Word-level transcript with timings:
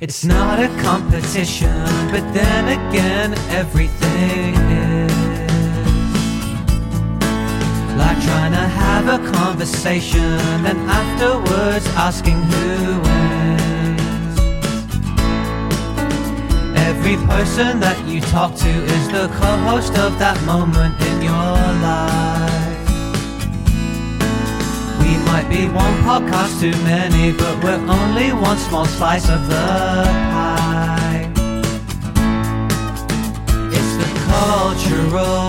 It's 0.00 0.24
not 0.24 0.58
a 0.58 0.68
competition, 0.80 1.76
but 2.10 2.24
then 2.32 2.68
again, 2.68 3.34
everything 3.50 4.54
is. 4.54 5.12
Like 7.98 8.18
trying 8.24 8.52
to 8.52 8.66
have 8.80 9.20
a 9.20 9.30
conversation, 9.32 10.38
then 10.62 10.78
afterwards 10.88 11.86
asking 11.88 12.40
who 12.40 13.00
wins. 13.02 14.38
Every 16.78 17.16
person 17.26 17.80
that 17.80 18.02
you 18.08 18.22
talk 18.22 18.54
to 18.54 18.70
is 18.70 19.08
the 19.08 19.28
co 19.38 19.56
host 19.68 19.98
of 19.98 20.18
that 20.18 20.42
moment 20.46 20.98
in 20.98 21.20
your 21.20 21.56
life. 21.84 22.29
Might 25.32 25.48
be 25.48 25.68
one 25.68 25.94
podcast 26.02 26.58
too 26.60 26.76
many, 26.82 27.30
but 27.30 27.62
we're 27.62 27.80
only 27.88 28.32
one 28.32 28.58
small 28.58 28.84
slice 28.84 29.28
of 29.28 29.46
the 29.46 29.68
pie. 30.34 31.30
It's 33.76 33.94
the 34.02 34.10
cultural 34.32 35.46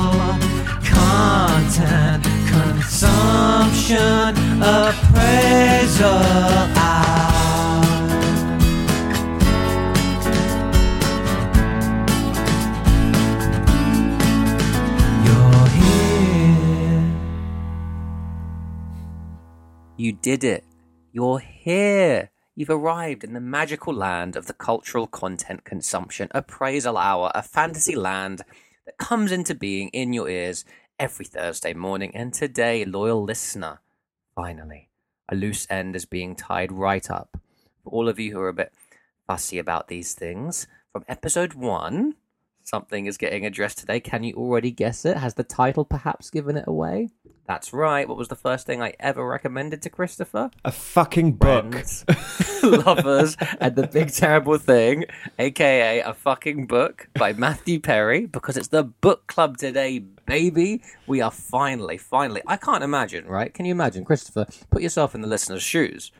content 0.97 2.23
consumption 2.53 4.31
appraisal 4.61 6.21
hour. 6.77 7.30
You 20.01 20.13
did 20.13 20.43
it. 20.43 20.63
You're 21.11 21.37
here. 21.37 22.31
You've 22.55 22.71
arrived 22.71 23.23
in 23.23 23.33
the 23.33 23.39
magical 23.39 23.93
land 23.93 24.35
of 24.35 24.47
the 24.47 24.53
cultural 24.53 25.05
content 25.05 25.63
consumption 25.63 26.27
appraisal 26.31 26.97
hour, 26.97 27.31
a 27.35 27.43
fantasy 27.43 27.95
land 27.95 28.41
that 28.87 28.97
comes 28.97 29.31
into 29.31 29.53
being 29.53 29.89
in 29.89 30.11
your 30.11 30.27
ears 30.27 30.65
every 30.97 31.27
Thursday 31.27 31.75
morning. 31.75 32.15
And 32.15 32.33
today, 32.33 32.83
loyal 32.83 33.23
listener, 33.23 33.81
finally, 34.33 34.89
a 35.29 35.35
loose 35.35 35.67
end 35.69 35.95
is 35.95 36.05
being 36.05 36.35
tied 36.35 36.71
right 36.71 37.07
up. 37.11 37.37
For 37.83 37.91
all 37.91 38.09
of 38.09 38.19
you 38.19 38.31
who 38.31 38.39
are 38.39 38.49
a 38.49 38.53
bit 38.53 38.73
fussy 39.27 39.59
about 39.59 39.87
these 39.87 40.15
things, 40.15 40.65
from 40.91 41.05
episode 41.07 41.53
one, 41.53 42.15
something 42.71 43.05
is 43.05 43.17
getting 43.17 43.45
addressed 43.45 43.79
today. 43.79 43.99
Can 43.99 44.23
you 44.23 44.33
already 44.35 44.71
guess 44.71 45.03
it? 45.03 45.17
Has 45.17 45.33
the 45.33 45.43
title 45.43 45.83
perhaps 45.83 46.29
given 46.29 46.55
it 46.55 46.63
away? 46.67 47.09
That's 47.45 47.73
right. 47.73 48.07
What 48.07 48.17
was 48.17 48.29
the 48.29 48.35
first 48.35 48.65
thing 48.65 48.81
I 48.81 48.93
ever 48.97 49.27
recommended 49.27 49.81
to 49.81 49.89
Christopher? 49.89 50.49
A 50.63 50.71
fucking 50.71 51.33
book. 51.33 51.73
Friends, 51.73 52.05
lovers, 52.63 53.35
and 53.59 53.75
the 53.75 53.87
big 53.87 54.13
terrible 54.13 54.57
thing, 54.57 55.03
aka 55.37 55.99
a 55.99 56.13
fucking 56.13 56.67
book 56.67 57.09
by 57.15 57.33
Matthew 57.33 57.81
Perry, 57.81 58.25
because 58.25 58.55
it's 58.55 58.69
the 58.69 58.83
book 58.83 59.27
club 59.27 59.57
today, 59.57 59.99
baby. 59.99 60.81
We 61.07 61.19
are 61.19 61.31
finally, 61.31 61.97
finally. 61.97 62.41
I 62.47 62.55
can't 62.55 62.85
imagine, 62.85 63.25
right? 63.25 63.53
Can 63.53 63.65
you 63.65 63.73
imagine, 63.73 64.05
Christopher? 64.05 64.47
Put 64.69 64.81
yourself 64.81 65.13
in 65.13 65.19
the 65.19 65.27
listener's 65.27 65.63
shoes. 65.63 66.13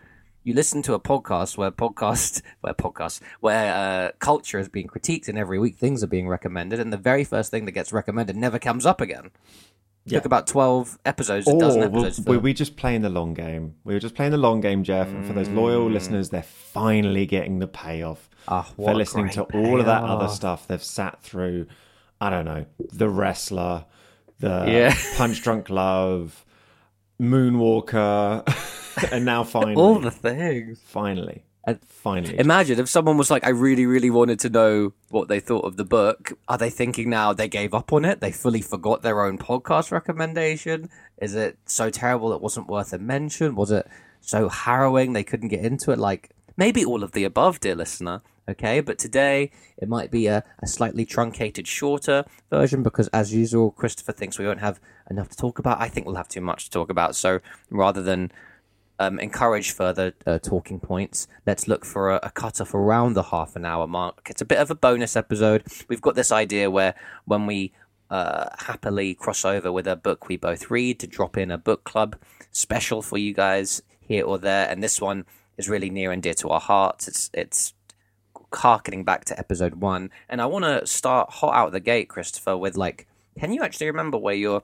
You 0.43 0.53
listen 0.55 0.81
to 0.83 0.93
a 0.95 0.99
podcast 0.99 1.57
where 1.57 1.69
podcast 1.71 2.41
where 2.61 2.73
podcast 2.73 3.21
where 3.41 3.73
uh, 3.73 4.11
culture 4.19 4.57
is 4.59 4.69
being 4.69 4.87
critiqued, 4.87 5.27
and 5.27 5.37
every 5.37 5.59
week 5.59 5.77
things 5.77 6.03
are 6.03 6.07
being 6.07 6.27
recommended, 6.27 6.79
and 6.79 6.91
the 6.91 6.97
very 6.97 7.23
first 7.23 7.51
thing 7.51 7.65
that 7.65 7.71
gets 7.73 7.93
recommended 7.93 8.35
never 8.35 8.57
comes 8.59 8.85
up 8.85 9.01
again. 9.01 9.31
Took 10.07 10.25
about 10.25 10.47
twelve 10.47 10.97
episodes, 11.05 11.47
a 11.47 11.55
dozen 11.59 11.83
episodes. 11.83 12.19
were 12.21 12.33
for- 12.35 12.39
we 12.39 12.53
just 12.53 12.75
playing 12.75 13.01
the 13.03 13.09
long 13.09 13.35
game? 13.35 13.75
We 13.83 13.93
were 13.93 13.99
just 13.99 14.15
playing 14.15 14.31
the 14.31 14.37
long 14.37 14.59
game, 14.59 14.83
Jeff. 14.83 15.07
And 15.09 15.23
for 15.27 15.33
those 15.33 15.47
loyal 15.49 15.87
Mm. 15.89 15.93
listeners, 15.93 16.29
they're 16.31 16.41
finally 16.41 17.27
getting 17.27 17.59
the 17.59 17.67
payoff 17.67 18.27
Ah, 18.47 18.63
for 18.75 18.95
listening 18.95 19.29
to 19.29 19.43
great 19.45 19.63
all 19.67 19.79
of 19.79 19.85
that 19.85 20.03
other 20.03 20.27
stuff 20.27 20.65
they've 20.65 20.83
sat 20.83 21.21
through. 21.21 21.67
I 22.19 22.31
don't 22.31 22.45
know, 22.45 22.65
the 22.91 23.09
wrestler, 23.09 23.85
the 24.39 24.65
Yeah. 24.67 24.95
punch 25.17 25.43
drunk 25.43 25.69
love, 25.69 26.45
Moonwalker, 27.21 28.43
and 29.11 29.25
now 29.25 29.43
finally, 29.43 29.75
all 29.75 29.99
the 29.99 30.11
things. 30.11 30.79
finally, 30.85 31.43
And- 31.65 31.79
finally. 31.83 32.37
Imagine 32.39 32.79
if 32.79 32.89
someone 32.89 33.17
was 33.17 33.29
like, 33.31 33.45
I 33.45 33.49
really, 33.49 33.85
really 33.85 34.09
wanted 34.09 34.39
to 34.41 34.49
know 34.49 34.93
what 35.09 35.27
they 35.27 35.39
thought 35.39 35.65
of 35.65 35.77
the 35.77 35.85
book. 35.85 36.33
Are 36.47 36.57
they 36.57 36.69
thinking 36.69 37.09
now 37.09 37.33
they 37.33 37.47
gave 37.47 37.73
up 37.73 37.93
on 37.93 38.05
it? 38.05 38.19
They 38.21 38.31
fully 38.31 38.61
forgot 38.61 39.01
their 39.01 39.23
own 39.25 39.37
podcast 39.37 39.91
recommendation? 39.91 40.89
Is 41.21 41.35
it 41.35 41.57
so 41.65 41.89
terrible 41.89 42.33
it 42.33 42.41
wasn't 42.41 42.67
worth 42.67 42.93
a 42.93 42.97
mention? 42.99 43.55
Was 43.55 43.71
it 43.71 43.87
so 44.21 44.49
harrowing 44.49 45.13
they 45.13 45.23
couldn't 45.23 45.49
get 45.49 45.63
into 45.63 45.91
it? 45.91 45.99
Like, 45.99 46.31
maybe 46.57 46.83
all 46.85 47.03
of 47.03 47.11
the 47.13 47.23
above, 47.23 47.59
dear 47.59 47.75
listener. 47.75 48.21
Okay, 48.49 48.81
but 48.81 48.97
today 48.97 49.51
it 49.77 49.87
might 49.87 50.09
be 50.11 50.25
a, 50.25 50.43
a 50.61 50.67
slightly 50.67 51.05
truncated, 51.05 51.67
shorter 51.67 52.25
version 52.49 52.81
because, 52.83 53.07
as 53.09 53.33
usual, 53.33 53.71
Christopher 53.71 54.11
thinks 54.11 54.39
we 54.39 54.45
won't 54.47 54.59
have 54.59 54.79
enough 55.09 55.29
to 55.29 55.37
talk 55.37 55.59
about. 55.59 55.79
I 55.79 55.87
think 55.87 56.05
we'll 56.05 56.15
have 56.15 56.27
too 56.27 56.41
much 56.41 56.65
to 56.65 56.71
talk 56.71 56.89
about. 56.89 57.15
So 57.15 57.39
rather 57.69 58.01
than 58.01 58.31
um, 59.01 59.19
encourage 59.19 59.71
further 59.71 60.13
uh, 60.27 60.37
talking 60.39 60.79
points. 60.79 61.27
Let's 61.47 61.67
look 61.67 61.83
for 61.85 62.11
a, 62.11 62.19
a 62.23 62.29
cutoff 62.29 62.73
around 62.73 63.13
the 63.13 63.23
half 63.23 63.55
an 63.55 63.65
hour 63.65 63.87
mark. 63.87 64.27
It's 64.29 64.41
a 64.41 64.45
bit 64.45 64.59
of 64.59 64.69
a 64.69 64.75
bonus 64.75 65.15
episode. 65.15 65.63
We've 65.87 66.01
got 66.01 66.15
this 66.15 66.31
idea 66.31 66.69
where 66.69 66.93
when 67.25 67.47
we 67.47 67.73
uh, 68.11 68.49
happily 68.59 69.15
cross 69.15 69.43
over 69.43 69.71
with 69.71 69.87
a 69.87 69.95
book 69.95 70.27
we 70.27 70.37
both 70.37 70.69
read 70.69 70.99
to 70.99 71.07
drop 71.07 71.37
in 71.37 71.49
a 71.49 71.57
book 71.57 71.83
club 71.83 72.15
special 72.51 73.01
for 73.01 73.17
you 73.17 73.33
guys 73.33 73.81
here 73.99 74.25
or 74.25 74.37
there, 74.37 74.69
and 74.69 74.83
this 74.83 75.01
one 75.01 75.25
is 75.57 75.69
really 75.69 75.89
near 75.89 76.11
and 76.11 76.21
dear 76.21 76.33
to 76.35 76.49
our 76.49 76.59
hearts. 76.59 77.07
It's 77.07 77.29
it's 77.33 77.73
harkening 78.53 79.03
back 79.03 79.25
to 79.25 79.39
episode 79.39 79.75
one, 79.75 80.11
and 80.29 80.41
I 80.41 80.45
want 80.45 80.65
to 80.65 80.85
start 80.85 81.31
hot 81.31 81.55
out 81.55 81.71
the 81.71 81.79
gate, 81.79 82.09
Christopher, 82.09 82.55
with 82.57 82.77
like, 82.77 83.07
can 83.39 83.53
you 83.53 83.63
actually 83.63 83.87
remember 83.87 84.17
where 84.17 84.35
your 84.35 84.63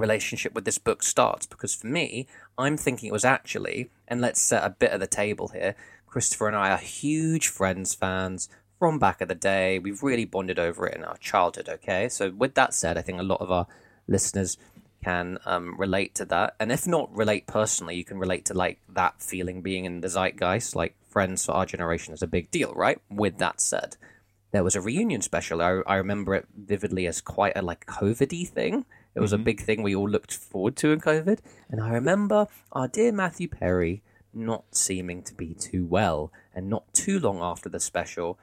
relationship 0.00 0.54
with 0.54 0.64
this 0.64 0.78
book 0.78 1.02
starts 1.02 1.46
because 1.46 1.74
for 1.74 1.86
me 1.86 2.26
i'm 2.58 2.76
thinking 2.76 3.08
it 3.08 3.12
was 3.12 3.24
actually 3.24 3.90
and 4.08 4.20
let's 4.20 4.40
set 4.40 4.64
a 4.64 4.70
bit 4.70 4.92
of 4.92 5.00
the 5.00 5.06
table 5.06 5.48
here 5.48 5.74
christopher 6.06 6.48
and 6.48 6.56
i 6.56 6.70
are 6.70 6.78
huge 6.78 7.48
friends 7.48 7.94
fans 7.94 8.48
from 8.80 8.98
back 8.98 9.20
of 9.20 9.28
the 9.28 9.34
day. 9.34 9.78
We've 9.78 10.02
really 10.02 10.24
bonded 10.24 10.58
over 10.58 10.86
it 10.86 10.96
in 10.96 11.04
our 11.04 11.18
childhood 11.18 11.68
okay? 11.68 12.08
So 12.08 12.30
with 12.30 12.54
that 12.54 12.74
said 12.74 12.96
i 12.96 13.02
think 13.02 13.20
a 13.20 13.22
lot 13.24 13.40
of 13.40 13.52
our 13.52 13.66
listeners 14.08 14.56
can 15.04 15.38
um, 15.46 15.78
relate 15.78 16.14
to 16.16 16.24
that. 16.26 16.56
And 16.58 16.72
if 16.72 16.86
not 16.86 17.14
relate 17.14 17.46
personally 17.46 17.96
you 17.96 18.04
can 18.04 18.18
relate 18.18 18.46
to 18.46 18.54
like 18.54 18.80
that 18.88 19.22
feeling 19.22 19.60
being 19.60 19.84
in 19.84 20.00
the 20.00 20.08
zeitgeist. 20.08 20.74
Like 20.74 20.96
friends 21.08 21.44
for 21.44 21.52
our 21.52 21.66
generation 21.66 22.14
is 22.14 22.22
a 22.22 22.26
big 22.26 22.50
deal 22.50 22.72
right? 22.74 22.98
With 23.10 23.38
that 23.38 23.60
said 23.60 23.96
there 24.50 24.64
was 24.64 24.74
a 24.74 24.80
reunion 24.80 25.20
special. 25.20 25.62
I, 25.62 25.82
I 25.86 25.96
remember 25.96 26.34
it 26.34 26.46
vividly 26.56 27.06
as 27.06 27.20
quite 27.20 27.56
a 27.56 27.62
like 27.62 27.86
COVID-y 27.86 28.44
thing. 28.44 28.86
It 29.14 29.20
was 29.20 29.32
a 29.32 29.38
big 29.38 29.60
thing 29.60 29.82
we 29.82 29.94
all 29.94 30.08
looked 30.08 30.34
forward 30.34 30.76
to 30.76 30.92
in 30.92 31.00
COVID. 31.00 31.40
And 31.68 31.80
I 31.80 31.90
remember 31.90 32.46
our 32.72 32.88
dear 32.88 33.12
Matthew 33.12 33.48
Perry 33.48 34.02
not 34.32 34.64
seeming 34.72 35.22
to 35.24 35.34
be 35.34 35.54
too 35.54 35.84
well. 35.84 36.32
And 36.54 36.68
not 36.68 36.92
too 36.94 37.18
long 37.18 37.40
after 37.40 37.68
the 37.68 37.80
special, 37.80 38.38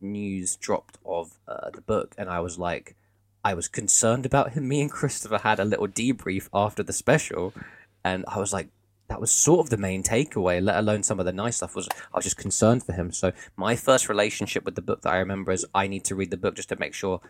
news 0.00 0.56
dropped 0.56 0.98
of 1.04 1.38
uh, 1.46 1.70
the 1.70 1.80
book. 1.80 2.14
And 2.18 2.28
I 2.28 2.40
was 2.40 2.58
like, 2.58 2.96
I 3.44 3.54
was 3.54 3.68
concerned 3.68 4.26
about 4.26 4.52
him. 4.52 4.68
Me 4.68 4.80
and 4.80 4.90
Christopher 4.90 5.38
had 5.38 5.60
a 5.60 5.64
little 5.64 5.88
debrief 5.88 6.48
after 6.52 6.82
the 6.82 6.92
special. 6.92 7.52
And 8.04 8.24
I 8.28 8.38
was 8.38 8.52
like, 8.52 8.68
that 9.08 9.20
was 9.20 9.30
sort 9.30 9.60
of 9.60 9.70
the 9.70 9.78
main 9.78 10.02
takeaway, 10.02 10.62
let 10.62 10.76
alone 10.76 11.02
some 11.02 11.18
of 11.18 11.24
the 11.24 11.32
nice 11.32 11.56
stuff 11.56 11.74
was 11.74 11.88
I 11.90 12.16
was 12.16 12.24
just 12.24 12.36
concerned 12.36 12.84
for 12.84 12.92
him. 12.92 13.10
So 13.10 13.32
my 13.56 13.74
first 13.74 14.08
relationship 14.08 14.64
with 14.64 14.74
the 14.74 14.82
book 14.82 15.00
that 15.02 15.12
I 15.12 15.16
remember 15.16 15.50
is 15.50 15.64
I 15.74 15.86
need 15.86 16.04
to 16.04 16.14
read 16.14 16.30
the 16.30 16.36
book 16.36 16.56
just 16.56 16.68
to 16.68 16.76
make 16.78 16.92
sure 16.92 17.20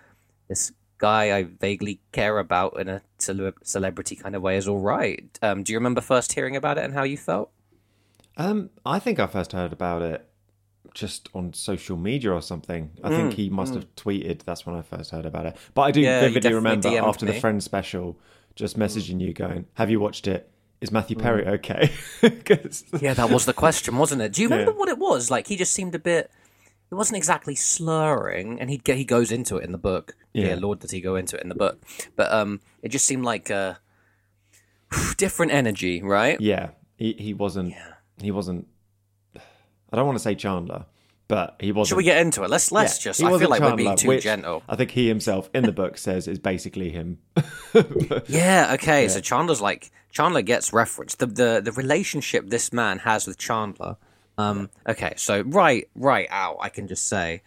this 0.49 0.73
guy 0.99 1.37
I 1.37 1.45
vaguely 1.45 2.01
care 2.13 2.39
about 2.39 2.79
in 2.81 2.89
a 2.89 3.03
cele- 3.19 3.53
celebrity 3.63 4.17
kind 4.17 4.35
of 4.35 4.43
way 4.43 4.57
is 4.57 4.69
all 4.69 4.79
right. 4.81 5.39
Um, 5.43 5.63
do 5.63 5.73
you 5.73 5.79
remember 5.79 6.01
first 6.01 6.33
hearing 6.33 6.57
about 6.57 6.79
it 6.79 6.85
and 6.85 6.95
how 6.95 7.03
you 7.05 7.17
felt? 7.17 7.51
Um, 8.37 8.71
I 8.87 8.99
think 8.99 9.19
I 9.19 9.27
first 9.27 9.53
heard 9.53 9.73
about 9.73 10.03
it 10.03 10.25
just 10.95 11.29
on 11.35 11.53
social 11.53 11.97
media 11.97 12.33
or 12.33 12.43
something. 12.43 12.91
I 13.05 13.09
think 13.11 13.35
he 13.35 13.51
must 13.51 13.75
have 13.75 13.87
tweeted. 13.97 14.43
That's 14.45 14.65
when 14.67 14.75
I 14.77 14.83
first 14.83 15.11
heard 15.11 15.27
about 15.27 15.47
it. 15.47 15.57
But 15.75 15.83
I 15.83 15.91
do 15.91 16.01
Mm, 16.01 16.05
Yeah, 16.05 16.21
vividly 16.21 16.53
remember 16.55 16.89
DM'd 16.89 17.05
after 17.07 17.27
the 17.27 17.33
me. 17.33 17.41
Friends 17.41 17.65
special, 17.65 18.19
just 18.55 18.79
messaging 18.79 19.21
you 19.21 19.33
going, 19.33 19.67
"Have 19.75 19.91
you 19.91 20.01
watched 20.01 20.27
it? 20.27 20.51
Is 20.81 20.91
Matthew 20.93 21.17
Mm. 21.17 21.23
Perry 21.23 21.47
okay?" 21.47 21.91
Yeah, 23.01 23.15
that 23.15 23.31
was 23.31 23.45
the 23.45 23.53
question, 23.53 23.97
wasn't 23.97 24.23
it? 24.23 24.33
Do 24.33 24.43
you 24.43 24.49
remember 24.51 24.73
Yeah. 24.73 24.79
what 24.79 24.89
it 24.89 24.99
was? 24.99 25.31
Like 25.31 25.47
he 25.49 25.57
just 25.57 25.73
seemed 25.73 25.95
a 25.95 25.99
bit. 25.99 26.31
It 26.91 26.95
wasn't 26.95 27.19
exactly 27.19 27.55
slurring, 27.55 28.59
and 28.61 28.71
he 28.71 28.81
he 28.85 29.05
goes 29.05 29.31
into 29.31 29.57
it 29.59 29.65
in 29.65 29.73
the 29.73 29.79
book. 29.79 30.17
Yeah. 30.33 30.49
Yeah. 30.49 30.55
Lord, 30.57 30.79
does 30.81 30.91
he 30.91 31.01
go 31.01 31.17
into 31.17 31.37
it 31.37 31.43
in 31.43 31.49
the 31.49 31.55
book? 31.55 31.83
But 32.17 32.33
um, 32.33 32.61
it 32.83 32.89
just 32.89 33.05
seemed 33.05 33.25
like 33.25 33.51
a 33.51 33.79
different 35.17 35.53
energy, 35.53 36.03
right? 36.03 36.41
yeah, 36.41 36.71
he 36.97 37.13
he 37.13 37.35
wasn't. 37.35 37.75
He 38.21 38.31
wasn't. 38.31 38.67
I 39.37 39.97
don't 39.97 40.07
want 40.07 40.17
to 40.19 40.23
say 40.23 40.35
Chandler, 40.35 40.87
but 41.29 41.57
he 41.61 41.73
wasn't. 41.73 41.89
Should 41.91 41.97
we 41.99 42.05
get 42.05 42.21
into 42.21 42.43
it? 42.43 42.51
Let's 42.51 42.73
let's 42.73 42.99
Yeah, 42.99 43.11
just. 43.11 43.23
I 43.23 43.39
feel 43.39 43.49
like 43.51 43.61
we're 43.61 43.77
being 43.77 43.97
too 43.97 44.19
gentle. 44.19 44.63
I 44.69 44.77
think 44.77 44.91
he 44.91 45.09
himself 45.09 45.51
in 45.55 45.65
the 45.65 45.73
book 45.73 45.99
says 45.99 46.27
is 46.27 46.39
basically 46.39 46.91
him. 46.91 47.19
Yeah. 48.29 48.71
Okay. 48.75 49.09
So 49.09 49.21
Chandler's 49.21 49.61
like 49.61 49.91
Chandler 50.11 50.43
gets 50.43 50.73
referenced. 50.73 51.19
The 51.19 51.27
the 51.27 51.61
the 51.63 51.73
relationship 51.73 52.49
this 52.49 52.73
man 52.73 53.01
has 53.01 53.27
with 53.27 53.39
Chandler 53.39 53.97
Um, 54.39 54.71
okay, 54.89 55.15
so 55.17 55.43
right, 55.43 55.89
right 55.95 56.29
out, 56.31 56.59
I 56.61 56.69
can 56.69 56.87
just 56.87 57.09
say, 57.09 57.43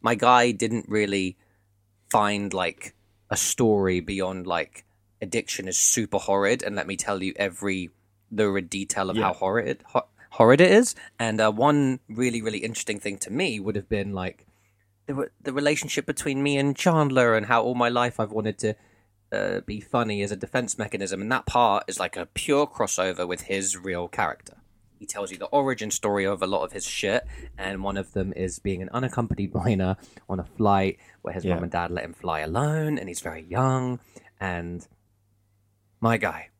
my 0.00 0.14
guy 0.16 0.50
didn't 0.50 0.86
really 0.88 1.36
find 2.10 2.52
like 2.52 2.94
a 3.30 3.36
story 3.36 4.00
beyond 4.00 4.46
like 4.46 4.84
addiction 5.22 5.68
is 5.68 5.78
super 5.78 6.18
horrid, 6.18 6.62
and 6.62 6.74
let 6.76 6.86
me 6.86 6.96
tell 6.96 7.22
you 7.22 7.32
every 7.36 7.90
lurid 8.30 8.68
detail 8.68 9.08
of 9.08 9.16
Yeah. 9.16 9.24
how 9.28 9.32
horrid 9.34 9.82
ho- 9.86 10.08
horrid 10.30 10.60
it 10.60 10.72
is. 10.72 10.94
And 11.18 11.40
uh, 11.40 11.52
one 11.52 12.00
really, 12.08 12.42
really 12.42 12.58
interesting 12.58 12.98
thing 12.98 13.18
to 13.18 13.30
me 13.30 13.60
would 13.60 13.76
have 13.76 13.88
been 13.88 14.12
like 14.12 14.44
the 15.06 15.14
re- 15.14 15.28
the 15.40 15.52
relationship 15.52 16.06
between 16.06 16.42
me 16.42 16.58
and 16.58 16.76
Chandler, 16.76 17.34
and 17.36 17.46
how 17.46 17.62
all 17.62 17.74
my 17.76 17.88
life 17.88 18.18
I've 18.20 18.32
wanted 18.32 18.58
to. 18.58 18.74
Uh, 19.32 19.62
be 19.62 19.80
funny 19.80 20.20
as 20.20 20.30
a 20.30 20.36
defense 20.36 20.76
mechanism, 20.76 21.22
and 21.22 21.32
that 21.32 21.46
part 21.46 21.84
is 21.88 21.98
like 21.98 22.18
a 22.18 22.26
pure 22.26 22.66
crossover 22.66 23.26
with 23.26 23.40
his 23.40 23.78
real 23.78 24.06
character 24.06 24.58
he 25.02 25.06
tells 25.06 25.32
you 25.32 25.36
the 25.36 25.46
origin 25.46 25.90
story 25.90 26.24
of 26.24 26.42
a 26.42 26.46
lot 26.46 26.62
of 26.62 26.70
his 26.70 26.86
shit, 26.86 27.26
and 27.58 27.82
one 27.82 27.96
of 27.96 28.12
them 28.12 28.32
is 28.36 28.60
being 28.60 28.82
an 28.82 28.88
unaccompanied 28.92 29.52
minor 29.64 29.96
on 30.28 30.38
a 30.38 30.44
flight 30.44 30.96
where 31.22 31.34
his 31.34 31.44
Yeah. 31.44 31.54
mum 31.54 31.64
and 31.64 31.72
dad 31.72 31.90
let 31.90 32.04
him 32.04 32.12
fly 32.14 32.38
alone, 32.38 32.98
and 32.98 33.08
he's 33.08 33.18
very 33.18 33.42
young. 33.42 33.98
And 34.38 34.86
my 36.00 36.18
guy, 36.18 36.50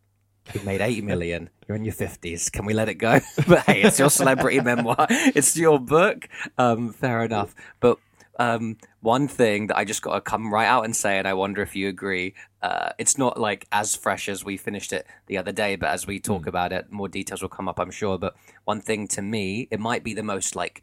you 0.52 0.60
made 0.64 0.80
eighty 0.80 1.02
million. 1.12 1.50
You're 1.68 1.76
in 1.76 1.84
your 1.84 1.94
fifties. 1.94 2.50
Can 2.50 2.64
we 2.66 2.74
let 2.74 2.88
it 2.88 2.94
go? 2.94 3.20
but 3.46 3.60
hey, 3.60 3.82
it's 3.82 4.00
your 4.00 4.10
celebrity 4.10 4.60
memoir. 4.60 5.06
It's 5.08 5.56
your 5.56 5.78
book. 5.78 6.28
Um, 6.58 6.92
fair 6.92 7.24
enough. 7.24 7.54
But 7.78 7.98
um, 8.42 8.76
one 9.00 9.28
thing 9.28 9.68
that 9.68 9.76
I 9.76 9.84
just 9.84 10.02
got 10.02 10.14
to 10.14 10.20
come 10.20 10.52
right 10.52 10.66
out 10.66 10.84
and 10.84 10.96
say, 10.96 11.18
and 11.18 11.28
I 11.28 11.34
wonder 11.34 11.62
if 11.62 11.76
you 11.76 11.88
agree, 11.88 12.34
uh, 12.60 12.90
it's 12.98 13.16
not 13.16 13.38
like 13.38 13.68
as 13.70 13.94
fresh 13.94 14.28
as 14.28 14.44
we 14.44 14.56
finished 14.56 14.92
it 14.92 15.06
the 15.26 15.38
other 15.38 15.52
day, 15.52 15.76
but 15.76 15.90
as 15.90 16.06
we 16.06 16.18
talk 16.18 16.46
about 16.46 16.72
it, 16.72 16.90
more 16.90 17.08
details 17.08 17.40
will 17.40 17.48
come 17.48 17.68
up, 17.68 17.78
I'm 17.78 17.92
sure. 17.92 18.18
But 18.18 18.34
one 18.64 18.80
thing 18.80 19.06
to 19.08 19.22
me, 19.22 19.68
it 19.70 19.78
might 19.78 20.02
be 20.02 20.12
the 20.12 20.24
most 20.24 20.56
like 20.56 20.82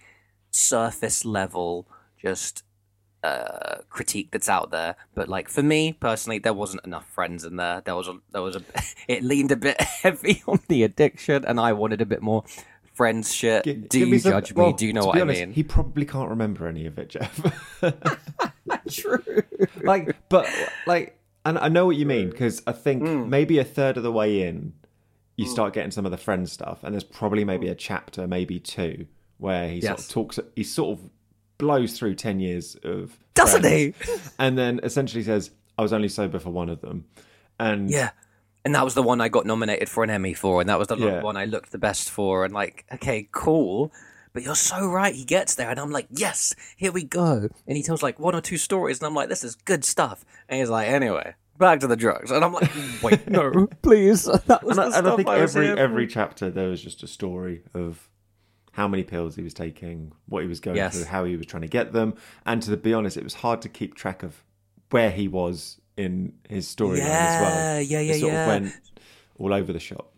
surface 0.51 1.25
level, 1.25 1.85
just 2.17 2.63
uh, 3.23 3.79
critique 3.89 4.29
that's 4.31 4.47
out 4.47 4.71
there. 4.71 4.95
But 5.13 5.27
like 5.27 5.49
for 5.49 5.61
me 5.61 5.91
personally, 5.91 6.39
there 6.39 6.53
wasn't 6.53 6.85
enough 6.85 7.09
friends 7.09 7.43
in 7.43 7.57
there. 7.57 7.81
There 7.83 7.95
was 7.95 8.07
a, 8.07 8.19
there 8.31 8.41
was 8.41 8.55
a, 8.55 8.63
it 9.09 9.21
leaned 9.21 9.51
a 9.51 9.57
bit 9.57 9.81
heavy 10.03 10.43
on 10.47 10.61
the 10.69 10.83
addiction, 10.83 11.43
and 11.43 11.59
I 11.59 11.73
wanted 11.73 11.99
a 11.99 12.05
bit 12.05 12.21
more 12.21 12.45
friends 12.99 13.33
shit. 13.33 13.63
Gi- 13.63 13.73
Do 13.75 13.99
you 13.99 14.19
some- 14.19 14.33
judge 14.33 14.53
me? 14.53 14.61
well, 14.61 14.73
Do 14.73 14.85
you 14.85 14.91
know 14.93 15.05
what 15.05 15.17
I 15.17 15.21
honest, 15.21 15.39
mean? 15.39 15.53
He 15.53 15.63
probably 15.63 16.05
can't 16.05 16.29
remember 16.29 16.67
any 16.67 16.85
of 16.85 16.99
it, 16.99 17.07
Jeff. 17.09 17.81
True. 18.91 19.23
like, 19.83 20.15
but 20.29 20.47
like, 20.85 21.17
and 21.45 21.57
I 21.57 21.69
know 21.69 21.85
what 21.85 21.95
you 21.95 22.05
mean 22.05 22.29
because 22.29 22.61
I 22.67 22.71
think 22.73 23.03
Hmm. 23.03 23.29
maybe 23.29 23.57
a 23.59 23.63
third 23.63 23.97
of 23.97 24.03
the 24.03 24.11
way 24.11 24.41
in, 24.43 24.73
you 25.37 25.45
start 25.47 25.73
getting 25.73 25.91
some 25.91 26.05
of 26.05 26.11
the 26.11 26.17
friend 26.17 26.49
stuff, 26.49 26.83
and 26.83 26.93
there's 26.93 27.03
probably 27.05 27.45
maybe 27.45 27.69
a 27.69 27.75
chapter, 27.75 28.27
maybe 28.27 28.59
two, 28.59 29.07
where 29.37 29.69
he 29.69 29.79
sort 29.79 29.99
of 29.99 30.09
talks. 30.09 30.39
He 30.55 30.63
sort 30.65 30.99
of 30.99 31.09
blows 31.57 31.97
through 31.97 32.15
ten 32.15 32.41
years 32.41 32.75
of 32.83 33.17
Doesn't 33.35 33.61
friends, 33.61 33.95
he? 34.05 34.13
And 34.37 34.57
then 34.57 34.81
essentially 34.83 35.23
says, 35.23 35.51
"I 35.77 35.81
was 35.81 35.93
only 35.93 36.09
sober 36.09 36.39
for 36.39 36.49
one 36.49 36.67
of 36.67 36.81
them," 36.81 37.05
and 37.57 37.89
Yeah. 37.89 38.09
And 38.69 38.75
that 38.75 38.85
was 38.85 38.93
the 38.93 39.01
one 39.01 39.19
I 39.19 39.29
got 39.29 39.47
nominated 39.47 39.89
for 39.89 40.03
an 40.03 40.11
Emmy 40.11 40.35
for, 40.35 40.61
and 40.61 40.69
that 40.69 40.77
was 40.77 40.89
the 40.89 40.95
Yeah. 40.95 41.23
one 41.23 41.35
I 41.35 41.45
looked 41.45 41.71
the 41.71 41.79
best 41.79 42.07
for. 42.07 42.45
And 42.45 42.53
like, 42.53 42.85
okay, 42.93 43.27
cool. 43.31 43.91
But 44.31 44.43
you're 44.43 44.53
so 44.53 44.85
right. 44.85 45.15
He 45.15 45.25
gets 45.25 45.55
there, 45.55 45.71
and 45.71 45.79
I'm 45.79 45.89
like, 45.89 46.05
yes, 46.11 46.53
here 46.77 46.91
we 46.91 47.03
go. 47.03 47.49
And 47.65 47.75
he 47.77 47.81
tells 47.81 48.03
like 48.03 48.19
one 48.19 48.35
or 48.35 48.41
two 48.41 48.57
stories, 48.57 48.99
and 48.99 49.07
I'm 49.07 49.15
like, 49.15 49.27
this 49.27 49.43
is 49.43 49.55
good 49.55 49.83
stuff. 49.83 50.23
And 50.47 50.59
he's 50.59 50.69
like, 50.69 50.87
anyway, 50.87 51.33
back 51.57 51.79
to 51.79 51.87
the 51.87 51.95
drugs. 51.95 52.29
And 52.29 52.45
I'm 52.45 52.53
like, 52.53 52.69
wait, 53.01 53.27
no, 53.27 53.65
please. 53.81 54.25
That 54.45 54.63
was 54.63 54.77
And 54.77 54.91
the 54.93 54.95
I, 54.95 54.99
and 54.99 55.07
I 55.07 55.15
think 55.15 55.29
I 55.29 55.39
every 55.39 55.65
here 55.65 55.75
every 55.75 56.05
chapter 56.05 56.51
there 56.51 56.67
was 56.69 56.79
just 56.83 57.01
a 57.01 57.07
story 57.07 57.63
of 57.73 58.07
how 58.73 58.87
many 58.87 59.01
pills 59.03 59.35
he 59.35 59.41
was 59.41 59.55
taking, 59.55 60.11
what 60.27 60.43
he 60.43 60.47
was 60.47 60.59
going 60.59 60.77
Yes. 60.77 60.93
through, 60.95 61.05
how 61.05 61.23
he 61.25 61.35
was 61.35 61.47
trying 61.47 61.63
to 61.63 61.67
get 61.67 61.91
them, 61.91 62.13
and 62.45 62.61
to 62.61 62.77
be 62.77 62.93
honest, 62.93 63.17
it 63.17 63.23
was 63.23 63.33
hard 63.33 63.63
to 63.63 63.69
keep 63.69 63.95
track 63.95 64.21
of 64.21 64.43
where 64.91 65.09
he 65.09 65.27
was 65.27 65.78
in 65.99 66.33
his 66.47 66.73
storyline 66.73 67.01
as 67.01 67.41
well. 67.41 67.55
Yeah, 67.55 67.79
yeah, 67.79 67.99
yeah, 67.99 68.13
it 68.13 68.19
sort 68.21 68.33
yeah. 68.33 68.41
of 68.41 68.47
went 68.47 68.73
all 69.37 69.53
over 69.53 69.73
the 69.73 69.79
shop. 69.79 70.13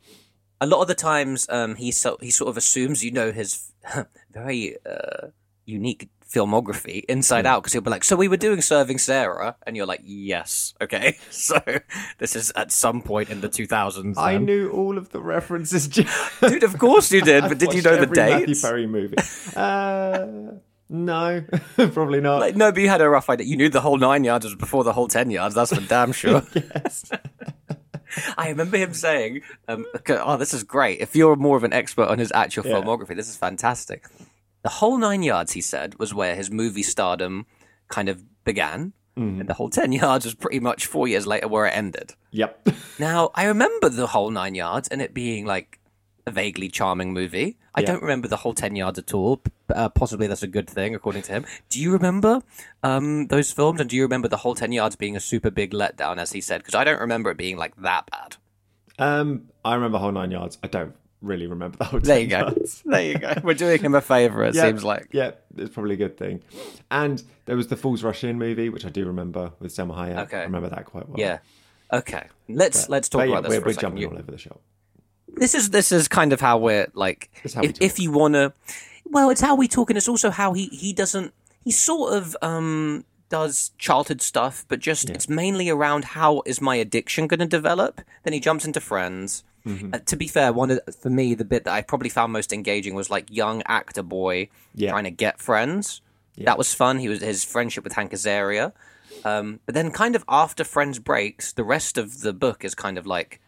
a 0.61 0.67
lot 0.67 0.81
of 0.81 0.87
the 0.87 0.95
times 0.95 1.47
um, 1.49 1.75
he 1.75 1.91
so 1.91 2.17
he 2.21 2.29
sort 2.29 2.49
of 2.49 2.57
assumes 2.57 3.03
you 3.03 3.11
know 3.11 3.31
his 3.31 3.71
very 4.31 4.77
uh, 4.85 5.27
unique 5.65 6.09
filmography 6.31 7.03
inside 7.09 7.45
out 7.45 7.61
because 7.61 7.73
he'll 7.73 7.81
be 7.81 7.89
like, 7.89 8.03
"So 8.03 8.15
we 8.15 8.27
were 8.27 8.37
doing 8.37 8.61
Serving 8.61 8.99
Sarah," 8.99 9.55
and 9.65 9.75
you're 9.75 9.87
like, 9.87 10.01
"Yes, 10.03 10.73
okay." 10.79 11.17
So 11.31 11.59
this 12.19 12.35
is 12.35 12.51
at 12.55 12.71
some 12.71 13.01
point 13.01 13.29
in 13.29 13.41
the 13.41 13.49
2000s. 13.49 14.17
I 14.17 14.33
then. 14.33 14.45
knew 14.45 14.69
all 14.69 14.97
of 14.97 15.09
the 15.09 15.19
references, 15.19 15.87
dude. 16.41 16.63
Of 16.63 16.77
course 16.77 17.11
you 17.11 17.21
did, 17.21 17.43
but 17.49 17.57
did 17.57 17.73
you 17.73 17.81
know 17.81 17.97
the 17.97 18.05
date? 18.05 18.47
Matthew? 18.47 18.61
Perry 18.61 18.87
movie? 18.87 19.17
Uh, 19.55 20.27
no, 20.91 21.43
probably 21.77 22.19
not. 22.21 22.41
Like, 22.41 22.55
no, 22.55 22.71
but 22.71 22.81
you 22.81 22.89
had 22.89 23.01
a 23.01 23.09
rough 23.09 23.29
idea. 23.29 23.47
You 23.47 23.55
knew 23.57 23.69
the 23.69 23.81
whole 23.81 23.97
nine 23.97 24.23
yards 24.23 24.45
was 24.45 24.55
before 24.55 24.83
the 24.83 24.93
whole 24.93 25.07
ten 25.07 25.31
yards. 25.31 25.55
That's 25.55 25.73
for 25.73 25.81
damn 25.81 26.11
sure. 26.11 26.43
yes. 26.53 27.09
I 28.37 28.49
remember 28.49 28.77
him 28.77 28.93
saying, 28.93 29.41
um, 29.69 29.85
"Oh, 30.09 30.35
this 30.37 30.53
is 30.53 30.63
great. 30.63 30.99
If 30.99 31.15
you're 31.15 31.37
more 31.37 31.55
of 31.55 31.63
an 31.63 31.71
expert 31.71 32.09
on 32.09 32.19
his 32.19 32.31
actual 32.33 32.65
Yeah. 32.67 32.73
filmography, 32.81 33.15
this 33.15 33.29
is 33.29 33.37
fantastic." 33.37 34.05
The 34.63 34.69
whole 34.69 34.97
nine 34.97 35.23
yards, 35.23 35.53
he 35.53 35.61
said, 35.61 35.97
was 35.97 36.13
where 36.13 36.35
his 36.35 36.51
movie 36.51 36.83
stardom 36.83 37.45
kind 37.87 38.09
of 38.09 38.23
began, 38.43 38.93
Mm-hmm. 39.17 39.41
and 39.41 39.49
the 39.49 39.53
whole 39.55 39.69
ten 39.69 39.91
yards 39.91 40.23
was 40.25 40.33
pretty 40.35 40.59
much 40.61 40.85
four 40.85 41.05
years 41.07 41.27
later 41.27 41.47
where 41.47 41.65
it 41.65 41.75
ended. 41.75 42.13
Yep. 42.31 42.69
Now, 42.97 43.31
I 43.35 43.43
remember 43.45 43.89
the 43.89 44.07
whole 44.07 44.29
nine 44.31 44.55
yards 44.55 44.87
and 44.87 45.01
it 45.01 45.13
being 45.13 45.45
like 45.45 45.79
a 46.25 46.31
vaguely 46.31 46.69
charming 46.69 47.13
movie. 47.13 47.57
I 47.73 47.81
Yeah. 47.81 47.87
don't 47.87 48.01
remember 48.01 48.27
the 48.27 48.37
whole 48.37 48.53
ten 48.53 48.75
yards 48.75 48.99
at 48.99 49.13
all. 49.13 49.41
Uh, 49.73 49.89
possibly 49.89 50.27
that's 50.27 50.43
a 50.43 50.47
good 50.47 50.69
thing, 50.69 50.93
according 50.95 51.21
to 51.23 51.31
him. 51.31 51.45
Do 51.69 51.79
you 51.79 51.91
remember 51.91 52.41
um, 52.83 53.27
those 53.27 53.51
films, 53.51 53.79
and 53.79 53.89
do 53.89 53.95
you 53.95 54.03
remember 54.03 54.27
the 54.27 54.37
whole 54.37 54.55
ten 54.55 54.71
yards 54.71 54.95
being 54.95 55.15
a 55.15 55.19
super 55.19 55.49
big 55.51 55.71
letdown, 55.71 56.17
as 56.17 56.31
he 56.33 56.41
said? 56.41 56.59
Because 56.59 56.75
I 56.75 56.83
don't 56.83 56.99
remember 56.99 57.29
it 57.31 57.37
being 57.37 57.57
like 57.57 57.75
that 57.77 58.09
bad. 58.11 58.35
Um, 58.99 59.49
I 59.65 59.75
remember 59.75 59.95
the 59.97 59.99
whole 60.03 60.11
nine 60.11 60.31
yards. 60.31 60.57
I 60.63 60.67
don't 60.67 60.95
really 61.21 61.47
remember 61.47 61.77
the 61.77 61.85
whole. 61.85 61.99
There 61.99 62.19
you 62.19 62.27
10 62.27 62.39
go. 62.41 62.47
yards. 62.47 62.83
There 62.85 63.03
you 63.03 63.17
go. 63.17 63.33
We're 63.43 63.53
doing 63.53 63.81
him 63.81 63.95
a 63.95 64.01
favor. 64.01 64.43
It 64.43 64.55
Yeah, 64.55 64.63
seems 64.63 64.83
like. 64.83 65.07
Yeah, 65.11 65.31
it's 65.57 65.73
probably 65.73 65.93
a 65.93 65.97
good 65.97 66.17
thing. 66.17 66.41
And 66.89 67.23
there 67.45 67.55
was 67.55 67.67
the 67.67 67.77
Fools 67.77 68.03
Rush 68.03 68.23
In 68.23 68.37
movie, 68.37 68.69
which 68.69 68.85
I 68.85 68.89
do 68.89 69.05
remember 69.05 69.53
with 69.59 69.73
Salma 69.73 69.95
Hayek. 69.95 70.17
Okay. 70.23 70.39
I 70.39 70.43
remember 70.43 70.69
that 70.69 70.85
quite 70.85 71.07
well. 71.07 71.19
Yeah. 71.19 71.39
Okay. 71.93 72.27
Let's 72.49 72.89
let's 72.89 73.09
talk 73.09 73.19
But 73.19 73.29
yeah, 73.29 73.37
about 73.39 73.49
this 73.49 73.59
we're, 73.59 73.65
we're 73.67 73.73
jumping 73.73 74.01
You- 74.01 74.09
all 74.09 74.17
over 74.17 74.31
the 74.31 74.37
shop. 74.37 74.61
This 75.41 75.53
is 75.55 75.71
this 75.71 75.91
is 75.91 76.07
kind 76.07 76.31
of 76.31 76.39
how 76.39 76.57
we're 76.57 76.87
like 76.93 77.29
how 77.53 77.61
if, 77.63 77.73
talk. 77.73 77.81
if 77.81 77.99
you 77.99 78.11
want 78.11 78.35
to 78.35 78.53
well 79.05 79.29
it's 79.29 79.41
how 79.41 79.55
we 79.55 79.67
talk 79.67 79.89
and 79.89 79.97
it's 79.97 80.07
also 80.07 80.29
how 80.29 80.53
he 80.53 80.67
he 80.67 80.93
doesn't 80.93 81.33
he 81.65 81.71
sort 81.71 82.13
of 82.13 82.37
um 82.41 83.03
does 83.29 83.71
childhood 83.77 84.21
stuff 84.21 84.65
but 84.67 84.79
just 84.79 85.09
it's 85.09 85.27
mainly 85.29 85.69
around 85.69 86.03
how 86.05 86.41
is 86.45 86.59
my 86.61 86.75
addiction 86.75 87.27
going 87.27 87.39
to 87.39 87.45
develop? 87.45 88.01
Then 88.23 88.33
he 88.33 88.39
jumps 88.39 88.65
into 88.65 88.79
friends. 88.81 89.43
Mm-hmm. 89.65 89.93
uh, 89.93 89.99
to 89.99 90.15
be 90.15 90.27
fair 90.27 90.51
one 90.51 90.71
of, 90.71 90.79
for 90.99 91.09
me 91.11 91.35
the 91.35 91.45
bit 91.45 91.65
that 91.65 91.73
i 91.73 91.81
probably 91.83 92.09
found 92.09 92.33
most 92.33 92.51
engaging 92.51 92.95
was 92.95 93.11
like 93.11 93.29
young 93.29 93.61
actor 93.67 94.01
boy 94.01 94.49
Yeah. 94.73 94.89
trying 94.89 95.03
to 95.03 95.11
get 95.11 95.39
friends. 95.39 96.01
That 96.37 96.57
was 96.57 96.73
fun. 96.73 96.97
He 96.97 97.07
was 97.09 97.21
his 97.21 97.43
friendship 97.43 97.83
with 97.83 97.93
hank 97.93 98.11
azaria. 98.11 98.73
Um, 99.23 99.59
but 99.65 99.75
then 99.75 99.91
kind 99.91 100.15
of 100.15 100.23
after 100.27 100.63
friends 100.63 100.97
breaks 100.99 101.53
the 101.53 101.63
rest 101.63 101.97
of 101.97 102.21
the 102.21 102.33
book 102.33 102.65
is 102.65 102.73
kind 102.75 102.97
of 102.97 103.05
like 103.05 103.39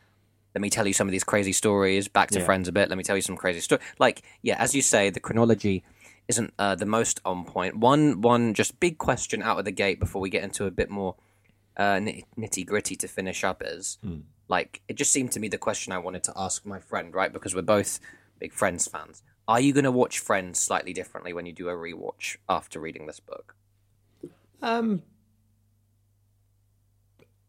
let 0.55 0.61
me 0.61 0.69
tell 0.69 0.85
you 0.87 0.93
some 0.93 1.07
of 1.07 1.11
these 1.11 1.23
crazy 1.23 1.51
stories. 1.53 2.07
Back 2.07 2.29
to 2.31 2.39
Yeah. 2.39 2.45
friends 2.45 2.67
a 2.67 2.71
bit. 2.71 2.89
Let 2.89 2.97
me 2.97 3.03
tell 3.03 3.15
you 3.15 3.21
some 3.21 3.35
crazy 3.37 3.59
story. 3.59 3.81
Like, 3.99 4.21
yeah, 4.41 4.55
as 4.59 4.75
you 4.75 4.81
say, 4.81 5.09
the 5.09 5.19
chronology 5.19 5.83
isn't 6.27 6.53
uh, 6.59 6.75
the 6.75 6.85
most 6.85 7.19
on 7.25 7.43
point. 7.43 7.77
One, 7.77 8.21
one 8.21 8.53
just 8.53 8.79
big 8.79 8.97
question 8.97 9.41
out 9.41 9.59
of 9.59 9.65
the 9.65 9.71
gate 9.71 9.99
before 9.99 10.21
we 10.21 10.29
get 10.29 10.43
into 10.43 10.65
a 10.65 10.71
bit 10.71 10.89
more 10.89 11.15
uh, 11.75 11.95
nitty 11.95 12.65
gritty 12.65 12.95
to 12.95 13.07
finish 13.07 13.43
up 13.43 13.63
is 13.65 13.97
like 14.47 14.81
it 14.87 14.95
just 14.95 15.11
seemed 15.11 15.31
to 15.31 15.39
me 15.39 15.47
the 15.47 15.57
question 15.57 15.91
I 15.91 15.97
wanted 15.97 16.23
to 16.25 16.33
ask 16.35 16.65
my 16.65 16.79
friend, 16.79 17.13
right? 17.15 17.33
Because 17.33 17.55
we're 17.55 17.61
both 17.63 17.99
big 18.39 18.53
Friends 18.53 18.87
fans. 18.87 19.23
Are 19.47 19.59
you 19.59 19.73
going 19.73 19.83
to 19.85 19.91
watch 19.91 20.19
Friends 20.19 20.59
slightly 20.59 20.93
differently 20.93 21.33
when 21.33 21.45
you 21.45 21.51
do 21.51 21.67
a 21.69 21.73
rewatch 21.73 22.37
after 22.47 22.79
reading 22.79 23.07
this 23.07 23.19
book? 23.19 23.55
Um, 24.61 25.01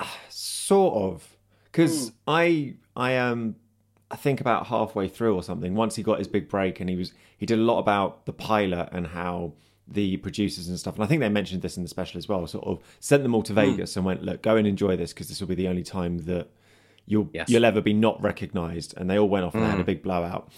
sort 0.29 0.95
of, 0.95 1.37
because 1.75 2.09
hmm. 2.09 2.15
I 2.29 2.75
I 2.95 3.17
um 3.17 3.57
I 4.11 4.17
think 4.17 4.41
about 4.41 4.69
halfway 4.69 5.09
through 5.09 5.35
or 5.35 5.43
something. 5.43 5.75
Once 5.75 5.97
he 5.97 6.03
got 6.03 6.19
his 6.19 6.29
big 6.29 6.49
break, 6.49 6.81
and 6.81 6.89
he 6.89 6.97
was 6.97 7.13
he 7.37 7.47
did 7.47 7.59
a 7.59 7.63
lot 7.63 7.81
about 7.81 8.27
the 8.27 8.33
pilot 8.33 8.89
and 8.93 9.09
how 9.09 9.55
the 9.89 10.17
producers 10.19 10.69
and 10.69 10.79
stuff. 10.79 10.95
And 10.95 11.05
I 11.05 11.07
think 11.07 11.21
they 11.21 11.29
mentioned 11.29 11.63
this 11.63 11.77
in 11.77 11.83
the 11.83 11.89
special 11.89 12.19
as 12.19 12.29
well. 12.29 12.47
Sort 12.47 12.65
of 12.65 12.81
sent 13.01 13.23
them 13.23 13.35
all 13.35 13.43
to 13.43 13.53
hmm. 13.53 13.61
Vegas 13.61 13.97
and 13.97 14.07
went, 14.07 14.23
look, 14.23 14.41
go 14.41 14.57
and 14.57 14.67
enjoy 14.67 14.97
this 14.97 15.13
because 15.13 15.29
this 15.29 15.41
will 15.41 15.49
be 15.49 15.55
the 15.55 15.69
only 15.69 15.83
time 15.83 16.19
that 16.21 16.49
you'll 17.07 17.29
Yes. 17.35 17.51
you'll 17.51 17.65
ever 17.65 17.81
be 17.81 17.93
not 17.93 18.23
recognized. 18.23 18.95
And 18.97 19.11
they 19.11 19.19
all 19.19 19.29
went 19.29 19.45
off 19.45 19.55
and 19.55 19.63
they 19.63 19.69
had 19.69 19.77
a 19.77 19.83
hmm. 19.83 19.87
big 19.87 20.03
blowout. 20.03 20.51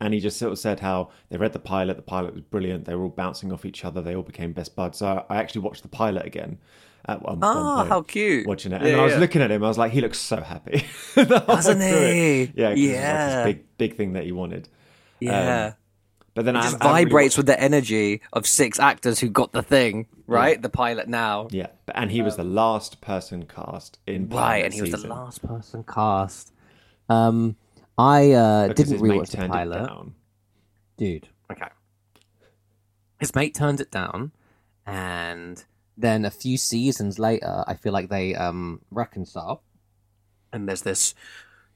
And 0.00 0.14
he 0.14 0.20
just 0.20 0.38
sort 0.38 0.50
of 0.52 0.58
said 0.58 0.80
how 0.80 1.10
they 1.28 1.36
read 1.36 1.52
the 1.52 1.58
pilot. 1.58 1.96
The 1.96 2.02
pilot 2.02 2.32
was 2.34 2.42
brilliant. 2.42 2.86
They 2.86 2.94
were 2.94 3.02
all 3.04 3.08
bouncing 3.10 3.52
off 3.52 3.64
each 3.66 3.84
other. 3.84 4.00
They 4.00 4.16
all 4.16 4.22
became 4.22 4.52
best 4.52 4.74
buds. 4.74 4.98
So 4.98 5.24
I 5.28 5.36
actually 5.36 5.60
watched 5.60 5.82
the 5.82 5.88
pilot 5.88 6.24
again. 6.24 6.58
At 7.06 7.22
one, 7.22 7.40
one 7.40 7.56
Ah, 7.56 7.76
point, 7.78 7.88
how 7.88 8.02
cute. 8.02 8.46
Watching 8.46 8.72
it, 8.72 8.76
and 8.76 8.86
then 8.86 9.00
I 9.00 9.04
was 9.04 9.12
yeah. 9.14 9.18
looking 9.20 9.40
at 9.42 9.50
him. 9.50 9.64
I 9.64 9.68
was 9.68 9.78
like, 9.78 9.90
he 9.92 10.00
looks 10.02 10.18
so 10.18 10.36
happy. 10.40 10.84
The 11.14 11.38
whole 11.40 11.56
Doesn't 11.56 11.78
way 11.78 11.90
through 11.90 11.98
it. 11.98 12.14
he? 12.14 12.52
Yeah, 12.60 12.68
'cause 12.70 12.78
it 12.78 12.82
like 12.82 12.92
Yeah. 12.94 13.36
this 13.36 13.44
big 13.54 13.64
big 13.78 13.96
thing 13.96 14.12
that 14.12 14.24
he 14.24 14.32
wanted. 14.32 14.68
Yeah. 15.18 15.70
But 15.70 15.76
But 16.34 16.44
then 16.44 16.56
It 16.56 16.58
I 16.60 16.62
just 16.62 16.74
I 16.74 16.78
haven't 16.78 16.92
really 16.94 17.04
vibrates 17.06 17.36
with 17.38 17.46
the 17.46 17.60
energy 17.60 18.20
of 18.34 18.46
six 18.46 18.78
actors 18.78 19.18
who 19.18 19.28
got 19.30 19.52
the 19.52 19.62
thing, 19.62 20.06
right? 20.26 20.60
The 20.60 20.68
pilot 20.68 21.08
now. 21.08 21.48
Yeah, 21.50 21.66
but- 21.86 21.96
and 21.98 22.10
he 22.10 22.20
was 22.22 22.36
the 22.36 22.44
last 22.44 23.00
person 23.00 23.46
cast 23.46 23.98
in 24.06 24.24
Um, 24.30 24.38
Right, 24.38 24.64
and 24.64 24.72
he 24.72 24.80
was 24.82 24.90
the 24.92 25.08
last 25.08 25.42
person 25.46 25.82
cast. 25.84 26.52
Um, 27.08 27.56
I 28.00 28.32
uh, 28.32 28.68
didn't 28.68 29.00
rewatch 29.00 29.30
the 29.30 29.46
pilot, 29.46 29.90
dude. 30.96 31.28
Okay, 31.52 31.68
his 33.18 33.34
mate 33.34 33.54
turned 33.54 33.80
it 33.80 33.90
down, 33.90 34.32
and 34.86 35.62
then 35.98 36.24
a 36.24 36.30
few 36.30 36.56
seasons 36.56 37.18
later, 37.18 37.62
I 37.66 37.74
feel 37.74 37.92
like 37.92 38.08
they 38.08 38.34
um 38.34 38.80
reconcile, 38.90 39.62
and 40.50 40.66
there's 40.66 40.80
this 40.82 41.14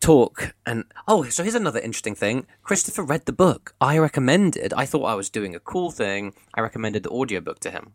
talk 0.00 0.54
and 0.66 0.84
oh 1.08 1.24
so 1.24 1.42
here's 1.42 1.54
another 1.54 1.80
interesting 1.80 2.14
thing. 2.14 2.46
Christopher 2.62 3.02
read 3.02 3.26
the 3.26 3.32
book. 3.32 3.74
I 3.80 3.98
recommended 3.98 4.72
i 4.74 4.84
thought 4.84 5.04
i 5.04 5.14
was 5.14 5.30
doing 5.30 5.54
a 5.54 5.60
cool 5.60 5.90
thing. 5.90 6.34
I 6.54 6.60
recommended 6.60 7.02
the 7.02 7.10
audiobook 7.10 7.60
to 7.60 7.70
him. 7.70 7.94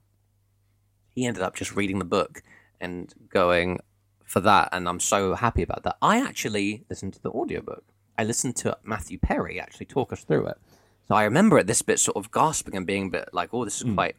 He 1.09 1.25
ended 1.25 1.43
up 1.43 1.55
just 1.55 1.75
reading 1.75 1.99
the 1.99 2.05
book 2.05 2.41
and 2.79 3.13
going 3.29 3.79
for 4.23 4.39
that 4.39 4.69
and 4.71 4.87
i'm 4.87 4.99
so 4.99 5.35
happy 5.35 5.61
about 5.63 5.83
that. 5.83 5.97
I 6.01 6.19
actually 6.19 6.85
listened 6.89 7.13
to 7.13 7.21
the 7.21 7.31
audiobook 7.31 7.85
i 8.19 8.23
listened 8.23 8.55
to 8.55 8.77
matthew 8.83 9.17
perry 9.17 9.59
actually 9.59 9.85
talk 9.85 10.11
us 10.13 10.23
through 10.23 10.45
it 10.47 10.57
so 11.07 11.15
i 11.15 11.23
remember 11.23 11.57
at 11.57 11.67
this 11.67 11.81
bit 11.81 11.99
sort 11.99 12.17
of 12.17 12.31
gasping 12.31 12.75
and 12.75 12.85
being 12.85 13.07
a 13.07 13.11
bit 13.11 13.29
like 13.33 13.53
oh 13.53 13.65
this 13.65 13.77
is 13.77 13.83
hmm. 13.83 13.95
quite 13.95 14.15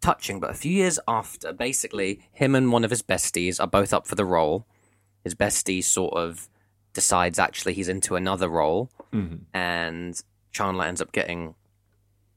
touching 0.00 0.40
but 0.40 0.50
a 0.50 0.54
few 0.54 0.72
years 0.72 0.98
after 1.06 1.52
basically 1.52 2.20
him 2.32 2.54
and 2.54 2.72
one 2.72 2.84
of 2.84 2.90
his 2.90 3.02
besties 3.02 3.60
are 3.60 3.66
both 3.66 3.92
up 3.92 4.06
for 4.06 4.14
the 4.14 4.24
role 4.24 4.66
his 5.24 5.34
bestie 5.34 5.84
sort 5.84 6.14
of 6.14 6.48
decides 6.94 7.38
actually 7.38 7.74
he's 7.74 7.88
into 7.88 8.16
another 8.16 8.48
role 8.48 8.90
mm-hmm. 9.12 9.36
and 9.52 10.22
chandler 10.52 10.86
ends 10.86 11.02
up 11.02 11.12
getting 11.12 11.54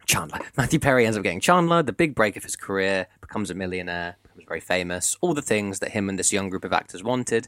Chandler. 0.05 0.39
Matthew 0.57 0.79
Perry 0.79 1.05
ends 1.05 1.17
up 1.17 1.23
getting 1.23 1.39
Chandler, 1.39 1.83
the 1.83 1.93
big 1.93 2.15
break 2.15 2.35
of 2.37 2.43
his 2.43 2.55
career, 2.55 3.07
becomes 3.21 3.49
a 3.49 3.53
millionaire, 3.53 4.17
becomes 4.23 4.43
very 4.47 4.59
famous. 4.59 5.17
All 5.21 5.33
the 5.33 5.41
things 5.41 5.79
that 5.79 5.91
him 5.91 6.09
and 6.09 6.19
this 6.19 6.33
young 6.33 6.49
group 6.49 6.65
of 6.65 6.73
actors 6.73 7.03
wanted. 7.03 7.47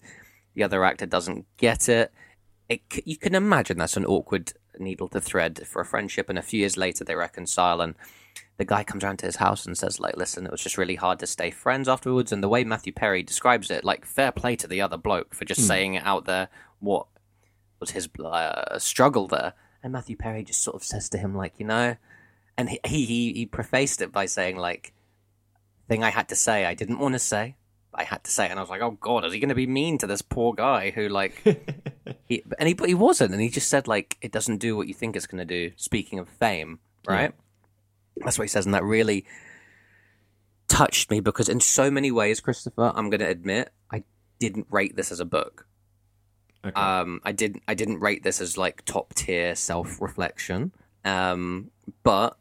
The 0.54 0.64
other 0.64 0.84
actor 0.86 1.06
doesn't 1.06 1.46
get 1.58 1.90
it. 1.90 2.14
It 2.70 2.82
you 3.06 3.18
can 3.18 3.36
imagine 3.36 3.78
that's 3.78 3.98
an 3.98 4.06
awkward 4.06 4.54
needle 4.80 5.08
to 5.10 5.22
thread 5.22 5.68
for 5.68 5.82
a 5.82 5.86
friendship. 5.86 6.30
And 6.30 6.38
a 6.38 6.44
few 6.44 6.60
years 6.60 6.78
later, 6.78 7.04
they 7.04 7.16
reconcile, 7.16 7.82
and 7.82 7.96
the 8.58 8.66
guy 8.66 8.84
comes 8.84 9.04
around 9.04 9.18
to 9.20 9.26
his 9.26 9.38
house 9.38 9.66
and 9.66 9.78
says, 9.78 10.00
"Like, 10.00 10.18
listen, 10.18 10.46
it 10.46 10.52
was 10.52 10.62
just 10.62 10.78
really 10.78 10.96
hard 10.96 11.20
to 11.20 11.28
stay 11.28 11.52
friends 11.52 11.88
afterwards." 11.88 12.32
And 12.32 12.44
the 12.44 12.50
way 12.50 12.64
Matthew 12.64 12.94
Perry 12.94 13.24
describes 13.24 13.70
it, 13.72 13.84
like, 13.84 14.06
fair 14.06 14.32
play 14.32 14.56
to 14.58 14.68
the 14.68 14.82
other 14.82 14.98
bloke 14.98 15.34
for 15.34 15.46
just 15.46 15.68
saying 15.68 15.96
it 15.96 16.06
out 16.06 16.26
there. 16.26 16.50
What 16.80 17.08
was 17.80 17.92
his 17.92 18.10
uh, 18.24 18.80
struggle 18.80 19.28
there? 19.28 19.54
And 19.84 19.94
Matthew 19.94 20.16
Perry 20.16 20.44
just 20.44 20.64
sort 20.64 20.76
of 20.76 20.84
says 20.84 21.10
to 21.10 21.18
him, 21.18 21.36
like, 21.36 21.54
you 21.60 21.66
know, 21.66 21.98
and 22.58 22.70
he, 22.70 22.80
he 22.86 23.34
he 23.34 23.46
prefaced 23.46 24.02
it 24.02 24.12
by 24.12 24.26
saying 24.26 24.58
like 24.58 24.94
thing 25.88 26.04
I 26.04 26.10
had 26.10 26.30
to 26.30 26.36
say 26.36 26.66
I 26.66 26.74
didn't 26.74 27.00
want 27.00 27.14
to 27.14 27.20
say 27.20 27.56
I 27.96 28.04
had 28.04 28.24
to 28.24 28.32
say 28.32 28.46
it 28.46 28.52
and 28.52 28.60
I 28.60 28.64
was 28.64 28.70
like 28.70 28.82
oh 28.82 28.92
god 28.92 29.26
is 29.26 29.34
he 29.34 29.40
going 29.40 29.50
to 29.50 29.56
be 29.56 29.68
mean 29.68 29.98
to 30.00 30.08
this 30.08 30.22
poor 30.22 30.54
guy 30.54 30.92
who 30.92 31.10
like 31.10 31.42
he 32.26 32.44
and 32.60 32.68
he 32.68 32.74
but 32.74 32.88
he 32.88 32.96
wasn't 32.96 33.34
and 33.34 33.42
he 33.42 33.50
just 33.50 33.70
said 33.70 33.88
like 33.88 34.18
it 34.22 34.32
doesn't 34.32 34.58
do 34.58 34.76
what 34.76 34.88
you 34.88 34.94
think 34.94 35.16
it's 35.16 35.28
going 35.28 35.46
to 35.46 35.46
do 35.46 35.74
speaking 35.76 36.20
of 36.20 36.28
fame 36.28 36.80
right 37.08 37.34
that's 38.18 38.38
what 38.38 38.44
he 38.44 38.50
says 38.50 38.66
and 38.66 38.74
that 38.74 38.84
really 38.84 39.26
touched 40.68 41.12
me 41.12 41.20
because 41.20 41.50
in 41.50 41.60
so 41.60 41.90
many 41.92 42.12
ways 42.12 42.40
Christopher 42.40 42.92
I'm 42.96 43.10
going 43.10 43.20
to 43.20 43.28
admit 43.28 43.72
I 43.92 44.04
didn't 44.40 44.68
rate 44.70 44.96
this 44.96 45.12
as 45.12 45.20
a 45.20 45.26
book 45.26 45.68
Okay. 46.66 46.82
um, 46.82 47.22
I 47.24 47.32
didn't. 47.32 47.62
I 47.68 47.76
didn't 47.76 48.00
rate 48.00 48.24
this 48.24 48.42
as 48.42 48.58
like 48.58 48.84
top 48.86 49.14
tier 49.14 49.56
self 49.56 50.02
reflection. 50.02 50.72
Um, 51.04 51.70
but 52.02 52.38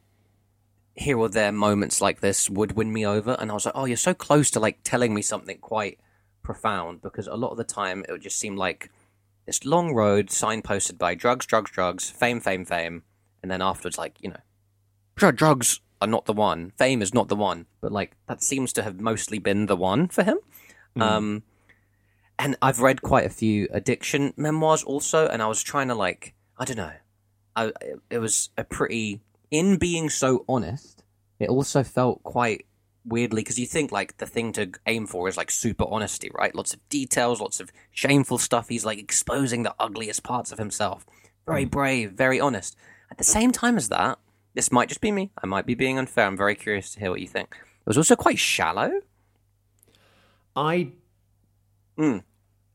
here 0.95 1.19
or 1.19 1.29
there, 1.29 1.53
moments 1.53 2.01
like 2.01 2.21
this 2.21 2.49
would 2.49 2.73
win 2.73 2.93
me 2.93 3.07
over, 3.07 3.37
and 3.39 3.51
I 3.51 3.55
was 3.55 3.67
like, 3.67 3.75
"Oh, 3.77 3.85
you're 3.85 3.97
so 3.97 4.15
close 4.15 4.51
to 4.53 4.61
like 4.61 4.79
telling 4.85 5.13
me 5.15 5.23
something 5.23 5.59
quite 5.59 5.99
profound." 6.43 7.03
Because 7.03 7.27
a 7.27 7.35
lot 7.35 7.51
of 7.51 7.57
the 7.57 7.65
time, 7.65 8.05
it 8.09 8.13
would 8.13 8.23
just 8.23 8.39
seem 8.39 8.57
like 8.57 8.91
this 9.47 9.65
long 9.65 9.95
road 9.95 10.29
signposted 10.29 10.99
by 10.99 11.15
drugs, 11.15 11.47
drugs, 11.47 11.71
drugs, 11.71 12.11
fame, 12.11 12.41
fame, 12.41 12.65
fame, 12.65 13.03
and 13.43 13.51
then 13.51 13.61
afterwards, 13.61 13.99
like 13.99 14.17
you 14.21 14.31
know, 14.31 14.41
drug, 15.17 15.37
drugs 15.37 15.81
are 16.01 16.09
not 16.09 16.27
the 16.27 16.33
one, 16.33 16.73
fame 16.77 17.03
is 17.03 17.13
not 17.13 17.29
the 17.29 17.37
one, 17.37 17.67
but 17.81 17.93
like 17.93 18.17
that 18.27 18.43
seems 18.43 18.73
to 18.75 18.83
have 18.83 19.01
mostly 19.01 19.39
been 19.39 19.67
the 19.67 19.77
one 19.77 20.09
for 20.09 20.23
him. 20.23 20.39
Um, 20.97 21.43
and 22.39 22.57
I've 22.63 22.81
read 22.81 23.03
quite 23.03 23.27
a 23.27 23.31
few 23.31 23.69
addiction 23.73 24.33
memoirs 24.37 24.83
also, 24.83 25.27
and 25.27 25.43
I 25.43 25.47
was 25.47 25.63
trying 25.63 25.89
to 25.89 25.95
like, 25.95 26.35
I 26.59 26.65
don't 26.65 26.77
know, 26.77 26.93
I 27.57 27.73
it 28.11 28.19
was 28.19 28.51
a 28.57 28.65
pretty 28.65 29.21
in 29.55 29.77
being 29.77 30.11
so 30.11 30.45
honest. 30.49 31.05
It 31.39 31.49
also 31.49 31.85
felt 31.85 32.23
quite 32.25 32.67
weirdly 33.05 33.43
because 33.43 33.59
you 33.59 33.67
think 33.67 33.93
like 33.93 34.17
the 34.17 34.27
thing 34.27 34.53
to 34.55 34.73
aim 34.87 35.07
for 35.07 35.29
is 35.29 35.37
like 35.37 35.51
super 35.51 35.85
honesty, 35.89 36.31
right? 36.35 36.55
Lots 36.55 36.75
of 36.75 36.89
details, 36.89 37.41
lots 37.41 37.61
of 37.61 37.71
shameful 37.93 38.39
stuff. 38.39 38.69
He's 38.69 38.85
like 38.85 38.99
exposing 38.99 39.63
the 39.63 39.75
ugliest 39.79 40.25
parts 40.25 40.51
of 40.51 40.59
himself. 40.59 41.07
Very 41.47 41.67
brave, 41.67 42.13
very 42.13 42.41
honest. 42.41 42.77
At 43.11 43.19
the 43.19 43.25
same 43.25 43.53
time 43.53 43.77
as 43.77 43.91
that, 43.91 44.19
this 44.55 44.73
might 44.73 44.89
just 44.89 45.01
be 45.01 45.13
me. 45.13 45.31
I 45.43 45.47
might 45.47 45.67
be 45.67 45.75
being 45.75 45.99
unfair. 45.99 46.27
I'm 46.27 46.37
very 46.37 46.57
curious 46.57 46.93
to 46.95 47.01
hear 47.01 47.11
what 47.11 47.21
you 47.21 47.29
think. 47.29 47.55
It 47.55 47.87
was 47.87 47.99
also 47.99 48.17
quite 48.17 48.39
shallow. 48.39 49.01
I 50.57 50.93
Mm. 51.97 52.25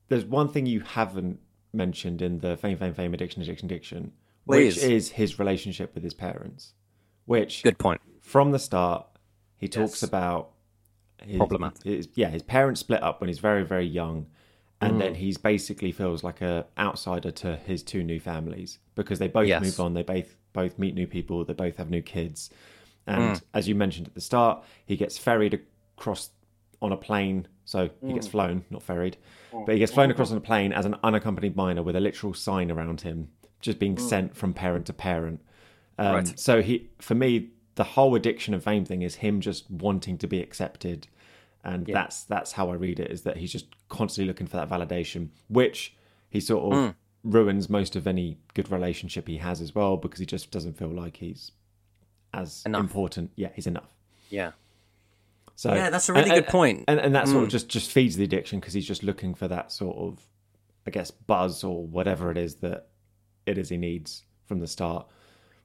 there's 0.08 0.24
one 0.24 0.48
thing 0.48 0.66
you 0.66 0.80
haven't 0.80 1.40
mentioned 1.74 2.22
in 2.22 2.40
the 2.40 2.56
fame, 2.56 2.78
fame, 2.78 2.94
fame, 2.94 3.14
addiction, 3.14 3.42
addiction, 3.42 3.66
addiction, 3.66 4.14
Please. 4.48 4.76
which 4.76 4.84
is 4.86 5.12
his 5.12 5.38
relationship 5.40 5.94
with 5.94 6.04
his 6.04 6.14
parents. 6.14 6.74
Which 7.26 7.64
Good 7.64 7.78
point. 7.78 8.02
from 8.22 8.52
the 8.52 8.60
start 8.60 9.06
he 9.58 9.68
talks 9.68 10.02
Yes. 10.02 10.04
about 10.04 10.52
his, 11.22 11.38
Problematic. 11.38 11.84
his- 11.84 12.10
yeah, 12.16 12.30
his 12.30 12.44
parents 12.44 12.80
split 12.80 13.04
up 13.04 13.20
when 13.22 13.28
he's 13.28 13.40
very, 13.40 13.64
very 13.66 13.86
young, 13.86 14.26
and 14.82 14.94
Mm. 14.94 15.00
then 15.00 15.16
he's 15.16 15.38
basically 15.38 15.92
feels 15.92 16.24
like 16.24 16.42
a 16.42 16.66
outsider 16.78 17.30
to 17.32 17.58
his 17.58 17.84
two 17.84 18.04
new 18.04 18.20
families 18.20 18.80
because 18.96 19.20
they 19.20 19.28
both 19.28 19.48
Yes. 19.48 19.62
move 19.62 19.80
on, 19.80 19.94
they 19.94 20.04
both 20.04 20.36
both 20.54 20.80
meet 20.80 20.96
new 20.96 21.06
people, 21.06 21.44
they 21.46 21.54
both 21.54 21.78
have 21.78 21.90
new 21.92 22.02
kids, 22.02 22.50
and 23.06 23.36
Mm. 23.38 23.42
as 23.54 23.68
you 23.68 23.76
mentioned 23.76 24.08
at 24.08 24.16
the 24.16 24.22
start, 24.22 24.64
he 24.86 24.96
gets 24.98 25.18
ferried 25.18 25.62
across 25.98 26.32
on 26.82 26.92
a 26.92 26.98
plane. 26.98 27.48
So 27.66 27.90
he 28.02 28.08
Mm. 28.08 28.14
gets 28.16 28.28
flown, 28.28 28.66
not 28.72 28.82
ferried, 28.82 29.18
but 29.52 29.74
he 29.74 29.80
gets 29.80 29.92
flown 29.92 30.10
across 30.10 30.32
on 30.32 30.38
a 30.38 30.42
plane 30.42 30.72
as 30.74 30.86
an 30.86 30.96
unaccompanied 31.04 31.56
minor 31.56 31.84
with 31.84 31.96
a 31.96 32.00
literal 32.00 32.34
sign 32.34 32.72
around 32.72 33.02
him, 33.02 33.30
just 33.62 33.80
being 33.80 33.98
sent 33.98 34.36
from 34.36 34.54
parent 34.54 34.86
to 34.88 34.94
parent. 34.94 35.42
Um, 35.98 36.06
Mm. 36.08 36.14
Right. 36.14 36.40
So 36.40 36.62
he, 36.62 36.90
for 37.00 37.16
me, 37.16 37.50
the 37.76 37.84
whole 37.84 38.16
addiction 38.16 38.54
of 38.54 38.64
fame 38.64 38.86
thing 38.86 39.02
is 39.02 39.16
him 39.16 39.42
just 39.42 39.70
wanting 39.70 40.18
to 40.20 40.28
be 40.28 40.42
accepted, 40.42 41.08
and 41.64 41.86
that's 41.86 42.24
that's 42.24 42.54
how 42.54 42.70
I 42.72 42.76
read 42.76 43.00
it. 43.00 43.12
Is 43.12 43.24
that 43.24 43.38
he's 43.38 43.52
just 43.52 43.66
constantly 43.90 44.28
looking 44.28 44.48
for 44.48 44.58
that 44.58 44.70
validation, 44.70 45.30
which 45.50 45.94
he 46.30 46.40
sort 46.40 46.74
of 46.74 46.80
Mm. 46.80 46.96
ruins 47.24 47.70
most 47.70 47.96
of 47.96 48.08
any 48.08 48.38
good 48.54 48.72
relationship 48.72 49.28
he 49.28 49.38
has 49.38 49.60
as 49.62 49.76
well 49.76 49.98
because 49.98 50.20
he 50.20 50.26
just 50.26 50.52
doesn't 50.52 50.78
feel 50.78 50.88
like 50.90 51.18
he's 51.18 51.52
as 52.34 52.64
Enough. 52.66 52.80
important. 52.82 53.32
Yeah, 53.36 53.50
he's 53.56 53.68
enough. 53.68 53.94
Yeah. 54.30 54.52
So 55.56 55.74
Yeah, 55.74 55.90
that's 55.90 56.08
a 56.08 56.14
really 56.14 56.24
and- 56.26 56.32
good 56.32 56.44
and- 56.44 56.48
point. 56.52 56.84
and 56.88 57.00
and 57.00 57.16
that 57.16 57.28
sort 57.28 57.42
Mm. 57.42 57.46
of 57.46 57.50
just 57.50 57.68
just 57.68 57.92
feeds 57.92 58.16
the 58.16 58.24
addiction 58.24 58.60
because 58.60 58.74
he's 58.74 58.86
just 58.88 59.04
looking 59.04 59.34
for 59.34 59.48
that 59.50 59.72
sort 59.72 59.98
of, 59.98 60.24
I 60.88 60.92
guess, 60.92 61.12
buzz 61.12 61.64
or 61.64 61.86
whatever 61.86 62.32
it 62.32 62.38
is 62.38 62.56
that 62.58 62.88
it 63.50 63.58
is 63.58 63.70
he 63.70 63.78
needs 63.78 64.24
from 64.46 64.60
the 64.60 64.68
start. 64.68 65.08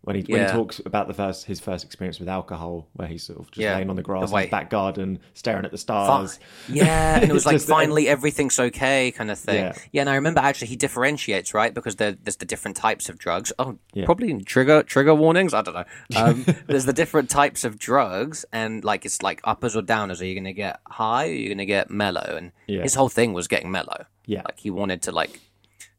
When 0.03 0.17
he 0.17 0.23
when 0.31 0.45
he 0.45 0.53
talks 0.53 0.83
about 0.85 1.09
the 1.09 1.15
first 1.15 1.47
his 1.47 1.61
first 1.61 1.83
experience 1.83 2.19
with 2.19 2.29
alcohol, 2.29 2.89
where 2.93 3.09
he's 3.09 3.23
sort 3.23 3.39
of 3.41 3.47
just 3.51 3.57
Yeah, 3.63 3.75
laying 3.77 3.89
on 3.89 3.97
the 3.97 4.03
grass 4.03 4.29
the 4.29 4.37
in 4.37 4.43
his 4.43 4.51
back 4.51 4.69
garden, 4.69 5.19
staring 5.33 5.65
at 5.65 5.71
the 5.71 5.79
stars. 5.79 6.39
yeah, 6.69 7.15
and 7.21 7.31
it 7.31 7.33
was 7.33 7.47
like 7.51 7.55
Just- 7.55 7.69
finally 7.69 8.07
everything's 8.07 8.61
okay 8.61 9.13
kind 9.13 9.31
of 9.31 9.39
thing. 9.39 9.65
Yeah. 9.65 9.75
Yeah. 9.93 10.01
and 10.03 10.11
I 10.11 10.17
remember 10.17 10.41
actually 10.41 10.67
he 10.67 10.77
differentiates 10.77 11.55
right 11.55 11.73
because 11.73 11.97
there, 11.97 12.13
there's 12.23 12.37
the 12.37 12.45
different 12.45 12.77
types 12.77 13.09
of 13.09 13.19
drugs. 13.19 13.51
Oh, 13.59 13.79
Yeah. 13.95 14.05
probably 14.05 14.43
trigger 14.43 14.83
trigger 14.83 15.15
warnings. 15.15 15.55
I 15.55 15.63
don't 15.63 15.73
know. 15.75 15.85
Um, 16.17 16.45
there's 16.67 16.85
the 16.85 16.93
different 16.93 17.31
types 17.31 17.65
of 17.65 17.79
drugs, 17.79 18.45
and 18.53 18.85
like 18.85 19.07
it's 19.07 19.23
like 19.23 19.41
uppers 19.45 19.75
or 19.75 19.81
downers. 19.81 20.21
Are 20.21 20.27
you 20.27 20.35
going 20.35 20.45
to 20.45 20.53
get 20.53 20.81
high? 20.87 21.29
Or 21.29 21.31
are 21.31 21.33
you 21.33 21.49
going 21.49 21.59
to 21.59 21.65
get 21.67 21.91
mellow? 21.91 22.35
And 22.37 22.53
Yeah. 22.67 22.83
his 22.83 22.95
whole 22.95 23.09
thing 23.09 23.33
was 23.33 23.49
getting 23.49 23.71
mellow. 23.71 24.05
Yeah. 24.27 24.43
like 24.45 24.59
he 24.61 24.69
wanted 24.69 25.01
to 25.03 25.13
like 25.13 25.41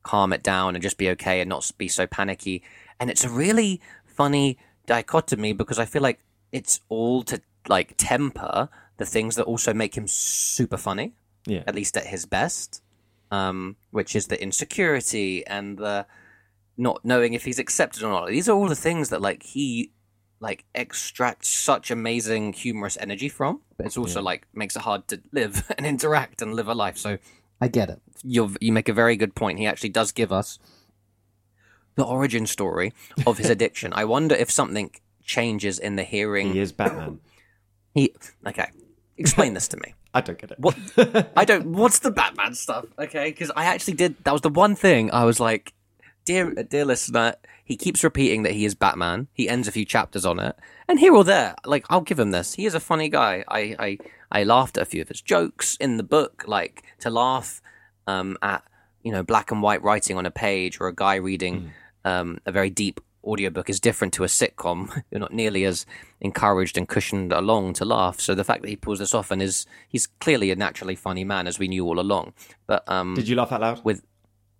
calm 0.05 0.31
it 0.31 0.43
down 0.43 0.75
and 0.75 0.81
just 0.81 0.97
be 0.97 1.09
okay 1.09 1.41
and 1.41 1.49
not 1.49 1.69
be 1.77 1.89
so 1.89 2.07
panicky. 2.07 2.63
And 2.99 3.09
it's 3.09 3.25
a 3.25 3.29
really 3.29 3.81
funny 4.05 4.57
dichotomy 4.85 5.51
because 5.51 5.79
I 5.79 5.85
feel 5.85 6.01
like 6.01 6.19
it's 6.51 6.79
all 6.87 7.23
to 7.23 7.41
like 7.67 7.95
temper 7.97 8.69
the 8.97 9.05
things 9.05 9.35
that 9.35 9.43
also 9.43 9.73
make 9.73 9.95
him 9.97 10.07
super 10.07 10.77
funny 10.77 11.13
Yeah, 11.45 11.63
at 11.67 11.75
least 11.75 11.97
at 11.97 12.05
his 12.05 12.25
best, 12.25 12.81
um, 13.31 13.75
which 13.91 14.15
is 14.15 14.27
the 14.27 14.41
insecurity 14.41 15.45
and 15.45 15.77
the 15.77 16.05
not 16.77 17.03
knowing 17.03 17.33
if 17.33 17.43
he's 17.43 17.59
accepted 17.59 18.03
or 18.03 18.09
not. 18.09 18.27
These 18.27 18.47
are 18.47 18.55
all 18.55 18.69
the 18.69 18.75
things 18.75 19.09
that 19.09 19.21
like 19.21 19.43
he 19.43 19.91
like 20.39 20.65
extracts 20.75 21.47
such 21.49 21.89
amazing 21.89 22.53
humorous 22.53 22.97
energy 23.01 23.29
from, 23.29 23.61
but 23.75 23.87
it's 23.87 23.97
also 23.97 24.21
like 24.21 24.47
makes 24.53 24.75
it 24.75 24.83
hard 24.83 25.07
to 25.07 25.21
live 25.31 25.63
and 25.77 25.85
interact 25.85 26.41
and 26.41 26.53
live 26.53 26.67
a 26.67 26.75
life. 26.75 26.97
So 26.97 27.17
I 27.61 27.67
get 27.67 27.89
it. 27.89 28.01
You 28.23 28.55
you 28.59 28.71
make 28.71 28.89
a 28.89 28.93
very 28.93 29.15
good 29.15 29.35
point. 29.35 29.59
He 29.59 29.67
actually 29.67 29.89
does 29.89 30.11
give 30.11 30.31
us 30.31 30.59
the 31.95 32.03
origin 32.03 32.45
story 32.45 32.93
of 33.25 33.37
his 33.37 33.49
addiction. 33.55 33.93
I 33.93 34.05
wonder 34.05 34.35
if 34.35 34.51
something 34.51 34.91
changes 35.23 35.79
in 35.79 35.95
the 35.95 36.03
hearing. 36.03 36.53
He 36.53 36.59
is 36.59 36.71
Batman. 36.71 37.19
He 37.93 38.13
okay. 38.45 38.69
Explain 39.17 39.53
this 39.53 39.67
to 39.69 39.77
me. 39.77 39.93
I 40.13 40.21
don't 40.21 40.37
get 40.37 40.51
it. 40.51 40.59
What 40.59 40.77
I 41.35 41.45
don't. 41.45 41.67
What's 41.73 41.99
the 41.99 42.11
Batman 42.11 42.53
stuff? 42.55 42.85
Okay, 42.97 43.29
because 43.29 43.51
I 43.55 43.65
actually 43.65 43.95
did. 43.95 44.15
That 44.23 44.31
was 44.31 44.41
the 44.41 44.49
one 44.49 44.75
thing 44.75 45.11
I 45.11 45.25
was 45.25 45.39
like, 45.39 45.73
dear, 46.25 46.53
dear 46.53 46.85
listener. 46.85 47.35
He 47.63 47.75
keeps 47.75 48.03
repeating 48.03 48.43
that 48.43 48.51
he 48.53 48.63
is 48.63 48.75
Batman. 48.75 49.27
He 49.33 49.49
ends 49.49 49.67
a 49.67 49.71
few 49.71 49.85
chapters 49.85 50.23
on 50.23 50.39
it, 50.39 50.55
and 50.87 50.99
here 50.99 51.13
or 51.13 51.23
there, 51.23 51.55
like 51.65 51.85
I'll 51.89 52.01
give 52.01 52.19
him 52.19 52.31
this. 52.31 52.53
He 52.53 52.65
is 52.65 52.75
a 52.75 52.79
funny 52.79 53.09
guy. 53.09 53.43
I 53.47 53.75
I 53.79 53.97
I 54.35 54.43
laughed 54.43 54.77
at 54.77 54.81
a 54.81 54.85
few 54.85 55.01
of 55.01 55.07
his 55.07 55.21
jokes 55.21 55.77
in 55.77 55.95
the 55.95 56.03
book. 56.03 56.43
Like 56.45 56.83
to 56.99 57.09
laugh 57.09 57.61
um, 58.05 58.37
at 58.41 58.63
you 59.01 59.11
know 59.13 59.23
black 59.23 59.49
and 59.49 59.61
white 59.61 59.81
writing 59.81 60.17
on 60.17 60.25
a 60.25 60.31
page 60.31 60.81
or 60.81 60.89
a 60.89 60.93
guy 60.93 61.15
reading 61.15 61.71
um, 62.03 62.39
a 62.45 62.51
very 62.51 62.69
deep 62.69 62.99
audiobook 63.23 63.69
is 63.69 63.79
different 63.79 64.13
to 64.15 64.25
a 64.25 64.27
sitcom. 64.27 65.03
You're 65.11 65.21
not 65.21 65.33
nearly 65.33 65.63
as 65.63 65.85
encouraged 66.19 66.77
and 66.77 66.85
cushioned 66.85 67.31
along 67.31 67.73
to 67.75 67.85
laugh. 67.85 68.19
So 68.19 68.35
the 68.35 68.43
fact 68.43 68.61
that 68.63 68.67
he 68.67 68.75
pulls 68.75 68.99
this 68.99 69.13
off 69.13 69.31
and 69.31 69.41
is 69.41 69.65
he's 69.87 70.05
clearly 70.05 70.51
a 70.51 70.55
naturally 70.57 70.95
funny 70.95 71.23
man 71.23 71.47
as 71.47 71.57
we 71.57 71.69
knew 71.69 71.85
all 71.85 71.99
along. 71.99 72.33
But 72.67 72.83
um 72.91 73.15
Did 73.15 73.29
you 73.29 73.37
laugh 73.37 73.53
out 73.53 73.61
loud? 73.61 73.85
with 73.85 74.03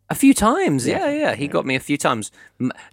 a 0.10 0.16
few 0.16 0.34
times, 0.34 0.88
yeah, 0.88 1.10
yeah, 1.10 1.36
he 1.36 1.48
got 1.48 1.66
me 1.66 1.76
a 1.76 1.80
few 1.80 1.98
times. 1.98 2.32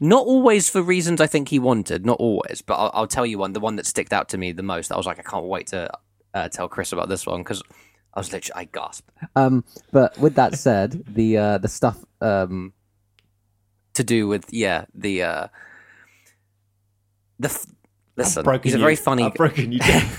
Not 0.01 0.27
always 0.27 0.71
for 0.71 0.83
reasons 0.83 1.21
I 1.21 1.27
think 1.27 1.51
he 1.51 1.59
wanted, 1.59 2.07
not 2.07 2.19
always, 2.19 2.62
but 2.62 2.75
I'll, 2.75 2.91
I'll 2.95 3.07
tell 3.07 3.27
you 3.27 3.39
one. 3.39 3.53
The 3.53 3.61
one 3.61 3.77
that 3.77 3.85
sticked 3.87 4.15
out 4.15 4.31
to 4.31 4.39
me 4.39 4.51
the 4.51 4.62
most. 4.62 4.91
I 4.91 4.97
was 4.97 5.05
like, 5.05 5.19
I 5.19 5.23
can't 5.23 5.45
wait 5.45 5.67
to 5.69 5.91
uh, 6.35 6.49
tell 6.49 6.69
Chris 6.69 6.93
about 6.93 7.09
this 7.09 7.27
one 7.27 7.41
because 7.43 7.62
I 8.15 8.21
was 8.21 8.33
literally 8.33 8.61
I 8.61 8.65
gasped. 8.65 9.11
Um, 9.37 9.65
but 9.91 10.17
with 10.19 10.35
that 10.37 10.57
said, 10.59 11.05
the 11.07 11.37
uh, 11.39 11.59
the 11.59 11.69
stuff 11.69 12.03
um 12.21 12.73
to 13.95 14.05
do 14.05 14.27
with 14.29 14.47
yeah 14.53 14.85
the 14.95 15.23
uh 15.23 15.47
the 17.39 17.49
f- 17.49 17.67
listen 18.17 18.45
Broken 18.45 18.62
he's 18.65 18.75
a 18.75 18.79
you. 18.79 18.83
very 18.85 18.97
funny 18.97 19.25
I've 19.25 19.35
broken 19.35 19.73
you 19.73 19.79
down. 19.81 20.09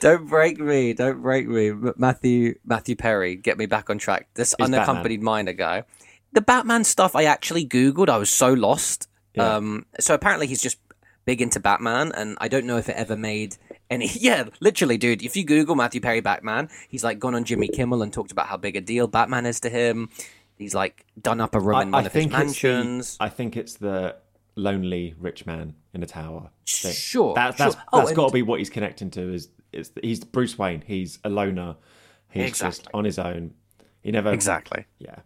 don't 0.00 0.26
break 0.28 0.58
me 0.58 0.92
don't 0.94 1.20
break 1.22 1.46
me 1.48 1.72
matthew 1.96 2.54
matthew 2.64 2.96
perry 2.96 3.36
get 3.36 3.58
me 3.58 3.66
back 3.66 3.90
on 3.90 3.98
track 3.98 4.28
this 4.34 4.54
unaccompanied 4.60 5.22
minor 5.22 5.52
guy 5.52 5.84
the 6.32 6.40
batman 6.40 6.84
stuff 6.84 7.14
i 7.14 7.24
actually 7.24 7.66
googled 7.66 8.08
i 8.08 8.16
was 8.16 8.30
so 8.30 8.52
lost 8.52 9.08
Yeah. 9.34 9.56
um 9.56 9.86
so 10.00 10.14
apparently 10.14 10.46
he's 10.46 10.62
just 10.62 10.78
big 11.26 11.42
into 11.42 11.60
batman 11.60 12.10
and 12.12 12.38
i 12.40 12.48
don't 12.48 12.64
know 12.64 12.78
if 12.78 12.88
it 12.88 12.96
ever 12.96 13.16
made 13.16 13.56
any 13.90 14.06
yeah 14.14 14.44
literally 14.60 14.96
dude 14.96 15.22
if 15.22 15.36
you 15.36 15.44
google 15.44 15.74
matthew 15.74 16.00
perry 16.00 16.20
batman 16.20 16.68
he's 16.88 17.04
like 17.04 17.18
gone 17.18 17.34
on 17.34 17.44
jimmy 17.44 17.68
kimmel 17.68 18.00
and 18.02 18.12
talked 18.12 18.32
about 18.32 18.46
how 18.46 18.56
big 18.56 18.74
a 18.76 18.80
deal 18.80 19.06
batman 19.06 19.44
is 19.44 19.60
to 19.60 19.68
him 19.68 20.08
he's 20.56 20.74
like 20.74 21.04
done 21.20 21.40
up 21.40 21.54
a 21.54 21.60
room 21.60 21.80
in 21.82 21.90
one 21.90 22.04
I 22.04 22.06
of 22.06 22.12
his 22.12 22.22
think 22.22 22.32
it's 22.32 22.38
mansions 22.38 23.16
the, 23.18 23.24
I 23.24 23.28
think 23.28 23.56
it's 23.56 23.74
the 23.74 24.16
lonely 24.54 25.14
rich 25.18 25.44
man 25.44 25.74
in 25.92 26.02
a 26.02 26.06
tower. 26.06 26.48
thing. 26.66 26.92
Sure, 26.94 27.34
That, 27.34 27.58
that's 27.58 27.74
sure. 27.74 27.82
Oh, 27.92 27.98
that's 27.98 28.10
and- 28.10 28.16
got 28.16 28.28
to 28.28 28.32
be 28.32 28.40
what 28.42 28.58
he's 28.58 28.70
connecting 28.70 29.10
to. 29.10 29.34
Is 29.34 29.48
is 29.72 29.90
he's 30.02 30.24
Bruce 30.24 30.56
Wayne? 30.58 30.82
He's 30.86 31.18
a 31.24 31.28
loner. 31.28 31.76
He's 32.30 32.58
just 32.58 32.88
on 32.94 33.04
his 33.04 33.18
own. 33.18 33.52
He 34.00 34.10
never 34.12 34.32
exactly 34.32 34.86
Yeah. 34.98 35.16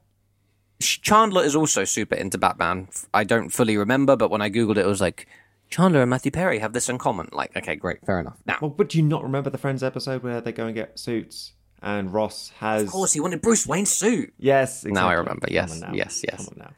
Chandler 0.81 1.45
is 1.45 1.55
also 1.55 1.85
super 1.85 2.15
into 2.15 2.39
Batman. 2.39 2.89
I 3.13 3.25
don't 3.25 3.51
fully 3.51 3.77
remember, 3.77 4.17
but 4.17 4.31
when 4.31 4.41
I 4.41 4.49
googled 4.51 4.73
it, 4.79 4.79
it 4.79 4.87
was 4.87 5.01
like 5.01 5.29
Chandler 5.71 6.03
and 6.03 6.11
Matthew 6.11 6.31
Perry 6.33 6.59
have 6.59 6.73
this 6.73 6.89
in 6.89 6.99
common. 6.99 7.29
Like, 7.33 7.57
okay, 7.57 7.77
great, 7.77 8.05
fair 8.05 8.19
enough. 8.21 8.37
Now, 8.47 8.59
Well, 8.61 8.71
but 8.71 8.89
do 8.89 8.99
you 8.99 9.05
not 9.05 9.23
remember 9.23 9.51
the 9.51 9.59
Friends 9.59 9.83
episode 9.83 10.23
where 10.23 10.41
they 10.41 10.53
go 10.53 10.67
and 10.67 10.75
get 10.75 10.99
suits 10.99 11.53
and 11.81 12.13
Ross 12.13 12.51
has? 12.59 12.83
of 12.83 12.89
course, 12.91 13.13
he 13.13 13.21
wanted 13.21 13.41
Bruce 13.41 13.67
Wayne's 13.67 13.91
suit. 13.93 14.35
Yes. 14.39 14.85
Now 14.85 15.09
I 15.09 15.13
exactly. 15.13 15.17
remember. 15.19 15.47
Come 15.47 15.55
Yes, 15.55 15.73
on 15.73 15.81
now. 15.81 15.95
yes, 15.95 16.25
yes. 16.27 16.37
Come 16.49 16.55
on 16.61 16.67
now. 16.67 16.73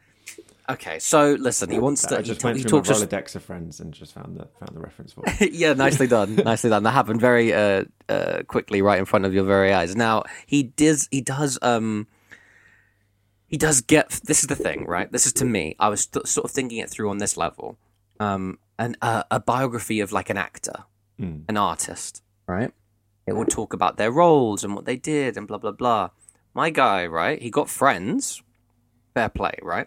Okay, 0.75 1.01
so 1.01 1.33
listen, 1.41 1.71
he 1.71 1.79
wants 1.81 2.03
to. 2.07 2.15
I 2.15 2.19
He, 2.19 2.25
just 2.25 2.41
ta- 2.41 2.49
went 2.49 2.59
he 2.59 2.63
through 2.63 2.79
my 2.79 2.85
talks 2.85 2.91
us. 3.03 3.05
Rolodex 3.05 3.35
of 3.35 3.43
friends 3.43 3.81
and 3.81 3.93
just 3.93 4.13
found 4.15 4.37
the 4.37 4.47
found 4.61 4.71
the 4.77 4.81
reference 4.81 5.13
for 5.13 5.25
it. 5.27 5.53
yeah, 5.55 5.73
nicely 5.73 6.07
done, 6.07 6.37
nicely 6.37 6.71
done. 6.71 6.85
That 6.85 6.93
happened 6.93 7.21
very 7.21 7.53
uh, 7.53 7.85
uh, 8.09 8.43
quickly, 8.47 8.81
right 8.81 8.99
in 8.99 9.05
front 9.05 9.25
of 9.25 9.35
your 9.35 9.43
very 9.45 9.73
eyes. 9.73 9.97
Now 9.97 10.23
he 10.47 10.63
does. 10.63 11.09
He 11.11 11.21
does. 11.21 11.59
Um, 11.63 12.07
he 13.49 13.57
does 13.57 13.81
get. 13.81 14.21
This 14.25 14.43
is 14.43 14.47
the 14.47 14.55
thing, 14.55 14.87
right? 14.87 15.11
This 15.11 15.27
is 15.27 15.33
to 15.35 15.45
me. 15.45 15.75
I 15.81 15.89
was 15.89 16.07
th- 16.07 16.27
sort 16.27 16.45
of 16.45 16.53
thinking 16.53 16.79
it 16.79 16.89
through 16.89 17.11
on 17.11 17.19
this 17.19 17.37
level. 17.37 17.77
Um, 18.21 18.59
an 18.79 18.97
uh, 19.03 19.23
a 19.31 19.41
biography 19.41 20.01
of 20.01 20.13
like 20.13 20.31
an 20.31 20.37
actor, 20.37 20.85
an 21.49 21.57
artist, 21.57 22.23
right? 22.47 22.73
It 23.27 23.37
would 23.37 23.51
talk 23.51 23.73
about 23.73 23.97
their 23.97 24.11
roles 24.11 24.65
and 24.65 24.75
what 24.75 24.85
they 24.85 24.97
did 24.97 25.37
and 25.37 25.47
blah 25.47 25.59
blah 25.59 25.73
blah. 25.73 26.11
My 26.55 26.71
guy, 26.71 27.07
right? 27.07 27.41
He 27.41 27.51
got 27.51 27.71
friends. 27.71 28.43
Fair 29.15 29.29
play, 29.29 29.55
right? 29.63 29.87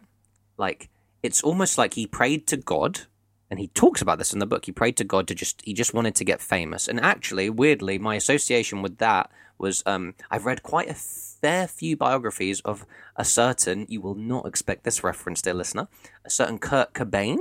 Like 0.57 0.89
it's 1.23 1.41
almost 1.43 1.77
like 1.77 1.95
he 1.95 2.07
prayed 2.07 2.47
to 2.47 2.57
God, 2.57 3.01
and 3.49 3.59
he 3.59 3.67
talks 3.69 4.01
about 4.01 4.17
this 4.17 4.33
in 4.33 4.39
the 4.39 4.45
book. 4.45 4.65
He 4.65 4.71
prayed 4.71 4.97
to 4.97 5.03
God 5.03 5.27
to 5.27 5.35
just 5.35 5.61
he 5.65 5.73
just 5.73 5.93
wanted 5.93 6.15
to 6.15 6.23
get 6.23 6.41
famous. 6.41 6.87
And 6.87 6.99
actually, 6.99 7.49
weirdly, 7.49 7.97
my 7.97 8.15
association 8.15 8.81
with 8.81 8.97
that 8.99 9.29
was 9.57 9.83
um, 9.85 10.13
I've 10.29 10.45
read 10.45 10.63
quite 10.63 10.89
a 10.89 10.93
fair 10.93 11.67
few 11.67 11.95
biographies 11.97 12.61
of 12.61 12.85
a 13.15 13.25
certain 13.25 13.85
you 13.89 14.01
will 14.01 14.15
not 14.15 14.45
expect 14.45 14.83
this 14.83 15.03
reference, 15.03 15.41
dear 15.41 15.53
listener, 15.53 15.87
a 16.25 16.29
certain 16.29 16.59
Kurt 16.59 16.93
Cobain. 16.93 17.37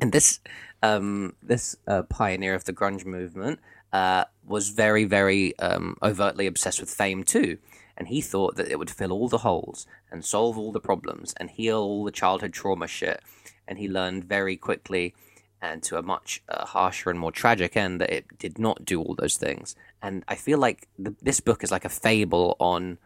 And 0.00 0.12
this 0.12 0.40
um, 0.82 1.34
this 1.42 1.76
uh, 1.86 2.02
pioneer 2.02 2.54
of 2.54 2.64
the 2.64 2.72
grunge 2.72 3.04
movement 3.04 3.60
uh, 3.92 4.24
was 4.46 4.70
very, 4.70 5.04
very 5.04 5.58
um, 5.58 5.96
overtly 6.02 6.46
obsessed 6.46 6.80
with 6.80 6.90
fame 6.90 7.24
too. 7.24 7.58
And 7.96 8.08
he 8.08 8.20
thought 8.20 8.56
that 8.56 8.68
it 8.68 8.78
would 8.78 8.90
fill 8.90 9.12
all 9.12 9.28
the 9.28 9.38
holes 9.38 9.86
and 10.10 10.24
solve 10.24 10.56
all 10.56 10.72
the 10.72 10.80
problems 10.80 11.34
and 11.36 11.50
heal 11.50 11.78
all 11.78 12.04
the 12.04 12.10
childhood 12.10 12.52
trauma 12.52 12.86
shit. 12.86 13.20
And 13.68 13.78
he 13.78 13.88
learned 13.88 14.24
very 14.24 14.56
quickly 14.56 15.14
and 15.60 15.82
to 15.82 15.98
a 15.98 16.02
much 16.02 16.42
uh, 16.48 16.64
harsher 16.64 17.10
and 17.10 17.18
more 17.18 17.32
tragic 17.32 17.76
end 17.76 18.00
that 18.00 18.10
it 18.10 18.38
did 18.38 18.58
not 18.58 18.84
do 18.84 19.02
all 19.02 19.14
those 19.14 19.36
things. 19.36 19.76
And 20.00 20.24
I 20.26 20.34
feel 20.34 20.58
like 20.58 20.88
the, 20.98 21.14
this 21.20 21.40
book 21.40 21.62
is 21.62 21.70
like 21.70 21.84
a 21.84 21.90
fable 21.90 22.56
on 22.58 22.96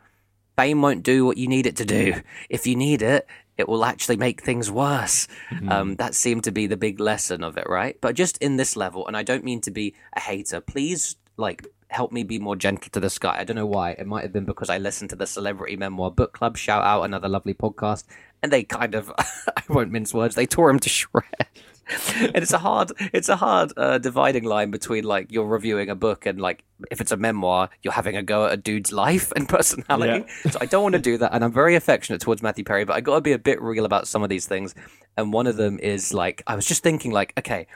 fame 0.56 0.80
won't 0.80 1.02
do 1.02 1.26
what 1.26 1.36
you 1.36 1.48
need 1.48 1.66
it 1.66 1.76
to 1.76 1.84
do. 1.84 2.22
If 2.48 2.66
you 2.66 2.76
need 2.76 3.02
it, 3.02 3.26
it 3.56 3.68
will 3.68 3.84
actually 3.84 4.16
make 4.16 4.42
things 4.42 4.70
worse. 4.70 5.28
Um, 5.70 5.96
that 5.96 6.14
seemed 6.14 6.44
to 6.44 6.52
be 6.52 6.66
the 6.66 6.76
big 6.76 7.00
lesson 7.00 7.44
of 7.44 7.56
it, 7.56 7.68
right? 7.68 7.96
But 8.00 8.14
just 8.14 8.38
in 8.38 8.56
this 8.56 8.76
level, 8.76 9.06
and 9.06 9.16
I 9.16 9.22
don't 9.22 9.44
mean 9.44 9.60
to 9.62 9.70
be 9.70 9.94
a 10.14 10.20
hater, 10.20 10.60
please, 10.60 11.16
like, 11.36 11.66
help 11.88 12.10
me 12.10 12.24
be 12.24 12.38
more 12.38 12.56
gentle 12.56 12.90
to 12.90 13.00
this 13.00 13.18
guy. 13.18 13.36
I 13.38 13.44
don't 13.44 13.56
know 13.56 13.66
why. 13.66 13.92
It 13.92 14.06
might 14.06 14.22
have 14.22 14.32
been 14.32 14.44
because 14.44 14.68
I 14.68 14.78
listened 14.78 15.10
to 15.10 15.16
the 15.16 15.26
Celebrity 15.26 15.76
Memoir 15.76 16.10
Book 16.10 16.32
Club. 16.32 16.56
Shout 16.56 16.84
out 16.84 17.02
another 17.02 17.28
lovely 17.28 17.54
podcast. 17.54 18.04
And 18.42 18.52
they 18.52 18.64
kind 18.64 18.94
of, 18.94 19.12
I 19.18 19.62
won't 19.68 19.92
mince 19.92 20.12
words, 20.12 20.34
they 20.34 20.46
tore 20.46 20.68
him 20.70 20.80
to 20.80 20.88
shreds. 20.88 21.73
And 22.16 22.36
it's 22.36 22.52
a 22.52 22.58
hard 22.58 22.92
it's 23.12 23.28
a 23.28 23.36
hard 23.36 23.72
uh, 23.76 23.98
dividing 23.98 24.44
line 24.44 24.70
between 24.70 25.04
like 25.04 25.30
you're 25.30 25.46
reviewing 25.46 25.90
a 25.90 25.94
book 25.94 26.26
and 26.26 26.40
like 26.40 26.64
if 26.90 27.00
it's 27.00 27.12
a 27.12 27.16
memoir 27.16 27.68
you're 27.82 27.92
having 27.92 28.16
a 28.16 28.22
go 28.22 28.46
at 28.46 28.52
a 28.52 28.56
dude's 28.56 28.92
life 28.92 29.32
and 29.32 29.48
personality. 29.58 30.24
So 30.50 30.58
i 30.60 30.66
don't 30.66 30.82
want 30.82 30.94
to 30.94 31.00
do 31.00 31.18
that 31.18 31.32
and 31.32 31.44
i'm 31.44 31.52
very 31.52 31.74
affectionate 31.74 32.20
towards 32.20 32.42
matthew 32.42 32.64
perry 32.64 32.84
but 32.84 32.94
i 32.94 33.00
got 33.00 33.16
to 33.16 33.20
be 33.20 33.32
a 33.32 33.38
bit 33.38 33.60
real 33.60 33.84
about 33.84 34.08
some 34.08 34.22
of 34.22 34.28
these 34.28 34.46
things. 34.46 34.74
And 35.16 35.32
one 35.32 35.46
of 35.46 35.56
them 35.56 35.78
is 35.78 36.12
like 36.14 36.42
i 36.46 36.54
was 36.54 36.66
just 36.66 36.82
thinking 36.82 37.10
like 37.10 37.32
okay 37.38 37.66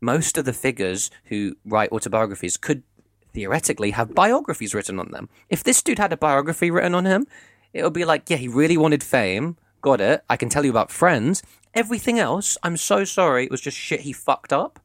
most 0.00 0.38
of 0.38 0.44
the 0.44 0.52
figures 0.52 1.10
who 1.24 1.56
write 1.64 1.90
autobiographies 1.92 2.56
could 2.56 2.82
theoretically 3.34 3.90
have 3.90 4.14
biographies 4.14 4.72
written 4.72 4.98
on 4.98 5.10
them. 5.10 5.28
If 5.48 5.64
this 5.64 5.82
dude 5.82 5.98
had 5.98 6.12
a 6.12 6.16
biography 6.16 6.70
written 6.70 6.94
on 6.94 7.04
him 7.04 7.26
it 7.72 7.82
would 7.82 7.92
be 7.92 8.04
like 8.04 8.28
yeah 8.30 8.36
he 8.36 8.48
really 8.48 8.76
wanted 8.76 9.02
fame 9.02 9.56
got 9.80 10.00
it 10.00 10.22
i 10.28 10.36
can 10.36 10.48
tell 10.48 10.64
you 10.64 10.70
about 10.70 10.90
friends 10.90 11.42
everything 11.74 12.18
else 12.18 12.56
i'm 12.62 12.76
so 12.76 13.04
sorry 13.04 13.44
it 13.44 13.50
was 13.50 13.60
just 13.60 13.76
shit 13.76 14.00
he 14.00 14.12
fucked 14.12 14.52
up 14.52 14.80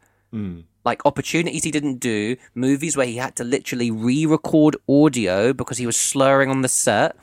like 0.83 1.05
opportunities 1.05 1.63
he 1.63 1.69
didn't 1.69 1.99
do, 1.99 2.35
movies 2.55 2.97
where 2.97 3.05
he 3.05 3.17
had 3.17 3.35
to 3.35 3.43
literally 3.43 3.91
re-record 3.91 4.75
audio 4.89 5.53
because 5.53 5.77
he 5.77 5.85
was 5.85 5.95
slurring 5.95 6.49
on 6.49 6.61
the 6.63 6.67
set. 6.67 7.15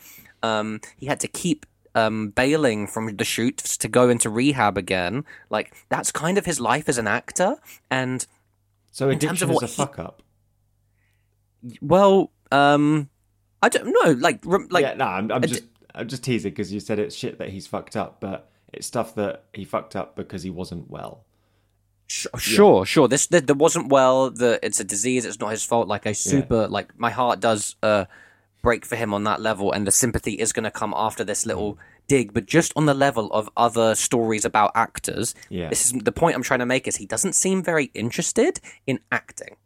Um, 0.44 0.80
he 0.96 1.06
had 1.06 1.18
to 1.20 1.26
keep 1.28 1.66
um, 1.96 2.28
bailing 2.30 2.86
from 2.86 3.16
the 3.16 3.24
shoots 3.24 3.76
to 3.78 3.88
go 3.88 4.08
into 4.08 4.30
rehab 4.30 4.78
again. 4.78 5.24
Like 5.50 5.74
that's 5.88 6.12
kind 6.12 6.38
of 6.38 6.46
his 6.46 6.60
life 6.60 6.88
as 6.88 6.98
an 6.98 7.08
actor. 7.08 7.56
And 7.90 8.24
So 8.92 9.10
addiction 9.10 9.50
is 9.50 9.60
a 9.62 9.66
he- 9.66 9.74
fuck 9.74 9.98
up. 9.98 10.22
well, 11.82 12.30
um, 12.52 13.08
I 13.62 13.68
don't 13.68 13.86
know. 13.92 14.12
Like, 14.12 14.40
rem- 14.44 14.68
like 14.70 14.82
yeah, 14.84 14.94
no, 14.94 15.04
I'm, 15.04 15.30
I'm 15.32 15.42
just 15.42 15.64
I'm 15.94 16.08
just 16.08 16.22
teasing 16.24 16.50
because 16.52 16.72
you 16.72 16.80
said 16.80 16.98
it's 16.98 17.14
shit 17.16 17.38
that 17.38 17.48
he's 17.50 17.66
fucked 17.66 17.96
up, 17.96 18.20
but 18.20 18.50
it's 18.72 18.86
stuff 18.86 19.14
that 19.16 19.44
he 19.52 19.64
fucked 19.64 19.96
up 19.96 20.16
because 20.16 20.42
he 20.42 20.50
wasn't 20.50 20.90
well. 20.90 21.24
Sure, 22.06 22.84
sure. 22.84 23.06
This 23.06 23.28
there, 23.28 23.40
there 23.40 23.54
wasn't 23.54 23.88
well. 23.88 24.30
The 24.30 24.58
it's 24.64 24.80
a 24.80 24.84
disease. 24.84 25.24
It's 25.24 25.38
not 25.38 25.50
his 25.52 25.64
fault. 25.64 25.86
Like 25.86 26.06
I 26.08 26.12
super 26.12 26.66
like 26.66 26.98
my 26.98 27.10
heart 27.10 27.38
does 27.40 27.76
uh 27.84 28.06
break 28.62 28.84
for 28.84 28.96
him 28.96 29.14
on 29.14 29.24
that 29.24 29.40
level, 29.40 29.70
and 29.72 29.86
the 29.86 29.92
sympathy 29.92 30.32
is 30.34 30.52
going 30.52 30.64
to 30.64 30.70
come 30.72 30.92
after 30.96 31.22
this 31.24 31.46
little 31.46 31.78
dig. 32.08 32.34
But 32.34 32.46
just 32.46 32.72
on 32.74 32.86
the 32.86 32.94
level 32.94 33.32
of 33.32 33.48
other 33.56 33.94
stories 33.94 34.44
about 34.44 34.72
actors, 34.74 35.34
Yeah. 35.50 35.68
this 35.68 35.86
is 35.86 35.92
the 35.92 36.12
point 36.12 36.34
I'm 36.34 36.42
trying 36.42 36.58
to 36.60 36.66
make. 36.66 36.88
Is 36.88 36.96
he 36.96 37.06
doesn't 37.06 37.34
seem 37.34 37.62
very 37.62 37.90
interested 37.94 38.60
in 38.88 38.98
acting. 39.12 39.56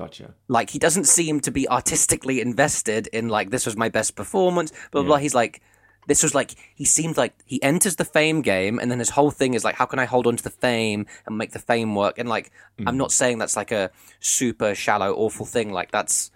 Gotcha. 0.00 0.34
Like 0.48 0.70
he 0.70 0.78
doesn't 0.78 1.04
seem 1.04 1.40
to 1.40 1.50
be 1.50 1.68
artistically 1.68 2.40
invested 2.40 3.06
in 3.08 3.28
like 3.28 3.50
this 3.50 3.66
was 3.66 3.76
my 3.76 3.90
best 3.90 4.16
performance. 4.16 4.72
Blah 4.90 5.02
blah. 5.02 5.08
blah. 5.08 5.16
He's 5.18 5.34
like. 5.34 5.60
this 6.06 6.22
was 6.22 6.34
like 6.34 6.54
he 6.74 6.86
seemed 6.86 7.16
like 7.18 7.34
he 7.44 7.62
enters 7.62 7.96
the 7.96 8.06
fame 8.06 8.40
game 8.40 8.80
and 8.80 8.90
then 8.90 8.98
his 8.98 9.10
whole 9.10 9.30
thing 9.30 9.52
is 9.52 9.62
like 9.64 9.76
how 9.80 9.84
can 9.84 9.98
i 9.98 10.06
hold 10.06 10.26
on 10.26 10.34
to 10.34 10.42
the 10.42 10.56
fame 10.66 11.04
and 11.26 11.36
make 11.36 11.52
the 11.52 11.64
fame 11.70 11.94
work 11.94 12.18
and 12.18 12.26
like 12.26 12.50
i'm 12.86 12.94
mm. 12.94 13.02
not 13.04 13.12
saying 13.12 13.36
that's 13.38 13.54
like 13.54 13.70
a 13.70 13.90
super 14.18 14.74
shallow 14.74 15.12
awful 15.14 15.44
thing 15.44 15.70
like 15.78 15.90
that's 15.92 16.32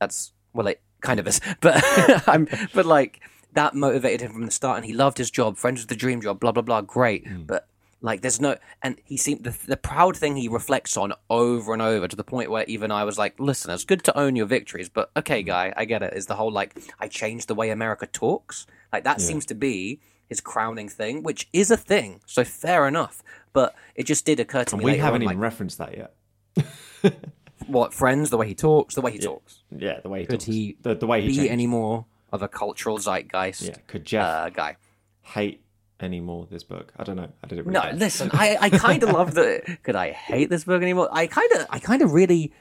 that's 0.00 0.32
well 0.52 0.66
it 0.66 0.80
kind 1.00 1.20
of 1.20 1.26
is 1.28 1.40
but 1.60 1.80
i'm 2.34 2.48
but 2.74 2.84
like 2.84 3.20
that 3.52 3.74
motivated 3.74 4.20
him 4.20 4.32
from 4.32 4.44
the 4.44 4.56
start 4.60 4.76
and 4.76 4.84
he 4.84 4.92
loved 4.92 5.18
his 5.18 5.30
job 5.30 5.56
friends 5.56 5.80
with 5.80 5.88
the 5.88 5.96
dream 6.04 6.20
job 6.20 6.40
blah 6.40 6.52
blah 6.52 6.66
blah 6.68 6.82
great 6.82 7.24
mm. 7.24 7.46
but 7.46 7.68
like 8.06 8.22
there's 8.22 8.40
no 8.40 8.56
and 8.82 8.98
he 9.04 9.16
seemed 9.16 9.44
the, 9.44 9.54
the 9.66 9.76
proud 9.76 10.16
thing 10.16 10.36
he 10.36 10.48
reflects 10.48 10.96
on 10.96 11.12
over 11.28 11.72
and 11.72 11.82
over 11.82 12.08
to 12.08 12.16
the 12.16 12.24
point 12.24 12.50
where 12.50 12.64
even 12.64 12.90
i 12.90 13.04
was 13.04 13.18
like 13.18 13.38
listen 13.38 13.70
it's 13.70 13.84
good 13.84 14.02
to 14.02 14.16
own 14.18 14.34
your 14.34 14.46
victories 14.46 14.88
but 14.88 15.10
okay 15.16 15.42
guy 15.42 15.72
i 15.76 15.84
get 15.84 16.02
it. 16.02 16.14
Is 16.14 16.26
the 16.26 16.36
whole 16.36 16.50
like 16.50 16.78
i 16.98 17.08
changed 17.08 17.48
the 17.48 17.54
way 17.54 17.70
america 17.70 18.06
talks? 18.06 18.66
Like 18.92 19.04
that 19.04 19.20
seems 19.20 19.44
to 19.46 19.54
be 19.54 20.00
his 20.26 20.40
crowning 20.40 20.88
thing 20.88 21.22
which 21.22 21.48
is 21.52 21.70
a 21.70 21.76
thing 21.76 22.20
so 22.24 22.44
fair 22.44 22.88
enough. 22.88 23.22
But 23.52 23.74
it 23.94 24.04
just 24.04 24.24
did 24.24 24.40
occur 24.40 24.64
to 24.64 24.76
me 24.76 24.84
we 24.84 24.96
haven't 24.98 25.16
on, 25.16 25.22
even 25.22 25.36
like, 25.36 25.42
referenced 25.42 25.78
that 25.78 25.96
yet. 25.96 27.16
what 27.66 27.94
friends? 27.94 28.30
The 28.30 28.36
way 28.36 28.48
he 28.48 28.54
talks? 28.54 28.94
The 28.94 29.00
way 29.00 29.12
he 29.12 29.18
talks? 29.18 29.62
Yeah, 29.74 30.00
the 30.00 30.08
way 30.08 30.20
he 30.20 30.26
could 30.26 30.40
talks. 30.40 30.44
he 30.44 30.76
the, 30.82 30.94
the 30.94 31.06
way 31.06 31.22
he 31.22 31.28
be 31.28 31.34
changed. 31.36 31.52
any 31.52 31.66
more 31.66 32.04
of 32.32 32.42
a 32.42 32.48
cultural 32.48 32.98
zeitgeist? 32.98 33.62
Yeah, 33.62 33.76
could 33.86 34.04
Jeff 34.04 34.24
uh, 34.24 34.50
guy. 34.50 34.76
hate 35.22 35.62
anymore 36.00 36.46
this 36.50 36.62
book? 36.64 36.92
I 36.96 37.04
don't 37.04 37.16
know. 37.16 37.28
I 37.42 37.46
didn't. 37.46 37.66
Really 37.66 37.74
No, 37.74 37.82
care. 37.82 37.92
listen, 37.94 38.30
I, 38.34 38.56
I 38.60 38.70
kind 38.70 39.02
of 39.02 39.10
love 39.10 39.34
the. 39.34 39.78
Could 39.82 39.96
I 39.96 40.10
hate 40.12 40.50
this 40.50 40.64
book 40.64 40.82
anymore? 40.82 41.08
I 41.12 41.26
kind 41.26 41.50
of, 41.52 41.66
I 41.70 41.78
kind 41.78 42.02
of 42.02 42.12
really 42.12 42.52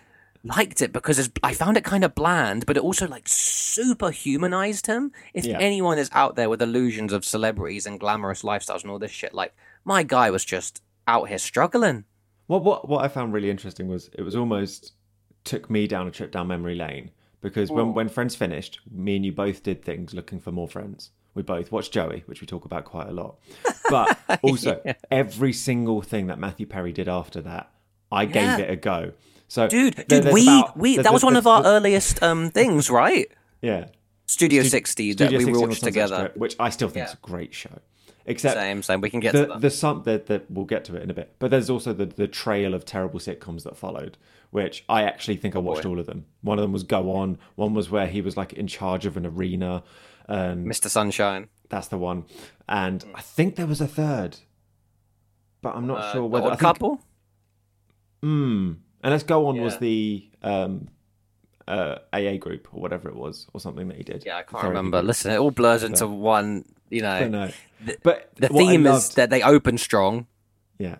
liked 0.44 0.82
it 0.82 0.94
because 0.94 1.30
I 1.44 1.54
found 1.54 1.76
it 1.76 1.84
kind 1.84 2.04
of 2.04 2.14
bland, 2.14 2.66
but 2.68 2.78
it 2.78 2.84
also 2.84 3.08
like 3.08 3.28
super 3.28 4.12
humanized 4.12 4.86
him. 4.88 5.12
If 5.34 5.44
Yeah. 5.46 5.58
anyone 5.60 5.98
is 5.98 6.10
out 6.14 6.36
there 6.36 6.50
with 6.50 6.62
illusions 6.62 7.14
of 7.14 7.26
celebrities 7.26 7.86
and 7.88 8.00
glamorous 8.00 8.44
lifestyles 8.44 8.84
and 8.84 8.92
all 8.92 9.00
this 9.00 9.12
shit, 9.12 9.34
like 9.34 9.56
my 9.84 10.04
guy 10.04 10.30
was 10.30 10.46
just 10.46 10.84
out 11.08 11.30
here 11.30 11.40
struggling. 11.40 12.06
What 12.48 12.64
what 12.64 12.88
what 12.88 13.04
I 13.04 13.08
found 13.08 13.34
really 13.34 13.50
interesting 13.50 13.88
was 13.88 14.10
it 14.14 14.22
was 14.22 14.36
almost 14.36 14.94
took 15.46 15.70
me 15.70 15.88
down 15.88 16.08
a 16.08 16.12
trip 16.12 16.32
down 16.32 16.48
memory 16.48 16.76
lane 16.76 17.10
because 17.42 17.72
when 17.72 17.94
when 17.96 18.08
Friends 18.10 18.36
finished, 18.36 18.80
me 18.92 19.16
and 19.16 19.26
you 19.26 19.32
both 19.32 19.64
did 19.64 19.84
things 19.84 20.14
looking 20.14 20.40
for 20.40 20.52
more 20.52 20.68
friends. 20.68 21.10
We 21.36 21.44
both 21.44 21.72
watch 21.72 21.92
Joey, 21.92 22.24
which 22.26 22.42
we 22.42 22.48
talk 22.48 22.66
about 22.66 22.86
quite 22.86 23.08
a 23.08 23.12
lot. 23.12 23.36
But 23.90 24.18
also 24.42 24.82
every 25.12 25.54
single 25.54 26.02
thing 26.02 26.28
that 26.28 26.40
Matthew 26.40 26.66
Perry 26.66 26.92
did 26.94 27.08
after 27.08 27.42
that, 27.42 27.72
I 28.12 28.24
Yeah. 28.24 28.58
gave 28.58 28.66
it 28.66 28.72
a 28.72 28.76
go. 28.76 29.12
So 29.48 29.68
Dude, 29.68 29.94
there- 30.08 30.22
dude, 30.22 30.34
we 30.34 30.48
about- 30.48 30.78
we 30.78 30.98
that 30.98 31.14
was 31.14 31.24
one 31.24 31.36
of 31.36 31.46
our 31.46 31.64
earliest 31.66 32.24
um 32.24 32.50
things, 32.50 32.90
right? 32.90 33.28
yeah 33.62 33.88
Studio 34.28 34.64
Stu- 34.64 34.70
60 34.70 35.12
Studio 35.14 35.32
that 35.32 35.38
we 35.38 35.46
60 35.46 35.64
on 35.64 35.70
watched 35.70 35.84
together. 35.84 36.32
Which 36.36 36.56
I 36.60 36.70
still 36.72 36.90
think 36.90 37.06
is 37.08 37.14
a 37.14 37.18
great 37.22 37.54
show. 37.54 37.78
Except 38.28 38.56
Same, 38.56 38.82
same. 38.82 39.02
We 39.02 39.12
can 39.12 39.20
get 39.20 39.34
to 39.34 39.38
the 39.42 39.46
that. 39.46 39.62
the 39.62 39.70
some 39.70 40.02
that 40.06 40.26
that 40.28 40.50
we'll 40.50 40.66
get 40.66 40.84
to 40.86 40.96
it 40.96 41.04
in 41.04 41.12
a 41.12 41.14
bit. 41.14 41.36
But 41.38 41.52
there's 41.52 41.70
also 41.70 41.94
the 41.94 42.08
the 42.08 42.28
trail 42.28 42.74
of 42.74 42.84
terrible 42.86 43.20
sitcoms 43.20 43.62
that 43.64 43.78
followed, 43.78 44.18
which 44.50 44.84
I 44.90 45.04
actually 45.04 45.36
think 45.38 45.56
I 45.56 45.60
watched 45.60 45.82
Oh, 45.82 45.90
boy. 45.90 45.90
all 45.90 46.00
of 46.00 46.08
them. 46.08 46.26
One 46.42 46.58
of 46.58 46.64
them 46.64 46.72
was 46.72 46.82
Go 46.82 47.12
On. 47.12 47.38
One 47.54 47.76
was 47.76 47.92
where 47.92 48.08
he 48.08 48.22
was 48.22 48.36
like 48.36 48.52
in 48.54 48.66
charge 48.66 49.06
of 49.06 49.16
an 49.16 49.28
arena, 49.28 49.84
and 50.28 50.66
Mr. 50.68 50.88
Sunshine. 50.90 51.48
that's 51.70 51.88
the 51.88 51.98
one. 51.98 52.26
And 52.68 53.04
I 53.14 53.22
think 53.22 53.56
there 53.56 53.68
was 53.68 53.82
a 53.82 53.88
third, 53.88 54.38
but 55.62 55.76
I'm 55.76 55.88
not 55.88 56.00
Uh, 56.00 56.14
sure 56.14 56.22
The 56.22 56.28
whether. 56.28 56.50
Think, 56.50 56.60
couple? 56.60 57.02
Hmm. 58.22 58.74
And 59.04 59.12
let's 59.12 59.24
go 59.24 59.48
on 59.48 59.62
was 59.62 59.78
the 59.78 60.28
um, 60.42 60.88
uh, 61.68 61.98
AA 62.12 62.38
group 62.38 62.68
or 62.74 62.82
whatever 62.82 63.08
it 63.10 63.16
was, 63.16 63.46
or 63.54 63.60
something 63.60 63.88
that 63.90 63.98
he 63.98 64.04
did. 64.04 64.24
Yeah, 64.26 64.38
I 64.38 64.44
can't 64.44 64.64
remember. 64.64 65.02
Listen, 65.04 65.32
it 65.32 65.38
all 65.38 65.52
blurs 65.52 65.84
into 65.84 66.08
one, 66.08 66.66
you 66.90 67.02
know. 67.02 67.12
I 67.12 67.20
don't 67.20 67.32
know. 67.32 67.52
But 68.02 68.32
The 68.36 68.48
what 68.48 68.64
I 68.64 68.68
theme 68.68 68.88
is 68.88 69.10
that 69.10 69.30
they 69.30 69.44
open 69.44 69.78
strong. 69.78 70.26
Yeah, 70.80 70.96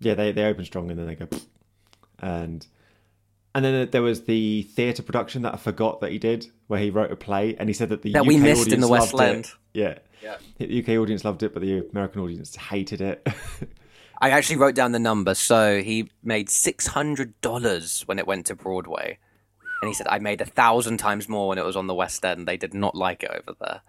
yeah. 0.00 0.14
They 0.14 0.32
they 0.32 0.44
open 0.44 0.64
strong 0.64 0.90
and 0.90 0.98
then 0.98 1.06
they 1.06 1.14
go, 1.14 1.28
and 2.18 2.66
and 3.54 3.64
then 3.64 3.90
there 3.90 4.02
was 4.02 4.24
the 4.24 4.62
theatre 4.62 5.02
production 5.02 5.42
that 5.42 5.54
I 5.54 5.56
forgot 5.56 6.00
that 6.00 6.12
he 6.12 6.18
did, 6.18 6.46
where 6.68 6.80
he 6.80 6.90
wrote 6.90 7.10
a 7.10 7.16
play 7.16 7.56
and 7.56 7.68
he 7.68 7.72
said 7.72 7.88
that 7.90 8.02
the 8.02 8.12
That 8.12 8.22
UK 8.22 8.26
we 8.28 8.36
missed 8.38 8.68
in 8.68 8.82
audience 8.82 8.84
the 8.86 8.90
West 8.90 9.14
loved 9.14 9.28
it. 9.30 9.34
End. 9.36 9.50
Yeah, 9.74 9.98
Yeah. 10.22 10.36
The 10.58 10.82
UK 10.82 10.88
audience 11.00 11.24
loved 11.24 11.42
it, 11.42 11.52
but 11.54 11.60
the 11.62 11.78
American 11.90 12.20
audience 12.22 12.54
hated 12.56 13.00
it. 13.00 13.26
I 14.22 14.30
actually 14.30 14.56
wrote 14.56 14.74
down 14.74 14.92
the 14.92 14.98
number. 14.98 15.34
So 15.34 15.80
he 15.82 16.10
made 16.22 16.50
six 16.50 16.86
hundred 16.88 17.40
dollars 17.40 18.02
when 18.02 18.18
it 18.18 18.26
went 18.26 18.46
to 18.46 18.54
Broadway, 18.54 19.18
and 19.80 19.88
he 19.88 19.94
said 19.94 20.06
I 20.10 20.18
made 20.18 20.40
a 20.42 20.44
thousand 20.44 20.98
times 20.98 21.28
more 21.28 21.48
when 21.48 21.56
it 21.58 21.64
was 21.64 21.74
on 21.76 21.86
the 21.86 21.94
West 21.94 22.24
End. 22.24 22.46
They 22.46 22.56
did 22.58 22.74
not 22.74 22.94
like 22.94 23.22
it 23.22 23.30
over 23.30 23.56
there. 23.58 23.80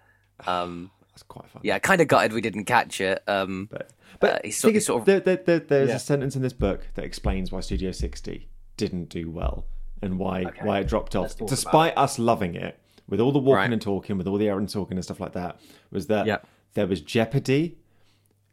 Um, 0.46 0.90
That's 1.10 1.22
quite 1.24 1.48
fun. 1.50 1.60
yeah, 1.64 1.78
kind 1.78 2.00
of 2.00 2.08
gutted 2.08 2.32
we 2.32 2.40
didn't 2.40 2.64
catch 2.64 3.00
it. 3.00 3.22
Um, 3.28 3.68
but 3.70 3.90
but 4.20 4.30
Uh, 4.30 4.38
he 4.44 4.50
sort- 4.52 4.68
thing 4.70 4.74
he 4.74 4.78
is, 4.78 4.86
sort 4.86 5.00
of- 5.00 5.06
there, 5.06 5.20
there, 5.20 5.36
there- 5.36 5.58
there's 5.58 5.88
Yeah. 5.90 5.96
a 5.96 5.98
sentence 6.00 6.34
in 6.34 6.42
this 6.42 6.52
book 6.54 6.86
that 6.94 7.04
explains 7.04 7.52
why 7.52 7.60
Studio 7.60 7.90
60 7.92 8.48
didn't 8.86 9.08
do 9.08 9.30
well 9.30 9.64
and 10.02 10.18
why 10.18 10.44
why 10.62 10.80
it 10.80 10.88
dropped 10.88 11.14
off, 11.14 11.36
despite 11.46 11.96
us 11.96 12.18
loving 12.18 12.54
it. 12.56 12.78
With 13.08 13.20
all 13.20 13.32
the 13.32 13.38
walking 13.38 13.54
Right. 13.56 13.72
and 13.72 13.82
talking, 13.82 14.16
with 14.18 14.26
all 14.26 14.38
the 14.38 14.48
Aaron 14.48 14.66
talking 14.66 14.96
and 14.96 15.04
stuff 15.04 15.20
like 15.20 15.32
that, 15.34 15.60
was 15.90 16.06
that 16.06 16.26
Yeah. 16.26 16.38
there 16.74 16.86
was 16.86 17.00
jeopardy 17.00 17.76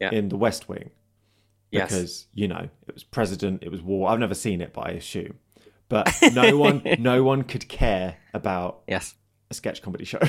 Yeah. 0.01 0.11
in 0.11 0.29
the 0.29 0.37
West 0.37 0.67
Wing. 0.69 0.89
Yes. 1.71 1.91
because 1.91 2.27
you 2.33 2.47
know 2.47 2.67
it 2.87 2.93
was 2.95 3.03
president, 3.03 3.61
it 3.63 3.69
was 3.71 3.81
war. 3.81 4.09
I've 4.09 4.19
never 4.19 4.33
seen 4.35 4.59
it, 4.61 4.73
but 4.73 4.87
I 4.87 4.91
assume. 4.91 5.35
But 5.87 6.11
no 6.33 6.57
one, 6.57 6.81
no 6.99 7.23
one 7.23 7.43
could 7.43 7.67
care 7.69 8.17
about 8.33 8.81
yes, 8.87 9.15
a 9.51 9.53
sketch 9.53 9.81
comedy 9.81 10.03
show. 10.05 10.19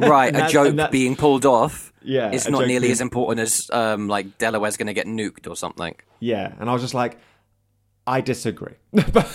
right. 0.00 0.34
A 0.40 0.48
joke 0.48 0.90
being 0.90 1.16
pulled 1.16 1.44
off. 1.46 1.92
Yeah, 2.02 2.30
it's 2.32 2.48
not 2.48 2.66
nearly 2.66 2.80
being- 2.88 2.92
as 2.92 3.00
important 3.00 3.40
as 3.40 3.68
um, 3.72 4.08
like 4.08 4.38
Delaware's 4.38 4.76
going 4.76 4.86
to 4.86 4.94
get 4.94 5.06
nuked 5.06 5.48
or 5.50 5.56
something. 5.56 5.94
Yeah, 6.20 6.54
and 6.60 6.70
I 6.70 6.72
was 6.72 6.82
just 6.82 6.94
like, 6.94 7.18
I 8.16 8.20
disagree. 8.20 8.74
but, 8.92 9.26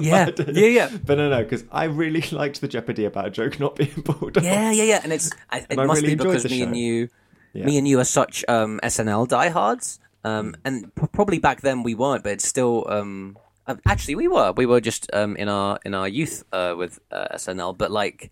Yeah, 0.00 0.30
but- 0.30 0.54
yeah, 0.54 0.66
yeah. 0.66 0.88
But 1.04 1.18
no, 1.18 1.28
no, 1.28 1.42
because 1.42 1.64
I 1.72 1.84
really 1.84 2.22
liked 2.32 2.60
the 2.60 2.68
jeopardy 2.68 3.04
about 3.04 3.26
a 3.26 3.30
joke 3.30 3.58
not 3.60 3.76
being 3.76 3.90
pulled 4.04 4.36
off. 4.38 4.44
Yeah, 4.44 4.70
yeah, 4.70 4.84
yeah. 4.84 5.00
And 5.02 5.12
it's 5.12 5.30
I, 5.50 5.58
it 5.68 5.78
I 5.78 5.84
must 5.86 6.02
really 6.02 6.14
be 6.14 6.24
because 6.24 6.44
me 6.50 6.62
and 6.62 6.76
you, 6.76 7.08
Yeah. 7.52 7.66
me 7.66 7.78
and 7.78 7.86
you 7.88 7.98
are 8.00 8.04
such 8.04 8.44
um, 8.48 8.80
SNL 8.82 9.26
diehards. 9.28 9.98
Um, 10.24 10.54
and 10.64 10.94
p- 10.94 11.08
probably 11.12 11.38
back 11.40 11.62
then 11.62 11.82
we 11.82 11.94
weren't, 11.94 12.22
but 12.22 12.32
it's 12.32 12.46
still. 12.46 12.86
Um, 12.88 13.36
uh, 13.66 13.74
actually, 13.86 14.14
we 14.14 14.28
were. 14.28 14.52
We 14.56 14.66
were 14.66 14.80
just 14.80 15.10
um, 15.12 15.36
in 15.36 15.48
our 15.48 15.78
in 15.84 15.94
our 15.94 16.06
youth 16.08 16.44
uh, 16.52 16.74
with 16.78 17.00
uh, 17.10 17.26
SNL. 17.34 17.76
But 17.76 17.90
like 17.90 18.30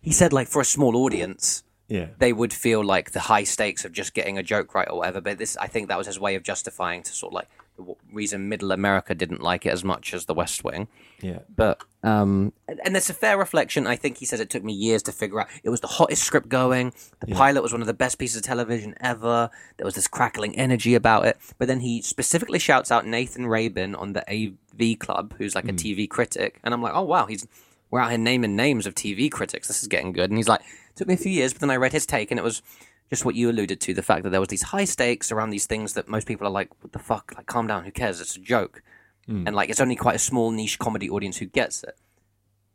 he 0.00 0.12
said, 0.12 0.32
like 0.32 0.48
for 0.48 0.62
a 0.62 0.64
small 0.64 0.96
audience, 0.96 1.62
Yeah. 1.88 2.06
they 2.18 2.32
would 2.32 2.52
feel 2.54 2.82
like 2.82 3.10
the 3.12 3.20
high 3.20 3.44
stakes 3.44 3.84
of 3.84 3.92
just 3.92 4.14
getting 4.14 4.38
a 4.38 4.42
joke 4.42 4.74
right 4.74 4.88
or 4.90 4.96
whatever. 4.98 5.20
But 5.20 5.36
this, 5.36 5.56
I 5.58 5.66
think, 5.66 5.88
that 5.88 5.98
was 5.98 6.06
his 6.06 6.18
way 6.18 6.36
of 6.36 6.42
justifying 6.42 7.02
to 7.02 7.12
sort 7.12 7.32
of 7.32 7.34
like 7.34 7.48
the 7.76 7.94
reason 8.12 8.48
Middle 8.48 8.72
America 8.72 9.14
didn't 9.14 9.42
like 9.42 9.66
it 9.66 9.70
as 9.70 9.84
much 9.84 10.14
as 10.14 10.26
the 10.26 10.34
West 10.34 10.64
Wing. 10.64 10.88
Yeah. 11.20 11.40
But 11.54 11.82
um, 12.02 12.52
and 12.68 12.96
it's 12.96 13.10
a 13.10 13.14
fair 13.14 13.36
reflection. 13.38 13.86
I 13.86 13.96
think 13.96 14.18
he 14.18 14.26
says 14.26 14.40
it 14.40 14.50
took 14.50 14.64
me 14.64 14.72
years 14.72 15.02
to 15.04 15.12
figure 15.12 15.40
out. 15.40 15.48
It 15.62 15.70
was 15.70 15.80
the 15.80 15.86
hottest 15.86 16.22
script 16.22 16.48
going. 16.48 16.92
The 17.20 17.34
pilot 17.34 17.62
was 17.62 17.72
one 17.72 17.80
of 17.80 17.86
the 17.86 17.94
best 17.94 18.18
pieces 18.18 18.36
of 18.36 18.42
television 18.42 18.94
ever. 19.00 19.50
There 19.76 19.84
was 19.84 19.94
this 19.94 20.08
crackling 20.08 20.56
energy 20.56 20.94
about 20.94 21.26
it. 21.26 21.36
But 21.58 21.68
then 21.68 21.80
he 21.80 22.02
specifically 22.02 22.58
shouts 22.58 22.90
out 22.90 23.06
Nathan 23.06 23.46
Rabin 23.46 23.94
on 23.94 24.12
the 24.12 24.24
AV 24.30 24.98
Club, 24.98 25.34
who's 25.38 25.54
like 25.54 25.68
a 25.68 25.72
TV 25.72 26.08
critic, 26.08 26.60
and 26.62 26.72
I'm 26.72 26.82
like, 26.82 26.94
oh 26.94 27.02
wow, 27.02 27.26
he's 27.26 27.46
we're 27.90 28.00
out 28.00 28.10
here 28.10 28.18
naming 28.18 28.56
names 28.56 28.86
of 28.86 28.94
TV 28.94 29.30
critics. 29.30 29.68
This 29.68 29.82
is 29.82 29.88
getting 29.88 30.12
good. 30.12 30.30
And 30.30 30.38
he's 30.38 30.48
like, 30.48 30.62
took 30.96 31.08
me 31.08 31.14
a 31.14 31.18
few 31.18 31.32
years, 31.32 31.52
but 31.52 31.60
then 31.60 31.70
I 31.70 31.76
read 31.76 31.92
his 31.92 32.06
take, 32.06 32.30
and 32.30 32.38
it 32.38 32.42
was 32.42 32.62
just 33.10 33.24
what 33.24 33.34
you 33.34 33.50
alluded 33.50 33.80
to 33.80 33.94
the 33.94 34.02
fact 34.02 34.24
that 34.24 34.30
there 34.30 34.40
was 34.40 34.48
these 34.48 34.62
high 34.62 34.84
stakes 34.84 35.30
around 35.30 35.50
these 35.50 35.66
things 35.66 35.92
that 35.94 36.08
most 36.08 36.26
people 36.26 36.46
are 36.46 36.50
like, 36.50 36.70
what 36.82 36.92
the 36.92 36.98
fuck? 36.98 37.32
Like, 37.36 37.46
calm 37.46 37.66
down. 37.66 37.84
Who 37.84 37.92
cares? 37.92 38.20
It's 38.20 38.36
a 38.36 38.40
joke. 38.40 38.82
Hmm. 39.26 39.46
And 39.46 39.54
like, 39.54 39.70
it's 39.70 39.80
only 39.80 39.96
quite 39.96 40.16
a 40.16 40.20
small 40.20 40.50
niche 40.50 40.78
comedy 40.78 41.08
audience 41.08 41.38
who 41.38 41.46
gets 41.46 41.84
it. 41.84 41.96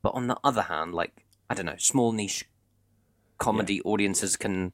But 0.02 0.13
on 0.15 0.28
the 0.28 0.38
other 0.44 0.63
hand, 0.63 0.94
like, 0.94 1.26
I 1.50 1.54
don't 1.54 1.65
know, 1.65 1.76
small 1.78 2.12
niche 2.12 2.46
comedy 3.38 3.82
audiences 3.82 4.38
can 4.38 4.74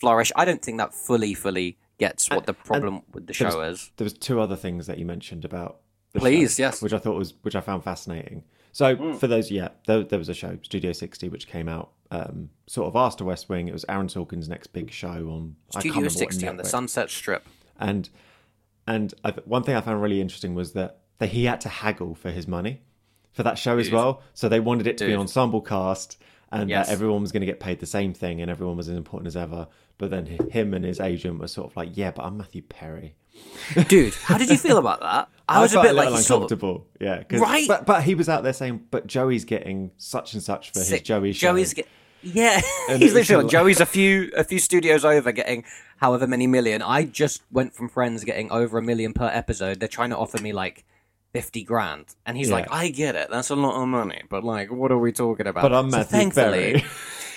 flourish. 0.00 0.32
I 0.34 0.44
don't 0.44 0.62
think 0.62 0.78
that 0.78 0.94
fully, 0.94 1.34
fully 1.34 1.78
gets 1.98 2.28
what 2.30 2.46
the 2.46 2.54
problem 2.54 3.02
with 3.12 3.26
the 3.26 3.32
show 3.32 3.56
was, 3.56 3.80
is. 3.80 3.92
There 3.96 4.04
was 4.04 4.12
two 4.12 4.40
other 4.40 4.56
things 4.56 4.86
that 4.86 4.98
you 4.98 5.04
mentioned 5.04 5.44
about. 5.44 5.80
The 6.12 6.20
Please, 6.20 6.56
show, 6.56 6.64
yes. 6.64 6.82
Which 6.82 6.92
I 6.92 6.98
thought 6.98 7.16
was, 7.16 7.34
which 7.42 7.54
I 7.54 7.60
found 7.60 7.84
fascinating. 7.84 8.44
So 8.72 8.96
hmm. 8.96 9.12
for 9.14 9.26
those, 9.26 9.50
yeah, 9.50 9.68
there, 9.86 10.02
there 10.04 10.18
was 10.18 10.28
a 10.28 10.34
show, 10.34 10.58
Studio 10.62 10.92
60, 10.92 11.28
which 11.28 11.48
came 11.48 11.68
out 11.68 11.90
um, 12.10 12.50
sort 12.66 12.88
of 12.88 12.96
asked 12.96 13.14
after 13.16 13.24
West 13.24 13.48
Wing. 13.48 13.68
It 13.68 13.72
was 13.72 13.84
Aaron 13.88 14.06
Sorkin's 14.08 14.48
next 14.48 14.68
big 14.68 14.90
show 14.90 15.08
on 15.30 15.56
I 15.74 15.80
Studio 15.80 16.08
60 16.08 16.48
on 16.48 16.56
the. 16.56 16.64
Sunset 16.64 17.10
Strip. 17.10 17.46
And 17.78 18.08
and 18.86 19.12
I, 19.24 19.30
one 19.44 19.62
thing 19.62 19.76
I 19.76 19.80
found 19.80 20.00
really 20.02 20.20
interesting 20.20 20.54
was 20.54 20.72
that 20.72 21.00
that 21.18 21.28
he 21.30 21.44
had 21.44 21.60
to 21.62 21.68
haggle 21.68 22.14
for 22.14 22.30
his 22.30 22.46
money 22.48 22.80
for 23.32 23.42
that 23.42 23.58
show 23.58 23.78
as 23.78 23.90
well. 23.90 24.22
So 24.34 24.48
they 24.48 24.60
wanted 24.60 24.86
it 24.86 24.96
to 24.98 25.04
be 25.04 25.08
Dude. 25.08 25.14
an 25.16 25.20
ensemble 25.20 25.60
cast, 25.60 26.16
and 26.50 26.70
Yes. 26.70 26.86
that 26.86 26.92
everyone 26.92 27.20
was 27.22 27.30
going 27.32 27.40
to 27.42 27.46
get 27.46 27.60
paid 27.60 27.80
the 27.80 27.86
same 27.86 28.14
thing, 28.14 28.40
and 28.40 28.50
everyone 28.50 28.76
was 28.76 28.88
as 28.88 28.96
important 28.96 29.26
as 29.26 29.36
ever. 29.36 29.68
But 29.98 30.10
then 30.10 30.26
him 30.26 30.74
and 30.74 30.84
his 30.84 31.00
agent 31.00 31.38
were 31.40 31.48
sort 31.48 31.70
of 31.70 31.76
like, 31.76 31.90
"Yeah, 31.96 32.10
but 32.12 32.24
I'm 32.24 32.36
Matthew 32.38 32.62
Perry." 32.62 33.14
Dude, 33.88 34.14
how 34.14 34.38
did 34.38 34.48
you 34.48 34.56
feel 34.56 34.78
about 34.78 35.00
that? 35.00 35.28
I 35.48 35.60
was 35.60 35.74
a 35.74 35.80
bit 35.82 35.94
like, 35.94 36.04
little 36.06 36.16
he 36.18 36.22
sort 36.24 36.50
of, 36.50 36.62
uncomfortable. 36.62 36.86
Yeah, 37.00 37.22
Right? 37.38 37.66
But 37.68 37.84
but 37.86 38.02
he 38.02 38.14
was 38.14 38.28
out 38.28 38.42
there 38.44 38.52
saying, 38.52 38.86
"But 38.90 39.06
Joey's 39.06 39.44
getting 39.44 39.90
such 39.98 40.34
and 40.34 40.42
such 40.42 40.72
for 40.72 40.78
his 40.80 41.00
Joey 41.02 41.32
show." 41.32 41.48
Joey's 41.52 41.74
get- 41.74 41.86
Yeah, 42.22 42.60
And 42.88 43.00
he's 43.02 43.14
literally 43.14 43.44
like- 43.44 43.52
Joey's 43.52 43.80
a 43.80 43.86
few 43.86 44.30
a 44.36 44.44
few 44.44 44.58
studios 44.58 45.04
over, 45.04 45.32
getting 45.32 45.64
however 45.98 46.26
many 46.26 46.46
million. 46.46 46.82
I 46.82 47.04
just 47.04 47.42
went 47.50 47.74
from 47.74 47.88
Friends 47.88 48.24
getting 48.24 48.50
over 48.50 48.78
a 48.78 48.82
million 48.82 49.12
per 49.12 49.26
episode. 49.32 49.80
They're 49.80 49.88
trying 49.88 50.10
to 50.10 50.16
offer 50.16 50.40
me 50.42 50.52
like 50.52 50.84
fifty 51.32 51.62
grand, 51.62 52.06
and 52.26 52.36
he's 52.36 52.48
Yeah. 52.48 52.54
like, 52.56 52.72
"I 52.72 52.88
get 52.90 53.14
it, 53.14 53.28
that's 53.30 53.50
a 53.50 53.56
lot 53.56 53.80
of 53.80 53.86
money, 53.88 54.22
but 54.30 54.42
like, 54.44 54.70
what 54.72 54.90
are 54.90 54.98
we 54.98 55.12
talking 55.12 55.46
about?" 55.46 55.62
But 55.62 55.72
I'm 55.74 55.90
So 55.90 55.98
Matthew 55.98 56.18
thankfully, 56.18 56.84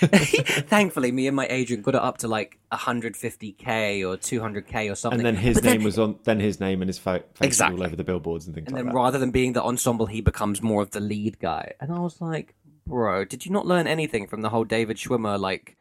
thankfully, 0.02 1.12
me 1.12 1.26
and 1.28 1.36
my 1.36 1.46
agent 1.48 1.82
got 1.84 1.94
it 1.94 2.00
up 2.02 2.18
to 2.18 2.28
like 2.28 2.58
150k 2.72 4.02
or 4.06 4.16
200k 4.16 4.90
or 4.90 4.94
something. 4.94 5.20
and 5.20 5.26
then 5.26 5.36
his 5.36 5.54
But 5.54 5.64
name 5.64 5.82
was 5.84 5.98
on. 5.98 6.18
Then 6.24 6.40
his 6.40 6.58
name 6.60 6.82
and 6.82 6.88
his 6.88 6.98
face 6.98 7.22
Exactly. 7.40 7.78
all 7.80 7.86
over 7.86 7.96
the 7.96 8.04
billboards 8.04 8.46
and 8.46 8.54
things 8.54 8.66
And 8.66 8.74
like 8.74 8.84
then 8.84 8.94
that. 8.94 8.98
rather 8.98 9.18
than 9.18 9.30
being 9.30 9.52
the 9.52 9.62
ensemble, 9.62 10.06
he 10.06 10.20
becomes 10.20 10.62
more 10.62 10.82
of 10.82 10.90
the 10.90 11.00
lead 11.00 11.38
guy. 11.38 11.72
And 11.80 11.92
I 11.92 11.98
was 12.00 12.20
like, 12.20 12.54
bro, 12.86 13.24
did 13.24 13.44
you 13.46 13.52
not 13.52 13.66
learn 13.66 13.86
anything 13.86 14.26
from 14.26 14.42
the 14.42 14.48
whole 14.50 14.64
David 14.64 14.96
Schwimmer? 14.96 15.38
Like, 15.38 15.76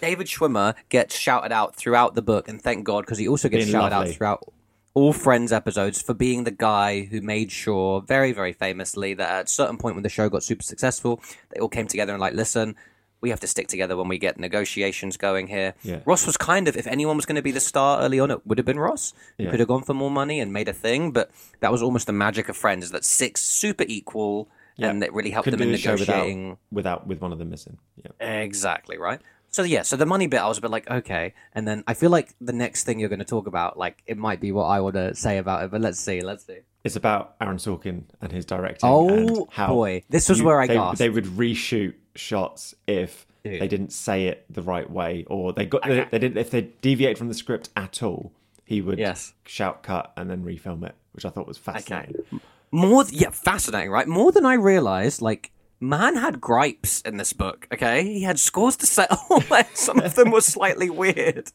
David 0.00 0.26
Schwimmer 0.26 0.74
gets 0.88 1.16
shouted 1.16 1.52
out 1.52 1.74
throughout 1.76 2.14
the 2.14 2.22
book, 2.22 2.48
and 2.48 2.60
thank 2.60 2.84
God, 2.84 3.02
because 3.02 3.18
he 3.18 3.28
also 3.28 3.48
gets 3.48 3.64
Being 3.64 3.72
shouted 3.72 3.94
lovely. 3.94 4.10
out 4.10 4.16
throughout 4.16 4.52
all 4.94 5.12
Friends 5.12 5.52
episodes 5.52 6.00
for 6.00 6.14
being 6.14 6.44
the 6.44 6.50
guy 6.52 7.02
who 7.06 7.20
made 7.20 7.50
sure, 7.50 8.00
very, 8.00 8.30
very 8.32 8.52
famously, 8.52 9.14
that 9.14 9.28
at 9.30 9.44
a 9.46 9.48
certain 9.48 9.76
point 9.76 9.96
when 9.96 10.02
the 10.04 10.08
show 10.08 10.28
got 10.28 10.42
super 10.44 10.62
successful, 10.62 11.20
they 11.50 11.58
all 11.60 11.68
came 11.68 11.86
together 11.88 12.12
and 12.12 12.20
like, 12.20 12.34
listen, 12.34 12.76
we 13.20 13.30
have 13.30 13.40
to 13.40 13.46
stick 13.48 13.66
together 13.68 13.96
when 13.96 14.06
we 14.06 14.18
get 14.18 14.38
negotiations 14.38 15.16
going 15.16 15.46
here. 15.48 15.74
Yeah. 15.82 16.00
Ross 16.04 16.26
was 16.26 16.36
kind 16.36 16.68
of, 16.68 16.76
if 16.76 16.86
anyone 16.86 17.16
was 17.16 17.24
going 17.26 17.36
to 17.36 17.42
be 17.42 17.50
the 17.50 17.58
star 17.58 18.02
early 18.02 18.20
on, 18.20 18.30
it 18.30 18.46
would 18.46 18.58
have 18.58 18.66
been 18.66 18.78
Ross. 18.78 19.14
Who 19.38 19.44
Yeah. 19.44 19.50
could 19.50 19.60
have 19.60 19.68
gone 19.68 19.82
for 19.82 19.94
more 19.94 20.10
money 20.10 20.38
and 20.40 20.52
made 20.52 20.68
a 20.68 20.72
thing, 20.74 21.10
but 21.10 21.30
that 21.60 21.72
was 21.72 21.82
almost 21.82 22.06
the 22.06 22.12
magic 22.12 22.48
of 22.48 22.56
Friends, 22.56 22.84
is 22.84 22.90
that 22.92 23.04
six 23.04 23.40
super 23.42 23.84
equal, 23.88 24.48
and 24.78 25.02
it 25.02 25.12
really 25.12 25.30
helped 25.30 25.44
Couldn't 25.44 25.60
them 25.60 25.70
in 25.70 25.76
show 25.76 25.92
without, 25.92 26.08
negotiating. 26.16 26.58
without 26.70 27.06
with 27.06 27.20
one 27.20 27.32
of 27.32 27.38
them 27.38 27.50
missing. 27.50 27.78
Yeah. 28.20 28.40
Exactly 28.40 28.98
right. 28.98 29.20
So 29.50 29.62
yeah, 29.62 29.82
so 29.82 29.96
the 29.96 30.06
money 30.06 30.26
bit, 30.26 30.38
I 30.40 30.48
was 30.48 30.58
a 30.58 30.60
bit 30.60 30.72
like, 30.72 30.90
okay, 30.90 31.32
and 31.52 31.66
then 31.68 31.84
I 31.86 31.94
feel 31.94 32.10
like 32.10 32.34
the 32.40 32.52
next 32.52 32.82
thing 32.84 32.98
you're 32.98 33.08
going 33.08 33.20
to 33.20 33.24
talk 33.24 33.46
about, 33.46 33.78
like 33.78 34.02
it 34.06 34.18
might 34.18 34.40
be 34.40 34.50
what 34.50 34.64
I 34.64 34.80
want 34.80 34.94
to 34.96 35.14
say 35.14 35.38
about 35.38 35.62
it, 35.62 35.70
but 35.70 35.80
let's 35.80 36.00
see, 36.00 36.22
let's 36.22 36.44
see. 36.44 36.58
It's 36.82 36.96
about 36.96 37.36
Aaron 37.40 37.58
Sorkin 37.58 38.02
and 38.20 38.32
his 38.32 38.44
directing. 38.44 38.90
Oh, 38.90 39.08
and 39.08 39.46
how 39.50 39.68
boy. 39.68 40.02
This 40.10 40.28
was 40.28 40.42
where 40.42 40.60
I 40.60 40.66
they, 40.66 40.74
gasped. 40.74 40.98
They 40.98 41.08
would 41.08 41.24
reshoot 41.26 41.94
shots 42.16 42.74
if 42.88 43.26
Dude. 43.44 43.60
they 43.62 43.68
didn't 43.68 43.92
say 43.92 44.26
it 44.26 44.44
the 44.50 44.60
right 44.60 44.90
way, 44.90 45.24
or 45.28 45.52
they 45.52 45.66
got 45.66 45.84
they, 45.84 46.04
they 46.10 46.18
didn't 46.18 46.36
if 46.36 46.50
they 46.50 46.62
deviate 46.82 47.16
from 47.16 47.28
the 47.28 47.34
script 47.34 47.70
at 47.76 48.02
all. 48.02 48.32
He 48.64 48.80
would 48.80 48.98
Yes. 48.98 49.34
shout 49.46 49.82
cut 49.84 50.12
and 50.16 50.28
then 50.28 50.42
refilm 50.42 50.84
it, 50.84 50.94
which 51.12 51.24
I 51.24 51.28
thought 51.30 51.46
was 51.46 51.58
fascinating. 51.58 52.16
More, 52.74 53.04
th- 53.04 53.20
yeah, 53.20 53.30
fascinating, 53.30 53.90
right? 53.90 54.08
More 54.08 54.32
than 54.32 54.44
I 54.44 54.54
realized. 54.54 55.22
Like, 55.22 55.52
man 55.80 56.16
had 56.16 56.40
gripes 56.40 57.00
in 57.02 57.18
this 57.18 57.32
book. 57.32 57.68
Okay, 57.72 58.02
he 58.04 58.22
had 58.22 58.38
scores 58.38 58.76
to 58.78 58.86
settle. 58.86 59.18
some 59.74 60.00
of 60.00 60.14
them 60.14 60.30
were 60.30 60.40
slightly 60.40 60.88
weird. 60.90 61.50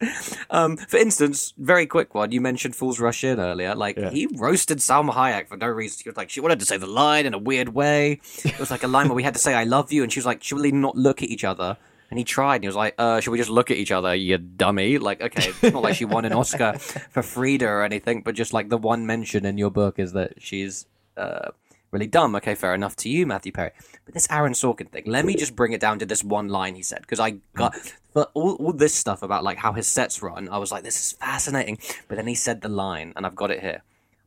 Um, 0.50 0.78
for 0.78 0.98
instance, 0.98 1.54
very 1.58 1.86
quick 1.88 2.14
one. 2.16 2.32
You 2.32 2.40
mentioned 2.42 2.76
"Fools 2.76 3.00
Rush 3.00 3.24
In" 3.24 3.40
earlier. 3.40 3.76
Like, 3.76 3.98
Yeah. 3.98 4.12
he 4.12 4.28
roasted 4.36 4.78
Salma 4.80 5.12
Hayek 5.14 5.48
for 5.48 5.58
no 5.58 5.68
reason. 5.68 6.00
He 6.04 6.10
was 6.10 6.18
like, 6.18 6.30
she 6.30 6.40
wanted 6.42 6.60
to 6.60 6.66
say 6.66 6.78
the 6.78 6.88
line 6.88 7.26
in 7.26 7.34
a 7.34 7.38
weird 7.40 7.70
way. 7.70 8.22
It 8.46 8.60
was 8.60 8.72
like 8.72 8.84
a 8.84 8.88
line 8.88 9.08
where 9.10 9.16
we 9.16 9.24
had 9.24 9.34
to 9.34 9.40
say 9.40 9.54
"I 9.54 9.64
love 9.66 9.92
you," 9.92 10.04
and 10.04 10.12
she 10.14 10.20
was 10.20 10.26
like, 10.26 10.44
should 10.44 10.60
we 10.60 10.72
not 10.72 10.96
look 10.96 11.22
at 11.24 11.30
each 11.30 11.44
other? 11.44 11.78
And 12.12 12.18
he 12.18 12.24
tried, 12.26 12.56
and 12.56 12.64
he 12.64 12.68
was 12.68 12.76
like, 12.76 12.96
uh, 12.98 13.20
should 13.20 13.30
we 13.32 13.38
just 13.38 13.52
look 13.52 13.70
at 13.70 13.78
each 13.78 13.92
other, 13.92 14.16
you 14.16 14.38
dummy? 14.40 14.98
Like, 14.98 15.22
okay, 15.22 15.50
it's 15.62 15.74
not 15.74 15.84
like 15.84 15.96
she 15.96 16.06
won 16.06 16.26
an 16.26 16.34
Oscar 16.34 16.74
for 16.80 17.22
Frida 17.22 17.68
or 17.68 17.84
anything, 17.84 18.22
but 18.24 18.34
just 18.34 18.52
like 18.54 18.70
the 18.70 18.80
one 18.80 19.06
mention 19.06 19.46
in 19.46 19.60
your 19.60 19.70
book 19.70 20.00
is 20.00 20.14
that 20.14 20.42
she's 20.42 20.88
uh, 21.20 21.52
really 21.92 22.08
dumb. 22.08 22.36
Okay, 22.36 22.56
fair 22.56 22.74
enough 22.74 22.96
to 22.98 23.10
you, 23.10 23.26
Matthew 23.26 23.52
Perry. 23.52 23.72
But 24.06 24.14
this 24.14 24.28
Aaron 24.30 24.54
Sorkin 24.54 24.90
thing, 24.90 25.04
let 25.06 25.26
me 25.26 25.36
just 25.36 25.56
bring 25.56 25.74
it 25.74 25.82
down 25.82 26.00
to 26.00 26.06
this 26.06 26.24
one 26.24 26.48
line 26.48 26.76
he 26.76 26.84
said, 26.84 27.02
because 27.02 27.20
I 27.20 27.38
got 27.56 27.76
for 28.14 28.24
all, 28.34 28.56
all 28.56 28.74
this 28.74 28.94
stuff 28.94 29.24
about 29.24 29.44
like 29.44 29.58
how 29.58 29.74
his 29.74 29.88
sets 29.88 30.22
run, 30.22 30.50
I 30.50 30.58
was 30.58 30.72
like, 30.72 30.84
this 30.84 31.00
is 31.00 31.12
fascinating. 31.14 31.78
But 32.08 32.16
then 32.16 32.28
he 32.28 32.36
said 32.36 32.62
the 32.62 32.70
line, 32.70 33.14
and 33.16 33.26
I've 33.26 33.36
got 33.36 33.52
it 33.52 33.62
here. 33.62 33.84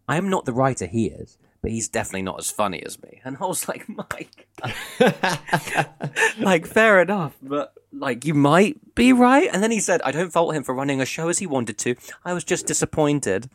I 0.08 0.16
am 0.16 0.28
not 0.28 0.44
the 0.44 0.52
writer 0.52 0.86
he 0.86 1.06
is, 1.06 1.38
but 1.62 1.70
he's 1.70 1.88
definitely 1.88 2.22
not 2.22 2.38
as 2.38 2.50
funny 2.50 2.82
as 2.82 3.00
me. 3.02 3.20
And 3.24 3.36
I 3.40 3.46
was 3.46 3.68
like, 3.68 3.88
Mike, 3.88 4.48
like 6.38 6.66
fair 6.66 7.00
enough, 7.00 7.36
but 7.40 7.72
like 7.92 8.24
you 8.24 8.34
might 8.34 8.94
be 8.94 9.12
right. 9.12 9.48
And 9.52 9.62
then 9.62 9.70
he 9.70 9.80
said, 9.80 10.02
I 10.02 10.10
don't 10.10 10.32
fault 10.32 10.54
him 10.54 10.64
for 10.64 10.74
running 10.74 11.00
a 11.00 11.06
show 11.06 11.28
as 11.28 11.38
he 11.38 11.46
wanted 11.46 11.78
to. 11.78 11.94
I 12.24 12.32
was 12.34 12.44
just 12.44 12.66
disappointed. 12.66 13.48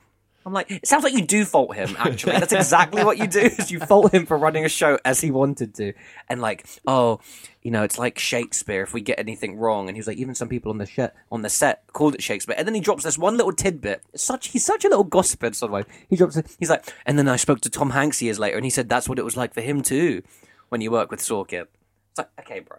I'm 0.48 0.54
like, 0.54 0.72
it 0.72 0.88
sounds 0.88 1.04
like 1.04 1.14
you 1.14 1.26
do 1.26 1.44
fault 1.44 1.76
him. 1.76 1.94
Actually, 2.00 2.40
that's 2.40 2.54
exactly 2.54 3.04
what 3.04 3.18
you 3.18 3.28
do. 3.28 3.42
Is 3.42 3.70
you 3.70 3.82
fault 3.82 4.14
him 4.14 4.26
for 4.26 4.38
running 4.38 4.64
a 4.64 4.70
show 4.70 4.98
as 5.04 5.20
he 5.20 5.30
wanted 5.30 5.76
to, 5.76 5.92
and 6.30 6.40
like, 6.40 6.66
oh, 6.88 7.20
you 7.64 7.70
know, 7.70 7.84
it's 7.84 8.00
like 8.00 8.18
Shakespeare. 8.18 8.82
If 8.82 8.94
we 8.94 9.02
get 9.02 9.20
anything 9.20 9.58
wrong, 9.58 9.90
and 9.90 9.98
he 9.98 10.00
was 10.00 10.08
like, 10.08 10.16
even 10.16 10.36
some 10.36 10.48
people 10.48 10.72
on 10.72 10.78
the 10.78 10.86
sh- 10.86 11.14
on 11.30 11.42
the 11.42 11.50
set 11.50 11.84
called 11.92 12.16
it 12.16 12.24
Shakespeare, 12.24 12.56
and 12.58 12.66
then 12.66 12.76
he 12.76 12.80
drops 12.80 13.04
this 13.04 13.18
one 13.18 13.36
little 13.36 13.52
tidbit. 13.52 14.04
Such 14.16 14.48
he's 14.48 14.66
such 14.66 14.86
a 14.86 14.88
little 14.88 15.04
gossip 15.04 15.44
in 15.44 15.52
some 15.52 15.72
way. 15.72 15.84
He 16.10 16.16
drops 16.16 16.38
it. 16.38 16.56
He's 16.60 16.70
like, 16.70 16.94
and 17.06 17.20
then 17.20 17.28
I 17.28 17.36
spoke 17.36 17.60
to 17.62 17.70
Tom 17.70 17.90
Hanks 17.90 18.22
years 18.22 18.40
later, 18.40 18.56
and 18.56 18.64
he 18.64 18.72
said 18.72 18.88
that's 18.88 19.10
what 19.10 19.20
it 19.20 19.26
was 19.26 19.36
like 19.36 19.54
for 19.54 19.60
him 19.60 19.82
too, 19.82 20.24
when 20.70 20.80
you 20.80 20.92
work 20.92 21.12
with 21.12 21.20
Sorkin. 21.20 21.66
It's 22.12 22.20
like, 22.20 22.30
okay, 22.40 22.62
bro. 22.62 22.78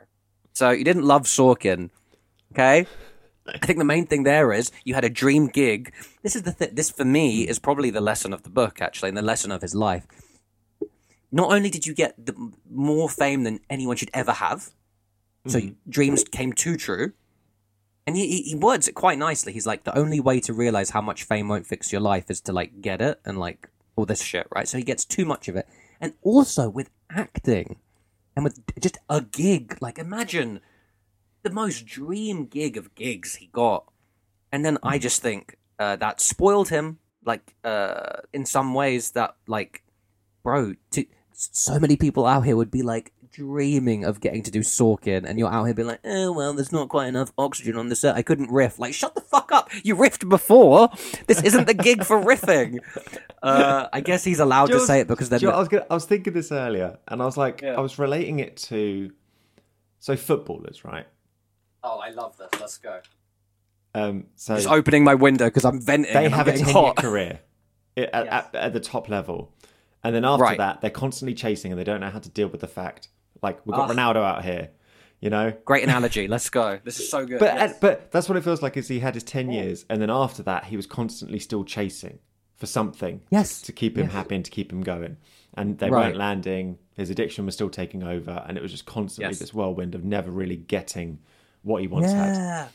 So 0.55 0.71
you 0.71 0.85
didn't 0.85 1.05
love 1.05 1.25
Sorkin, 1.25 1.91
okay? 2.53 2.87
I 3.55 3.67
think 3.67 3.79
the 3.79 3.85
main 3.85 4.07
thing 4.07 4.23
there 4.25 4.53
is 4.53 4.71
you 4.85 4.95
had 4.95 5.05
a 5.05 5.11
dream 5.11 5.47
gig. 5.47 5.93
This 6.23 6.37
is 6.37 6.43
the 6.43 6.53
th- 6.53 6.73
this 6.73 6.91
for 6.91 7.05
me 7.05 7.45
hmm. 7.45 7.51
is 7.51 7.59
probably 7.59 7.91
the 7.91 8.01
lesson 8.01 8.33
of 8.33 8.43
the 8.43 8.51
book 8.51 8.81
actually, 8.81 9.09
and 9.09 9.19
the 9.19 9.23
lesson 9.23 9.51
of 9.51 9.63
his 9.63 9.75
life. 9.75 10.07
Not 11.31 11.53
only 11.53 11.71
did 11.71 11.87
you 11.87 11.95
get 11.95 12.15
the 12.25 12.35
more 12.71 13.09
fame 13.09 13.43
than 13.43 13.61
anyone 13.69 13.97
should 13.97 14.11
ever 14.15 14.33
have, 14.33 14.71
so 15.47 15.61
hmm. 15.61 15.71
dreams 15.89 16.25
came 16.25 16.53
too 16.53 16.77
true. 16.77 17.13
And 18.07 18.17
he, 18.17 18.27
he, 18.27 18.43
he 18.43 18.55
words 18.55 18.89
it 18.89 18.95
quite 18.95 19.19
nicely. 19.19 19.53
He's 19.53 19.67
like, 19.67 19.85
the 19.85 19.97
only 19.97 20.19
way 20.19 20.41
to 20.41 20.55
realize 20.55 20.91
how 20.91 21.03
much 21.03 21.25
fame 21.25 21.47
won't 21.47 21.67
fix 21.67 21.93
your 21.93 22.01
life 22.01 22.31
is 22.31 22.41
to 22.43 22.53
like 22.53 22.81
get 22.81 23.03
it 23.03 23.21
and 23.27 23.39
like 23.39 23.69
all 23.97 24.07
this 24.07 24.23
shit, 24.23 24.47
right? 24.51 24.67
So 24.67 24.79
he 24.79 24.85
gets 24.85 25.05
too 25.05 25.27
much 25.27 25.47
of 25.47 25.57
it. 25.57 25.69
And 26.01 26.15
also 26.23 26.71
with 26.71 26.89
acting 27.11 27.77
and 28.35 28.45
with 28.45 28.61
just 28.81 28.97
a 29.11 29.21
gig, 29.21 29.77
like 29.83 29.99
imagine 29.99 30.61
the 31.43 31.51
most 31.51 31.87
dream 31.87 32.47
gig 32.47 32.77
of 32.77 32.95
gigs 32.95 33.37
he 33.37 33.47
got. 33.53 33.85
And 34.53 34.65
then 34.65 34.79
I 34.83 34.99
just 34.99 35.23
think 35.23 35.59
uh, 35.79 35.97
that 35.97 36.21
spoiled 36.21 36.71
him, 36.71 36.99
like 37.25 37.55
uh, 37.65 38.21
in 38.33 38.47
some 38.47 38.75
ways 38.75 39.13
that 39.13 39.37
like, 39.47 39.83
bro, 40.43 40.75
to, 40.93 41.05
so 41.33 41.79
many 41.79 41.97
people 41.97 42.27
out 42.27 42.45
here 42.45 42.57
would 42.57 42.71
be 42.71 42.83
like 42.83 43.13
dreaming 43.31 44.05
of 44.05 44.21
getting 44.21 44.43
to 44.43 44.51
do 44.51 44.61
Sorkin, 44.61 45.25
and 45.25 45.39
you're 45.39 45.51
out 45.51 45.65
here 45.65 45.75
being 45.75 45.89
like, 45.89 46.01
oh 46.05 46.33
well, 46.33 46.53
there's 46.55 46.73
not 46.73 46.89
quite 46.89 47.07
enough 47.09 47.33
oxygen 47.39 47.77
on 47.77 47.89
the 47.89 47.97
set. 47.97 48.17
I 48.17 48.23
couldn't 48.23 48.51
riff. 48.51 48.79
Like, 48.79 48.95
shut 48.95 49.15
the 49.15 49.21
fuck 49.21 49.53
up. 49.53 49.71
You 49.85 49.95
riffed 49.97 50.29
before. 50.29 50.89
This 51.27 51.43
isn't 51.43 51.67
the 51.67 51.75
gig 51.75 52.05
for 52.05 52.21
riffing. 52.21 52.79
Uh, 53.43 53.87
I 53.93 54.01
guess 54.01 54.25
he's 54.25 54.41
allowed 54.41 54.67
Do 54.67 54.75
to 54.75 54.81
say 54.81 55.01
it 55.01 55.07
because 55.07 55.29
then 55.29 55.41
do 55.41 55.47
you 55.47 55.53
know 55.53 55.57
I 55.57 55.61
was 55.61 55.69
gonna, 55.69 55.87
I 55.91 55.95
was 55.95 56.07
thinking 56.07 56.33
this 56.33 56.51
earlier, 56.51 56.99
and 57.07 57.23
I 57.23 57.25
was 57.25 57.37
like, 57.37 57.61
Yeah. 57.63 57.75
I 57.75 57.81
was 57.81 57.99
relating 57.99 58.41
it 58.41 58.57
to 58.69 59.13
so 60.01 60.17
footballers, 60.17 60.85
right? 60.85 61.07
Oh, 61.83 61.99
I 61.99 62.11
love 62.11 62.37
this. 62.37 62.49
Let's 62.61 62.79
go. 62.79 63.01
Um, 63.95 64.27
so 64.37 64.57
Just 64.57 64.69
opening 64.69 65.05
my 65.05 65.15
window 65.15 65.47
because 65.47 65.65
I'm 65.65 65.81
venting. 65.81 66.13
they 66.13 66.27
and 66.27 66.35
I'm 66.35 66.39
have 66.47 66.49
a 66.49 66.57
ten 66.59 66.75
year 66.75 66.93
career 66.93 67.41
at, 67.97 68.11
Yes. 68.13 68.27
at, 68.31 68.55
at 68.55 68.73
the 68.73 68.81
top 68.81 69.09
level. 69.09 69.55
And 70.05 70.15
then 70.15 70.25
after 70.25 70.43
Right. 70.45 70.59
that, 70.59 70.81
they're 70.81 70.91
constantly 70.91 71.35
chasing 71.35 71.73
and 71.73 71.79
they 71.81 71.85
don't 71.85 72.01
know 72.01 72.11
how 72.11 72.19
to 72.21 72.29
deal 72.29 72.49
with 72.49 72.61
the 72.61 72.69
fact. 72.69 73.09
Like, 73.43 73.65
we've 73.67 73.75
got. 73.75 73.89
Ronaldo 73.91 74.17
out 74.17 74.45
here, 74.45 74.71
you 75.21 75.31
know? 75.31 75.53
Great 75.65 75.83
analogy. 75.85 76.29
Let's 76.29 76.51
go. 76.51 76.79
This 76.85 77.01
is 77.01 77.11
so 77.11 77.25
good. 77.27 77.41
But, 77.41 77.55
Yes. 77.55 77.79
but 77.81 78.11
that's 78.13 78.29
what 78.29 78.37
it 78.37 78.45
feels 78.45 78.63
like 78.63 78.77
is 78.77 78.89
he 78.89 79.01
had 79.01 79.15
his 79.15 79.25
10 79.25 79.51
years. 79.51 79.85
And 79.91 80.01
then 80.01 80.11
after 80.11 80.43
that, 80.45 80.67
he 80.67 80.77
was 80.77 80.87
constantly 80.87 81.39
still 81.39 81.65
chasing 81.65 82.19
for 82.55 82.67
something 82.67 83.23
Yes. 83.31 83.63
to 83.63 83.73
keep 83.73 83.97
him 83.97 84.05
Yes. 84.07 84.13
happy 84.13 84.35
and 84.37 84.45
to 84.45 84.51
keep 84.51 84.73
him 84.73 84.83
going. 84.83 85.17
And 85.55 85.79
they 85.79 85.91
Right. 85.91 86.07
weren't 86.07 86.17
landing. 86.17 86.79
His 86.95 87.11
addiction 87.11 87.47
was 87.47 87.55
still 87.55 87.71
taking 87.71 88.03
over. 88.03 88.45
And 88.47 88.57
it 88.57 88.63
was 88.63 88.71
just 88.71 88.87
constantly 88.87 89.31
Yes. 89.31 89.39
this 89.41 89.55
whirlwind 89.55 89.95
of 89.95 90.05
never 90.05 90.31
really 90.31 90.57
getting 90.57 91.19
what 91.69 91.83
he 91.83 91.89
once 91.89 92.11
had. 92.11 92.35
yeah. 92.37 92.69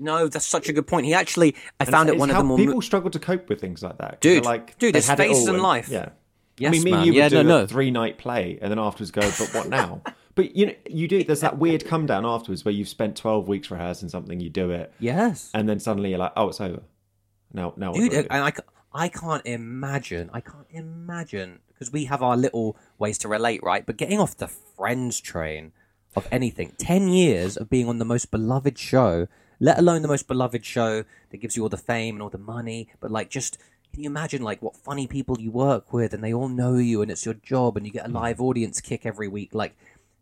No, 0.00 0.28
that's 0.28 0.46
such 0.46 0.68
a 0.68 0.72
good 0.72 0.86
point. 0.86 1.06
He 1.06 1.14
actually, 1.14 1.54
I 1.80 1.84
And 1.84 1.88
found 1.88 2.08
it's- 2.08 2.16
it 2.16 2.20
one 2.20 2.30
of 2.30 2.36
the 2.36 2.44
more. 2.44 2.56
people 2.56 2.80
struggle 2.82 3.10
to 3.10 3.18
cope 3.18 3.48
with 3.48 3.60
things 3.60 3.82
like 3.82 3.98
that. 3.98 4.20
Dude, 4.20 4.44
like, 4.44 4.78
dude, 4.78 4.94
there's 4.94 5.08
had 5.08 5.18
phases 5.18 5.48
in 5.48 5.58
life. 5.58 5.88
Yeah. 5.88 6.10
Yes, 6.56 6.68
I 6.68 6.70
mean, 6.72 6.84
me 6.84 6.90
man. 6.90 6.98
and 7.00 7.06
you 7.06 7.12
Yeah, 7.14 7.24
would 7.24 7.28
do 7.30 7.34
no, 7.36 7.40
a 7.40 7.60
no. 7.62 7.66
three 7.66 7.90
night 7.90 8.18
play 8.18 8.58
and 8.60 8.70
then 8.70 8.78
afterwards 8.78 9.10
go, 9.12 9.20
but 9.22 9.50
what 9.54 9.68
now? 9.68 10.02
but 10.34 10.56
you 10.56 10.66
know, 10.66 10.74
you 10.88 11.06
do. 11.08 11.22
There's 11.24 11.40
that 11.40 11.58
weird 11.58 11.84
come 11.84 12.06
down 12.06 12.24
afterwards 12.26 12.64
where 12.64 12.72
you've 12.72 12.88
spent 12.88 13.16
12 13.16 13.46
weeks 13.48 13.70
rehearsing 13.70 14.08
something, 14.08 14.38
you 14.40 14.50
do 14.50 14.70
it, 14.70 14.92
yes. 15.00 15.50
and 15.54 15.68
then 15.68 15.78
suddenly 15.80 16.10
you're 16.10 16.18
like, 16.18 16.32
oh, 16.36 16.48
it's 16.48 16.60
over. 16.60 16.82
Now, 17.52 17.74
now, 17.76 17.92
Dude, 17.92 18.10
do? 18.10 18.18
Uh, 18.18 18.22
and 18.30 18.44
I, 18.44 18.52
I 18.92 19.08
can't 19.08 19.44
imagine. 19.46 20.30
I 20.32 20.40
can't 20.40 20.66
imagine 20.70 21.60
because 21.72 21.92
we 21.92 22.04
have 22.06 22.22
our 22.22 22.36
little 22.36 22.76
ways 22.98 23.18
to 23.18 23.28
relate, 23.28 23.62
right? 23.62 23.84
But 23.86 23.96
getting 23.96 24.18
off 24.20 24.36
the 24.36 24.48
Friends 24.48 25.20
train 25.20 25.72
of 26.16 26.26
anything, 26.30 26.72
ten 26.78 27.08
years 27.08 27.56
of 27.56 27.70
being 27.70 27.88
on 27.88 27.98
the 27.98 28.04
most 28.04 28.30
beloved 28.30 28.78
show, 28.78 29.28
let 29.60 29.78
alone 29.78 30.02
the 30.02 30.08
most 30.08 30.26
beloved 30.28 30.64
show 30.64 31.04
that 31.30 31.36
gives 31.38 31.56
you 31.56 31.62
all 31.62 31.68
the 31.68 31.76
fame 31.76 32.16
and 32.16 32.22
all 32.22 32.30
the 32.30 32.38
money, 32.38 32.88
but 33.00 33.10
like 33.10 33.30
just. 33.30 33.58
Can 33.90 34.02
you 34.02 34.10
imagine 34.10 34.42
like 34.42 34.60
what 34.60 34.76
funny 34.76 35.06
people 35.06 35.40
you 35.40 35.50
work 35.50 35.94
with 35.94 36.12
and 36.12 36.22
they 36.22 36.32
all 36.32 36.48
know 36.48 36.74
you 36.74 37.00
and 37.00 37.10
it's 37.10 37.24
your 37.24 37.34
job 37.34 37.74
and 37.76 37.86
you 37.86 37.90
get 37.90 38.04
a 38.04 38.08
mm. 38.08 38.14
live 38.14 38.38
audience 38.38 38.82
kick 38.82 39.06
every 39.06 39.28
week? 39.28 39.54
Like 39.54 39.74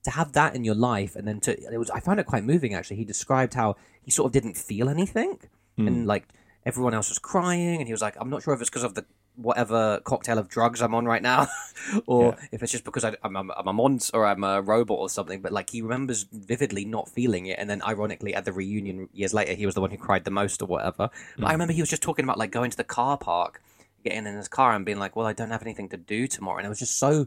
to 0.06 0.12
have 0.12 0.32
that 0.32 0.54
in 0.54 0.62
your 0.64 0.76
life, 0.76 1.16
and 1.16 1.26
then 1.26 1.40
to 1.40 1.50
it 1.52 1.76
was 1.76 1.90
I 1.90 1.98
found 1.98 2.20
it 2.20 2.26
quite 2.26 2.44
moving 2.44 2.74
actually. 2.74 2.96
He 2.96 3.04
described 3.04 3.54
how 3.54 3.76
he 4.00 4.12
sort 4.12 4.26
of 4.26 4.32
didn't 4.32 4.56
feel 4.56 4.88
anything, 4.88 5.40
mm. 5.76 5.86
and 5.86 6.06
like 6.06 6.28
everyone 6.64 6.94
else 6.94 7.08
was 7.08 7.18
crying, 7.18 7.78
and 7.78 7.86
he 7.88 7.92
was 7.92 8.02
like, 8.02 8.16
I'm 8.20 8.30
not 8.30 8.44
sure 8.44 8.54
if 8.54 8.60
it's 8.60 8.70
because 8.70 8.84
of 8.84 8.94
the 8.94 9.04
whatever 9.36 10.00
cocktail 10.04 10.38
of 10.38 10.48
drugs 10.48 10.80
I'm 10.82 10.94
on 10.94 11.04
right 11.04 11.22
now, 11.22 11.46
or 12.06 12.36
Yeah. 12.38 12.46
if 12.52 12.62
it's 12.62 12.72
just 12.72 12.84
because 12.84 13.04
I, 13.04 13.14
I'm, 13.22 13.36
I'm, 13.36 13.50
I'm 13.50 13.68
a 13.68 13.72
monster 13.72 14.16
or 14.16 14.26
I'm 14.26 14.42
a 14.44 14.60
robot 14.62 14.98
or 14.98 15.08
something. 15.08 15.40
But 15.40 15.52
like 15.52 15.70
he 15.70 15.82
remembers 15.82 16.24
vividly 16.32 16.84
not 16.84 17.08
feeling 17.08 17.46
it, 17.46 17.58
and 17.58 17.68
then 17.68 17.82
ironically 17.82 18.34
at 18.34 18.44
the 18.44 18.52
reunion 18.52 19.08
years 19.12 19.34
later, 19.34 19.52
he 19.52 19.66
was 19.66 19.74
the 19.74 19.80
one 19.80 19.90
who 19.90 19.98
cried 19.98 20.24
the 20.24 20.30
most 20.30 20.62
or 20.62 20.66
whatever. 20.66 21.10
But 21.38 21.46
I 21.46 21.48
mm. 21.50 21.52
remember 21.52 21.72
he 21.74 21.82
was 21.82 21.90
just 21.90 22.02
talking 22.02 22.24
about 22.24 22.38
like 22.38 22.50
going 22.50 22.70
to 22.70 22.76
the 22.76 22.84
car 22.84 23.18
park, 23.18 23.62
getting 24.04 24.26
in 24.26 24.36
his 24.36 24.48
car, 24.48 24.74
and 24.74 24.84
being 24.84 24.98
like, 24.98 25.16
"Well, 25.16 25.26
I 25.26 25.32
don't 25.32 25.50
have 25.50 25.62
anything 25.62 25.88
to 25.90 25.96
do 25.96 26.26
tomorrow," 26.26 26.58
and 26.58 26.66
it 26.66 26.70
was 26.70 26.78
just 26.78 26.98
so 26.98 27.26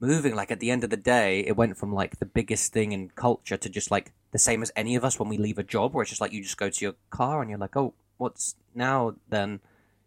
moving. 0.00 0.34
Like 0.34 0.50
at 0.50 0.60
the 0.60 0.70
end 0.70 0.84
of 0.84 0.90
the 0.90 0.96
day, 0.96 1.40
it 1.40 1.56
went 1.56 1.76
from 1.76 1.92
like 1.92 2.18
the 2.18 2.26
biggest 2.26 2.72
thing 2.72 2.92
in 2.92 3.10
culture 3.10 3.56
to 3.56 3.68
just 3.68 3.90
like 3.90 4.12
the 4.32 4.38
same 4.38 4.62
as 4.62 4.70
any 4.76 4.94
of 4.96 5.04
us 5.04 5.18
when 5.18 5.28
we 5.28 5.38
leave 5.38 5.58
a 5.58 5.62
job, 5.62 5.94
where 5.94 6.02
it's 6.02 6.10
just 6.10 6.20
like 6.20 6.32
you 6.32 6.42
just 6.42 6.58
go 6.58 6.68
to 6.70 6.84
your 6.84 6.94
car 7.10 7.40
and 7.40 7.50
you're 7.50 7.58
like, 7.58 7.76
"Oh, 7.76 7.94
what's 8.18 8.54
now 8.74 9.14
then?" 9.28 9.60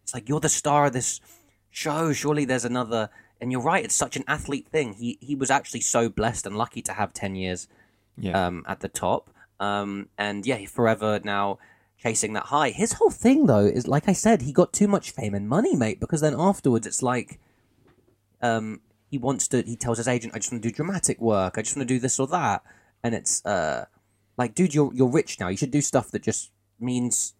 It's 0.03 0.13
like 0.13 0.27
you're 0.29 0.39
the 0.39 0.49
star 0.49 0.85
of 0.85 0.93
this 0.93 1.19
show. 1.69 2.13
Surely 2.13 2.45
there's 2.45 2.65
another. 2.65 3.09
And 3.39 3.51
you're 3.51 3.61
right. 3.61 3.83
It's 3.83 3.95
such 3.95 4.15
an 4.17 4.23
athlete 4.27 4.67
thing. 4.69 4.93
He 4.93 5.17
he 5.21 5.35
was 5.35 5.49
actually 5.49 5.81
so 5.81 6.09
blessed 6.09 6.45
and 6.45 6.55
lucky 6.57 6.81
to 6.83 6.93
have 6.93 7.11
ten 7.13 7.35
years 7.35 7.67
Yeah. 8.17 8.47
um, 8.47 8.63
at 8.67 8.81
the 8.81 8.87
top. 8.89 9.29
Um, 9.59 10.09
and 10.17 10.45
yeah, 10.45 10.63
forever 10.65 11.19
now 11.23 11.57
chasing 11.97 12.33
that 12.33 12.47
high. 12.47 12.69
His 12.71 12.93
whole 12.93 13.09
thing 13.11 13.45
though 13.47 13.65
is 13.65 13.87
like 13.87 14.07
I 14.09 14.13
said, 14.13 14.41
he 14.43 14.51
got 14.53 14.73
too 14.73 14.87
much 14.87 15.11
fame 15.11 15.33
and 15.33 15.47
money, 15.49 15.75
mate. 15.75 15.99
Because 15.99 16.21
then 16.21 16.35
afterwards, 16.37 16.85
it's 16.87 17.01
like, 17.03 17.39
um, 18.41 18.81
he 19.09 19.17
wants 19.17 19.47
to. 19.49 19.61
He 19.61 19.75
tells 19.75 19.97
his 19.97 20.07
agent, 20.07 20.33
"I 20.35 20.39
just 20.39 20.51
want 20.51 20.63
to 20.63 20.69
do 20.69 20.73
dramatic 20.75 21.19
work. 21.19 21.57
I 21.57 21.61
just 21.61 21.75
want 21.75 21.87
to 21.87 21.93
do 21.93 21.99
this 21.99 22.19
or 22.19 22.27
that." 22.27 22.63
And 23.03 23.13
it's 23.15 23.45
uh, 23.45 23.85
like, 24.37 24.55
dude, 24.55 24.73
you're 24.73 24.93
you're 24.93 25.09
rich 25.09 25.39
now. 25.39 25.47
You 25.49 25.57
should 25.57 25.71
do 25.71 25.81
stuff 25.81 26.11
that 26.11 26.21
just 26.23 26.51
means 26.79 27.33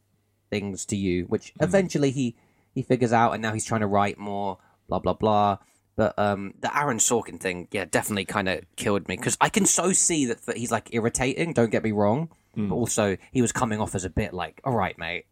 things 0.50 0.86
to 0.88 0.96
you. 0.96 1.26
Which 1.26 1.54
eventually 1.62 2.12
he 2.12 2.36
he 2.74 2.82
figures 2.84 3.14
out, 3.14 3.34
and 3.34 3.42
now 3.42 3.54
he's 3.54 3.66
trying 3.66 3.82
to 3.82 3.88
write 3.88 4.18
more. 4.18 4.58
Blah 4.88 5.00
blah 5.00 5.14
blah. 5.14 5.58
But 5.98 6.18
um, 6.18 6.54
the 6.62 6.76
Aaron 6.76 6.98
Sorkin 6.98 7.40
thing, 7.40 7.68
yeah, 7.72 7.86
definitely 7.86 8.26
kind 8.26 8.48
of 8.50 8.62
killed 8.78 9.08
me 9.08 9.18
because 9.18 9.38
I 9.42 9.50
can 9.50 9.66
so 9.66 9.92
see 9.94 10.26
that, 10.28 10.46
that 10.46 10.58
he's 10.58 10.72
like 10.72 10.90
irritating. 10.94 11.54
Don't 11.54 11.70
get 11.70 11.84
me 11.84 11.92
wrong, 11.92 12.30
but 12.56 12.74
also 12.74 13.18
he 13.32 13.42
was 13.42 13.52
coming 13.52 13.80
off 13.80 13.94
as 13.94 14.06
a 14.06 14.10
bit 14.10 14.34
like, 14.34 14.62
all 14.64 14.74
right, 14.74 14.98
mate, 14.98 15.26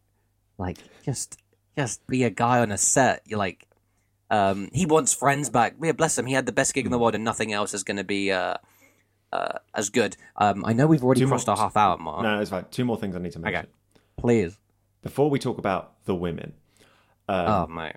like 0.58 0.78
just 1.04 1.38
just 1.76 2.06
be 2.06 2.24
a 2.24 2.30
guy 2.30 2.60
on 2.60 2.70
a 2.70 2.78
set. 2.78 3.22
You're 3.26 3.38
like, 3.38 3.66
um, 4.30 4.68
he 4.72 4.84
wants 4.86 5.14
friends 5.14 5.48
back. 5.50 5.76
Yeah, 5.82 5.92
bless 5.92 6.16
him. 6.18 6.26
He 6.26 6.34
had 6.34 6.46
the 6.46 6.52
best 6.52 6.74
gig 6.74 6.84
in 6.84 6.92
the 6.92 6.98
world, 6.98 7.14
and 7.14 7.24
nothing 7.24 7.52
else 7.52 7.72
is 7.74 7.82
going 7.82 7.96
to 7.96 8.04
be 8.04 8.30
uh, 8.30 8.54
uh, 9.32 9.58
as 9.74 9.88
good. 9.88 10.16
Um, 10.36 10.64
I 10.64 10.72
know 10.74 10.86
we've 10.86 11.02
already 11.02 11.20
Two 11.20 11.26
more- 11.26 11.32
crossed 11.38 11.48
our 11.48 11.56
half 11.56 11.76
hour 11.76 11.96
mark. 11.96 12.22
no, 12.22 12.38
it's 12.40 12.50
fine. 12.50 12.66
Two 12.70 12.84
more 12.84 12.98
things 12.98 13.16
I 13.16 13.18
need 13.18 13.32
to 13.32 13.38
mention. 13.38 13.60
Okay. 13.60 13.68
Please, 14.18 14.58
Before 15.02 15.30
we 15.30 15.38
talk 15.38 15.56
about 15.58 16.04
the 16.04 16.14
women, 16.14 16.52
Um, 17.30 17.46
oh 17.48 17.66
mate, 17.68 17.96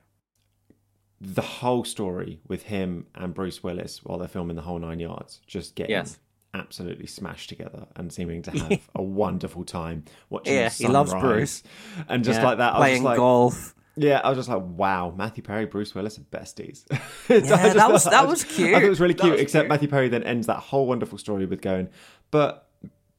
the 1.22 1.42
whole 1.42 1.84
story 1.84 2.40
with 2.48 2.64
him 2.64 3.08
and 3.16 3.34
Bruce 3.34 3.64
Willis 3.64 4.04
while 4.04 4.18
they're 4.18 4.28
filming 4.28 4.56
the 4.56 4.62
whole 4.62 4.80
nine 4.80 5.00
yards, 5.00 5.40
just 5.48 5.76
getting 5.76 5.92
Yes. 5.92 6.20
absolutely 6.54 7.08
smashed 7.08 7.50
together 7.50 7.88
and 7.96 8.12
seeming 8.12 8.42
to 8.44 8.52
have 8.52 8.80
a 8.96 9.02
wonderful 9.02 9.64
time 9.64 10.04
watching. 10.30 10.54
Yeah, 10.54 10.70
he 10.70 10.88
loves. 10.88 11.14
Bruce. 11.14 11.64
and 12.10 12.24
just 12.24 12.40
Yeah, 12.42 12.46
like 12.46 12.58
that, 12.58 12.74
I 12.74 12.78
was 12.78 12.82
playing 12.84 12.96
just 12.98 13.06
like, 13.06 13.18
golf. 13.18 13.76
Yeah, 13.96 14.22
I 14.24 14.30
was 14.30 14.38
just 14.40 14.50
like, 14.50 14.64
wow, 14.66 15.14
Matthew 15.16 15.44
Perry, 15.44 15.66
Bruce 15.66 15.94
Willis 15.96 16.18
are 16.18 16.22
besties. 16.24 16.84
Yeah, 17.30 17.74
that 17.74 17.92
was- 17.92 18.04
that 18.04 18.28
was 18.28 18.44
I 18.44 18.48
cute. 18.48 18.72
thought 18.74 18.84
it 18.84 18.90
was 18.90 19.00
really 19.00 19.14
cute. 19.14 19.32
was 19.34 19.42
except 19.42 19.64
cute. 19.64 19.70
Matthew 19.70 19.88
Perry 19.88 20.10
then 20.10 20.24
ends 20.24 20.48
that 20.48 20.58
whole 20.58 20.88
wonderful 20.88 21.18
story 21.18 21.46
with 21.46 21.62
going, 21.62 21.90
but 22.32 22.68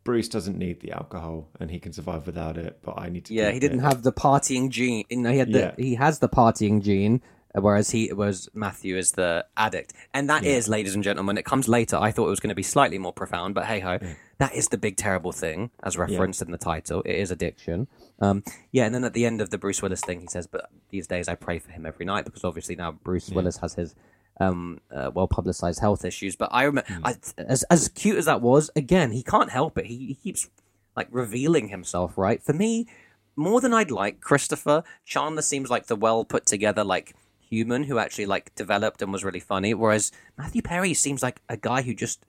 Bruce 0.04 0.28
doesn't 0.28 0.58
need 0.58 0.80
the 0.80 0.92
alcohol 0.92 1.48
and 1.58 1.70
he 1.70 1.80
can 1.80 1.92
survive 1.92 2.26
without 2.26 2.56
it. 2.56 2.78
But 2.82 2.98
I 2.98 3.08
need 3.08 3.24
to. 3.26 3.34
Yeah, 3.34 3.50
he 3.50 3.58
didn't 3.58 3.80
it." 3.80 3.82
have 3.82 4.02
the 4.02 4.12
partying 4.12 4.68
gene. 4.68 5.04
Know, 5.10 5.32
he 5.32 5.38
had 5.38 5.52
the 5.52 5.58
Yeah. 5.58 5.74
he 5.76 5.94
has 5.94 6.18
the 6.18 6.28
partying 6.28 6.82
gene, 6.82 7.22
whereas 7.54 7.90
he 7.90 8.12
was 8.12 8.48
Matthew 8.54 8.96
is 8.96 9.12
the 9.12 9.46
addict, 9.56 9.92
and 10.12 10.28
that 10.28 10.44
is, 10.44 10.68
ladies 10.68 10.94
and 10.94 11.02
gentlemen, 11.02 11.38
it 11.38 11.44
comes 11.44 11.68
later. 11.68 11.96
I 11.96 12.10
thought 12.10 12.26
it 12.26 12.30
was 12.30 12.40
going 12.40 12.50
to 12.50 12.54
be 12.54 12.62
slightly 12.62 12.98
more 12.98 13.12
profound, 13.12 13.54
but 13.54 13.64
hey 13.66 13.80
ho, 13.80 13.98
that 14.38 14.54
is 14.54 14.68
the 14.68 14.78
big 14.78 14.96
terrible 14.96 15.32
thing, 15.32 15.70
as 15.82 15.96
referenced 15.96 16.42
in 16.42 16.50
the 16.50 16.58
title. 16.58 17.02
It 17.04 17.16
is 17.16 17.30
addiction. 17.30 17.88
Um, 18.20 18.44
yeah, 18.72 18.84
and 18.84 18.94
then 18.94 19.04
at 19.04 19.14
the 19.14 19.24
end 19.26 19.40
of 19.40 19.50
the 19.50 19.58
Bruce 19.58 19.80
Willis 19.82 20.00
thing, 20.02 20.20
he 20.20 20.26
says, 20.26 20.46
"But 20.46 20.70
these 20.90 21.06
days 21.06 21.28
I 21.28 21.34
pray 21.34 21.58
for 21.58 21.70
him 21.72 21.86
every 21.86 22.04
night 22.06 22.24
because 22.24 22.44
obviously 22.44 22.76
now 22.76 22.92
Bruce 22.92 23.30
Willis 23.30 23.56
has 23.58 23.74
his." 23.74 23.94
Um, 24.40 24.80
uh, 24.92 25.12
well 25.14 25.28
publicized 25.28 25.78
health 25.78 26.04
issues, 26.04 26.34
but 26.34 26.48
I 26.50 26.64
remember 26.64 26.88
I, 27.04 27.14
as 27.38 27.62
as 27.70 27.88
cute 27.88 28.18
as 28.18 28.24
that 28.24 28.40
was. 28.40 28.68
Again, 28.74 29.12
he 29.12 29.22
can't 29.22 29.50
help 29.50 29.78
it. 29.78 29.86
He, 29.86 30.06
he 30.06 30.14
keeps 30.14 30.50
like 30.96 31.06
revealing 31.12 31.68
himself, 31.68 32.18
right? 32.18 32.42
For 32.42 32.52
me, 32.52 32.88
more 33.36 33.60
than 33.60 33.72
I'd 33.72 33.92
like, 33.92 34.20
Christopher 34.20 34.82
Chandler 35.04 35.42
seems 35.42 35.70
like 35.70 35.86
the 35.86 35.94
well 35.94 36.24
put 36.24 36.46
together 36.46 36.82
like 36.82 37.14
human 37.38 37.84
who 37.84 37.98
actually 37.98 38.26
like 38.26 38.52
developed 38.56 39.02
and 39.02 39.12
was 39.12 39.24
really 39.24 39.40
funny, 39.40 39.72
whereas 39.72 40.10
Matthew 40.36 40.62
Perry 40.62 40.94
seems 40.94 41.22
like 41.22 41.40
a 41.48 41.56
guy 41.56 41.82
who 41.82 41.94
just 41.94 42.24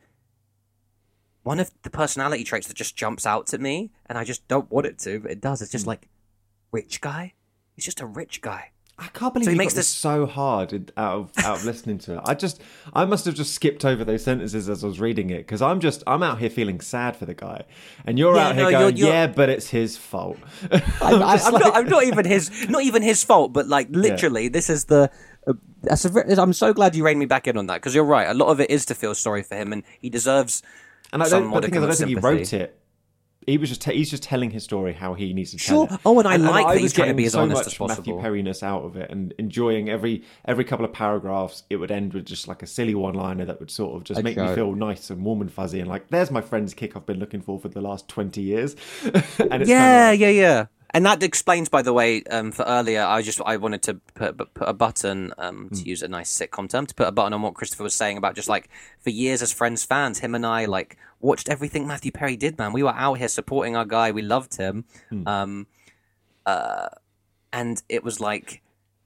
one 1.44 1.60
of 1.60 1.72
the 1.84 1.92
personality 1.92 2.44
traits 2.44 2.68
that 2.68 2.76
just 2.76 2.96
jumps 2.96 3.26
out 3.26 3.48
to 3.48 3.58
me, 3.58 3.92
and 4.08 4.18
I 4.18 4.24
just 4.24 4.48
don't 4.48 4.70
want 4.72 4.88
it 4.88 4.98
to, 5.00 5.20
but 5.20 5.32
it 5.32 5.42
does. 5.42 5.62
It's 5.62 5.72
just 5.72 5.88
like 5.88 6.08
rich 6.72 7.02
guy. 7.02 7.34
He's 7.76 7.86
just 7.86 8.02
a 8.02 8.06
rich 8.06 8.42
guy. 8.42 8.72
I 8.98 9.08
can't 9.08 9.34
believe 9.34 9.46
So 9.46 9.52
he 9.52 9.58
makes 9.58 9.74
this 9.74 9.90
so 9.90 10.26
hard 10.26 10.72
in- 10.72 10.90
out 10.96 11.14
of 11.16 11.32
out 11.46 11.58
of 11.58 11.66
listening 11.66 11.98
to 12.00 12.14
it. 12.14 12.22
I 12.26 12.34
just 12.34 12.62
I 12.94 13.04
must 13.04 13.26
have 13.26 13.36
just 13.36 13.54
skipped 13.54 13.84
over 13.84 14.06
those 14.06 14.24
sentences 14.24 14.70
as 14.70 14.86
I 14.86 14.88
was 14.88 15.02
reading 15.02 15.30
it 15.32 15.40
because 15.40 15.62
I'm 15.62 15.82
just 15.82 16.02
I'm 16.08 16.24
out 16.24 16.40
here 16.40 16.50
feeling 16.50 16.80
sad 16.80 17.18
for 17.18 17.26
the 17.26 17.34
guy, 17.34 17.64
and 18.06 18.18
you're 18.18 18.36
Yeah, 18.36 18.48
out 18.48 18.56
here 18.56 18.64
no, 18.64 18.70
you're- 18.70 18.82
going, 18.84 18.98
you're- 18.98 19.12
yeah, 19.12 19.28
but 19.28 19.50
it's 19.50 19.70
his 19.70 19.98
fault. 19.98 20.38
I'm, 20.72 20.82
I'm, 21.02 21.22
I'm 21.24 21.54
like- 21.54 21.64
not, 21.64 21.76
I'm 21.76 21.88
not 21.90 22.04
even 22.06 22.24
his, 22.26 22.70
not 22.70 22.84
even 22.84 23.04
his 23.04 23.22
fault, 23.24 23.52
but 23.52 23.68
like 23.68 23.88
literally, 23.92 24.48
this 24.48 24.70
is 24.70 24.86
the. 24.86 25.12
Uh, 25.46 25.54
that's 25.84 26.06
a, 26.06 26.42
I'm 26.42 26.54
so 26.54 26.74
glad 26.74 26.96
you 26.96 27.04
reined 27.06 27.20
me 27.20 27.26
back 27.26 27.48
in 27.48 27.58
on 27.58 27.68
that 27.68 27.76
because 27.76 27.94
you're 27.94 28.04
right. 28.06 28.28
A 28.30 28.34
lot 28.34 28.48
of 28.48 28.60
it 28.62 28.70
is 28.72 28.86
to 28.86 28.96
feel 28.96 29.14
sorry 29.14 29.44
for 29.44 29.56
him, 29.56 29.74
and 29.74 29.84
he 30.00 30.10
deserves. 30.10 30.64
And 31.14 31.22
I 31.22 31.28
some 31.28 31.44
don't, 31.44 31.52
but 31.52 31.62
the 31.64 31.68
thing 31.68 31.76
is, 31.76 31.78
I 31.78 31.82
don't 31.82 31.92
of 31.92 31.98
think 31.98 32.10
he 32.10 32.16
wrote 32.16 32.54
it. 32.54 32.80
He 33.46 33.58
was 33.58 33.70
just 33.70 33.82
te- 33.82 33.96
he's 33.96 34.10
just 34.10 34.24
telling 34.24 34.52
his 34.52 34.64
story 34.64 34.94
how 34.94 35.14
he 35.14 35.34
needs 35.34 35.52
to 35.52 35.58
tell 35.58 35.88
Sure. 35.88 35.96
it. 35.96 36.00
Oh, 36.06 36.18
and 36.20 36.28
I 36.28 36.36
like 36.38 36.66
that 36.66 36.74
was 36.74 36.82
he's 36.82 36.94
trying 36.94 37.08
to 37.08 37.14
getting 37.14 37.18
be 37.18 37.26
as 37.26 37.34
so 37.34 37.42
honest 37.42 37.60
much 37.60 37.68
as 37.68 37.74
possible. 37.76 38.18
Matthew 38.18 38.32
Perryness 38.44 38.64
out 38.64 38.84
of 38.84 38.96
it 38.98 39.10
and 39.12 39.34
enjoying 39.38 39.90
every 39.90 40.24
every 40.46 40.64
couple 40.64 40.86
of 40.86 40.94
paragraphs. 40.94 41.64
It 41.70 41.76
would 41.78 41.92
end 41.92 42.14
with 42.14 42.26
just 42.26 42.48
like 42.48 42.64
a 42.64 42.68
silly 42.68 42.96
one 42.96 43.14
liner 43.14 43.46
that 43.46 43.60
would 43.60 43.72
sort 43.72 43.96
of 43.96 44.04
just 44.04 44.20
A 44.20 44.24
make 44.24 44.38
me 44.38 44.54
feel 44.56 44.74
nice 44.74 45.10
and 45.10 45.24
warm 45.24 45.42
and 45.42 45.52
fuzzy 45.52 45.80
and 45.80 45.90
like, 45.90 46.10
there's 46.10 46.32
my 46.32 46.42
friend's 46.42 46.74
kick 46.74 46.96
I've 46.96 47.06
been 47.06 47.20
looking 47.20 47.42
for 47.42 47.60
for 47.60 47.68
the 47.70 47.82
last 47.82 48.08
twenty 48.08 48.42
years. 48.42 48.76
and 49.04 49.14
it's 49.62 49.70
yeah, 49.70 49.80
kind 49.80 50.04
of 50.06 50.12
like, 50.12 50.20
yeah, 50.20 50.30
yeah. 50.30 50.66
And 50.96 51.06
that 51.06 51.22
explains, 51.22 51.68
by 51.68 51.82
the 51.82 51.92
way, 51.92 52.24
um, 52.24 52.54
for 52.54 52.64
earlier, 52.64 53.04
I 53.04 53.22
just 53.22 53.42
I 53.46 53.58
wanted 53.58 53.84
to 53.84 53.96
put, 54.14 54.38
put 54.54 54.70
a 54.70 54.74
button, 54.74 55.34
um, 55.38 55.68
Hmm. 55.68 55.76
to 55.76 55.84
use 55.84 56.02
a 56.02 56.08
nice 56.08 56.32
sitcom 56.36 56.70
term, 56.70 56.86
to 56.86 56.96
put 56.96 57.08
a 57.08 57.12
button 57.12 57.34
on 57.34 57.42
what 57.42 57.54
Christopher 57.54 57.84
was 57.84 57.94
saying 57.94 58.18
about 58.18 58.34
just 58.34 58.48
like 58.48 58.70
for 59.02 59.10
years 59.10 59.42
as 59.42 59.52
Friends 59.52 59.84
fans, 59.84 60.20
him 60.20 60.34
and 60.34 60.46
I 60.46 60.64
like 60.66 60.98
watched 61.20 61.50
everything 61.50 61.86
Matthew 61.86 62.12
Perry 62.14 62.38
did. 62.38 62.58
Man, 62.58 62.72
we 62.72 62.82
were 62.82 62.96
out 62.96 63.16
here 63.18 63.28
supporting 63.28 63.76
our 63.76 63.84
guy. 63.84 64.12
We 64.12 64.22
loved 64.22 64.56
him, 64.56 64.86
Hmm. 65.10 65.28
um, 65.28 65.68
uh, 66.46 66.88
and 67.52 67.84
it 67.90 68.04
was 68.04 68.20
like. 68.22 68.62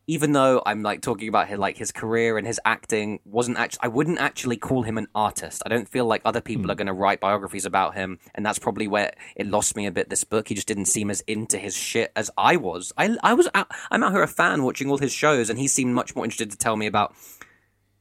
Even 0.10 0.32
though 0.32 0.60
I'm 0.66 0.82
like 0.82 1.02
talking 1.02 1.30
about 1.30 1.50
his 1.50 1.60
like 1.60 1.78
his 1.78 1.92
career 1.92 2.40
and 2.40 2.48
his 2.48 2.60
acting 2.66 3.20
wasn't 3.26 3.60
actually, 3.60 3.80
I 3.84 3.90
wouldn't 3.90 4.18
actually 4.18 4.58
call 4.58 4.82
him 4.82 4.98
an 4.98 5.08
artist. 5.14 5.62
I 5.68 5.70
don't 5.70 5.88
feel 5.88 6.06
like 6.06 6.24
other 6.26 6.42
people 6.42 6.64
hmm. 6.64 6.72
are 6.72 6.76
going 6.76 6.88
to 6.88 6.94
write 6.94 7.20
biographies 7.20 7.64
about 7.64 7.94
him, 7.94 8.18
and 8.34 8.44
that's 8.44 8.58
probably 8.58 8.88
where 8.88 9.14
it 9.36 9.46
lost 9.46 9.76
me 9.76 9.86
a 9.86 9.92
bit. 9.92 10.10
This 10.10 10.24
book, 10.24 10.48
he 10.48 10.56
just 10.56 10.68
didn't 10.68 10.86
seem 10.86 11.12
as 11.12 11.22
into 11.28 11.60
his 11.60 11.78
shit 11.78 12.12
as 12.16 12.32
I 12.40 12.56
was. 12.56 12.92
I 12.98 13.18
I 13.22 13.36
was 13.36 13.48
out, 13.54 13.68
I'm 13.92 14.02
out 14.02 14.14
here 14.14 14.24
a 14.24 14.28
fan 14.28 14.64
watching 14.64 14.90
all 14.90 14.98
his 14.98 15.14
shows, 15.14 15.48
and 15.48 15.60
he 15.60 15.68
seemed 15.68 15.94
much 15.94 16.16
more 16.16 16.26
interested 16.26 16.50
to 16.50 16.58
tell 16.58 16.76
me 16.76 16.88
about, 16.88 17.14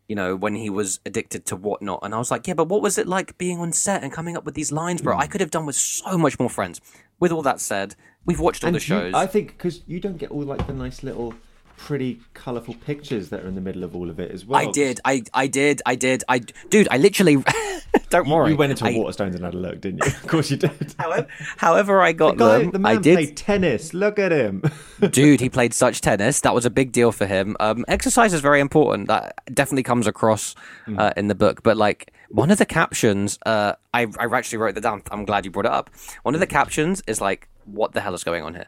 you 0.08 0.16
know, 0.16 0.34
when 0.34 0.54
he 0.54 0.70
was 0.70 1.00
addicted 1.04 1.44
to 1.48 1.56
whatnot. 1.56 2.00
And 2.02 2.14
I 2.14 2.18
was 2.18 2.30
like, 2.30 2.46
yeah, 2.46 2.54
but 2.54 2.70
what 2.70 2.80
was 2.80 2.96
it 2.96 3.06
like 3.06 3.36
being 3.36 3.60
on 3.60 3.70
set 3.74 4.02
and 4.02 4.10
coming 4.10 4.34
up 4.34 4.46
with 4.46 4.54
these 4.54 4.72
lines, 4.72 5.02
bro? 5.02 5.18
I 5.18 5.26
hmm. 5.26 5.32
could 5.32 5.42
have 5.42 5.50
done 5.50 5.66
with 5.66 5.76
so 5.76 6.16
much 6.16 6.38
more 6.38 6.48
friends. 6.48 6.80
With 7.20 7.32
all 7.32 7.42
that 7.42 7.60
said, 7.60 7.96
we've 8.24 8.40
watched 8.40 8.64
all 8.64 8.68
and 8.68 8.76
the 8.76 8.80
you- 8.80 8.86
shows. 8.86 9.12
I 9.12 9.26
think 9.26 9.48
because 9.48 9.82
you 9.86 10.00
don't 10.00 10.16
get 10.16 10.30
all 10.30 10.44
like 10.44 10.66
the 10.66 10.72
nice 10.72 11.02
little 11.02 11.34
pretty 11.78 12.20
colourful 12.34 12.74
pictures 12.74 13.30
that 13.30 13.42
are 13.42 13.48
in 13.48 13.54
the 13.54 13.60
middle 13.60 13.84
of 13.84 13.96
all 13.96 14.10
of 14.10 14.20
it 14.20 14.30
as 14.30 14.44
well. 14.44 14.60
I 14.60 14.70
did, 14.70 15.00
I, 15.04 15.22
I 15.32 15.46
did, 15.46 15.80
I 15.86 15.94
did, 15.94 16.24
I, 16.28 16.40
dude, 16.40 16.88
I 16.90 16.98
literally, 16.98 17.42
don't 18.10 18.28
worry. 18.28 18.50
You 18.50 18.56
went 18.56 18.72
into 18.72 18.84
I, 18.84 18.92
Waterstones 18.92 19.34
and 19.34 19.44
had 19.44 19.54
a 19.54 19.58
look, 19.58 19.80
didn't 19.80 20.04
you? 20.04 20.12
Of 20.18 20.26
course 20.26 20.50
you 20.50 20.56
did. 20.56 20.94
However, 20.98 21.26
however 21.56 22.02
I 22.02 22.12
got 22.12 22.36
Guy, 22.36 22.58
them, 22.58 22.70
the 22.72 22.78
man 22.78 22.98
I 22.98 23.00
did. 23.00 23.14
played 23.14 23.36
tennis. 23.36 23.94
Look 23.94 24.18
at 24.18 24.32
him. 24.32 24.62
Dude, 25.10 25.40
he 25.40 25.48
played 25.48 25.72
such 25.72 26.00
tennis. 26.00 26.40
That 26.40 26.54
was 26.54 26.66
a 26.66 26.70
big 26.70 26.92
deal 26.92 27.12
for 27.12 27.24
him. 27.24 27.56
Um, 27.60 27.84
exercise 27.88 28.34
is 28.34 28.40
very 28.40 28.60
important. 28.60 29.08
That 29.08 29.36
definitely 29.54 29.84
comes 29.84 30.06
across 30.06 30.54
uh, 30.98 31.12
in 31.16 31.28
the 31.28 31.34
book. 31.34 31.62
But 31.62 31.76
like 31.76 32.12
one 32.28 32.50
of 32.50 32.58
the 32.58 32.66
captions, 32.66 33.38
uh, 33.46 33.74
I 33.94 34.06
I 34.18 34.26
actually 34.36 34.58
wrote 34.58 34.74
that 34.74 34.82
down. 34.82 35.02
I'm 35.10 35.24
glad 35.24 35.44
you 35.44 35.50
brought 35.50 35.66
it 35.66 35.72
up. 35.72 35.88
One 36.24 36.34
of 36.34 36.40
the 36.40 36.46
captions 36.46 37.02
is 37.06 37.20
like, 37.20 37.48
"What 37.64 37.92
the 37.92 38.00
hell 38.00 38.14
is 38.14 38.24
going 38.24 38.42
on 38.42 38.54
here?" 38.54 38.66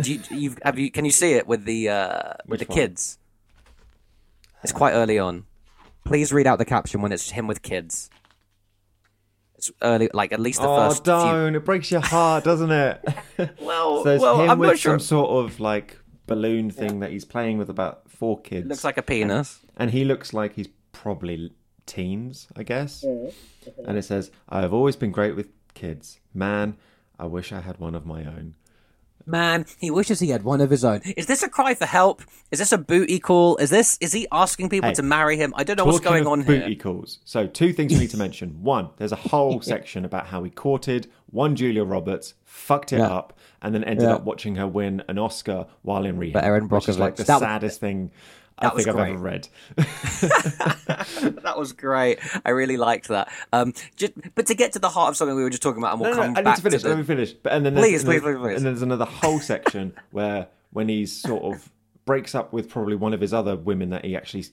Do 0.00 0.12
you, 0.12 0.20
you've, 0.30 0.58
have 0.64 0.78
you? 0.78 0.90
Can 0.90 1.04
you 1.04 1.10
see 1.10 1.34
it 1.34 1.46
with 1.46 1.64
the 1.64 1.88
uh, 1.88 2.32
with 2.46 2.60
the 2.60 2.66
one? 2.66 2.76
kids? 2.76 3.18
It's 4.62 4.72
quite 4.72 4.92
early 4.92 5.18
on. 5.18 5.44
Please 6.04 6.32
read 6.32 6.46
out 6.46 6.58
the 6.58 6.64
caption 6.64 7.00
when 7.00 7.12
it's 7.12 7.30
him 7.30 7.46
with 7.46 7.62
kids. 7.62 8.10
It's 9.56 9.70
early, 9.82 10.10
like 10.12 10.32
at 10.32 10.40
least 10.40 10.60
the 10.60 10.68
oh, 10.68 10.76
first 10.76 11.04
few. 11.04 11.12
don't! 11.12 11.54
It 11.54 11.64
breaks 11.64 11.90
your 11.90 12.00
heart, 12.00 12.44
doesn't 12.44 12.70
it? 12.70 13.04
Well, 13.60 14.04
so 14.04 14.10
it's 14.10 14.22
well, 14.22 14.40
him 14.42 14.50
I'm 14.50 14.58
with 14.60 14.70
not 14.70 14.78
sure. 14.78 14.92
some 14.92 15.00
sort 15.00 15.30
of 15.44 15.58
like 15.58 15.98
balloon 16.26 16.70
thing 16.70 17.00
that 17.00 17.10
he's 17.10 17.24
playing 17.24 17.58
with 17.58 17.68
about 17.68 18.08
four 18.08 18.40
kids. 18.40 18.68
Looks 18.68 18.84
like 18.84 18.96
a 18.96 19.02
penis. 19.02 19.60
and 19.76 19.90
he 19.90 20.04
looks 20.04 20.32
like 20.32 20.54
he's 20.54 20.68
probably 20.92 21.52
teens, 21.84 22.46
I 22.54 22.62
guess. 22.62 23.02
And 23.02 23.98
it 23.98 24.04
says, 24.04 24.30
"I 24.48 24.60
have 24.60 24.72
always 24.72 24.94
been 24.94 25.10
great 25.10 25.34
with 25.34 25.48
kids. 25.74 26.20
Man, 26.32 26.76
I 27.18 27.26
wish 27.26 27.52
I 27.52 27.60
had 27.60 27.78
one 27.78 27.94
of 27.94 28.06
my 28.06 28.24
own." 28.24 28.54
Man, 29.26 29.64
he 29.78 29.90
wishes 29.90 30.20
he 30.20 30.28
had 30.28 30.42
one 30.42 30.60
of 30.60 30.70
his 30.70 30.84
own. 30.84 31.00
Is 31.16 31.26
this 31.26 31.42
a 31.42 31.48
cry 31.48 31.74
for 31.74 31.86
help? 31.86 32.22
Is 32.50 32.58
this 32.58 32.72
a 32.72 32.78
booty 32.78 33.18
call? 33.18 33.56
Is 33.56 33.70
this 33.70 33.96
is 34.00 34.12
he 34.12 34.26
asking 34.30 34.68
people 34.68 34.90
Hey, 34.90 34.94
to 34.96 35.02
marry 35.02 35.36
him? 35.36 35.52
I 35.56 35.64
don't 35.64 35.76
know 35.76 35.84
what's 35.86 36.00
going 36.00 36.26
on 36.26 36.42
booty 36.42 36.66
here. 36.66 36.74
calls. 36.76 37.18
So 37.24 37.46
two 37.46 37.72
things 37.72 37.92
we 37.92 37.98
need 38.00 38.10
to 38.10 38.16
mention. 38.18 38.50
One, 38.62 38.90
there's 38.98 39.12
a 39.12 39.16
whole 39.16 39.60
section 39.62 40.04
about 40.04 40.26
how 40.26 40.42
he 40.44 40.50
courted 40.50 41.10
one 41.30 41.56
Julia 41.56 41.84
Roberts, 41.84 42.34
fucked 42.44 42.92
it 42.92 42.98
Yeah. 42.98 43.08
up, 43.08 43.38
and 43.62 43.74
then 43.74 43.82
ended 43.84 44.04
Yeah. 44.08 44.14
up 44.16 44.24
watching 44.24 44.56
her 44.56 44.68
win 44.68 45.02
an 45.08 45.18
Oscar 45.18 45.66
while 45.82 46.04
in 46.04 46.16
rehab. 46.18 46.34
But 46.34 46.44
Erin 46.44 46.68
which 46.68 46.88
is 46.88 46.98
like 46.98 47.16
the 47.16 47.24
saddest 47.24 47.80
thing 47.80 48.10
that 48.60 48.74
was 48.74 48.84
think 48.84 48.96
I've 48.96 49.08
ever 49.10 49.18
read. 49.18 49.48
that 49.76 51.54
was 51.56 51.72
great. 51.72 52.18
I 52.44 52.50
really 52.50 52.76
liked 52.76 53.08
that. 53.08 53.32
Um, 53.52 53.72
just, 53.96 54.12
but 54.34 54.46
to 54.46 54.54
get 54.54 54.72
to 54.72 54.78
the 54.78 54.88
heart 54.88 55.10
of 55.10 55.16
something 55.16 55.36
we 55.36 55.42
were 55.42 55.50
just 55.50 55.62
talking 55.62 55.82
about, 55.82 55.92
and 55.92 56.00
we'll 56.00 56.10
No, 56.10 56.16
no, 56.16 56.22
come 56.22 56.32
no, 56.34 56.38
I 56.38 56.42
need 56.42 56.44
back 56.44 56.56
to 56.56 56.62
finish. 56.62 56.82
the- 56.82 56.88
Let 56.90 56.98
me 56.98 57.04
finish. 57.04 57.32
But 57.32 57.52
and 57.52 57.66
then 57.66 57.74
there's, 57.74 57.86
Please, 57.86 58.02
and 58.04 58.12
then- 58.12 58.20
please, 58.20 58.34
please, 58.34 58.38
please. 58.42 58.56
And 58.56 58.66
there's 58.66 58.82
another 58.82 59.04
whole 59.04 59.40
section 59.40 59.92
where 60.12 60.48
when 60.72 60.88
he's 60.88 61.12
sort 61.12 61.42
of 61.44 61.68
breaks 62.04 62.34
up 62.34 62.52
with 62.52 62.68
probably 62.68 62.96
one 62.96 63.14
of 63.14 63.20
his 63.20 63.32
other 63.32 63.56
women 63.56 63.90
that 63.90 64.04
he 64.04 64.16
actually 64.16 64.44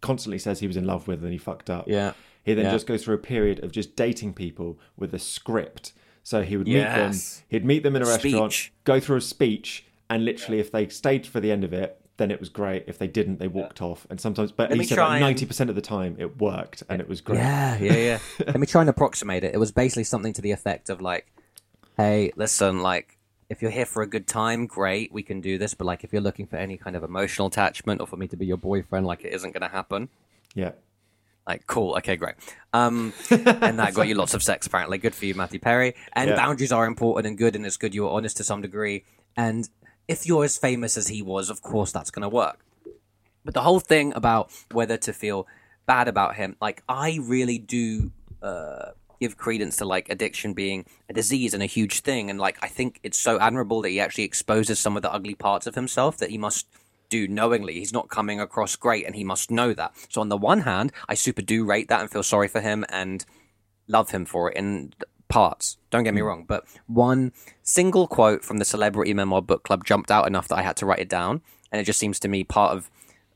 constantly 0.00 0.38
says 0.38 0.60
he 0.60 0.66
was 0.66 0.76
in 0.76 0.84
love 0.86 1.08
with 1.08 1.22
and 1.22 1.32
he 1.32 1.38
fucked 1.38 1.70
up. 1.70 1.86
Yeah. 1.88 2.12
He 2.44 2.54
then 2.54 2.66
Yeah. 2.66 2.72
just 2.72 2.86
goes 2.86 3.04
through 3.04 3.14
a 3.16 3.18
period 3.18 3.62
of 3.64 3.72
just 3.72 3.96
dating 3.96 4.34
people 4.34 4.78
with 4.96 5.12
a 5.14 5.18
script. 5.18 5.92
So 6.22 6.42
he 6.42 6.56
would 6.56 6.66
meet 6.66 6.80
them. 6.82 7.12
He'd 7.48 7.64
meet 7.64 7.82
them 7.84 7.94
in 7.96 8.02
a 8.02 8.06
restaurant, 8.06 8.70
go 8.84 8.98
through 8.98 9.18
a 9.18 9.20
speech, 9.20 9.84
and 10.10 10.24
literally, 10.24 10.58
if 10.58 10.72
they 10.72 10.88
stayed 10.88 11.24
for 11.26 11.38
the 11.38 11.52
end 11.52 11.62
of 11.62 11.72
it, 11.72 12.00
then 12.18 12.30
it 12.30 12.40
was 12.40 12.48
great. 12.48 12.84
If 12.86 12.98
they 12.98 13.06
didn't, 13.06 13.38
they 13.38 13.48
walked 13.48 13.82
off. 13.82 14.06
And 14.10 14.20
sometimes, 14.20 14.52
but 14.52 14.70
Let 14.70 14.78
he 14.78 14.84
said 14.86 14.98
like 14.98 15.20
ninety 15.20 15.46
percent 15.46 15.70
of 15.70 15.76
the 15.76 15.82
time 15.82 16.16
it 16.18 16.40
worked, 16.40 16.82
and 16.88 17.00
it 17.00 17.08
was 17.08 17.20
great. 17.20 17.38
Yeah, 17.38 17.76
yeah, 17.78 17.92
yeah. 17.94 18.18
Let 18.46 18.58
me 18.60 18.66
try 18.66 18.80
and 18.80 18.90
approximate 18.90 19.44
it. 19.44 19.54
It 19.54 19.58
was 19.58 19.72
basically 19.72 20.04
something 20.04 20.32
to 20.34 20.42
the 20.42 20.52
effect 20.52 20.88
of 20.88 21.00
like, 21.00 21.26
"Hey, 21.96 22.32
listen, 22.36 22.80
like, 22.82 23.18
if 23.48 23.62
you're 23.62 23.70
here 23.70 23.86
for 23.86 24.02
a 24.02 24.06
good 24.06 24.26
time, 24.26 24.66
great, 24.66 25.12
we 25.12 25.22
can 25.22 25.40
do 25.40 25.58
this. 25.58 25.74
But 25.74 25.84
like, 25.86 26.04
if 26.04 26.12
you're 26.12 26.22
looking 26.22 26.46
for 26.46 26.56
any 26.56 26.76
kind 26.76 26.96
of 26.96 27.02
emotional 27.04 27.48
attachment 27.48 28.00
or 28.00 28.06
for 28.06 28.16
me 28.16 28.28
to 28.28 28.36
be 28.36 28.46
your 28.46 28.56
boyfriend, 28.56 29.06
like, 29.06 29.24
it 29.24 29.32
isn't 29.32 29.52
going 29.52 29.62
to 29.62 29.74
happen. 29.74 30.08
yeah. 30.54 30.72
Like, 31.48 31.64
cool, 31.68 31.94
okay, 31.98 32.16
great. 32.16 32.34
Um, 32.72 33.12
and 33.30 33.78
that 33.78 33.94
got 33.94 34.08
you 34.08 34.16
lots 34.16 34.34
of 34.34 34.42
sex, 34.42 34.66
apparently. 34.66 34.98
Good 34.98 35.14
for 35.14 35.26
you, 35.26 35.34
Matthew 35.36 35.60
Perry. 35.60 35.94
And 36.12 36.30
Yeah. 36.30 36.34
boundaries 36.34 36.72
are 36.72 36.86
important 36.86 37.28
and 37.28 37.38
good, 37.38 37.54
and 37.54 37.64
it's 37.64 37.76
good 37.76 37.94
you 37.94 38.02
were 38.02 38.10
honest 38.10 38.36
to 38.38 38.42
some 38.42 38.62
degree. 38.62 39.04
And 39.36 39.68
if 40.08 40.26
you're 40.26 40.44
as 40.44 40.58
famous 40.58 40.96
as 40.96 41.08
he 41.08 41.22
was, 41.22 41.50
of 41.50 41.62
course 41.62 41.92
that's 41.92 42.10
going 42.10 42.22
to 42.22 42.28
work. 42.28 42.64
But 43.44 43.54
the 43.54 43.62
whole 43.62 43.80
thing 43.80 44.12
about 44.14 44.50
whether 44.72 44.96
to 44.96 45.12
feel 45.12 45.46
bad 45.86 46.08
about 46.08 46.36
him, 46.36 46.56
like, 46.60 46.82
I 46.88 47.18
really 47.22 47.58
do 47.58 48.10
uh, 48.42 48.90
give 49.20 49.36
credence 49.36 49.76
to 49.76 49.84
like 49.84 50.08
addiction 50.08 50.52
being 50.52 50.84
a 51.08 51.12
disease 51.12 51.54
and 51.54 51.62
a 51.62 51.66
huge 51.66 52.00
thing. 52.00 52.28
And 52.28 52.38
like, 52.38 52.58
I 52.62 52.68
think 52.68 53.00
it's 53.02 53.18
so 53.18 53.38
admirable 53.38 53.82
that 53.82 53.90
he 53.90 54.00
actually 54.00 54.24
exposes 54.24 54.78
some 54.78 54.96
of 54.96 55.02
the 55.02 55.12
ugly 55.12 55.34
parts 55.34 55.66
of 55.66 55.74
himself 55.74 56.18
that 56.18 56.30
he 56.30 56.38
must 56.38 56.66
do 57.08 57.28
knowingly. 57.28 57.74
He's 57.74 57.92
not 57.92 58.08
coming 58.08 58.40
across 58.40 58.74
great, 58.74 59.06
and 59.06 59.14
he 59.14 59.24
must 59.24 59.50
know 59.50 59.72
that. 59.74 59.92
So 60.08 60.20
on 60.20 60.28
the 60.28 60.36
one 60.36 60.60
hand, 60.60 60.92
I 61.08 61.14
super 61.14 61.42
do 61.42 61.64
rate 61.64 61.88
that 61.88 62.00
and 62.00 62.10
feel 62.10 62.22
sorry 62.22 62.48
for 62.48 62.60
him 62.60 62.84
and 62.88 63.24
love 63.86 64.10
him 64.10 64.24
for 64.24 64.50
it 64.50 64.56
in 64.56 64.92
parts. 65.28 65.78
Don't 65.90 66.04
get 66.04 66.14
me 66.14 66.20
hmm. 66.20 66.26
wrong, 66.26 66.44
but 66.46 66.64
one 66.86 67.32
single 67.62 68.06
quote 68.06 68.44
from 68.44 68.58
the 68.58 68.64
Celebrity 68.64 69.14
Memoir 69.14 69.42
Book 69.42 69.62
Club 69.62 69.84
jumped 69.84 70.10
out 70.10 70.26
enough 70.26 70.48
that 70.48 70.58
I 70.58 70.62
had 70.62 70.76
to 70.76 70.86
write 70.86 71.00
it 71.00 71.08
down, 71.08 71.42
and 71.70 71.80
it 71.80 71.84
just 71.84 71.98
seems 71.98 72.18
to 72.20 72.28
me 72.28 72.44
part 72.44 72.76
of 72.76 72.90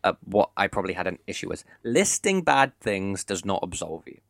uh, 0.04 0.14
what 0.24 0.50
I 0.56 0.66
probably 0.66 0.94
had 0.94 1.06
an 1.06 1.18
issue 1.26 1.48
with. 1.48 1.64
Listing 1.82 2.42
bad 2.42 2.72
things 2.80 3.24
does 3.24 3.44
not 3.44 3.60
absolve 3.62 4.04
you. 4.06 4.20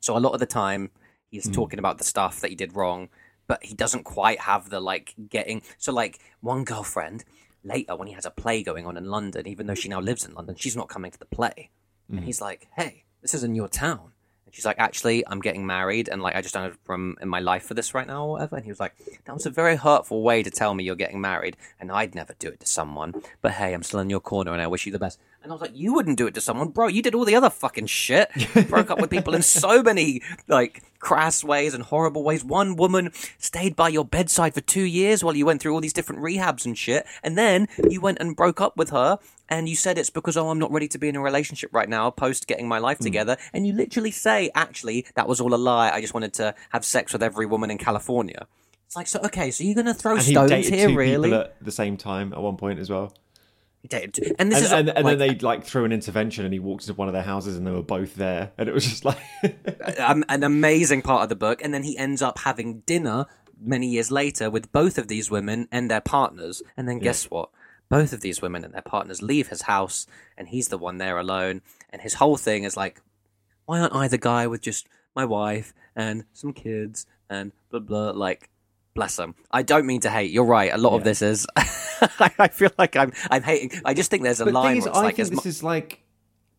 So 0.00 0.16
a 0.16 0.20
lot 0.20 0.34
of 0.34 0.40
the 0.40 0.46
time, 0.46 0.90
he's 1.30 1.46
hmm. 1.46 1.52
talking 1.52 1.78
about 1.78 1.98
the 1.98 2.04
stuff 2.04 2.40
that 2.40 2.50
he 2.50 2.56
did 2.56 2.76
wrong, 2.76 3.08
but 3.46 3.64
he 3.64 3.74
doesn't 3.74 4.04
quite 4.04 4.40
have 4.40 4.70
the 4.70 4.80
like 4.80 5.14
getting. 5.28 5.62
So 5.78 5.92
like 5.92 6.20
one 6.40 6.64
girlfriend 6.64 7.24
later 7.62 7.96
when 7.96 8.08
he 8.08 8.14
has 8.14 8.26
a 8.26 8.30
play 8.30 8.62
going 8.62 8.86
on 8.86 8.96
in 8.96 9.06
London, 9.06 9.46
even 9.46 9.66
though 9.66 9.74
she 9.74 9.88
now 9.88 10.00
lives 10.00 10.24
in 10.24 10.34
London, 10.34 10.56
she's 10.56 10.76
not 10.76 10.88
coming 10.88 11.10
to 11.10 11.18
the 11.18 11.26
play, 11.26 11.70
and 12.08 12.20
hmm. 12.20 12.26
he's 12.26 12.40
like, 12.40 12.68
"Hey, 12.76 13.04
this 13.22 13.34
is 13.34 13.44
in 13.44 13.54
your 13.54 13.68
town." 13.68 14.12
She's 14.56 14.64
like, 14.64 14.78
actually, 14.78 15.22
I'm 15.26 15.40
getting 15.40 15.66
married, 15.66 16.08
and 16.08 16.22
like 16.22 16.34
I 16.34 16.40
just 16.40 16.54
don't 16.54 16.62
have 16.62 16.78
room 16.88 17.18
in 17.20 17.28
my 17.28 17.40
life 17.40 17.64
for 17.64 17.74
this 17.74 17.92
right 17.92 18.06
now, 18.06 18.24
or 18.24 18.30
whatever. 18.30 18.56
And 18.56 18.64
he 18.64 18.70
was 18.70 18.80
like, 18.80 18.94
that 19.26 19.34
was 19.34 19.44
a 19.44 19.50
very 19.50 19.76
hurtful 19.76 20.22
way 20.22 20.42
to 20.42 20.50
tell 20.50 20.72
me 20.72 20.82
you're 20.82 20.96
getting 20.96 21.20
married, 21.20 21.58
and 21.78 21.92
I'd 21.92 22.14
never 22.14 22.32
do 22.38 22.48
it 22.48 22.60
to 22.60 22.66
someone. 22.66 23.22
But 23.42 23.52
hey, 23.52 23.74
I'm 23.74 23.82
still 23.82 24.00
in 24.00 24.08
your 24.08 24.20
corner, 24.20 24.54
and 24.54 24.62
I 24.62 24.66
wish 24.66 24.86
you 24.86 24.92
the 24.92 24.98
best. 24.98 25.20
And 25.46 25.52
I 25.52 25.54
was 25.54 25.62
like, 25.62 25.76
you 25.76 25.94
wouldn't 25.94 26.18
do 26.18 26.26
it 26.26 26.34
to 26.34 26.40
someone, 26.40 26.70
bro. 26.70 26.88
You 26.88 27.02
did 27.02 27.14
all 27.14 27.24
the 27.24 27.36
other 27.36 27.50
fucking 27.50 27.86
shit. 27.86 28.32
Broke 28.68 28.90
up 28.90 29.00
with 29.00 29.10
people 29.10 29.32
in 29.32 29.42
so 29.42 29.80
many 29.80 30.20
like 30.48 30.82
crass 30.98 31.44
ways 31.44 31.72
and 31.72 31.84
horrible 31.84 32.24
ways. 32.24 32.44
One 32.44 32.74
woman 32.74 33.12
stayed 33.38 33.76
by 33.76 33.90
your 33.90 34.04
bedside 34.04 34.54
for 34.54 34.60
two 34.60 34.82
years 34.82 35.22
while 35.22 35.36
you 35.36 35.46
went 35.46 35.62
through 35.62 35.72
all 35.72 35.80
these 35.80 35.92
different 35.92 36.20
rehabs 36.20 36.66
and 36.66 36.76
shit, 36.76 37.06
and 37.22 37.38
then 37.38 37.68
you 37.88 38.00
went 38.00 38.18
and 38.18 38.34
broke 38.34 38.60
up 38.60 38.76
with 38.76 38.90
her. 38.90 39.20
And 39.48 39.68
you 39.68 39.76
said 39.76 39.98
it's 39.98 40.10
because 40.10 40.36
oh 40.36 40.48
I'm 40.48 40.58
not 40.58 40.72
ready 40.72 40.88
to 40.88 40.98
be 40.98 41.08
in 41.08 41.14
a 41.14 41.20
relationship 41.20 41.72
right 41.72 41.88
now 41.88 42.10
post 42.10 42.48
getting 42.48 42.66
my 42.66 42.80
life 42.80 42.98
hmm. 42.98 43.04
together 43.04 43.36
and 43.52 43.64
you 43.64 43.72
literally 43.72 44.10
say 44.10 44.50
actually 44.56 45.06
that 45.14 45.28
was 45.28 45.40
all 45.40 45.54
a 45.54 45.56
lie 45.56 45.88
I 45.90 46.00
just 46.00 46.12
wanted 46.12 46.32
to 46.34 46.56
have 46.70 46.84
sex 46.84 47.12
with 47.12 47.22
every 47.22 47.46
woman 47.46 47.70
in 47.70 47.78
California. 47.78 48.48
It's 48.86 48.96
like 48.96 49.06
so 49.06 49.20
okay 49.26 49.52
so 49.52 49.62
you're 49.62 49.76
gonna 49.76 49.94
throw 49.94 50.14
And 50.14 50.22
he 50.22 50.32
stones 50.32 50.50
dated 50.50 50.74
here 50.74 50.88
two 50.88 50.96
really? 50.96 51.28
people 51.28 51.42
at 51.42 51.64
the 51.64 51.70
same 51.70 51.96
time 51.96 52.32
at 52.32 52.42
one 52.42 52.56
point 52.56 52.80
as 52.80 52.90
well. 52.90 53.12
Two- 54.12 54.34
and 54.38 54.50
this 54.50 54.58
And, 54.58 54.64
is 54.66 54.72
and, 54.72 54.88
and 54.90 55.04
like, 55.04 55.18
then 55.18 55.28
they 55.28 55.34
like 55.38 55.64
threw 55.64 55.84
an 55.84 55.92
intervention, 55.92 56.44
and 56.44 56.52
he 56.52 56.60
walked 56.60 56.84
into 56.84 56.94
one 56.94 57.08
of 57.08 57.14
their 57.14 57.22
houses, 57.22 57.56
and 57.56 57.66
they 57.66 57.70
were 57.70 57.82
both 57.82 58.14
there, 58.16 58.52
and 58.58 58.68
it 58.68 58.72
was 58.74 58.84
just 58.86 59.04
like, 59.04 59.18
um, 59.98 60.24
an 60.28 60.42
amazing 60.42 61.02
part 61.02 61.22
of 61.22 61.28
the 61.28 61.36
book, 61.36 61.62
and 61.62 61.72
then 61.72 61.82
he 61.82 61.96
ends 61.96 62.22
up 62.22 62.38
having 62.40 62.80
dinner 62.80 63.26
many 63.60 63.86
years 63.88 64.10
later 64.10 64.50
with 64.50 64.70
both 64.72 64.98
of 64.98 65.08
these 65.08 65.30
women 65.30 65.66
and 65.72 65.90
their 65.90 66.00
partners. 66.00 66.62
And 66.76 66.88
then 66.88 66.98
guess 66.98 67.24
what? 67.30 67.50
Both 67.88 68.12
of 68.12 68.20
these 68.20 68.42
women 68.42 68.64
and 68.64 68.74
their 68.74 68.82
partners 68.82 69.22
leave 69.22 69.48
his 69.48 69.62
house, 69.62 70.06
and 70.36 70.48
he's 70.48 70.68
the 70.68 70.78
one 70.78 70.98
there 70.98 71.18
alone. 71.18 71.62
And 71.90 72.02
his 72.02 72.14
whole 72.14 72.36
thing 72.36 72.64
is 72.64 72.76
like, 72.76 73.00
why 73.64 73.80
aren't 73.80 73.94
I 73.94 74.08
the 74.08 74.18
guy 74.18 74.46
with 74.46 74.60
just 74.60 74.86
my 75.14 75.24
wife 75.24 75.72
and 75.94 76.24
some 76.32 76.52
kids 76.52 77.06
and 77.30 77.52
blah 77.70 77.80
blah? 77.80 78.10
Like, 78.10 78.50
bless 78.96 79.18
him. 79.18 79.34
I 79.50 79.62
don't 79.62 79.86
mean 79.86 80.00
to 80.00 80.10
hate. 80.10 80.30
You're 80.32 80.44
right. 80.44 80.72
A 80.72 80.78
lot 80.78 80.94
of 80.94 81.04
this 81.04 81.22
is. 81.22 81.46
I 81.56 82.48
feel 82.48 82.70
like 82.78 82.96
I'm. 82.96 83.12
I'm 83.30 83.42
hating. 83.42 83.80
I 83.84 83.94
just 83.94 84.10
think 84.10 84.22
there's 84.24 84.40
a 84.40 84.46
but 84.46 84.54
line 84.54 84.76
is, 84.78 84.86
I 84.86 84.90
like, 85.02 85.16
think 85.16 85.28
this 85.30 85.44
mu- 85.44 85.48
is 85.48 85.62
like 85.62 86.02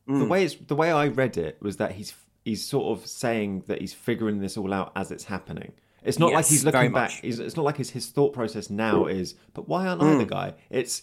the 0.07 0.13
Mm. 0.13 0.29
way 0.29 0.45
it's 0.45 0.55
the 0.55 0.75
way 0.75 0.89
I 0.91 1.07
read 1.07 1.38
it 1.38 1.57
was 1.61 1.77
that 1.77 1.91
he's 1.93 2.13
he's 2.45 2.65
sort 2.65 2.97
of 2.97 3.05
saying 3.05 3.63
that 3.67 3.81
he's 3.81 3.93
figuring 3.93 4.39
this 4.39 4.55
all 4.55 4.73
out 4.73 4.93
as 4.95 5.11
it's 5.11 5.25
happening. 5.25 5.73
It's 6.03 6.17
not 6.19 6.31
like 6.31 6.45
he's 6.45 6.63
looking 6.63 6.93
back. 6.93 7.11
He's, 7.11 7.39
it's 7.39 7.57
not 7.57 7.65
like 7.65 7.75
his, 7.75 7.89
his 7.89 8.07
thought 8.07 8.31
process 8.31 8.69
now 8.69 9.07
is, 9.07 9.35
but 9.53 9.67
why 9.67 9.85
aren't 9.88 10.01
I 10.01 10.15
the 10.17 10.23
Mm. 10.25 10.29
guy? 10.29 10.53
It's 10.69 11.01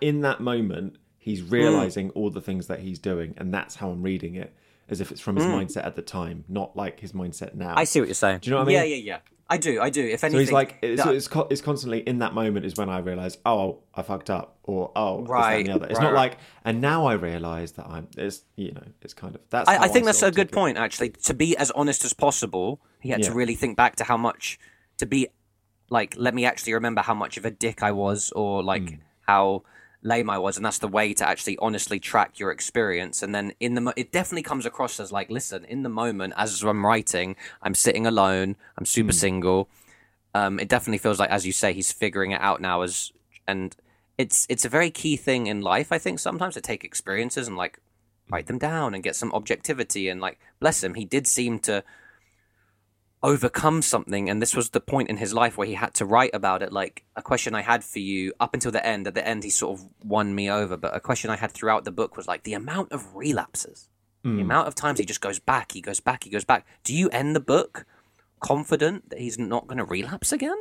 in 0.00 0.22
that 0.22 0.40
moment 0.40 0.96
he's 1.18 1.42
realizing 1.42 2.08
all 2.10 2.30
the 2.30 2.40
things 2.40 2.68
that 2.68 2.80
he's 2.80 2.98
doing, 2.98 3.34
and 3.36 3.52
that's 3.52 3.74
how 3.74 3.90
I'm 3.90 4.02
reading 4.02 4.36
it, 4.36 4.54
as 4.88 5.00
if 5.02 5.10
it's 5.12 5.20
from 5.20 5.36
his 5.36 5.44
mindset 5.44 5.84
at 5.84 5.94
the 5.96 6.00
time, 6.02 6.44
not 6.48 6.74
like 6.76 7.00
his 7.00 7.12
mindset 7.12 7.54
now. 7.54 7.74
Mm. 7.74 7.78
I 7.78 7.84
see 7.84 8.00
what 8.00 8.08
you're 8.08 8.14
saying. 8.14 8.38
Do 8.38 8.48
you 8.48 8.52
know 8.52 8.58
what 8.58 8.62
I 8.62 8.66
mean? 8.68 8.76
Yeah, 8.76 8.84
yeah, 8.84 8.96
yeah. 8.96 9.18
I 9.48 9.58
do. 9.58 9.80
I 9.80 9.90
do. 9.90 10.02
If 10.04 10.24
anything, 10.24 10.38
So 10.38 10.38
he's 10.40 10.52
like, 10.52 10.76
it's, 10.82 11.04
that- 11.04 11.14
it's, 11.14 11.28
it's 11.50 11.60
constantly 11.60 12.00
in 12.00 12.18
that 12.18 12.34
moment 12.34 12.66
is 12.66 12.74
when 12.76 12.88
I 12.88 12.98
realize, 12.98 13.38
oh, 13.46 13.78
I 13.94 14.02
fucked 14.02 14.28
up, 14.28 14.58
or 14.64 14.90
oh, 14.96 15.22
Right, 15.22 15.58
and 15.58 15.66
the 15.68 15.72
other. 15.74 15.86
It's 15.86 15.98
right, 15.98 16.04
not 16.04 16.12
right. 16.14 16.30
like, 16.32 16.38
and 16.64 16.80
now 16.80 17.06
I 17.06 17.12
realize 17.14 17.72
that 17.72 17.86
I'm. 17.86 18.08
It's 18.16 18.42
you 18.56 18.72
know, 18.72 18.82
it's 19.02 19.14
kind 19.14 19.34
of 19.36 19.40
that's. 19.50 19.68
I, 19.68 19.84
I 19.84 19.88
think 19.88 20.04
that's 20.04 20.22
a 20.22 20.32
good 20.32 20.50
point, 20.50 20.78
actually. 20.78 21.10
To 21.10 21.34
be 21.34 21.56
as 21.56 21.70
honest 21.72 22.04
as 22.04 22.12
possible, 22.12 22.80
he 23.00 23.10
had 23.10 23.22
to 23.22 23.32
really 23.32 23.54
think 23.54 23.76
back 23.76 23.96
to 23.96 24.04
how 24.04 24.16
much 24.16 24.58
to 24.98 25.06
be 25.06 25.28
like. 25.90 26.14
Let 26.18 26.34
me 26.34 26.44
actually 26.44 26.74
remember 26.74 27.02
how 27.02 27.14
much 27.14 27.36
of 27.36 27.44
a 27.44 27.50
dick 27.50 27.82
I 27.84 27.92
was, 27.92 28.32
or 28.32 28.64
like 28.64 28.82
Mm. 28.82 28.98
how 29.20 29.62
lame 30.06 30.30
I 30.30 30.38
was, 30.38 30.56
and 30.56 30.64
that's 30.64 30.78
the 30.78 30.88
way 30.88 31.12
to 31.14 31.28
actually 31.28 31.58
honestly 31.58 31.98
track 31.98 32.38
your 32.38 32.50
experience. 32.50 33.22
And 33.22 33.34
then 33.34 33.52
in 33.60 33.74
the, 33.74 33.80
mo- 33.80 33.92
it 33.96 34.12
definitely 34.12 34.42
comes 34.42 34.64
across 34.64 35.00
as 35.00 35.10
like, 35.12 35.28
listen, 35.30 35.64
in 35.64 35.82
the 35.82 35.88
moment 35.88 36.32
as 36.36 36.62
I'm 36.62 36.86
writing, 36.86 37.36
I'm 37.60 37.74
sitting 37.74 38.06
alone, 38.06 38.56
I'm 38.78 38.86
super 38.86 39.12
Mm. 39.12 39.20
single. 39.26 39.68
Um, 40.34 40.60
it 40.60 40.68
definitely 40.68 40.98
feels 40.98 41.18
like, 41.18 41.30
as 41.30 41.46
you 41.46 41.52
say, 41.52 41.72
he's 41.72 41.92
figuring 41.92 42.30
it 42.30 42.40
out 42.40 42.60
now. 42.60 42.82
As 42.82 43.12
and 43.48 43.74
it's 44.18 44.46
it's 44.48 44.64
a 44.64 44.68
very 44.68 44.90
key 44.90 45.16
thing 45.16 45.46
in 45.46 45.60
life. 45.60 45.90
I 45.92 45.98
think 45.98 46.18
sometimes 46.18 46.54
to 46.54 46.60
take 46.60 46.84
experiences 46.84 47.48
and 47.48 47.56
like 47.56 47.80
write 48.30 48.46
them 48.46 48.58
down 48.58 48.94
and 48.94 49.02
get 49.04 49.16
some 49.16 49.32
objectivity 49.32 50.08
and 50.08 50.20
like 50.20 50.38
bless 50.60 50.82
him, 50.84 50.94
he 50.94 51.04
did 51.04 51.26
seem 51.26 51.58
to 51.60 51.82
overcome 53.26 53.82
something 53.82 54.30
and 54.30 54.40
this 54.40 54.54
was 54.54 54.70
the 54.70 54.80
point 54.80 55.08
in 55.10 55.16
his 55.16 55.32
life 55.34 55.58
where 55.58 55.66
he 55.66 55.74
had 55.74 55.92
to 55.92 56.04
write 56.04 56.30
about 56.32 56.62
it 56.62 56.72
like 56.72 57.02
a 57.16 57.22
question 57.30 57.56
i 57.56 57.62
had 57.72 57.82
for 57.82 57.98
you 57.98 58.32
up 58.38 58.54
until 58.54 58.70
the 58.70 58.86
end 58.86 59.06
at 59.08 59.14
the 59.14 59.26
end 59.26 59.42
he 59.42 59.50
sort 59.50 59.72
of 59.76 59.86
won 60.04 60.32
me 60.32 60.48
over 60.48 60.76
but 60.76 60.94
a 60.94 61.00
question 61.00 61.28
i 61.28 61.36
had 61.36 61.50
throughout 61.50 61.82
the 61.84 61.90
book 61.90 62.16
was 62.16 62.28
like 62.28 62.44
the 62.44 62.54
amount 62.54 62.92
of 62.92 63.00
relapses 63.16 63.88
The 64.36 64.42
amount 64.42 64.66
of 64.66 64.74
times 64.74 64.98
he 64.98 65.04
just 65.04 65.20
goes 65.20 65.38
back, 65.38 65.70
he 65.70 65.80
goes 65.80 66.00
back, 66.00 66.24
he 66.24 66.30
goes 66.30 66.44
back. 66.44 66.66
Do 66.82 66.92
you 66.92 67.08
end 67.10 67.36
the 67.36 67.46
book 67.54 67.86
confident 68.40 69.10
that 69.10 69.20
he's 69.20 69.38
not 69.38 69.68
going 69.68 69.78
to 69.78 69.84
relapse 69.84 70.32
again? 70.32 70.56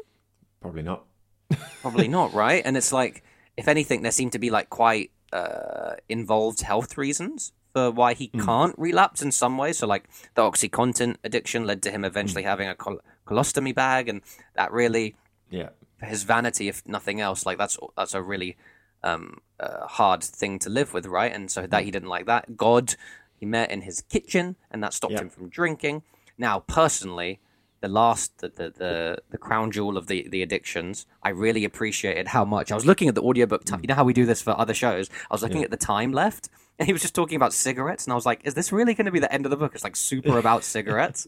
Probably 0.61 0.84
not. 0.84 1.05
Probably 1.82 2.07
not, 2.07 2.32
right? 2.34 2.61
And 2.63 2.78
it's 2.78 2.93
like, 2.93 3.24
if 3.57 3.68
anything, 3.68 4.03
there 4.03 4.11
seem 4.11 4.30
to 4.30 4.39
be 4.39 4.51
like 4.51 4.70
quite 4.70 5.09
uh, 5.34 5.95
involved 6.07 6.61
health 6.61 6.95
reasons 6.95 7.53
for 7.76 7.91
why 7.91 8.13
he 8.13 8.30
can't 8.30 8.73
relapse 8.78 9.21
in 9.21 9.32
some 9.34 9.57
ways. 9.57 9.80
So, 9.80 9.86
like 9.86 10.05
the 10.36 10.43
OxyContin 10.43 11.17
addiction 11.26 11.65
led 11.67 11.84
to 11.84 11.91
him 11.91 12.05
eventually 12.05 12.43
having 12.43 12.69
a 12.69 12.73
col- 12.76 13.01
colostomy 13.28 13.76
bag, 13.76 14.07
and 14.07 14.21
that 14.55 14.71
really 14.71 15.15
Yeah. 15.49 15.69
for 15.99 16.05
his 16.05 16.23
vanity, 16.23 16.69
if 16.69 16.88
nothing 16.88 17.19
else. 17.19 17.45
Like 17.45 17.57
that's 17.57 17.78
that's 17.97 18.13
a 18.13 18.21
really 18.21 18.55
um, 19.03 19.39
uh, 19.59 19.86
hard 19.88 20.23
thing 20.23 20.57
to 20.59 20.69
live 20.69 20.93
with, 20.93 21.05
right? 21.05 21.34
And 21.36 21.51
so 21.51 21.67
that 21.67 21.84
he 21.84 21.91
didn't 21.91 22.07
like 22.07 22.26
that. 22.28 22.55
God, 22.55 22.95
he 23.38 23.45
met 23.45 23.69
in 23.71 23.82
his 23.82 23.99
kitchen, 24.09 24.55
and 24.71 24.82
that 24.82 24.93
stopped 24.93 25.13
Yeah. 25.13 25.21
him 25.23 25.30
from 25.30 25.49
drinking. 25.49 26.03
Now, 26.38 26.59
personally, 26.61 27.39
the 27.82 27.89
last, 27.89 28.38
the, 28.39 28.47
the 28.47 28.69
the 28.84 29.17
the 29.32 29.38
crown 29.38 29.69
jewel 29.71 29.97
of 29.97 30.07
the 30.07 30.30
the 30.30 30.41
addictions, 30.41 31.05
I 31.21 31.30
really 31.30 31.65
appreciated 31.65 32.30
how 32.30 32.45
much. 32.45 32.71
I 32.71 32.76
was 32.76 32.86
looking 32.86 33.09
at 33.09 33.15
the 33.15 33.21
audiobook. 33.21 33.65
Time, 33.65 33.82
you 33.84 33.88
know 33.89 33.95
how 33.95 34.05
we 34.05 34.13
do 34.13 34.26
this 34.26 34.41
for 34.41 34.57
other 34.57 34.73
shows. 34.73 35.09
I 35.30 35.34
was 35.34 35.43
looking 35.43 35.61
at 35.65 35.71
the 35.71 35.78
time 35.93 36.13
left. 36.13 36.47
And 36.78 36.88
he 36.88 36.93
was 36.93 37.01
just 37.01 37.15
talking 37.15 37.36
about 37.38 37.53
cigarettes, 37.53 38.05
and 38.05 38.11
I 38.11 38.15
was 38.15 38.26
like, 38.26 38.41
"Is 38.43 38.53
this 38.53 38.71
really 38.71 38.93
going 38.93 39.05
to 39.05 39.11
be 39.11 39.19
the 39.19 39.32
end 39.32 39.45
of 39.45 39.49
the 39.49 39.57
book?" 39.57 39.73
It's 39.76 39.84
like 39.84 39.95
super 39.95 40.38
about 40.38 40.63
cigarettes. 40.76 41.28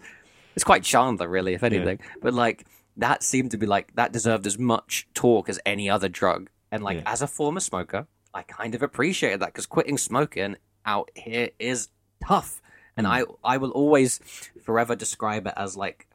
It's 0.55 0.63
quite 0.63 0.83
Chandler, 0.83 1.27
really, 1.27 1.53
if 1.53 1.63
anything. 1.63 1.99
But 2.21 2.33
like 2.33 2.65
that 2.97 3.23
seemed 3.23 3.51
to 3.51 3.57
be 3.57 3.65
like 3.65 3.95
that 3.95 4.11
deserved 4.11 4.47
as 4.47 4.57
much 4.57 5.07
talk 5.13 5.49
as 5.49 5.59
any 5.65 5.89
other 5.89 6.09
drug. 6.09 6.49
And 6.71 6.83
like 6.83 6.97
Yeah. 6.97 7.03
as 7.13 7.21
a 7.21 7.27
former 7.27 7.59
smoker, 7.59 8.07
I 8.33 8.41
kind 8.41 8.75
of 8.75 8.81
appreciated 8.81 9.39
that 9.39 9.47
because 9.47 9.65
quitting 9.67 9.97
smoking 9.97 10.57
out 10.85 11.11
here 11.15 11.49
is 11.59 11.89
tough. 12.25 12.61
And 12.97 13.05
hmm. 13.05 13.13
I 13.13 13.23
I 13.43 13.57
will 13.57 13.71
always 13.71 14.19
forever 14.61 14.95
describe 14.95 15.47
it 15.47 15.53
as 15.55 15.77
like 15.77 16.07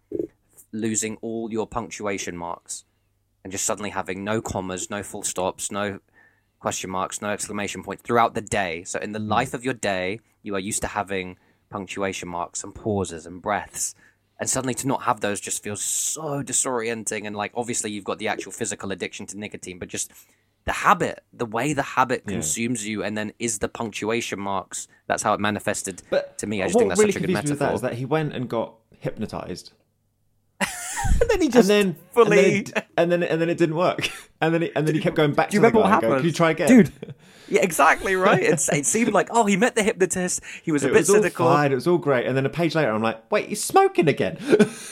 losing 0.72 1.16
all 1.22 1.51
your 1.53 1.66
punctuation 1.66 2.37
marks 2.37 2.85
and 3.45 3.53
just 3.53 3.64
suddenly 3.64 3.91
having 3.91 4.24
no 4.24 4.41
commas, 4.43 4.91
no 4.91 5.03
full 5.03 5.22
stops, 5.22 5.70
no 5.70 6.01
question 6.63 6.91
marks, 6.91 7.21
no 7.21 7.31
exclamation 7.31 7.83
points 7.83 8.05
throughout 8.05 8.35
the 8.35 8.41
day. 8.41 8.85
So 8.85 9.01
in 9.01 9.11
the 9.11 9.19
hmm. 9.19 9.29
life 9.29 9.53
of 9.53 9.65
your 9.65 9.75
day, 9.75 10.21
you 10.43 10.55
are 10.55 10.61
used 10.61 10.81
to 10.83 10.89
having 10.89 11.37
punctuation 11.69 12.29
marks 12.29 12.63
and 12.63 12.73
pauses 12.73 13.27
and 13.27 13.43
breaths. 13.43 13.97
And 14.39 14.49
suddenly 14.49 14.75
to 14.75 14.87
not 14.87 15.03
have 15.03 15.21
those 15.21 15.41
just 15.41 15.63
feels 15.63 15.83
so 15.83 16.43
disorienting. 16.43 17.27
And 17.27 17.35
like, 17.35 17.53
obviously, 17.55 17.91
you've 17.91 18.05
got 18.05 18.19
the 18.19 18.29
actual 18.29 18.53
physical 18.53 18.93
addiction 18.93 19.27
to 19.27 19.39
nicotine, 19.39 19.79
but 19.81 19.89
just 19.89 20.13
the 20.65 20.73
habit, 20.73 21.25
the 21.33 21.47
way 21.47 21.73
the 21.73 21.83
habit 21.83 22.27
consumes 22.27 22.87
you, 22.87 23.03
and 23.03 23.19
then 23.19 23.33
is 23.41 23.59
the 23.59 23.69
punctuation 23.69 24.39
marks. 24.39 24.87
That's 25.09 25.23
how 25.23 25.35
it 25.35 25.41
manifested 25.41 26.03
but 26.11 26.39
to 26.39 26.47
me. 26.47 26.63
I 26.63 26.67
just 26.67 26.79
think 26.79 26.91
that's 26.91 27.01
really 27.01 27.13
such 27.13 27.23
a 27.23 27.27
good 27.27 27.35
confused 27.35 27.47
me 27.49 27.51
with 27.53 27.59
that 27.59 27.65
metaphor. 27.65 27.75
is 27.75 27.81
that 27.83 27.95
he 27.95 28.05
went 28.05 28.33
and 28.35 28.49
got 28.49 28.75
hypnotized. 29.01 29.73
And 31.20 31.30
then 31.30 31.40
he 31.42 31.48
just 31.48 31.70
and 31.70 31.94
then 31.94 31.96
fully- 32.12 32.38
and 32.38 32.66
then, 32.66 32.76
it, 32.76 32.86
and 32.96 33.12
then 33.12 33.22
and 33.22 33.40
then 33.40 33.48
it 33.50 33.59
didn't 33.59 33.76
work. 33.76 34.09
And 34.42 34.53
then 34.53 34.62
he, 34.62 34.74
and 34.74 34.88
then 34.88 34.96
he 34.96 35.00
kept 35.00 35.14
going 35.14 35.34
back 35.34 35.50
Do 35.50 35.55
you 35.57 35.61
to 35.61 35.62
the 35.62 35.68
remember 35.68 35.78
what 35.82 35.88
happened? 35.88 36.16
Can 36.16 36.24
you 36.26 36.32
try 36.32 36.50
again, 36.50 36.66
dude? 36.66 36.92
Yeah, 37.48 37.61
exactly 37.62 38.16
right. 38.16 38.42
It's, 38.42 38.68
it 38.70 38.86
seemed 38.86 39.12
like 39.12 39.28
oh, 39.30 39.44
he 39.46 39.57
met 39.57 39.76
the 39.76 39.84
hypnotist. 39.84 40.40
He 40.64 40.72
was 40.72 40.82
a 40.82 40.88
It 40.88 40.94
bit 40.94 40.98
was 40.98 41.11
all 41.11 41.16
cynical. 41.16 41.46
fine. 41.46 41.70
It 41.70 41.76
was 41.76 41.86
all 41.86 41.98
great. 41.98 42.26
And 42.26 42.36
then 42.36 42.44
a 42.44 42.48
page 42.48 42.74
later, 42.74 42.90
I'm 42.90 43.03
like, 43.03 43.30
wait, 43.30 43.48
he's 43.50 43.62
smoking 43.62 44.09
again. 44.09 44.38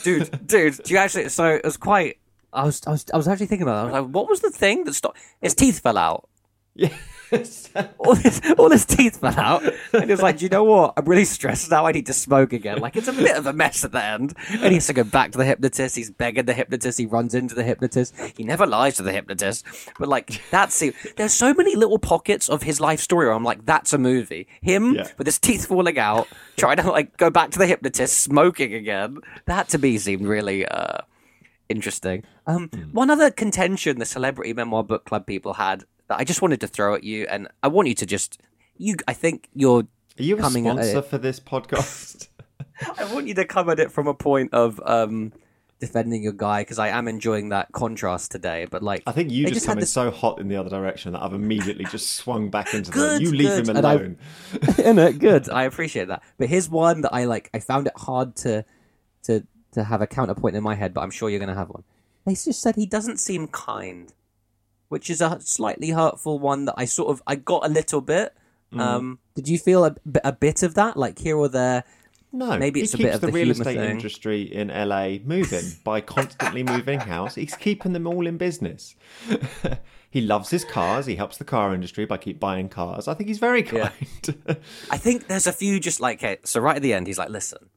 dude, 0.04 0.46
dude, 0.46 0.74
do 0.84 0.92
you 0.94 0.98
actually? 0.98 1.30
So 1.30 1.46
it 1.46 1.64
was 1.64 1.76
quite. 1.76 2.18
I 2.52 2.62
was, 2.64 2.80
I 2.86 2.90
was, 2.90 3.06
I 3.12 3.16
was 3.16 3.26
actually 3.26 3.46
thinking 3.46 3.64
about. 3.66 3.76
It. 3.76 3.80
I 3.80 3.84
was 4.00 4.04
like, 4.06 4.14
what 4.14 4.28
was 4.28 4.38
the 4.40 4.50
thing 4.50 4.84
that 4.84 4.94
stopped? 4.94 5.18
His 5.40 5.54
teeth 5.56 5.80
fell 5.80 5.98
out. 5.98 6.28
yes. 6.76 6.92
All 7.98 8.14
his, 8.14 8.40
all 8.58 8.70
his 8.70 8.84
teeth 8.84 9.20
fell 9.20 9.38
out, 9.38 9.62
and 9.92 10.10
he's 10.10 10.20
like, 10.22 10.38
"Do 10.38 10.44
you 10.44 10.48
know 10.48 10.64
what? 10.64 10.94
I'm 10.96 11.04
really 11.04 11.24
stressed 11.24 11.70
now. 11.70 11.86
I 11.86 11.92
need 11.92 12.06
to 12.06 12.12
smoke 12.12 12.52
again. 12.52 12.78
Like 12.80 12.96
it's 12.96 13.06
a 13.08 13.12
bit 13.12 13.36
of 13.36 13.46
a 13.46 13.52
mess 13.52 13.84
at 13.84 13.92
the 13.92 14.02
end." 14.04 14.34
And 14.50 14.64
he 14.66 14.74
has 14.74 14.86
to 14.88 14.92
go 14.92 15.04
back 15.04 15.30
to 15.32 15.38
the 15.38 15.44
hypnotist. 15.44 15.94
He's 15.96 16.10
begging 16.10 16.46
the 16.46 16.54
hypnotist. 16.54 16.98
He 16.98 17.06
runs 17.06 17.34
into 17.34 17.54
the 17.54 17.62
hypnotist. 17.62 18.14
He 18.36 18.42
never 18.44 18.66
lies 18.66 18.96
to 18.96 19.02
the 19.04 19.12
hypnotist. 19.12 19.64
But 19.98 20.08
like 20.08 20.42
that's 20.50 20.80
it. 20.82 20.94
There's 21.16 21.32
so 21.32 21.54
many 21.54 21.76
little 21.76 21.98
pockets 21.98 22.48
of 22.48 22.62
his 22.64 22.80
life 22.80 23.00
story 23.00 23.26
where 23.26 23.34
I'm 23.34 23.44
like, 23.44 23.64
that's 23.64 23.92
a 23.92 23.98
movie. 23.98 24.48
Him 24.60 24.94
Yeah. 24.94 25.08
with 25.16 25.26
his 25.26 25.38
teeth 25.38 25.66
falling 25.66 25.98
out, 25.98 26.26
trying 26.56 26.78
to 26.78 26.90
like 26.90 27.16
go 27.16 27.30
back 27.30 27.50
to 27.52 27.58
the 27.60 27.66
hypnotist, 27.66 28.18
smoking 28.20 28.74
again. 28.74 29.18
That 29.46 29.68
to 29.68 29.78
me 29.78 29.98
seemed 29.98 30.26
really. 30.26 30.66
uh 30.66 30.98
interesting. 31.68 32.24
Um, 32.48 32.68
One 32.92 33.10
other 33.10 33.30
contention 33.30 33.98
the 34.00 34.04
Celebrity 34.04 34.52
Memoir 34.52 34.82
Book 34.82 35.04
Club 35.04 35.24
people 35.26 35.54
had 35.54 35.84
that 36.10 36.18
I 36.18 36.24
just 36.24 36.42
wanted 36.42 36.60
to 36.60 36.66
throw 36.66 36.96
at 36.96 37.04
you, 37.04 37.26
and 37.30 37.48
I 37.62 37.68
want 37.68 37.88
you 37.88 37.94
to 37.94 38.04
just 38.04 38.42
you. 38.76 38.96
I 39.08 39.14
think 39.14 39.48
you're 39.54 39.86
Are 40.18 40.22
you 40.22 40.36
a 40.36 40.50
sponsor 40.50 41.02
for 41.02 41.18
this 41.18 41.40
podcast? 41.40 42.28
I 42.98 43.12
want 43.12 43.28
you 43.28 43.34
to 43.34 43.44
come 43.44 43.70
at 43.70 43.78
it 43.78 43.92
from 43.92 44.08
a 44.08 44.14
point 44.14 44.52
of 44.52 44.80
um, 44.84 45.32
defending 45.78 46.22
your 46.22 46.32
guy 46.32 46.62
because 46.62 46.80
I 46.80 46.88
am 46.88 47.06
enjoying 47.06 47.50
that 47.50 47.70
contrast 47.72 48.32
today. 48.32 48.66
But 48.68 48.82
like, 48.82 49.04
I 49.06 49.12
think 49.12 49.30
you 49.30 49.46
just, 49.46 49.66
had 49.66 49.70
come 49.70 49.78
in 49.78 49.80
this- 49.82 49.92
so 49.92 50.10
hot 50.10 50.40
in 50.40 50.48
the 50.48 50.56
other 50.56 50.68
direction 50.68 51.12
that 51.12 51.22
I've 51.22 51.32
immediately 51.32 51.84
just 51.84 52.10
swung 52.10 52.50
back 52.50 52.74
into 52.74 52.90
the. 52.90 53.18
You 53.20 53.30
leave 53.30 53.48
good. 53.48 53.68
him 53.68 53.76
alone. 53.76 54.18
in 54.84 54.98
it. 54.98 55.18
Good. 55.20 55.48
I 55.48 55.62
appreciate 55.64 56.08
that. 56.08 56.22
But 56.38 56.48
here's 56.48 56.68
one 56.68 57.02
that 57.02 57.14
I 57.14 57.24
like. 57.24 57.50
I 57.54 57.60
found 57.60 57.86
it 57.86 57.94
hard 57.96 58.34
to 58.36 58.64
to 59.24 59.46
to 59.72 59.84
have 59.84 60.02
a 60.02 60.08
counterpoint 60.08 60.56
in 60.56 60.64
my 60.64 60.74
head, 60.74 60.92
but 60.92 61.02
I'm 61.02 61.12
sure 61.12 61.30
you're 61.30 61.38
going 61.38 61.50
to 61.50 61.54
have 61.54 61.68
one. 61.68 61.84
They 62.26 62.32
just 62.32 62.60
said 62.60 62.74
he 62.74 62.86
doesn't 62.86 63.18
seem 63.18 63.46
kind, 63.46 64.12
which 64.90 65.08
is 65.08 65.22
a 65.22 65.40
slightly 65.40 65.90
hurtful 65.90 66.38
one 66.38 66.66
that 66.66 66.74
I 66.76 66.84
sort 66.84 67.08
of 67.08 67.22
I 67.26 67.36
got 67.36 67.64
a 67.64 67.68
little 67.70 68.02
bit. 68.02 68.34
Mm. 68.74 68.80
Um, 68.80 69.18
did 69.34 69.48
you 69.48 69.58
feel 69.58 69.84
a 69.86 70.32
bit 70.32 70.62
of 70.62 70.74
that, 70.74 70.96
like 70.96 71.18
here 71.18 71.36
or 71.36 71.48
there? 71.48 71.82
No, 72.32 72.56
Maybe 72.56 72.78
he 72.78 72.84
it's 72.84 72.94
a 72.94 72.98
bit 72.98 73.12
of 73.14 73.20
the, 73.20 73.26
the 73.26 73.32
real 73.32 73.50
estate 73.50 73.76
thing. 73.76 73.90
industry 73.90 74.42
in 74.42 74.68
LA 74.68 75.16
moving 75.24 75.64
by 75.84 76.00
constantly 76.00 76.62
moving 76.62 77.00
house. 77.00 77.34
He's 77.34 77.56
keeping 77.56 77.92
them 77.92 78.06
all 78.06 78.24
in 78.28 78.36
business. 78.36 78.94
he 80.10 80.20
loves 80.20 80.50
his 80.50 80.64
cars. 80.64 81.06
He 81.06 81.16
helps 81.16 81.38
the 81.38 81.44
car 81.44 81.74
industry 81.74 82.04
by 82.04 82.18
keep 82.18 82.38
buying 82.38 82.68
cars. 82.68 83.08
I 83.08 83.14
think 83.14 83.28
he's 83.28 83.40
very 83.40 83.64
kind. 83.64 83.90
I 84.90 84.96
think 84.96 85.26
there's 85.26 85.48
a 85.48 85.52
few 85.52 85.80
just 85.80 85.98
like 86.00 86.18
okay, 86.18 86.38
so 86.44 86.60
right 86.60 86.76
at 86.76 86.82
the 86.82 86.92
end 86.94 87.08
he's 87.08 87.18
like, 87.18 87.30
listen, 87.30 87.68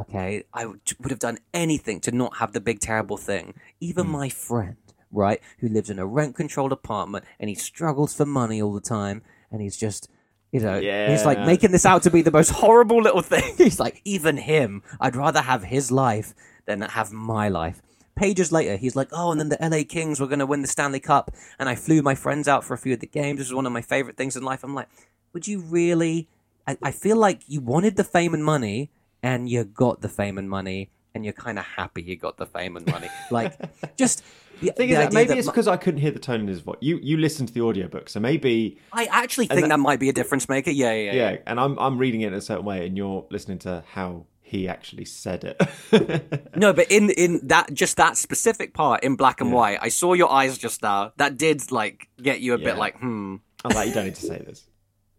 okay, 0.00 0.44
I 0.52 0.66
would 0.66 1.10
have 1.10 1.18
done 1.18 1.38
anything 1.54 2.00
to 2.00 2.12
not 2.12 2.36
have 2.38 2.52
the 2.52 2.60
big 2.60 2.80
terrible 2.80 3.16
thing. 3.16 3.54
Even 3.80 4.04
Hmm. 4.06 4.12
my 4.12 4.28
friend, 4.28 4.76
right, 5.12 5.40
who 5.58 5.68
lives 5.68 5.90
in 5.90 5.98
a 5.98 6.06
rent 6.06 6.36
controlled 6.36 6.72
apartment 6.72 7.24
and 7.38 7.48
he 7.48 7.54
struggles 7.54 8.14
for 8.14 8.26
money 8.26 8.60
all 8.60 8.72
the 8.72 8.80
time, 8.80 9.22
and 9.50 9.60
he's 9.60 9.76
just. 9.76 10.08
You 10.50 10.60
know, 10.60 10.80
he's 11.10 11.26
like 11.26 11.40
making 11.40 11.72
this 11.72 11.84
out 11.84 12.04
to 12.04 12.10
be 12.10 12.22
the 12.22 12.30
most 12.30 12.48
horrible 12.62 13.02
little 13.02 13.20
thing. 13.20 13.54
He's 13.58 13.78
like, 13.78 14.00
even 14.06 14.38
him, 14.38 14.82
I'd 14.98 15.14
rather 15.14 15.42
have 15.42 15.64
his 15.64 15.92
life 15.92 16.32
than 16.64 16.80
have 16.80 17.12
my 17.12 17.50
life. 17.50 17.82
Pages 18.16 18.50
later, 18.50 18.76
he's 18.78 18.96
like, 18.96 19.08
oh, 19.12 19.30
and 19.30 19.38
then 19.38 19.50
the 19.50 19.58
LA 19.60 19.84
Kings 19.86 20.18
were 20.18 20.26
going 20.26 20.38
to 20.38 20.46
win 20.46 20.62
the 20.62 20.66
Stanley 20.66 21.00
Cup, 21.00 21.30
and 21.58 21.68
I 21.68 21.74
flew 21.74 22.00
my 22.00 22.14
friends 22.14 22.48
out 22.48 22.64
for 22.64 22.72
a 22.72 22.78
few 22.78 22.94
of 22.94 23.00
the 23.00 23.06
games. 23.06 23.40
This 23.40 23.48
is 23.48 23.52
one 23.52 23.66
of 23.66 23.72
my 23.72 23.82
favorite 23.82 24.16
things 24.16 24.36
in 24.36 24.42
life. 24.42 24.64
I'm 24.64 24.74
like, 24.74 24.88
would 25.34 25.46
you 25.46 25.60
really? 25.60 26.28
I, 26.66 26.78
I 26.82 26.92
feel 26.92 27.18
like 27.18 27.42
you 27.46 27.60
wanted 27.60 27.96
the 27.96 28.02
fame 28.02 28.32
and 28.32 28.42
money, 28.42 28.90
and 29.22 29.50
you 29.50 29.64
got 29.64 30.00
the 30.00 30.08
fame 30.08 30.38
and 30.38 30.48
money, 30.48 30.90
and 31.18 31.24
you're 31.24 31.34
kind 31.34 31.58
of 31.58 31.64
happy 31.64 32.00
you 32.00 32.14
got 32.14 32.36
the 32.36 32.46
fame 32.46 32.76
and 32.76 32.86
money. 32.86 33.08
Like, 33.32 33.58
just 33.96 34.22
the, 34.60 34.70
Thing 34.70 34.88
the 34.88 34.94
is, 34.94 34.98
that 35.00 35.12
maybe 35.12 35.28
that 35.28 35.38
it's 35.38 35.48
because 35.48 35.66
I 35.66 35.76
couldn't 35.76 36.00
hear 36.00 36.12
the 36.12 36.20
tone 36.20 36.40
in 36.40 36.46
his 36.46 36.60
voice. 36.60 36.76
You 36.80 36.98
you 37.02 37.16
listened 37.16 37.48
to 37.48 37.54
the 37.54 37.60
audiobook, 37.62 38.08
so 38.08 38.20
maybe 38.20 38.78
I 38.92 39.06
actually 39.10 39.46
think 39.46 39.62
that, 39.62 39.68
that- 39.68 39.80
might 39.80 39.98
be 40.00 40.08
a 40.08 40.12
difference 40.12 40.48
maker. 40.48 40.70
Yeah, 40.70 40.92
yeah, 40.92 41.12
yeah. 41.12 41.30
yeah. 41.32 41.38
And 41.46 41.58
I'm 41.58 41.76
I'm 41.78 41.98
reading 41.98 42.20
it 42.20 42.28
in 42.28 42.34
a 42.34 42.40
certain 42.40 42.64
way, 42.64 42.86
and 42.86 42.96
you're 42.96 43.26
listening 43.30 43.58
to 43.60 43.82
how 43.92 44.26
he 44.40 44.66
actually 44.68 45.04
said 45.04 45.44
it. 45.44 46.56
No, 46.56 46.72
but 46.72 46.90
in 46.90 47.10
in 47.24 47.40
that 47.48 47.74
just 47.74 47.96
that 47.98 48.16
specific 48.16 48.74
part 48.74 49.02
in 49.04 49.16
black 49.16 49.40
and 49.40 49.52
white, 49.52 49.78
I 49.82 49.88
saw 49.88 50.14
your 50.14 50.30
eyes 50.30 50.56
just 50.56 50.82
now. 50.82 51.12
That 51.16 51.36
did 51.36 51.70
like 51.72 52.08
get 52.22 52.40
you 52.40 52.54
a 52.54 52.58
Yeah. 52.58 52.64
bit 52.66 52.78
like, 52.78 52.98
hmm. 52.98 53.36
I'm 53.64 53.74
like, 53.74 53.88
you 53.88 53.94
don't 53.94 54.04
need 54.06 54.14
to 54.14 54.26
say 54.26 54.38
this. 54.38 54.64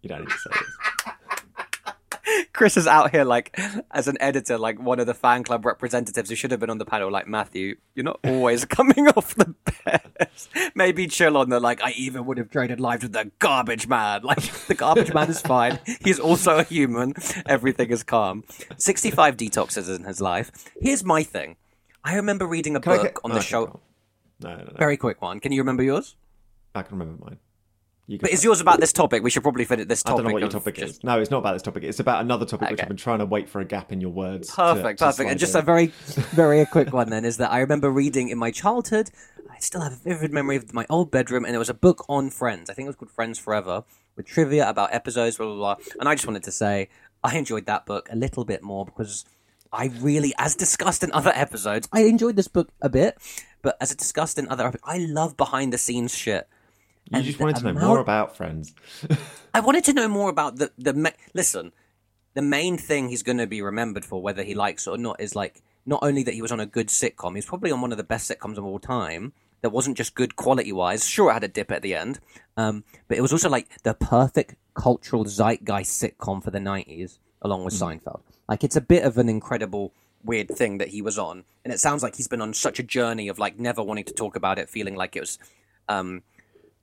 You 0.01 0.09
don't 0.09 0.21
need 0.21 0.29
to 0.29 0.37
say 0.37 0.49
this. 0.51 1.13
Chris 2.53 2.77
is 2.77 2.87
out 2.87 3.11
here 3.11 3.23
like 3.23 3.57
as 3.91 4.07
an 4.07 4.17
editor, 4.19 4.57
like 4.57 4.79
one 4.79 4.99
of 4.99 5.07
the 5.07 5.13
fan 5.13 5.43
club 5.43 5.65
representatives 5.65 6.29
who 6.29 6.35
should 6.35 6.51
have 6.51 6.59
been 6.59 6.69
on 6.69 6.77
the 6.77 6.85
panel. 6.85 7.11
Like 7.11 7.27
Matthew, 7.27 7.77
you're 7.95 8.03
not 8.03 8.19
always 8.23 8.65
coming 8.77 9.07
off 9.09 9.35
the 9.35 9.53
best. 9.85 10.49
Maybe 10.75 11.07
chill 11.07 11.37
on 11.37 11.49
the 11.49 11.59
like. 11.59 11.81
I 11.83 11.91
even 11.91 12.25
would 12.25 12.37
have 12.37 12.49
traded 12.49 12.79
lives 12.79 13.03
with 13.03 13.13
the 13.13 13.31
garbage 13.39 13.87
man. 13.87 14.21
Like 14.23 14.41
the 14.67 14.75
garbage 14.75 15.13
man 15.13 15.29
is 15.29 15.41
fine. 15.41 15.79
He's 16.03 16.19
also 16.19 16.57
a 16.59 16.63
human. 16.63 17.13
Everything 17.47 17.89
is 17.89 18.03
calm. 18.03 18.43
Sixty-five 18.77 19.37
detoxes 19.37 19.93
in 19.93 20.03
his 20.03 20.21
life. 20.21 20.51
Here's 20.79 21.03
my 21.03 21.23
thing. 21.23 21.55
I 22.03 22.15
remember 22.15 22.45
reading 22.45 22.75
a 22.75 22.79
Can 22.79 22.93
book 22.93 23.03
get- 23.03 23.17
on 23.23 23.31
oh, 23.31 23.35
the 23.35 23.41
show. 23.41 23.79
No, 24.41 24.55
no, 24.55 24.63
no. 24.63 24.73
Very 24.77 24.97
quick 24.97 25.21
one. 25.21 25.39
Can 25.39 25.51
you 25.51 25.61
remember 25.61 25.83
yours? 25.83 26.15
I 26.73 26.83
can 26.83 26.97
remember 26.97 27.23
mine. 27.25 27.39
But 28.17 28.31
is 28.31 28.43
yours 28.43 28.59
about 28.61 28.79
this 28.79 28.91
topic? 28.91 29.21
We 29.23 29.29
should 29.29 29.43
probably 29.43 29.65
fit 29.65 29.79
it 29.79 29.87
this 29.87 30.03
I 30.05 30.11
don't 30.11 30.23
know 30.23 30.31
what 30.31 30.41
your 30.41 30.49
topic 30.49 30.75
just- 30.75 30.95
is. 30.95 31.03
No, 31.03 31.19
it's 31.19 31.29
not 31.29 31.39
about 31.39 31.53
this 31.53 31.61
topic. 31.61 31.83
It's 31.83 31.99
about 31.99 32.21
another 32.21 32.45
topic 32.45 32.71
which 32.71 32.81
I've 32.81 32.87
been 32.87 32.97
trying 32.97 33.19
to 33.19 33.25
wait 33.25 33.49
for 33.49 33.61
a 33.61 33.65
gap 33.65 33.91
in 33.91 34.01
your 34.01 34.09
words. 34.11 34.47
to- 34.49 34.55
Perfect, 34.55 34.99
to 34.99 35.05
perfect. 35.05 35.29
And 35.29 35.39
just 35.39 35.53
in. 35.55 35.59
a 35.59 35.63
very, 35.63 35.87
very 36.31 36.65
quick 36.65 36.91
one 36.91 37.09
then 37.09 37.25
is 37.25 37.37
that 37.37 37.51
I 37.51 37.59
remember 37.59 37.89
reading 37.91 38.29
in 38.29 38.37
my 38.37 38.51
childhood. 38.51 39.11
I 39.51 39.59
still 39.59 39.81
have 39.81 39.93
a 39.93 39.95
vivid 39.97 40.31
memory 40.31 40.55
of 40.55 40.73
my 40.73 40.85
old 40.89 41.11
bedroom, 41.11 41.43
and 41.45 41.53
it 41.53 41.59
was 41.59 41.69
a 41.69 41.73
book 41.73 42.05
on 42.07 42.29
Friends. 42.29 42.69
I 42.69 42.73
think 42.73 42.85
it 42.85 42.89
was 42.89 42.95
called 42.95 43.11
Friends 43.11 43.37
Forever, 43.37 43.83
with 44.15 44.25
trivia 44.25 44.69
about 44.69 44.93
episodes, 44.93 45.37
blah 45.37 45.47
blah 45.47 45.55
blah. 45.55 45.75
And 45.99 46.07
I 46.07 46.15
just 46.15 46.25
wanted 46.27 46.43
to 46.43 46.51
say, 46.51 46.89
I 47.23 47.37
enjoyed 47.37 47.65
that 47.65 47.85
book 47.85 48.07
a 48.11 48.15
little 48.15 48.45
bit 48.45 48.63
more 48.63 48.85
because 48.85 49.25
I 49.71 49.87
really, 49.99 50.33
as 50.37 50.55
discussed 50.55 51.03
in 51.03 51.11
other 51.11 51.31
episodes, 51.35 51.87
I 51.91 52.01
enjoyed 52.03 52.35
this 52.35 52.47
book 52.47 52.69
a 52.81 52.89
bit, 52.89 53.17
but 53.61 53.77
as 53.81 53.93
discussed 53.95 54.39
in 54.39 54.47
other, 54.47 54.67
episodes, 54.67 54.83
I 54.85 54.97
love 54.97 55.35
behind 55.37 55.73
the 55.73 55.77
scenes 55.77 56.15
shit. 56.15 56.47
You 57.11 57.21
just 57.23 57.39
wanted 57.39 57.57
to 57.57 57.63
know 57.63 57.69
amount- 57.71 57.87
more 57.87 57.99
about 57.99 58.35
Friends. 58.37 58.73
I 59.53 59.59
wanted 59.61 59.83
to 59.85 59.93
know 59.93 60.07
more 60.07 60.29
about 60.29 60.57
the 60.57 60.71
the 60.77 60.93
ma- 60.93 61.09
listen. 61.33 61.71
The 62.35 62.41
main 62.43 62.77
thing 62.77 63.09
he's 63.09 63.23
going 63.23 63.39
to 63.39 63.47
be 63.47 63.61
remembered 63.61 64.05
for, 64.05 64.21
whether 64.21 64.43
he 64.43 64.53
likes 64.53 64.85
it 64.85 64.91
or 64.91 64.97
not, 64.97 65.19
is 65.19 65.35
like 65.35 65.63
not 65.85 65.99
only 66.03 66.21
that 66.23 66.35
he 66.35 66.41
was 66.41 66.51
on 66.51 66.59
a 66.59 66.65
good 66.65 66.87
sitcom. 66.87 67.35
He's 67.35 67.45
probably 67.47 67.71
on 67.71 67.81
one 67.81 67.91
of 67.91 67.97
the 67.97 68.03
best 68.03 68.29
sitcoms 68.29 68.57
of 68.57 68.63
all 68.65 68.79
time. 68.79 69.33
That 69.61 69.71
wasn't 69.71 69.97
just 69.97 70.15
good 70.15 70.35
quality 70.35 70.71
wise. 70.71 71.05
Sure, 71.07 71.31
it 71.31 71.33
had 71.33 71.43
a 71.43 71.49
dip 71.49 71.71
at 71.71 71.81
the 71.81 71.95
end, 71.95 72.19
um, 72.55 72.85
but 73.09 73.17
it 73.17 73.21
was 73.21 73.33
also 73.33 73.49
like 73.49 73.67
the 73.83 73.93
perfect 73.93 74.55
cultural 74.73 75.25
zeitgeist 75.25 76.01
sitcom 76.01 76.41
for 76.41 76.51
the 76.51 76.59
'90s, 76.59 77.17
along 77.41 77.65
with 77.65 77.73
Seinfeld. 77.73 78.21
Like 78.47 78.63
it's 78.63 78.77
a 78.77 78.81
bit 78.81 79.03
of 79.03 79.17
an 79.17 79.27
incredible 79.27 79.91
weird 80.23 80.49
thing 80.49 80.77
that 80.77 80.89
he 80.89 81.01
was 81.01 81.17
on, 81.19 81.43
and 81.65 81.73
it 81.73 81.79
sounds 81.79 82.03
like 82.03 82.15
he's 82.15 82.27
been 82.29 82.41
on 82.41 82.53
such 82.53 82.79
a 82.79 82.83
journey 82.83 83.27
of 83.27 83.37
like 83.37 83.59
never 83.59 83.83
wanting 83.83 84.05
to 84.05 84.13
talk 84.13 84.37
about 84.37 84.59
it, 84.59 84.69
feeling 84.69 84.95
like 84.95 85.17
it 85.17 85.21
was 85.21 85.39
um, 85.89 86.21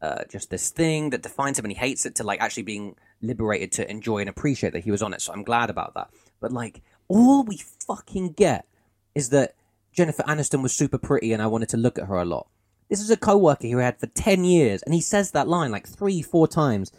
uh, 0.03 0.25
just 0.29 0.51
this 0.51 0.71
thing 0.71 1.11
that 1.11 1.23
defines 1.23 1.59
him 1.59 1.65
and 1.65 1.73
he 1.73 1.79
hates 1.79 2.05
it 2.05 2.15
to 2.17 2.25
like 2.25 2.41
actually 2.41 2.63
being 2.63 2.97
liberated 3.23 3.73
to 3.73 3.91
enjoy 3.91 4.19
and 4.19 4.29
appreciate 4.29 4.73
that 4.73 4.85
he 4.85 4.91
was 4.91 5.03
on 5.03 5.15
it. 5.15 5.23
So 5.23 5.33
I'm 5.33 5.43
glad 5.43 5.71
about 5.71 5.95
that. 5.95 6.11
But 6.41 6.53
like 6.53 6.83
all 7.09 7.45
we 7.45 7.59
fucking 7.87 8.33
get 8.33 8.67
is 9.15 9.31
that 9.31 9.55
Jennifer 9.93 10.23
Aniston 10.25 10.63
was 10.63 10.77
super 10.77 10.99
pretty 10.99 11.33
and 11.33 11.43
I 11.43 11.47
wanted 11.47 11.71
to 11.71 11.77
look 11.77 11.99
at 11.99 12.07
her 12.07 12.17
a 12.17 12.25
lot. 12.25 12.49
This 12.89 13.01
is 13.01 13.11
a 13.11 13.17
coworker 13.17 13.67
who 13.67 13.81
I 13.81 13.85
had 13.85 13.99
for 13.99 14.07
10 14.07 14.45
years 14.45 14.83
and 14.83 14.95
he 14.95 15.01
says 15.01 15.31
that 15.31 15.49
line 15.49 15.71
like 15.71 15.89
three, 15.89 16.23
four 16.23 16.47
times. 16.47 16.93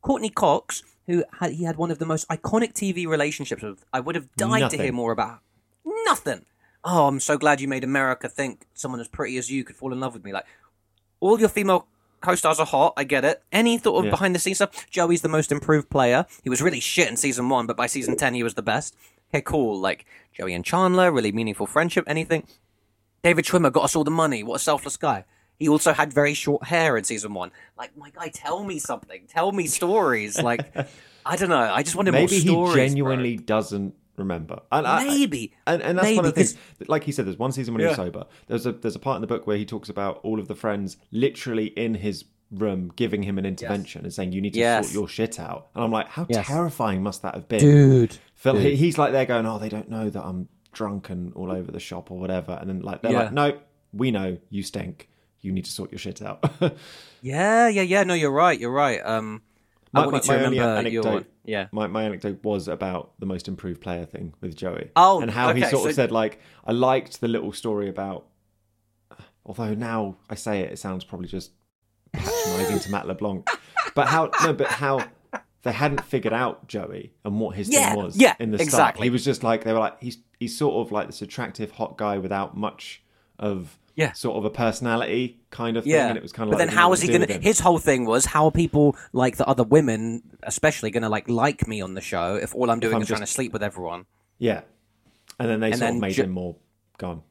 Courteney 0.00 0.30
Cox, 0.30 0.84
who 1.06 1.24
had, 1.40 1.52
he 1.52 1.64
had 1.64 1.76
one 1.76 1.90
of 1.90 1.98
the 1.98 2.06
most 2.06 2.28
iconic 2.28 2.72
TV 2.72 3.06
relationships 3.06 3.62
with, 3.62 3.84
I 3.92 4.00
would 4.00 4.14
have 4.14 4.34
died 4.36 4.70
to 4.70 4.76
hear 4.76 4.92
more 4.92 5.10
about. 5.10 5.40
Nothing. 5.84 6.44
Oh, 6.84 7.08
I'm 7.08 7.18
so 7.18 7.36
glad 7.36 7.60
you 7.60 7.66
made 7.66 7.82
America 7.82 8.28
think 8.28 8.66
someone 8.74 9.00
as 9.00 9.08
pretty 9.08 9.36
as 9.36 9.50
you 9.50 9.64
could 9.64 9.74
fall 9.74 9.92
in 9.92 9.98
love 9.98 10.14
with 10.14 10.24
me. 10.24 10.32
Like, 10.32 10.46
all 11.20 11.38
your 11.38 11.48
female 11.48 11.88
co-stars 12.20 12.58
are 12.60 12.66
hot. 12.66 12.94
I 12.96 13.04
get 13.04 13.24
it. 13.24 13.42
Any 13.52 13.78
sort 13.78 13.98
of 14.00 14.04
Yeah. 14.06 14.10
behind 14.10 14.34
the 14.34 14.38
scenes 14.38 14.58
stuff. 14.58 14.88
Joey's 14.90 15.22
the 15.22 15.28
most 15.28 15.50
improved 15.52 15.88
player. 15.90 16.26
He 16.42 16.50
was 16.50 16.60
really 16.62 16.80
shit 16.80 17.08
in 17.08 17.16
season 17.16 17.48
one, 17.48 17.66
but 17.66 17.76
by 17.76 17.86
season 17.86 18.16
ten 18.16 18.34
he 18.34 18.42
was 18.42 18.54
the 18.54 18.62
best. 18.62 18.96
Okay, 19.32 19.42
cool. 19.42 19.78
Like 19.78 20.06
Joey 20.36 20.54
and 20.54 20.64
Chandler, 20.64 21.10
really 21.12 21.32
meaningful 21.32 21.66
friendship. 21.66 22.04
Anything. 22.06 22.44
David 23.22 23.44
Schwimmer 23.44 23.72
got 23.72 23.84
us 23.84 23.96
all 23.96 24.04
the 24.04 24.10
money. 24.10 24.42
What 24.42 24.56
a 24.56 24.58
selfless 24.58 24.96
guy. 24.96 25.24
He 25.58 25.68
also 25.68 25.92
had 25.92 26.12
very 26.12 26.34
short 26.34 26.64
hair 26.68 26.96
in 26.96 27.02
season 27.02 27.34
one. 27.34 27.50
Like, 27.76 27.96
my 27.96 28.10
guy, 28.10 28.28
tell 28.28 28.62
me 28.62 28.78
something. 28.78 29.22
Tell 29.28 29.50
me 29.50 29.66
stories. 29.66 30.40
Like, 30.40 30.60
I 31.26 31.34
don't 31.36 31.48
know. 31.48 31.58
I 31.58 31.82
just 31.82 31.96
wanted 31.96 32.12
Maybe 32.12 32.22
more 32.22 32.28
he 32.30 32.40
stories. 32.40 32.74
bro. 32.74 32.86
genuinely 32.86 33.36
doesn't 33.36 33.94
remember. 34.18 34.60
And 34.72 34.86
I- 34.86 35.00
I- 35.00 35.04
Maybe. 35.04 35.52
and, 35.66 35.82
and 35.82 35.98
that's 35.98 36.16
one 36.16 36.24
of 36.26 36.34
the 36.34 36.44
things. 36.44 36.56
Like 36.86 37.04
he 37.04 37.12
said, 37.12 37.26
there's 37.26 37.38
one 37.38 37.52
season 37.52 37.74
when 37.74 37.80
he 37.80 37.86
was 37.86 37.96
Yeah. 37.98 38.04
sober. 38.04 38.26
There's 38.46 38.66
a 38.66 38.72
there's 38.72 38.96
a 38.96 38.98
part 38.98 39.16
in 39.16 39.20
the 39.20 39.26
book 39.26 39.46
where 39.46 39.56
he 39.56 39.64
talks 39.64 39.88
about 39.88 40.20
all 40.22 40.38
of 40.40 40.48
the 40.48 40.54
friends 40.54 40.96
literally 41.12 41.66
in 41.66 41.94
his 41.94 42.24
room 42.50 42.90
giving 42.96 43.22
him 43.22 43.36
an 43.38 43.44
intervention 43.44 44.04
and 44.04 44.12
saying 44.14 44.32
you 44.32 44.40
need 44.40 44.54
to 44.54 44.58
Yes. 44.58 44.86
sort 44.86 44.94
your 44.94 45.08
shit 45.08 45.38
out. 45.38 45.68
And 45.74 45.84
I'm 45.84 45.90
like, 45.92 46.08
how 46.08 46.26
Yes. 46.30 46.46
terrifying 46.46 47.02
must 47.02 47.22
that 47.22 47.34
have 47.34 47.46
been? 47.48 47.60
dude. 47.60 48.16
Phil, 48.34 48.54
dude. 48.54 48.62
he, 48.62 48.76
he's 48.76 48.96
like 48.98 49.12
they're 49.12 49.26
going, 49.26 49.44
oh, 49.46 49.58
they 49.58 49.68
don't 49.68 49.90
know 49.90 50.08
that 50.08 50.24
I'm 50.24 50.48
drunk 50.72 51.10
and 51.10 51.32
all 51.34 51.50
over 51.52 51.70
the 51.70 51.80
shop 51.80 52.10
or 52.10 52.18
whatever. 52.18 52.52
And 52.60 52.68
then 52.70 52.80
like 52.80 53.02
they're 53.02 53.12
Yeah. 53.12 53.22
like, 53.24 53.32
no, 53.32 53.58
we 53.92 54.10
know 54.10 54.38
you 54.48 54.62
stink. 54.62 55.08
You 55.40 55.52
need 55.52 55.66
to 55.66 55.70
sort 55.70 55.92
your 55.92 55.98
shit 55.98 56.22
out. 56.22 56.42
Yeah, 57.20 57.68
yeah, 57.68 57.82
yeah. 57.82 58.04
No, 58.04 58.14
you're 58.14 58.30
right. 58.30 58.58
You're 58.58 58.70
right. 58.70 59.00
Um, 59.04 59.42
I 59.94 60.00
My- 60.00 60.06
want 60.06 60.12
my- 60.12 60.16
you 60.18 60.22
to 60.22 60.28
my 60.28 60.44
only 60.44 60.58
remember 60.58 60.90
your 60.90 61.06
anecdote- 61.06 61.32
yeah. 61.44 61.66
my 61.72 61.86
my 61.86 62.02
anecdote 62.04 62.44
was 62.44 62.68
about 62.68 63.12
the 63.18 63.26
most 63.26 63.48
improved 63.48 63.80
player 63.80 64.04
thing 64.04 64.34
with 64.40 64.54
Joey. 64.56 64.90
Oh, 64.96 65.20
and 65.20 65.30
how 65.30 65.52
he 65.54 65.62
sort 65.62 65.82
so- 65.84 65.88
of 65.88 65.94
said 65.94 66.10
like 66.12 66.40
I 66.64 66.72
liked 66.72 67.20
the 67.20 67.28
little 67.28 67.52
story 67.52 67.88
about. 67.88 68.26
Although 69.46 69.74
now 69.74 70.16
I 70.28 70.34
say 70.34 70.60
it, 70.60 70.72
it 70.72 70.78
sounds 70.78 71.04
probably 71.04 71.28
just 71.28 71.52
patronising 72.12 72.80
to 72.80 72.90
Matt 72.90 73.06
LeBlanc, 73.06 73.48
but 73.94 74.08
how 74.08 74.30
no, 74.42 74.52
but 74.52 74.66
how 74.66 75.04
they 75.62 75.72
hadn't 75.72 76.04
figured 76.04 76.34
out 76.34 76.68
Joey 76.68 77.14
and 77.24 77.40
what 77.40 77.56
his 77.56 77.70
Yeah, 77.70 77.94
thing 77.94 78.02
was. 78.04 78.16
yeah, 78.16 78.34
in 78.38 78.50
the 78.50 78.58
start, 78.58 78.98
he 78.98 79.08
was 79.10 79.24
just 79.24 79.42
like 79.42 79.64
they 79.64 79.72
were 79.72 79.78
like 79.78 80.00
he's 80.02 80.18
he's 80.38 80.56
sort 80.56 80.86
of 80.86 80.92
like 80.92 81.06
this 81.06 81.22
attractive 81.22 81.70
hot 81.72 81.96
guy 81.96 82.18
without 82.18 82.56
much 82.58 83.02
of 83.38 83.78
Yeah. 83.98 84.12
sort 84.12 84.36
of 84.38 84.44
a 84.44 84.50
personality 84.50 85.40
kind 85.50 85.76
of 85.76 85.82
thing, 85.84 85.92
Yeah, 85.92 86.08
and 86.08 86.16
it 86.16 86.22
was 86.22 86.32
kind 86.32 86.48
of 86.48 86.52
but 86.52 86.58
like 86.58 86.58
then 86.58 86.66
they 86.68 86.70
didn't 86.70 86.76
know 86.76 86.82
how 86.82 86.92
is 86.92 87.02
he 87.02 87.08
gonna? 87.12 87.26
His 87.50 87.58
whole 87.60 87.78
thing 87.78 88.04
was 88.06 88.24
how 88.26 88.46
are 88.46 88.50
people 88.52 88.96
like 89.12 89.36
the 89.36 89.46
other 89.46 89.64
women, 89.64 90.22
especially, 90.44 90.90
gonna 90.90 91.08
like 91.08 91.28
like 91.28 91.66
me 91.66 91.80
on 91.82 91.94
the 91.94 92.00
show 92.00 92.36
if 92.36 92.54
all 92.54 92.70
I'm 92.70 92.80
doing 92.80 92.94
I'm 92.94 93.02
is 93.02 93.08
trying 93.08 93.20
to 93.20 93.26
sleep 93.26 93.52
with 93.52 93.62
everyone. 93.62 94.06
Yeah, 94.38 94.60
and 95.38 95.50
then 95.50 95.60
they 95.60 95.70
sort 95.72 95.80
then 95.80 95.94
of 95.96 96.00
made 96.00 96.12
Jo- 96.14 96.24
him 96.24 96.30
more 96.30 96.56
gone. 96.96 97.22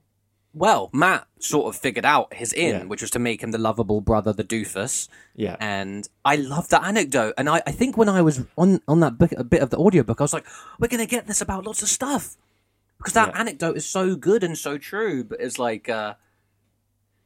Well, 0.53 0.89
Matt 0.91 1.27
sort 1.39 1.67
of 1.73 1.79
figured 1.79 2.05
out 2.05 2.33
his 2.33 2.51
in, 2.51 2.75
Yeah. 2.75 2.83
which 2.85 3.01
was 3.01 3.11
to 3.11 3.19
make 3.19 3.43
him 3.43 3.51
the 3.51 3.59
lovable 3.59 4.01
brother, 4.01 4.33
the 4.33 4.43
doofus. 4.43 5.07
Yeah. 5.35 5.55
And 5.59 6.09
I 6.25 6.35
love 6.35 6.69
that 6.69 6.83
anecdote. 6.83 7.35
And 7.37 7.47
I, 7.47 7.61
I 7.67 7.71
think 7.71 7.95
when 7.95 8.09
I 8.09 8.23
was 8.23 8.43
on 8.57 8.81
on 8.87 8.99
that 9.01 9.19
book, 9.19 9.33
a 9.37 9.43
bit 9.43 9.61
of 9.61 9.69
the 9.69 9.77
audiobook, 9.77 10.19
I 10.19 10.23
was 10.23 10.33
like, 10.33 10.47
we're 10.79 10.87
gonna 10.87 11.05
get 11.05 11.27
this 11.27 11.41
about 11.41 11.65
lots 11.67 11.83
of 11.83 11.89
stuff 11.89 12.37
because 12.97 13.13
that 13.13 13.29
Yeah. 13.35 13.39
anecdote 13.39 13.77
is 13.77 13.85
so 13.85 14.15
good 14.15 14.43
and 14.43 14.57
so 14.57 14.79
true. 14.79 15.23
But 15.23 15.41
it's 15.41 15.59
like, 15.59 15.89
uh, 15.89 16.15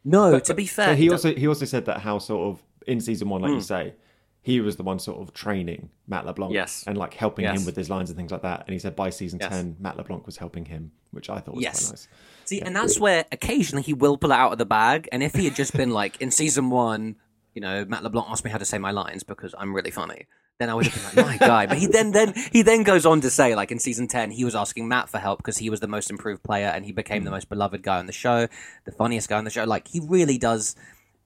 no, 0.03 0.39
to 0.39 0.53
be 0.53 0.65
fair, 0.65 0.95
he 0.95 1.03
he 1.03 1.09
also 1.11 1.33
he 1.35 1.47
also 1.47 1.65
said 1.65 1.85
that 1.85 1.99
how 2.01 2.17
sort 2.19 2.47
of 2.49 2.63
in 2.87 2.99
season 2.99 3.29
one, 3.29 3.41
like 3.41 3.49
Hmm. 3.51 3.55
you 3.57 3.61
say, 3.61 3.93
he 4.41 4.59
was 4.59 4.75
the 4.75 4.83
one 4.83 4.97
sort 4.97 5.21
of 5.21 5.33
training 5.33 5.89
Matt 6.07 6.25
LeBlanc, 6.25 6.51
Yes. 6.53 6.83
and 6.87 6.97
like 6.97 7.13
helping 7.13 7.43
Yes. 7.45 7.59
him 7.59 7.65
with 7.65 7.75
his 7.75 7.89
lines 7.89 8.09
and 8.09 8.17
things 8.17 8.31
like 8.31 8.41
that. 8.41 8.61
And 8.65 8.73
he 8.73 8.79
said 8.79 8.95
by 8.95 9.11
season 9.11 9.37
Yes. 9.39 9.49
ten, 9.51 9.75
Matt 9.79 9.97
LeBlanc 9.97 10.25
was 10.25 10.37
helping 10.37 10.65
him, 10.65 10.91
which 11.11 11.29
I 11.29 11.39
thought 11.39 11.55
was 11.55 11.63
Yes. 11.63 11.85
quite 11.85 11.91
nice. 11.91 12.07
See, 12.45 12.61
and 12.61 12.75
that's 12.75 12.99
where 12.99 13.25
occasionally 13.31 13.83
he 13.83 13.93
will 13.93 14.17
pull 14.17 14.31
it 14.31 14.35
out 14.35 14.51
of 14.51 14.57
the 14.57 14.65
bag. 14.65 15.07
And 15.11 15.21
if 15.21 15.35
he 15.35 15.45
had 15.45 15.55
just 15.55 15.73
been 15.73 15.91
like 15.91 16.19
in 16.21 16.31
season 16.31 16.69
one, 16.71 17.17
you 17.53 17.61
know, 17.61 17.85
Matt 17.85 18.01
LeBlanc 18.03 18.27
asked 18.29 18.43
me 18.43 18.49
how 18.49 18.57
to 18.57 18.65
say 18.65 18.77
my 18.79 18.91
lines 18.91 19.21
because 19.23 19.53
I'm 19.59 19.73
really 19.75 19.91
funny. 19.91 20.25
Then 20.62 20.70
I 20.70 20.76
would 20.76 20.86
have 20.86 21.16
been 21.16 21.26
like, 21.26 21.41
my 21.41 21.47
guy. 21.47 21.66
But 21.66 21.80
he 21.80 21.88
then 21.88 22.12
then 22.12 22.36
he 22.51 22.62
then 22.62 22.84
goes 22.84 23.03
on 23.03 23.22
to 23.22 23.32
say, 23.32 23.55
like 23.55 23.72
in 23.72 23.80
season 23.80 24.07
ten, 24.07 24.30
he 24.30 24.45
was 24.45 24.53
asking 24.53 24.88
Matt 24.88 25.09
for 25.09 25.18
help 25.18 25.39
because 25.39 25.57
he 25.57 25.72
was 25.72 25.80
the 25.80 25.88
most 25.88 26.12
improved 26.12 26.43
player 26.43 26.68
and 26.68 26.86
he 26.86 26.91
became 26.91 27.24
the 27.24 27.32
most 27.32 27.49
beloved 27.49 27.82
guy 27.82 27.97
on 27.97 28.05
the 28.05 28.14
show, 28.14 28.47
the 28.86 28.91
funniest 28.91 29.28
guy 29.28 29.39
on 29.39 29.43
the 29.43 29.49
show. 29.49 29.64
Like 29.64 29.88
he 29.88 29.99
really 29.99 30.38
does 30.38 30.76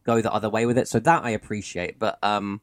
go 0.06 0.22
the 0.22 0.32
other 0.32 0.50
way 0.50 0.66
with 0.66 0.78
it. 0.78 0.88
So 0.88 1.00
that 1.02 1.26
I 1.26 1.32
appreciate. 1.32 2.00
But 2.00 2.18
um 2.24 2.62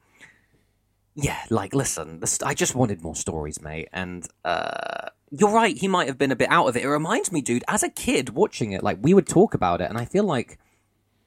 yeah, 1.15 1.45
like 1.51 1.75
listen, 1.75 2.23
I 2.43 2.55
just 2.55 2.75
wanted 2.75 3.03
more 3.03 3.17
stories, 3.17 3.61
mate. 3.61 3.91
And 3.93 4.27
uh, 4.43 5.11
you're 5.31 5.53
right, 5.53 5.77
he 5.77 5.89
might 5.89 6.09
have 6.09 6.17
been 6.17 6.33
a 6.33 6.37
bit 6.37 6.49
out 6.51 6.69
of 6.69 6.77
it. 6.77 6.85
It 6.85 6.89
reminds 6.89 7.31
me, 7.31 7.43
dude, 7.43 7.65
as 7.69 7.83
a 7.83 7.91
kid 7.91 8.31
watching 8.31 8.73
it, 8.73 8.83
like 8.83 8.97
we 9.03 9.13
would 9.13 9.27
talk 9.27 9.53
about 9.53 9.83
it, 9.83 9.91
and 9.91 9.99
I 9.99 10.07
feel 10.07 10.25
like 10.25 10.59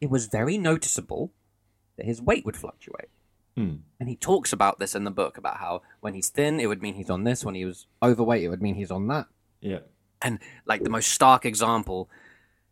it 0.02 0.10
was 0.10 0.26
very 0.26 0.58
noticeable 0.58 1.32
that 1.98 2.08
his 2.08 2.20
weight 2.20 2.46
would 2.46 2.58
fluctuate. 2.58 3.10
And 3.58 4.10
he 4.10 4.16
talks 4.18 4.52
about 4.52 4.80
this 4.80 4.96
in 4.96 5.06
the 5.06 5.12
book 5.12 5.38
about 5.38 5.58
how 5.58 5.82
when 6.02 6.14
he's 6.14 6.30
thin, 6.30 6.60
it 6.60 6.68
would 6.68 6.82
mean 6.82 6.96
he's 6.96 7.10
on 7.10 7.24
this. 7.24 7.46
When 7.46 7.56
he 7.56 7.64
was 7.66 7.88
overweight, 8.04 8.44
it 8.44 8.50
would 8.50 8.62
mean 8.62 8.76
he's 8.76 8.92
on 8.92 9.08
that. 9.08 9.28
Yeah, 9.62 9.80
And 10.22 10.40
like 10.66 10.84
the 10.84 10.90
most 10.90 11.12
stark 11.12 11.46
example, 11.46 12.10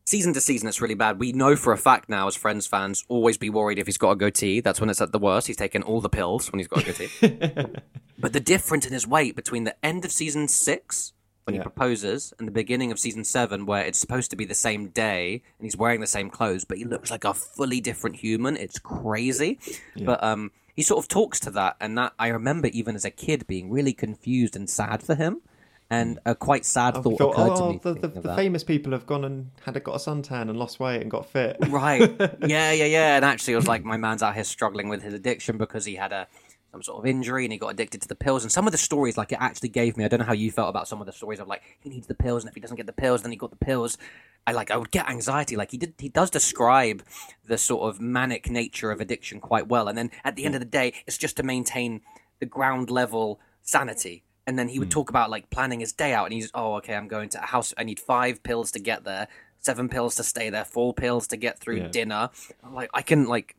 season 0.06 0.34
to 0.34 0.42
season, 0.42 0.68
it's 0.68 0.82
really 0.82 0.94
bad. 0.96 1.18
We 1.20 1.32
know 1.32 1.56
for 1.56 1.72
a 1.74 1.78
fact 1.78 2.10
now, 2.10 2.28
as 2.28 2.36
Friends 2.36 2.68
fans, 2.68 3.06
always 3.08 3.38
be 3.38 3.50
worried 3.50 3.80
if 3.80 3.86
he's 3.88 3.98
got 3.98 4.12
a 4.12 4.16
goatee. 4.16 4.60
That's 4.60 4.80
when 4.82 4.90
it's 4.90 5.02
at 5.02 5.12
the 5.14 5.20
worst. 5.20 5.48
He's 5.48 5.56
taken 5.58 5.82
all 5.84 6.02
the 6.02 6.10
pills 6.10 6.52
when 6.52 6.60
he's 6.60 6.68
got 6.68 6.84
a 6.84 6.92
goatee. 6.92 7.10
but 8.20 8.34
the 8.34 8.40
difference 8.42 8.86
in 8.86 8.92
his 8.94 9.08
weight 9.08 9.36
between 9.36 9.64
the 9.64 9.76
end 9.86 10.04
of 10.06 10.12
season 10.12 10.48
six, 10.50 11.14
when 11.46 11.56
Yeah. 11.56 11.62
he 11.62 11.64
proposes, 11.64 12.34
and 12.38 12.48
the 12.48 12.52
beginning 12.52 12.92
of 12.92 13.00
season 13.00 13.24
seven, 13.24 13.66
where 13.66 13.84
it's 13.86 13.98
supposed 14.00 14.30
to 14.32 14.36
be 14.36 14.46
the 14.46 14.54
same 14.54 14.90
day 14.90 15.42
and 15.58 15.66
he's 15.66 15.78
wearing 15.78 16.02
the 16.02 16.08
same 16.08 16.30
clothes, 16.30 16.66
but 16.66 16.78
he 16.78 16.84
looks 16.86 17.10
like 17.10 17.24
a 17.24 17.34
fully 17.34 17.80
different 17.82 18.18
human. 18.18 18.56
It's 18.58 18.80
crazy. 18.80 19.60
But 19.98 20.22
um, 20.24 20.52
he 20.74 20.82
sort 20.82 21.04
of 21.04 21.08
talks 21.08 21.40
to 21.42 21.52
that, 21.52 21.78
and 21.80 21.98
that 21.98 22.14
I 22.18 22.28
remember 22.28 22.68
even 22.70 22.96
as 22.96 23.06
a 23.06 23.12
kid 23.12 23.46
being 23.48 23.70
really 23.70 23.94
confused 23.94 24.56
and 24.56 24.70
sad 24.70 25.04
for 25.04 25.16
him. 25.16 25.42
And 25.90 26.16
mm. 26.16 26.22
a 26.26 26.34
quite 26.34 26.66
sad 26.66 26.96
oh, 26.98 27.02
thought 27.04 27.18
thought, 27.20 27.32
occurred 27.34 27.56
to 27.58 27.64
oh, 27.64 27.70
me. 27.72 27.82
Oh, 27.84 27.94
the, 27.94 28.08
the, 28.08 28.22
the 28.22 28.36
famous 28.36 28.64
people 28.64 28.94
have 28.94 29.06
gone 29.06 29.26
and 29.26 29.52
had 29.64 29.76
a, 29.76 29.80
got 29.80 29.94
a 29.94 29.98
suntan 29.98 30.44
and 30.50 30.58
lost 30.58 30.80
weight 30.80 31.02
and 31.02 31.12
got 31.12 31.28
fit. 31.28 31.58
Right. 31.68 32.02
Yeah, 32.48 32.72
yeah, 32.72 32.86
yeah. 32.86 33.16
And 33.18 33.26
actually, 33.26 33.54
it 33.54 33.58
was 33.58 33.68
like 33.68 33.84
my 33.84 33.98
man's 33.98 34.24
out 34.24 34.34
here 34.34 34.44
struggling 34.44 34.90
with 34.90 35.04
his 35.04 35.14
addiction 35.14 35.58
because 35.58 35.86
he 35.86 35.96
had 35.96 36.12
a 36.12 36.28
some 36.74 36.82
sort 36.82 36.98
of 36.98 37.06
injury 37.06 37.46
and 37.46 37.54
he 37.54 37.60
got 37.60 37.68
addicted 37.70 38.02
to 38.02 38.08
the 38.08 38.16
pills. 38.16 38.44
And 38.44 38.52
some 38.52 38.66
of 38.68 38.72
the 38.72 38.80
stories, 38.80 39.16
like 39.16 39.32
it 39.32 39.38
actually 39.40 39.70
gave 39.70 39.96
me, 39.96 40.04
I 40.04 40.08
don't 40.08 40.20
know 40.20 40.26
how 40.26 40.34
you 40.34 40.52
felt 40.52 40.70
about 40.70 40.88
some 40.88 41.00
of 41.00 41.06
the 41.06 41.14
stories 41.14 41.40
of 41.40 41.48
like 41.48 41.62
he 41.80 41.90
needs 41.90 42.08
the 42.08 42.16
pills, 42.16 42.44
and 42.44 42.50
if 42.50 42.56
he 42.56 42.60
doesn't 42.62 42.78
get 42.78 42.88
the 42.88 42.94
pills, 42.94 43.22
then 43.22 43.32
he 43.32 43.38
got 43.38 43.52
the 43.52 43.66
pills. 43.66 43.98
I 44.48 44.52
like 44.54 44.72
I 44.72 44.78
would 44.78 44.90
get 44.92 45.08
anxiety. 45.08 45.56
Like 45.56 45.70
he 45.72 45.78
did, 45.78 45.94
he 46.00 46.10
does 46.10 46.32
describe 46.32 47.04
the 47.46 47.60
sort 47.60 47.88
of 47.88 48.02
manic 48.02 48.50
nature 48.50 48.90
of 48.92 49.00
addiction 49.00 49.40
quite 49.40 49.68
well. 49.68 49.88
And 49.88 49.96
then 49.98 50.10
at 50.26 50.36
the 50.36 50.46
end 50.46 50.56
of 50.56 50.62
the 50.62 50.66
day, 50.66 50.94
it's 51.06 51.18
just 51.18 51.38
to 51.38 51.44
maintain 51.44 52.02
the 52.40 52.48
ground 52.48 52.90
level 52.90 53.40
sanity. 53.62 54.24
And 54.48 54.58
then 54.60 54.68
he 54.68 54.80
would 54.80 54.92
talk 54.92 55.10
about 55.10 55.30
like 55.30 55.50
planning 55.52 55.80
his 55.80 55.94
day 55.94 56.12
out, 56.14 56.26
and 56.26 56.34
he's 56.34 56.50
oh 56.56 56.74
okay, 56.78 56.96
I'm 56.96 57.08
going 57.08 57.30
to 57.30 57.42
a 57.44 57.46
house. 57.46 57.74
I 57.78 57.84
need 57.84 58.00
five 58.00 58.42
pills 58.42 58.72
to 58.72 58.80
get 58.80 59.04
there, 59.04 59.28
seven 59.60 59.88
pills 59.90 60.16
to 60.16 60.24
stay 60.24 60.50
there, 60.50 60.66
four 60.66 60.94
pills 60.94 61.28
to 61.28 61.38
get 61.38 61.60
through 61.60 61.78
Yeah. 61.78 61.88
dinner. 61.90 62.30
Like 62.70 62.90
I 62.96 63.04
can 63.04 63.28
like, 63.28 63.56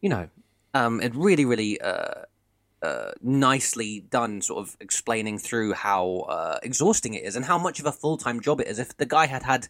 you 0.00 0.08
know, 0.08 0.28
um, 0.72 1.02
it 1.02 1.14
really 1.14 1.44
really 1.44 1.78
uh, 1.80 2.22
uh, 2.86 3.12
nicely 3.22 3.92
done, 4.18 4.40
sort 4.40 4.60
of 4.64 4.76
explaining 4.80 5.36
through 5.46 5.70
how 5.86 6.02
uh, 6.36 6.58
exhausting 6.62 7.14
it 7.14 7.24
is 7.28 7.36
and 7.36 7.44
how 7.44 7.58
much 7.66 7.80
of 7.80 7.86
a 7.86 7.92
full 8.02 8.16
time 8.24 8.38
job 8.46 8.60
it 8.60 8.68
is. 8.68 8.78
If 8.78 8.96
the 8.96 9.06
guy 9.16 9.26
had 9.26 9.42
had 9.52 9.68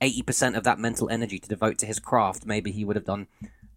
eighty 0.00 0.22
percent 0.22 0.56
of 0.56 0.64
that 0.64 0.78
mental 0.78 1.08
energy 1.16 1.38
to 1.38 1.48
devote 1.48 1.76
to 1.78 1.86
his 1.86 1.98
craft, 1.98 2.46
maybe 2.46 2.70
he 2.70 2.84
would 2.84 2.96
have 2.96 3.10
done 3.14 3.26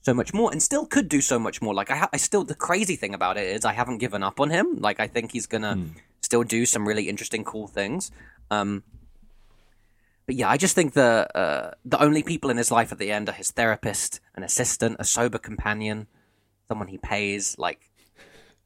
so 0.02 0.14
much 0.14 0.34
more 0.34 0.52
and 0.52 0.62
still 0.62 0.86
could 0.86 1.08
do 1.08 1.22
so 1.22 1.40
much 1.40 1.62
more. 1.62 1.74
Like 1.74 1.92
I, 1.96 1.98
ha- 2.02 2.14
I 2.16 2.18
still 2.18 2.44
the 2.44 2.56
crazy 2.68 2.98
thing 3.02 3.14
about 3.14 3.38
it 3.38 3.48
is 3.56 3.64
I 3.66 3.74
haven't 3.74 4.00
given 4.00 4.22
up 4.24 4.40
on 4.40 4.50
him. 4.50 4.66
Like 4.88 5.00
I 5.00 5.08
think 5.08 5.32
he's 5.32 5.48
gonna 5.48 5.76
still 6.22 6.44
do 6.44 6.66
some 6.66 6.88
really 6.88 7.08
interesting, 7.10 7.44
cool 7.44 7.68
things. 7.68 8.12
Um, 8.52 8.84
but 10.26 10.36
yeah, 10.36 10.50
I 10.50 10.58
just 10.58 10.76
think 10.76 10.94
the 10.94 11.28
uh, 11.36 11.72
the 11.86 12.02
only 12.02 12.24
people 12.24 12.50
in 12.50 12.58
his 12.58 12.72
life 12.72 12.92
at 12.92 12.98
the 12.98 13.12
end 13.12 13.30
are 13.30 13.34
his 13.34 13.52
therapist, 13.52 14.20
an 14.36 14.44
assistant, 14.44 14.98
a 15.00 15.04
sober 15.04 15.38
companion, 15.38 16.08
someone 16.68 16.88
he 16.88 16.98
pays. 16.98 17.58
Like, 17.58 17.92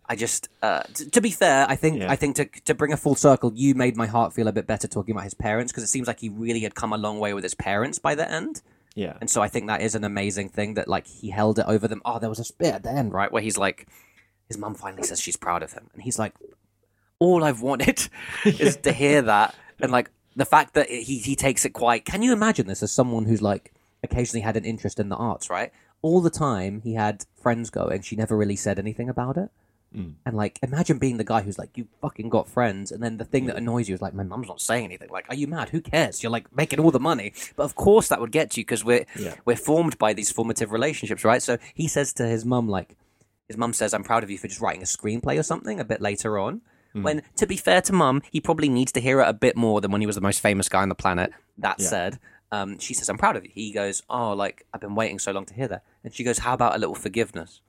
I 0.09 0.15
just 0.15 0.47
uh, 0.61 0.83
t- 0.93 1.09
to 1.09 1.21
be 1.21 1.31
fair, 1.31 1.65
I 1.67 1.75
think 1.75 1.99
Yeah. 1.99 2.11
I 2.11 2.15
think 2.15 2.35
to 2.37 2.45
to 2.65 2.73
bring 2.73 2.93
a 2.93 2.97
full 2.97 3.15
circle, 3.15 3.51
you 3.53 3.75
made 3.75 3.97
my 3.97 4.07
heart 4.07 4.33
feel 4.33 4.47
a 4.47 4.51
bit 4.53 4.65
better 4.67 4.87
talking 4.87 5.13
about 5.13 5.25
his 5.25 5.33
parents 5.33 5.71
because 5.71 5.83
it 5.83 5.87
seems 5.87 6.07
like 6.07 6.19
he 6.19 6.29
really 6.29 6.61
had 6.61 6.75
come 6.75 6.93
a 6.93 6.97
long 6.97 7.19
way 7.19 7.33
with 7.33 7.43
his 7.43 7.55
parents 7.55 7.99
by 7.99 8.15
the 8.15 8.29
end. 8.29 8.61
Yeah. 8.95 9.17
And 9.19 9.29
so 9.29 9.41
I 9.41 9.47
think 9.47 9.67
that 9.67 9.81
is 9.81 9.93
an 9.95 10.03
amazing 10.03 10.49
thing 10.49 10.73
that 10.75 10.87
like 10.87 11.05
he 11.07 11.29
held 11.29 11.59
it 11.59 11.65
over 11.67 11.87
them. 11.87 12.01
Oh, 12.05 12.19
there 12.19 12.29
was 12.29 12.39
a 12.39 12.53
bit 12.57 12.73
at 12.73 12.83
the 12.83 12.91
end, 12.91 13.13
right, 13.13 13.31
where 13.31 13.41
he's 13.43 13.57
like, 13.57 13.87
his 14.47 14.57
mum 14.57 14.75
finally 14.75 15.03
says 15.03 15.19
she's 15.21 15.35
proud 15.37 15.61
of 15.61 15.73
him, 15.73 15.89
and 15.93 16.01
he's 16.01 16.17
like, 16.17 16.33
all 17.19 17.43
I've 17.43 17.61
wanted 17.61 18.07
is 18.45 18.77
to 18.77 18.91
hear 18.93 19.21
that, 19.23 19.53
and 19.79 19.91
like 19.91 20.09
the 20.35 20.45
fact 20.45 20.73
that 20.75 20.89
he 20.89 21.17
he 21.17 21.35
takes 21.35 21.65
it 21.65 21.71
quite. 21.71 22.05
Can 22.05 22.21
you 22.23 22.31
imagine 22.31 22.65
this 22.67 22.81
as 22.81 22.91
someone 22.91 23.25
who's 23.25 23.41
like 23.41 23.73
occasionally 24.03 24.41
had 24.41 24.55
an 24.55 24.63
interest 24.65 24.99
in 24.99 25.09
the 25.09 25.15
arts, 25.15 25.49
right? 25.49 25.71
All 26.01 26.21
the 26.21 26.29
time 26.29 26.81
he 26.81 26.93
had 26.93 27.25
friends 27.41 27.69
going, 27.69 28.01
she 28.03 28.15
never 28.15 28.37
really 28.37 28.55
said 28.55 28.79
anything 28.79 29.09
about 29.09 29.35
it. 29.37 29.49
And 29.93 30.37
like, 30.37 30.59
imagine 30.61 30.99
being 30.99 31.17
the 31.17 31.23
guy 31.23 31.41
who's 31.41 31.57
like, 31.57 31.75
you 31.75 31.87
fucking 32.01 32.29
got 32.29 32.47
friends, 32.47 32.91
and 32.91 33.01
then 33.01 33.17
the 33.17 33.25
thing 33.25 33.45
that 33.47 33.55
annoys 33.55 33.89
you 33.89 33.95
is 33.95 34.01
like, 34.01 34.13
my 34.13 34.21
mum's 34.23 34.47
not 34.47 34.61
saying 34.61 34.85
anything. 34.85 35.09
Like, 35.09 35.25
are 35.29 35.35
you 35.35 35.47
mad? 35.47 35.69
Who 35.69 35.81
cares? 35.81 36.21
You're 36.21 36.31
like 36.31 36.55
making 36.55 36.79
all 36.79 36.91
the 36.91 36.99
money, 36.99 37.33
but 37.55 37.63
of 37.63 37.73
course 37.75 38.07
that 38.09 38.19
would 38.21 38.31
get 38.31 38.51
to 38.51 38.59
you 38.61 38.65
because 38.65 38.85
we're 38.85 39.05
Yeah. 39.17 39.33
we're 39.45 39.55
formed 39.55 39.97
by 39.97 40.13
these 40.13 40.29
formative 40.31 40.71
relationships, 40.71 41.23
right? 41.23 41.41
So 41.41 41.57
he 41.73 41.87
says 41.87 42.13
to 42.13 42.27
his 42.27 42.45
mum, 42.45 42.67
like, 42.69 42.95
his 43.47 43.57
mum 43.57 43.73
says, 43.73 43.93
"I'm 43.93 44.03
proud 44.03 44.23
of 44.23 44.29
you 44.29 44.37
for 44.37 44.47
just 44.47 44.61
writing 44.61 44.83
a 44.83 44.85
screenplay 44.85 45.39
or 45.39 45.43
something." 45.43 45.79
A 45.79 45.85
bit 45.85 46.01
later 46.01 46.37
on, 46.37 46.61
when 46.93 47.23
to 47.37 47.47
be 47.47 47.57
fair 47.57 47.81
to 47.81 47.93
mum, 47.93 48.21
he 48.31 48.39
probably 48.41 48.69
needs 48.69 48.91
to 48.91 48.99
hear 49.01 49.19
it 49.21 49.27
a 49.27 49.33
bit 49.33 49.55
more 49.55 49.81
than 49.81 49.89
when 49.91 50.01
he 50.01 50.07
was 50.07 50.15
the 50.15 50.21
most 50.21 50.41
famous 50.41 50.67
guy 50.69 50.81
on 50.83 50.89
the 50.89 50.95
planet. 50.95 51.31
That 51.57 51.79
Yeah. 51.79 51.87
said, 51.87 52.19
um, 52.51 52.77
she 52.77 52.93
says, 52.93 53.09
"I'm 53.09 53.17
proud 53.17 53.35
of 53.35 53.45
you." 53.45 53.51
He 53.53 53.71
goes, 53.71 54.03
"Oh, 54.09 54.33
like 54.33 54.65
I've 54.73 54.81
been 54.81 54.95
waiting 54.95 55.17
so 55.17 55.31
long 55.31 55.45
to 55.45 55.53
hear 55.53 55.67
that," 55.69 55.83
and 56.03 56.13
she 56.13 56.23
goes, 56.23 56.39
"How 56.39 56.53
about 56.53 56.75
a 56.75 56.77
little 56.77 56.95
forgiveness?" 56.95 57.61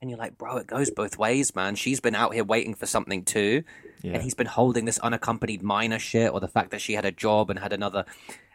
And 0.00 0.08
you're 0.10 0.18
like, 0.18 0.38
bro, 0.38 0.56
it 0.56 0.66
goes 0.66 0.90
both 0.90 1.18
ways, 1.18 1.54
man. 1.54 1.74
She's 1.74 2.00
been 2.00 2.14
out 2.14 2.32
here 2.32 2.44
waiting 2.44 2.74
for 2.74 2.86
something 2.86 3.22
too. 3.24 3.64
Yeah. 4.02 4.14
And 4.14 4.22
he's 4.22 4.34
been 4.34 4.46
holding 4.46 4.86
this 4.86 4.98
unaccompanied 5.00 5.62
minor 5.62 5.98
shit 5.98 6.32
or 6.32 6.40
the 6.40 6.48
fact 6.48 6.70
that 6.70 6.80
she 6.80 6.94
had 6.94 7.04
a 7.04 7.12
job 7.12 7.50
and 7.50 7.58
had 7.58 7.72
another. 7.74 8.06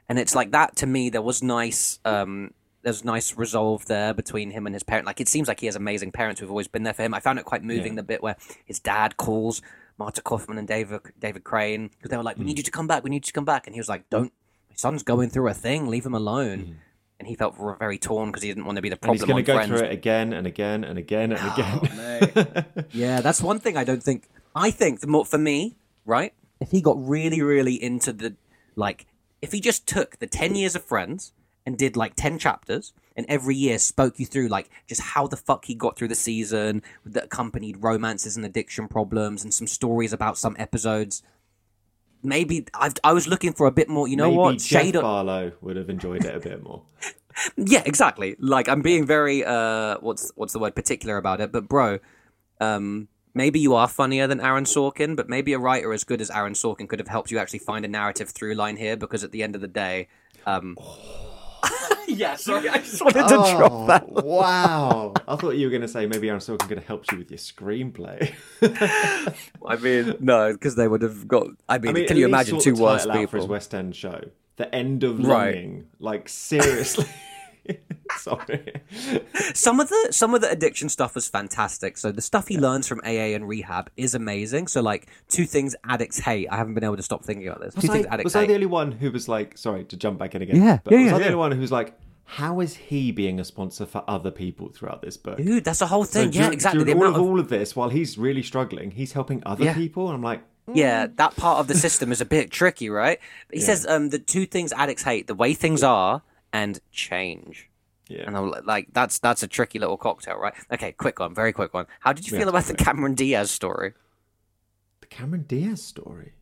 And 0.10 0.18
it's 0.18 0.34
like 0.34 0.52
that 0.52 0.76
to 0.78 0.88
me, 0.88 1.10
there 1.10 1.22
was 1.22 1.44
nice. 1.44 2.00
Um, 2.04 2.52
there's 2.82 3.04
nice 3.04 3.36
resolve 3.38 3.86
there 3.88 4.14
between 4.14 4.52
him 4.52 4.66
and 4.66 4.74
his 4.76 4.84
parent. 4.84 5.06
Like 5.06 5.20
it 5.22 5.28
seems 5.28 5.48
like 5.48 5.60
he 5.60 5.66
has 5.68 5.76
amazing 5.76 6.12
parents 6.12 6.40
who've 6.40 6.50
always 6.50 6.68
been 6.68 6.84
there 6.84 6.94
for 6.94 7.04
him. 7.04 7.14
I 7.14 7.20
found 7.20 7.38
it 7.40 7.46
quite 7.46 7.64
moving 7.64 7.94
Yeah. 7.94 7.98
the 7.98 8.04
bit 8.04 8.24
where 8.24 8.38
his 8.66 8.80
dad 8.80 9.18
calls 9.18 9.62
Marta 9.98 10.22
Kauffman 10.24 10.58
and 10.58 10.68
David 10.68 11.00
David 11.20 11.44
Crane 11.44 11.88
because 11.90 12.10
they 12.10 12.18
were 12.18 12.24
like, 12.24 12.38
"We 12.38 12.44
Mm. 12.44 12.48
need 12.48 12.58
you 12.58 12.64
to 12.64 12.72
come 12.72 12.86
back. 12.88 13.04
We 13.04 13.10
need 13.12 13.18
you 13.18 13.32
to 13.32 13.34
come 13.34 13.46
back." 13.46 13.66
And 13.68 13.74
he 13.76 13.80
was 13.80 13.88
like, 13.90 14.10
"Don't. 14.10 14.34
My 14.70 14.76
son's 14.76 15.04
going 15.04 15.30
through 15.30 15.48
a 15.48 15.54
thing. 15.54 15.88
Leave 15.88 16.06
him 16.06 16.14
alone." 16.16 16.78
And 17.20 17.28
he 17.28 17.36
felt 17.36 17.56
very 17.80 17.98
torn 17.98 18.30
because 18.30 18.44
he 18.44 18.50
didn't 18.50 18.66
want 18.66 18.76
to 18.76 18.82
be 18.82 18.90
the 18.90 18.98
Mm. 18.98 19.04
and 19.04 19.12
he's 19.14 19.24
going 19.24 19.38
to 19.44 19.44
go 19.44 19.56
Friends. 19.56 19.70
through 19.70 19.88
it 19.88 19.92
again 19.94 20.34
and 20.34 20.46
again 20.46 20.84
and 20.84 21.00
again 21.00 21.32
and 21.32 21.52
again. 21.52 22.66
Yeah, 22.92 23.22
that's 23.22 23.42
one 23.42 23.60
thing 23.60 23.78
I 23.78 23.84
don't 23.84 24.04
think. 24.04 24.28
I 24.56 24.70
think 24.72 25.00
the 25.00 25.08
more 25.08 25.26
for 25.26 25.38
me, 25.38 25.78
right? 26.06 26.34
If 26.60 26.72
he 26.72 26.82
got 26.82 26.98
really, 26.98 27.42
really 27.42 27.82
into 27.82 28.12
the 28.14 28.36
like, 28.76 29.06
if 29.42 29.52
he 29.54 29.62
just 29.62 29.88
took 29.88 30.20
the 30.20 30.28
ten 30.28 30.56
years 30.56 30.76
of 30.76 30.84
Friends 30.84 31.32
and 31.66 31.78
did 31.78 31.96
like 31.98 32.16
ten 32.16 32.38
chapters, 32.38 32.94
and 33.16 33.26
every 33.30 33.56
year 33.56 33.80
spoke 33.80 34.20
you 34.20 34.26
through 34.26 34.50
like 34.50 34.70
just 34.88 35.02
how 35.02 35.26
the 35.26 35.38
fuck 35.38 35.66
he 35.66 35.74
got 35.76 35.98
through 35.98 36.10
the 36.10 36.16
season 36.16 36.84
that 37.06 37.26
accompanied 37.26 37.82
romances 37.82 38.36
and 38.36 38.46
addiction 38.46 38.88
problems 38.90 39.44
and 39.44 39.54
some 39.54 39.68
stories 39.68 40.12
about 40.14 40.38
some 40.38 40.56
episodes. 40.60 41.24
Maybe 42.26 42.66
I've, 42.74 42.94
I 43.04 43.14
was 43.14 43.28
looking 43.28 43.54
for 43.54 43.68
a 43.68 43.72
bit 43.72 43.88
more. 43.88 44.08
You 44.08 44.16
know 44.16 44.26
Maybe 44.26 44.38
what? 44.38 44.58
Jeff 44.60 44.84
Shade 44.84 44.94
Barlow 44.96 45.54
would 45.62 45.76
have 45.76 45.90
enjoyed 45.90 46.26
it 46.26 46.36
a 46.36 46.40
bit 46.40 46.64
more. 46.64 46.82
yeah, 47.58 47.84
exactly. 47.86 48.36
Like 48.40 48.68
I'm 48.68 48.82
being 48.82 49.06
very 49.06 49.44
uh 49.46 49.98
what's 50.00 50.32
what's 50.36 50.54
the 50.54 50.60
word 50.60 50.76
particular 50.76 51.18
about 51.18 51.42
it, 51.42 51.52
but 51.52 51.68
bro, 51.68 52.00
um 52.60 53.08
maybe 53.34 53.60
you 53.60 53.76
are 53.76 53.88
funnier 53.88 54.28
than 54.28 54.40
Aaron 54.40 54.64
Sorkin, 54.64 55.16
but 55.16 55.30
maybe 55.30 55.54
a 55.54 55.60
writer 55.60 55.94
as 55.94 56.04
good 56.04 56.22
as 56.22 56.32
Aaron 56.32 56.54
Sorkin 56.54 56.88
could 56.88 57.00
have 57.00 57.10
helped 57.10 57.32
you 57.32 57.38
actually 57.38 57.60
find 57.60 57.86
a 57.86 57.90
narrative 57.90 58.30
through 58.30 58.56
line 58.56 58.78
here 58.78 58.96
because 58.96 59.24
at 59.24 59.32
the 59.32 59.44
end 59.44 59.56
of 59.56 59.62
the 59.62 59.68
day, 59.68 60.08
um 60.46 60.78
Yeah, 62.08 62.36
sorry, 62.36 62.70
I 62.70 62.78
just 62.78 63.04
wanted 63.04 63.28
to 63.28 63.36
oh, 63.38 63.58
drop 63.58 63.88
that. 63.88 64.06
Oh, 64.16 64.24
wow. 64.24 65.14
I 65.28 65.36
thought 65.36 65.58
you 65.58 65.66
were 65.66 65.72
going 65.72 65.82
to 65.82 65.88
say 65.88 66.06
maybe 66.06 66.30
Aaron 66.30 66.40
Sorkin 66.40 66.68
could 66.68 66.78
have 66.78 66.86
helped 66.86 67.12
you 67.12 67.18
with 67.18 67.30
your 67.30 67.40
screenplay. 67.40 68.34
I 69.66 69.76
mean, 69.78 70.16
no, 70.22 70.54
because 70.54 70.76
they 70.76 70.88
would 70.88 71.02
have 71.02 71.28
got 71.28 71.48
I 71.68 71.78
mean, 71.78 71.90
I 71.90 71.94
mean, 71.94 72.08
can 72.08 72.16
you 72.16 72.26
imagine 72.26 72.60
two 72.62 72.74
the 72.74 72.82
worse 72.82 73.06
title 73.06 73.24
out 73.24 73.30
for 73.32 73.38
his? 73.38 73.48
West 73.48 73.74
End 73.74 73.96
show. 73.96 74.22
The 74.56 74.74
End 74.74 75.04
of 75.04 75.20
Right. 75.20 75.56
Longing. 75.56 75.88
Like, 76.00 76.30
seriously. 76.30 77.06
Sorry. 78.18 78.82
some 79.54 79.80
of 79.80 79.90
the 79.90 80.08
some 80.12 80.34
of 80.34 80.42
the 80.42 80.50
addiction 80.50 80.90
stuff 80.90 81.16
was 81.16 81.28
fantastic. 81.28 81.98
So 81.98 82.12
the 82.12 82.22
stuff 82.22 82.48
he 82.48 82.58
learns 82.58 82.88
from 82.88 83.00
AA 83.04 83.34
and 83.36 83.48
rehab 83.48 83.90
is 83.98 84.14
amazing. 84.16 84.68
So 84.68 84.82
like 84.82 85.08
two 85.30 85.46
things 85.46 85.76
addicts 85.84 86.20
hate. 86.20 86.48
I 86.52 86.56
haven't 86.58 86.74
been 86.76 86.84
able 86.84 86.98
to 86.98 87.04
stop 87.04 87.24
thinking 87.26 87.48
about 87.48 87.62
this. 87.62 87.76
Was, 87.76 87.86
two 87.86 87.92
things 87.92 88.06
I, 88.08 88.14
addicts 88.14 88.26
was 88.26 88.36
I 88.36 88.46
the 88.46 88.54
only 88.54 88.66
one 88.68 88.92
who 88.92 89.12
was 89.12 89.28
like, 89.28 89.58
sorry 89.58 89.84
to 89.86 89.98
jump 89.98 90.20
back 90.20 90.36
in 90.36 90.42
again? 90.42 90.58
Yeah, 90.64 90.80
but 90.84 90.92
yeah, 90.94 91.00
was 91.00 91.06
yeah, 91.10 91.16
I 91.16 91.20
the 91.20 91.26
only 91.26 91.36
one 91.38 91.52
who 91.52 91.62
was 91.62 91.72
like, 91.72 91.98
how 92.26 92.60
is 92.60 92.76
he 92.76 93.12
being 93.12 93.40
a 93.40 93.46
sponsor 93.46 93.86
for 93.86 94.04
other 94.08 94.32
people 94.32 94.70
throughout 94.70 95.02
this 95.02 95.18
book? 95.18 95.38
Dude, 95.38 95.64
that's 95.64 95.80
the 95.80 95.88
whole 95.88 96.06
So 96.06 96.22
thing. 96.22 96.34
yeah, 96.34 96.48
dur- 96.48 96.54
exactly. 96.54 96.84
The 96.84 96.94
During 96.94 97.02
all 97.04 97.10
of 97.10 97.16
of, 97.16 97.22
all 97.22 97.40
of 97.40 97.50
this, 97.50 97.76
while 97.76 97.90
he's 97.90 98.18
really 98.18 98.42
struggling, 98.44 98.92
he's 98.92 99.12
helping 99.14 99.44
other 99.46 99.66
Yeah. 99.66 99.74
people, 99.74 100.08
and 100.08 100.16
I'm 100.16 100.24
like, 100.24 100.42
yeah, 100.74 101.06
that 101.18 101.36
part 101.36 101.60
of 101.60 101.68
the 101.68 101.76
system 101.76 102.12
is 102.12 102.22
a 102.22 102.26
bit 102.26 102.50
tricky, 102.50 102.90
right? 102.90 103.20
He 103.52 103.60
Yeah. 103.60 103.66
says 103.66 103.86
um, 103.86 104.10
the 104.10 104.18
two 104.18 104.48
things 104.48 104.74
addicts 104.74 105.04
hate: 105.04 105.28
the 105.28 105.36
way 105.36 105.54
things 105.54 105.84
are 105.84 106.24
and 106.56 106.80
change. 106.92 107.70
yeah. 108.08 108.24
And 108.28 108.38
I'm 108.38 108.52
like- 108.66 108.90
that's 108.94 109.20
that's 109.20 109.44
a 109.44 109.48
tricky 109.48 109.80
little 109.80 109.98
cocktail, 109.98 110.38
right? 110.38 110.54
Okay, 110.72 110.92
quick 110.94 111.20
one, 111.20 111.34
very 111.36 111.52
quick 111.54 111.74
one. 111.74 111.86
How 112.00 112.14
did 112.14 112.28
you 112.28 112.34
We 112.34 112.40
feel 112.40 112.50
about 112.50 112.64
the 112.66 112.76
Cameron 112.76 113.16
Diaz 113.16 113.52
story? 113.52 113.94
The 115.02 115.08
Cameron 115.08 115.46
Diaz 115.48 115.82
story. 115.84 116.34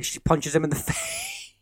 She 0.00 0.18
punches 0.18 0.54
him 0.54 0.64
in 0.64 0.70
the 0.70 0.76
face. 0.90 1.54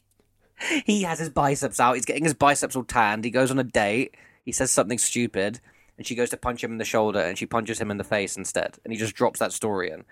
he 0.86 1.02
has 1.02 1.18
his 1.18 1.30
biceps 1.30 1.78
out. 1.80 1.94
He's 1.94 2.04
getting 2.04 2.24
his 2.24 2.34
biceps 2.34 2.74
all 2.76 2.84
tanned. 2.84 3.24
He 3.24 3.30
goes 3.30 3.50
on 3.50 3.58
a 3.58 3.64
date. 3.64 4.14
He 4.44 4.52
says 4.52 4.70
something 4.70 4.98
stupid, 4.98 5.60
and 5.96 6.06
she 6.06 6.14
goes 6.14 6.30
to 6.30 6.36
punch 6.36 6.62
him 6.64 6.72
in 6.72 6.78
the 6.78 6.84
shoulder, 6.84 7.20
and 7.20 7.38
she 7.38 7.46
punches 7.46 7.80
him 7.80 7.90
in 7.90 7.96
the 7.96 8.04
face 8.04 8.36
instead. 8.36 8.78
And 8.84 8.92
he 8.92 8.98
just 8.98 9.14
drops 9.14 9.38
that 9.40 9.52
story 9.52 9.90
in. 9.90 10.04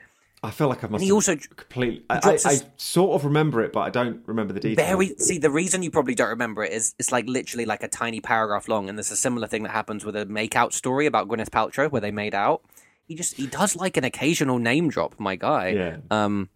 I 0.45 0.51
feel 0.51 0.69
like 0.69 0.83
I 0.83 0.89
must 0.89 1.03
he 1.03 1.09
have 1.09 1.15
also- 1.15 1.37
completely. 1.37 2.05
I, 2.11 2.19
I, 2.25 2.39
I 2.45 2.59
sort 2.77 3.15
of 3.15 3.25
remember 3.25 3.63
it, 3.63 3.73
but 3.73 3.81
I 3.81 3.91
don't 3.91 4.27
remember 4.27 4.53
the 4.53 4.59
details. 4.59 4.89
Very 4.89 5.15
see 5.19 5.39
the 5.39 5.51
reason 5.51 5.85
you 5.85 5.91
probably 5.91 6.17
don't 6.17 6.31
remember 6.31 6.65
it 6.65 6.73
is 6.73 6.95
it's 6.99 7.13
like 7.13 7.27
literally 7.29 7.65
like 7.65 7.85
a 7.85 7.89
tiny 7.89 8.21
paragraph 8.21 8.67
long, 8.67 8.89
and 8.89 8.99
there's 8.99 9.13
a 9.13 9.17
similar 9.17 9.47
thing 9.47 9.63
that 9.63 9.71
happens 9.71 10.05
with 10.05 10.17
a 10.17 10.27
make 10.27 10.57
out 10.57 10.75
story 10.75 11.07
about 11.07 11.29
Gwyneth 11.29 11.51
Paltrow 11.51 11.91
where 11.91 12.01
they 12.01 12.11
made 12.11 12.35
out. 12.35 12.63
He 13.05 13.15
just 13.15 13.35
he 13.37 13.47
does 13.47 13.77
like 13.77 13.97
an 13.97 14.03
occasional 14.03 14.59
name 14.59 14.89
drop, 14.89 15.21
my 15.21 15.37
guy. 15.37 15.69
Yeah. 15.69 15.97
Um, 16.11 16.49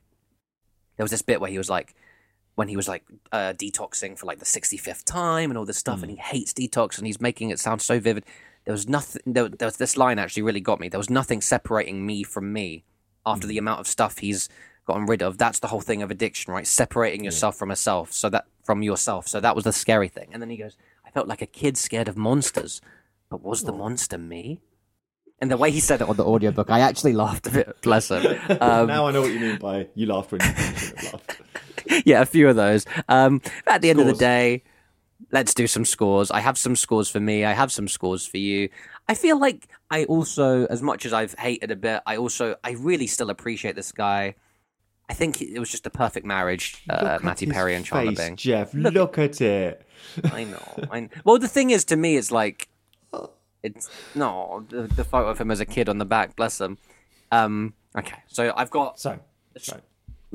there 0.97 1.05
was 1.05 1.13
this 1.13 1.23
bit 1.23 1.41
where 1.41 1.51
he 1.51 1.59
was 1.59 1.71
like, 1.71 1.95
when 2.57 2.67
he 2.67 2.77
was 2.77 2.89
like 2.89 3.05
uh, 3.31 3.53
detoxing 3.53 4.19
for 4.19 4.27
like 4.27 4.41
the 4.41 4.45
65th 4.47 5.05
time 5.05 5.51
and 5.51 5.59
all 5.59 5.65
this 5.65 5.79
stuff, 5.79 6.03
and 6.03 6.11
he 6.11 6.17
hates 6.17 6.53
detox 6.53 6.99
and 6.99 7.07
he's 7.07 7.21
making 7.21 7.51
it 7.51 7.61
sound 7.61 7.83
so 7.83 8.01
vivid. 8.01 8.25
There 8.65 8.73
was 8.73 8.89
nothing. 8.89 9.23
There, 9.27 9.49
there 9.49 9.67
was 9.67 9.77
this 9.77 9.97
line 9.97 10.19
actually 10.19 10.43
really 10.43 10.61
got 10.61 10.81
me. 10.81 10.89
There 10.89 10.99
was 10.99 11.11
nothing 11.11 11.41
separating 11.41 12.05
me 12.05 12.25
from 12.25 12.53
me 12.53 12.83
after 13.27 13.47
the 13.47 13.59
amount 13.59 13.81
of 13.81 13.87
stuff 13.87 14.19
he's 14.19 14.49
gotten 14.87 15.07
rid 15.07 15.23
of. 15.23 15.37
That's 15.37 15.59
the 15.59 15.67
whole 15.67 15.81
thing 15.81 16.03
of 16.03 16.11
addiction, 16.11 16.53
right? 16.53 16.67
Separating 16.67 17.25
yourself 17.25 17.57
from 17.57 17.71
a 17.71 17.77
self, 17.77 18.13
so 18.13 18.31
that 18.31 18.47
from 18.65 18.83
yourself. 18.83 19.29
So 19.29 19.41
that 19.41 19.55
was 19.55 19.65
the 19.65 19.73
scary 19.73 20.09
thing. 20.09 20.29
And 20.33 20.41
then 20.41 20.51
he 20.51 20.57
goes, 20.57 20.77
"I 21.05 21.11
felt 21.11 21.29
like 21.29 21.43
a 21.43 21.47
kid 21.47 21.77
scared 21.77 22.09
of 22.09 22.17
monsters, 22.17 22.81
but 23.29 23.43
was 23.43 23.65
the 23.65 23.73
monster 23.73 24.17
me?" 24.17 24.61
And 25.39 25.51
the 25.51 25.57
way 25.57 25.71
he 25.71 25.81
said 25.81 26.01
it 26.01 26.09
on 26.09 26.17
the 26.17 26.25
audiobook, 26.25 26.71
I 26.71 26.81
actually 26.81 27.13
laughed 27.13 27.47
a 27.49 27.51
bit. 27.51 27.77
Bless 27.83 28.11
him. 28.11 28.39
Um, 28.61 28.87
now 28.87 29.07
I 29.07 29.11
know 29.11 29.21
what 29.21 29.33
you 29.33 29.41
mean 29.41 29.59
by 29.59 29.89
you 29.95 30.07
laughed 30.07 30.33
when 30.33 30.41
you 30.41 30.47
laughed. 31.13 31.41
yeah, 32.07 32.23
a 32.23 32.27
few 32.27 32.49
of 32.49 32.57
those. 32.57 32.87
Um, 33.09 33.43
at 33.67 33.83
the 33.83 33.91
end 33.91 34.01
of 34.01 34.07
the 34.07 34.15
day, 34.15 34.63
let's 35.33 35.55
do 35.55 35.67
some 35.67 35.85
scores. 35.85 36.31
I 36.31 36.41
have 36.41 36.59
some 36.59 36.77
scores 36.77 37.09
for 37.09 37.21
me. 37.21 37.45
I 37.45 37.53
have 37.53 37.73
some 37.73 37.89
scores 37.89 38.27
for 38.27 38.39
you. 38.39 38.69
I 39.09 39.15
feel 39.15 39.39
like 39.39 39.69
I 39.91 40.05
also, 40.05 40.67
as 40.67 40.83
much 40.83 41.07
as 41.07 41.13
I've 41.13 41.35
hated 41.35 41.71
a 41.71 41.77
bit, 41.77 42.03
I 42.07 42.17
also, 42.17 42.57
I 42.65 42.73
really 42.73 43.07
still 43.07 43.31
appreciate 43.31 43.77
this 43.77 43.93
guy. 43.93 44.35
I 45.09 45.15
think 45.15 45.41
it 45.41 45.59
was 45.61 45.71
just 45.71 45.87
a 45.87 45.91
perfect 45.91 46.27
marriage, 46.27 46.83
Look 46.89 47.03
uh, 47.03 47.19
Matty 47.23 47.47
Perry 47.47 47.77
and 47.77 47.87
face, 47.87 48.17
Bing. 48.17 48.35
Jeff, 48.35 48.75
look, 48.75 49.19
at 49.19 49.41
it. 49.41 49.87
I 50.25 50.45
know. 50.45 50.89
I 50.91 51.09
Well, 51.25 51.39
the 51.39 51.47
thing 51.47 51.71
is, 51.71 51.85
to 51.87 51.97
me, 51.97 52.17
it's 52.17 52.33
like 52.33 52.69
it's 53.63 53.89
no 54.15 54.65
the, 54.69 54.83
the 54.83 55.05
photo 55.05 55.29
of 55.29 55.41
him 55.41 55.51
as 55.51 55.61
a 55.61 55.67
kid 55.67 55.89
on 55.89 55.99
the 55.99 56.05
back. 56.05 56.35
Bless 56.35 56.61
him. 56.61 56.79
Um, 57.31 57.75
Okay, 57.97 58.17
so 58.27 58.53
I've 58.57 58.71
got 58.71 59.01
So, 59.01 59.19
so 59.57 59.81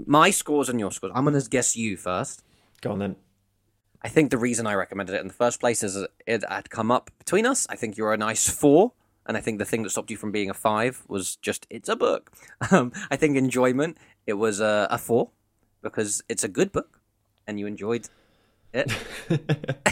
my 0.06 0.32
scores 0.32 0.68
and 0.68 0.80
your 0.80 0.92
scores. 0.92 1.12
I'm 1.16 1.26
going 1.26 1.40
to 1.40 1.50
guess 1.50 1.76
you 1.76 1.96
first. 1.96 2.44
go 2.82 2.92
on 2.92 3.00
then. 3.00 3.16
I 4.04 4.10
think 4.10 4.32
the 4.32 4.38
reason 4.38 4.66
I 4.66 4.74
recommended 4.74 5.16
it 5.16 5.22
in 5.22 5.28
the 5.28 5.34
first 5.34 5.60
place 5.60 5.84
is 5.84 5.96
it 6.26 6.44
had 6.50 6.70
come 6.70 6.92
up 6.92 7.12
between 7.20 7.46
us. 7.46 7.68
I 7.70 7.76
think 7.76 7.98
you're 7.98 8.14
a 8.14 8.18
nice 8.18 8.50
four, 8.50 8.94
and 9.28 9.38
I 9.38 9.42
think 9.42 9.60
the 9.60 9.66
thing 9.66 9.84
that 9.84 9.92
stopped 9.92 10.10
you 10.10 10.18
from 10.18 10.32
being 10.32 10.50
a 10.50 10.54
five 10.54 11.04
was 11.08 11.36
just 11.36 11.68
it's 11.70 11.90
a 11.90 11.96
book. 11.96 12.32
Um, 12.72 12.92
I 13.10 13.16
think 13.16 13.38
enjoyment 13.38 13.98
it 14.28 14.34
was 14.34 14.60
a, 14.60 14.88
a 14.92 14.98
four 14.98 15.32
because 15.82 16.22
it's 16.30 16.44
a 16.44 16.48
good 16.48 16.72
book, 16.72 17.00
and 17.48 17.60
you 17.60 17.68
enjoyed 17.68 18.08
it. 18.74 18.92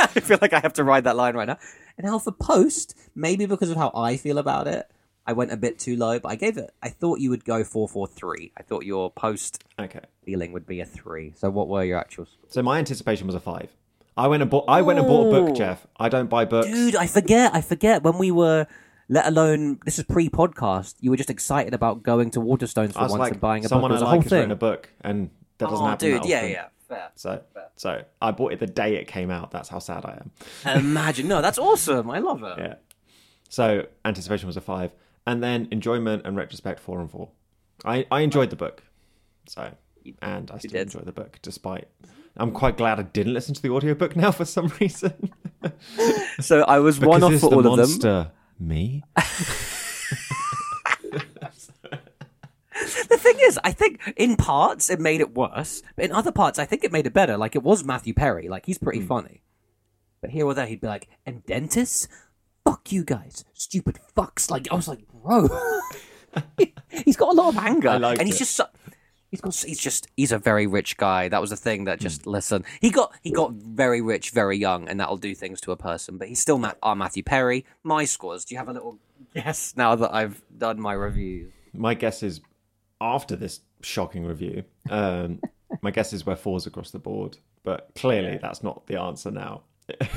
I 0.00 0.20
feel 0.20 0.38
like 0.40 0.52
I 0.52 0.60
have 0.60 0.74
to 0.74 0.84
ride 0.84 1.04
that 1.04 1.16
line 1.16 1.34
right 1.34 1.46
now. 1.46 1.58
And 1.98 2.06
now 2.06 2.18
for 2.18 2.32
post, 2.32 2.96
maybe 3.14 3.46
because 3.46 3.70
of 3.70 3.76
how 3.76 3.90
I 3.94 4.16
feel 4.16 4.38
about 4.38 4.66
it, 4.66 4.90
I 5.26 5.32
went 5.32 5.52
a 5.52 5.56
bit 5.56 5.78
too 5.78 5.96
low, 5.96 6.18
but 6.18 6.28
I 6.28 6.36
gave 6.36 6.56
it. 6.56 6.70
I 6.82 6.88
thought 6.88 7.18
you 7.18 7.30
would 7.30 7.44
go 7.44 7.64
four 7.64 7.88
four 7.88 8.06
three. 8.06 8.52
I 8.56 8.62
thought 8.62 8.84
your 8.84 9.10
post 9.10 9.64
Okay. 9.78 10.00
feeling 10.24 10.52
would 10.52 10.66
be 10.66 10.80
a 10.80 10.86
three. 10.86 11.32
So 11.36 11.50
what 11.50 11.68
were 11.68 11.84
your 11.84 11.98
actual? 11.98 12.26
scores? 12.26 12.52
So 12.52 12.62
my 12.62 12.78
anticipation 12.78 13.26
was 13.26 13.34
a 13.34 13.40
five. 13.40 13.70
I 14.16 14.28
went 14.28 14.42
and 14.42 14.50
bought. 14.50 14.64
I 14.68 14.82
went 14.82 14.98
and 14.98 15.06
bought 15.08 15.26
a 15.26 15.30
book. 15.30 15.56
Jeff. 15.56 15.86
I 15.98 16.08
don't 16.08 16.30
buy 16.30 16.44
books. 16.44 16.68
Dude, 16.68 16.96
I 16.96 17.06
forget. 17.06 17.54
I 17.54 17.60
forget 17.60 18.02
when 18.02 18.18
we 18.18 18.30
were. 18.30 18.66
Let 19.08 19.26
alone 19.26 19.78
this 19.84 20.00
is 20.00 20.04
pre-podcast. 20.04 20.96
You 21.00 21.10
were 21.10 21.16
just 21.16 21.30
excited 21.30 21.74
about 21.74 22.02
going 22.02 22.30
to 22.32 22.40
Waterstones 22.40 22.92
for 22.92 23.00
once 23.02 23.12
like, 23.12 23.32
and 23.34 23.40
buying 23.40 23.64
a 23.64 23.68
someone 23.68 23.92
book. 23.92 24.00
Was 24.00 24.02
I 24.02 24.10
like 24.12 24.22
has 24.24 24.32
written 24.32 24.50
a 24.50 24.56
book, 24.56 24.90
and 25.02 25.30
that 25.58 25.68
doesn't 25.68 25.84
oh, 25.84 25.88
happen. 25.88 26.10
dude, 26.10 26.24
yeah, 26.24 26.38
often. 26.38 26.50
yeah, 26.50 26.64
fair. 26.88 27.08
So, 27.14 27.42
so 27.76 28.02
I 28.20 28.32
bought 28.32 28.52
it 28.52 28.58
the 28.58 28.66
day 28.66 28.96
it 28.96 29.06
came 29.06 29.30
out. 29.30 29.52
That's 29.52 29.68
how 29.68 29.78
sad 29.78 30.04
I 30.04 30.20
am. 30.20 30.76
Imagine, 30.78 31.28
no, 31.28 31.40
that's 31.40 31.56
awesome. 31.58 32.10
I 32.10 32.18
love 32.18 32.42
it. 32.42 32.58
Yeah. 32.58 32.74
So 33.48 33.86
anticipation 34.04 34.48
was 34.48 34.56
a 34.56 34.60
five, 34.60 34.90
and 35.26 35.42
then 35.42 35.68
enjoyment 35.70 36.22
and 36.24 36.36
retrospect 36.36 36.80
four 36.80 37.00
and 37.00 37.10
four. 37.10 37.30
I 37.84 38.06
I 38.10 38.20
enjoyed 38.20 38.50
the 38.50 38.56
book, 38.56 38.82
so 39.46 39.72
and 40.22 40.50
I 40.50 40.58
still 40.58 40.80
enjoy 40.80 41.00
the 41.00 41.12
book 41.12 41.38
despite. 41.42 41.88
I'm 42.38 42.52
quite 42.52 42.76
glad 42.76 43.00
I 43.00 43.02
didn't 43.02 43.32
listen 43.32 43.54
to 43.54 43.62
the 43.62 43.70
audiobook 43.70 44.14
now 44.14 44.30
for 44.30 44.44
some 44.44 44.68
reason. 44.80 45.32
So 46.40 46.62
I 46.62 46.80
was 46.80 47.00
one 47.00 47.22
off 47.22 47.40
for 47.40 47.50
the 47.50 47.56
all 47.56 47.58
of 47.58 47.64
them. 47.64 47.76
monster 47.76 48.32
me? 48.58 49.02
The 53.08 53.16
thing 53.16 53.36
is, 53.40 53.58
I 53.64 53.72
think 53.72 54.12
in 54.16 54.36
parts 54.36 54.90
it 54.90 55.00
made 55.00 55.20
it 55.20 55.34
worse, 55.34 55.82
but 55.96 56.04
in 56.04 56.12
other 56.12 56.30
parts 56.30 56.58
I 56.58 56.66
think 56.66 56.84
it 56.84 56.92
made 56.92 57.06
it 57.06 57.14
better. 57.14 57.36
Like 57.38 57.56
it 57.56 57.62
was 57.62 57.82
Matthew 57.82 58.12
Perry, 58.12 58.48
like 58.48 58.66
he's 58.66 58.78
pretty 58.78 59.00
hmm. 59.00 59.06
funny. 59.06 59.42
But 60.20 60.30
here 60.30 60.46
or 60.46 60.54
there, 60.54 60.66
he'd 60.66 60.80
be 60.80 60.86
like, 60.86 61.08
"And 61.24 61.44
dentists, 61.46 62.08
fuck 62.66 62.92
you 62.92 63.04
guys, 63.04 63.44
stupid 63.54 63.98
fucks!" 64.16 64.50
Like 64.50 64.68
I 64.70 64.74
was 64.74 64.88
like, 64.88 65.06
bro, 65.08 65.48
he's 67.04 67.16
got 67.16 67.32
a 67.32 67.36
lot 67.36 67.54
of 67.54 67.58
anger, 67.58 67.88
and 67.88 68.22
he's 68.22 68.36
it. 68.36 68.38
just 68.38 68.56
so, 68.56 68.66
he's 69.30 69.40
got 69.40 69.54
he's 69.54 69.80
just 69.80 70.08
he's 70.16 70.32
a 70.32 70.38
very 70.38 70.66
rich 70.66 70.96
guy. 70.96 71.28
That 71.28 71.40
was 71.40 71.50
the 71.50 71.56
thing 71.56 71.84
that 71.84 72.00
just 72.00 72.26
listen. 72.26 72.64
He 72.80 72.90
got 72.90 73.12
he 73.22 73.30
got 73.30 73.52
very 73.52 74.00
rich 74.00 74.30
very 74.30 74.56
young, 74.58 74.88
and 74.88 75.00
that'll 75.00 75.16
do 75.16 75.34
things 75.34 75.60
to 75.62 75.72
a 75.72 75.76
person. 75.76 76.18
But 76.18 76.28
he's 76.28 76.40
still 76.40 76.58
Matt, 76.58 76.78
our 76.82 76.96
Matthew 76.96 77.22
Perry. 77.22 77.64
My 77.82 78.04
scores. 78.04 78.44
Do 78.44 78.54
you 78.54 78.58
have 78.58 78.68
a 78.68 78.72
little 78.72 78.98
guess 79.34 79.74
now 79.76 79.94
that 79.94 80.14
I've 80.14 80.42
done 80.56 80.80
my 80.80 80.92
review 80.94 81.52
My 81.72 81.94
guess 81.94 82.22
is 82.22 82.40
after 83.00 83.36
this 83.36 83.60
shocking 83.82 84.24
review, 84.24 84.64
um, 84.90 85.40
my 85.82 85.90
guess 85.90 86.12
is 86.12 86.24
we're 86.24 86.36
fours 86.36 86.66
across 86.66 86.90
the 86.90 86.98
board. 86.98 87.38
But 87.62 87.90
clearly, 87.96 88.38
that's 88.40 88.62
not 88.62 88.86
the 88.86 89.00
answer 89.00 89.30
now. 89.30 89.62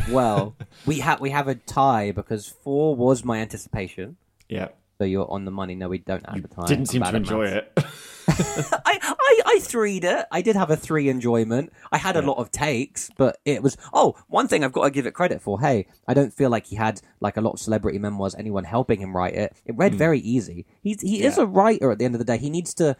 Well, 0.10 0.56
we 0.86 1.00
have 1.00 1.20
we 1.22 1.30
have 1.30 1.48
a 1.48 1.56
tie 1.56 2.12
because 2.12 2.48
four 2.48 2.96
was 2.96 3.24
my 3.24 3.38
anticipation. 3.40 4.18
yeah, 4.48 4.70
So 4.98 5.04
you're 5.06 5.30
on 5.30 5.46
the 5.46 5.52
money. 5.52 5.76
No, 5.76 5.90
we 5.90 6.00
don't 6.00 6.26
advertise. 6.28 6.68
didn't 6.68 6.88
seem 6.88 7.04
to 7.04 7.16
enjoy 7.16 7.46
it. 7.48 7.72
I, 8.30 9.00
I 9.02 9.42
I 9.56 9.60
threed 9.60 10.04
it. 10.04 10.26
I 10.32 10.42
did 10.44 10.56
have 10.56 10.70
a 10.70 10.76
three 10.78 11.10
enjoyment. 11.10 11.74
I 11.92 11.98
had 11.98 12.16
a 12.16 12.22
lot 12.22 12.38
of 12.38 12.52
takes, 12.52 13.10
but 13.18 13.38
it 13.44 13.64
was 13.64 13.76
oh 13.92 14.16
one 14.28 14.48
thing 14.48 14.64
I've 14.64 14.72
got 14.72 14.84
to 14.86 14.92
give 14.92 15.06
it 15.08 15.14
credit 15.16 15.42
for. 15.42 15.60
Hey, 15.60 15.88
I 16.08 16.14
don't 16.14 16.32
feel 16.34 16.50
like 16.52 16.68
he 16.68 16.76
had 16.76 17.02
like 17.20 17.38
a 17.38 17.42
lot 17.42 17.54
of 17.54 17.60
celebrity 17.60 17.98
memoirs. 17.98 18.36
Anyone 18.36 18.64
helping 18.66 19.00
him 19.02 19.16
write 19.16 19.34
it. 19.34 19.56
It 19.66 19.76
read 19.78 19.96
very 19.96 20.20
easy. 20.20 20.66
He's 20.84 21.02
he 21.02 21.24
is 21.24 21.36
Hmm. 21.36 21.42
A 21.42 21.46
writer. 21.46 21.92
At 21.92 21.98
the 22.00 22.06
end 22.06 22.14
of 22.16 22.20
the 22.20 22.26
day, 22.26 22.38
he 22.38 22.50
needs 22.52 22.74
to 22.76 22.96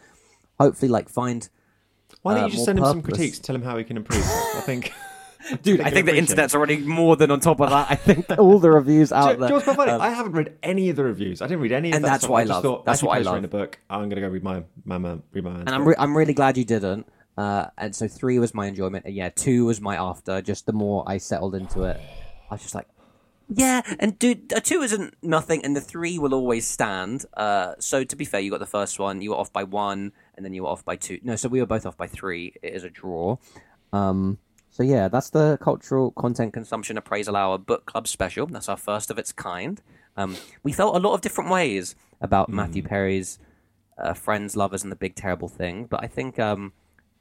hopefully 0.58 0.88
like 0.88 1.08
find. 1.08 1.48
Why 2.22 2.34
don't 2.34 2.44
Uh, 2.44 2.46
you 2.46 2.52
just 2.52 2.64
send 2.64 2.78
him 2.80 2.84
some 2.84 3.02
critiques? 3.02 3.38
Tell 3.38 3.54
him 3.54 3.62
how 3.62 3.78
he 3.78 3.84
can 3.84 3.96
improve. 3.96 4.22
I 4.24 4.62
think. 4.64 4.92
Dude, 5.62 5.80
I 5.80 5.90
think 5.90 6.06
the 6.06 6.16
internet's 6.16 6.54
already 6.54 6.78
more 6.78 7.16
than 7.16 7.30
on 7.30 7.40
top 7.40 7.60
of 7.60 7.70
that. 7.70 7.90
I 7.90 7.94
think 7.96 8.26
all 8.38 8.58
the 8.58 8.70
reviews 8.70 9.12
out 9.12 9.38
Do, 9.38 9.46
there. 9.46 9.60
funny? 9.60 9.90
Um, 9.92 10.00
I 10.00 10.10
haven't 10.10 10.32
read 10.32 10.56
any 10.62 10.90
of 10.90 10.96
the 10.96 11.04
reviews. 11.04 11.40
I 11.40 11.46
didn't 11.46 11.60
read 11.60 11.72
any 11.72 11.90
of 11.90 11.96
And 11.96 12.04
that 12.04 12.08
that's 12.08 12.28
what 12.28 12.38
I 12.38 12.42
just 12.42 12.50
love. 12.50 12.62
Thought, 12.62 12.84
That's 12.84 13.02
what 13.02 13.16
I 13.16 13.20
love. 13.20 13.34
written 13.34 13.44
a 13.46 13.48
book. 13.48 13.78
I'm 13.88 14.00
going 14.00 14.10
to 14.10 14.20
go 14.20 14.28
read 14.28 14.44
my, 14.44 14.62
my, 14.84 14.98
man, 14.98 15.22
read 15.32 15.44
my 15.44 15.60
and 15.60 15.70
I'm 15.70 15.88
re- 15.88 15.94
I'm 15.98 16.16
really 16.16 16.34
glad 16.34 16.58
you 16.58 16.64
didn't. 16.64 17.06
Uh, 17.36 17.68
and 17.78 17.94
so 17.94 18.06
three 18.06 18.38
was 18.38 18.52
my 18.52 18.66
enjoyment, 18.66 19.06
and 19.06 19.14
yeah, 19.14 19.30
two 19.30 19.64
was 19.64 19.80
my 19.80 19.96
after. 19.96 20.42
Just 20.42 20.66
the 20.66 20.72
more 20.72 21.04
I 21.06 21.16
settled 21.18 21.54
into 21.54 21.84
it, 21.84 21.98
I 22.50 22.54
was 22.54 22.60
just 22.60 22.74
like, 22.74 22.86
yeah. 23.48 23.80
And 23.98 24.18
dude, 24.18 24.52
a 24.54 24.60
two 24.60 24.82
isn't 24.82 25.14
nothing, 25.22 25.64
and 25.64 25.74
the 25.74 25.80
three 25.80 26.18
will 26.18 26.34
always 26.34 26.66
stand. 26.66 27.24
Uh, 27.34 27.74
so 27.78 28.04
to 28.04 28.16
be 28.16 28.24
fair, 28.24 28.40
you 28.40 28.50
got 28.50 28.60
the 28.60 28.66
first 28.66 28.98
one, 28.98 29.22
you 29.22 29.30
were 29.30 29.36
off 29.36 29.52
by 29.52 29.64
one, 29.64 30.12
and 30.34 30.44
then 30.44 30.52
you 30.52 30.64
were 30.64 30.68
off 30.68 30.84
by 30.84 30.96
two. 30.96 31.18
No, 31.22 31.34
so 31.36 31.48
we 31.48 31.60
were 31.60 31.66
both 31.66 31.86
off 31.86 31.96
by 31.96 32.06
three. 32.06 32.52
It 32.62 32.74
is 32.74 32.84
a 32.84 32.90
draw. 32.90 33.38
Um, 33.92 34.38
so 34.80 34.84
yeah, 34.84 35.08
that's 35.08 35.28
the 35.28 35.58
cultural 35.60 36.10
content 36.12 36.54
consumption 36.54 36.96
appraisal 36.96 37.36
hour 37.36 37.58
book 37.58 37.84
club 37.84 38.08
special. 38.08 38.46
That's 38.46 38.66
our 38.66 38.78
first 38.78 39.10
of 39.10 39.18
its 39.18 39.30
kind. 39.30 39.82
Um, 40.16 40.38
we 40.62 40.72
felt 40.72 40.96
a 40.96 40.98
lot 40.98 41.12
of 41.12 41.20
different 41.20 41.50
ways 41.50 41.94
about 42.18 42.48
Matthew 42.48 42.82
Perry's 42.82 43.38
uh, 43.98 44.14
friends, 44.14 44.56
lovers, 44.56 44.82
and 44.82 44.90
the 44.90 44.96
big 44.96 45.14
terrible 45.14 45.48
thing. 45.48 45.84
But 45.84 46.02
I 46.02 46.06
think, 46.06 46.38
um, 46.38 46.72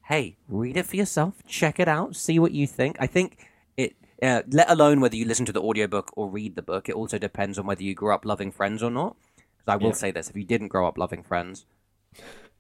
hey, 0.06 0.38
read 0.48 0.78
it 0.78 0.86
for 0.86 0.96
yourself, 0.96 1.44
check 1.48 1.82
it 1.82 1.90
out, 1.90 2.16
see 2.16 2.40
what 2.40 2.54
you 2.54 2.66
think. 2.66 2.96
I 2.98 3.08
think 3.08 3.46
it, 3.76 3.94
uh, 4.24 4.44
let 4.50 4.72
alone 4.72 5.02
whether 5.02 5.18
you 5.18 5.26
listen 5.26 5.46
to 5.46 5.52
the 5.52 5.62
audiobook 5.62 6.14
or 6.16 6.30
read 6.30 6.56
the 6.56 6.62
book, 6.62 6.88
it 6.88 6.96
also 6.96 7.18
depends 7.18 7.60
on 7.60 7.66
whether 7.66 7.84
you 7.84 7.94
grew 7.94 8.14
up 8.14 8.24
loving 8.24 8.54
Friends 8.54 8.82
or 8.82 8.90
not. 8.90 9.18
Because 9.36 9.68
I 9.68 9.76
will 9.76 9.90
Yeah. 9.90 9.96
say 9.96 10.12
this: 10.12 10.30
if 10.30 10.38
you 10.38 10.46
didn't 10.46 10.70
grow 10.70 10.88
up 10.88 10.98
loving 10.98 11.24
Friends, 11.24 11.66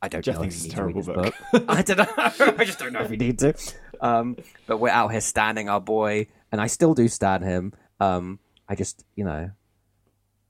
I 0.02 0.08
don't 0.08 0.24
Jeff 0.24 0.36
know 0.36 0.42
thinks 0.42 0.56
it's 0.56 0.66
a 0.66 0.68
need 0.68 0.76
to 0.76 0.84
read 0.86 1.04
terrible 1.06 1.24
book. 1.24 1.36
book. 1.52 1.64
I 1.68 1.82
don't 1.82 1.98
know. 1.98 2.08
I 2.58 2.64
just 2.64 2.80
don't 2.80 2.94
know 2.94 3.02
if 3.02 3.12
you 3.12 3.18
need 3.18 3.40
to. 3.40 3.54
Um, 4.02 4.38
but 4.66 4.78
we're 4.78 4.90
out 4.90 5.12
here 5.12 5.22
standing 5.22 5.68
our 5.70 5.82
boy, 5.82 6.28
and 6.52 6.62
I 6.62 6.68
still 6.68 6.94
do 6.94 7.08
stand 7.08 7.44
him. 7.44 7.74
Um, 8.00 8.40
I 8.68 8.76
just, 8.76 9.04
you 9.16 9.26
know, 9.26 9.52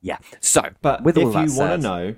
yeah. 0.01 0.17
So, 0.39 0.69
But 0.81 1.03
with 1.03 1.17
if 1.17 1.25
all 1.25 1.31
that 1.31 1.49
you 1.49 1.55
want 1.57 1.71
to 1.71 1.77
know, 1.87 2.15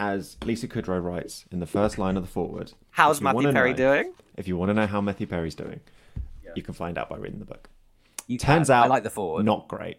as 0.00 0.36
Lisa 0.44 0.66
Kudrow 0.68 1.02
writes 1.02 1.44
in 1.50 1.60
the 1.60 1.66
first 1.66 1.98
line 1.98 2.16
of 2.16 2.22
the 2.22 2.28
forward, 2.28 2.72
how's 2.90 3.20
Matthew 3.20 3.52
Perry 3.52 3.70
know- 3.70 3.76
doing? 3.76 4.14
If 4.36 4.48
you 4.48 4.56
want 4.56 4.70
to 4.70 4.74
know 4.74 4.86
how 4.86 5.02
Matthew 5.02 5.26
Perry's 5.26 5.54
doing, 5.54 5.80
you 6.56 6.62
can 6.62 6.72
find 6.72 6.96
out 6.96 7.10
by 7.10 7.18
reading 7.18 7.38
the 7.38 7.44
book. 7.44 7.68
You 8.26 8.38
Turns 8.38 8.68
can. 8.68 8.76
out, 8.76 8.84
I 8.84 8.88
like 8.88 9.02
the 9.02 9.10
forward. 9.10 9.44
not 9.44 9.68
great. 9.68 9.98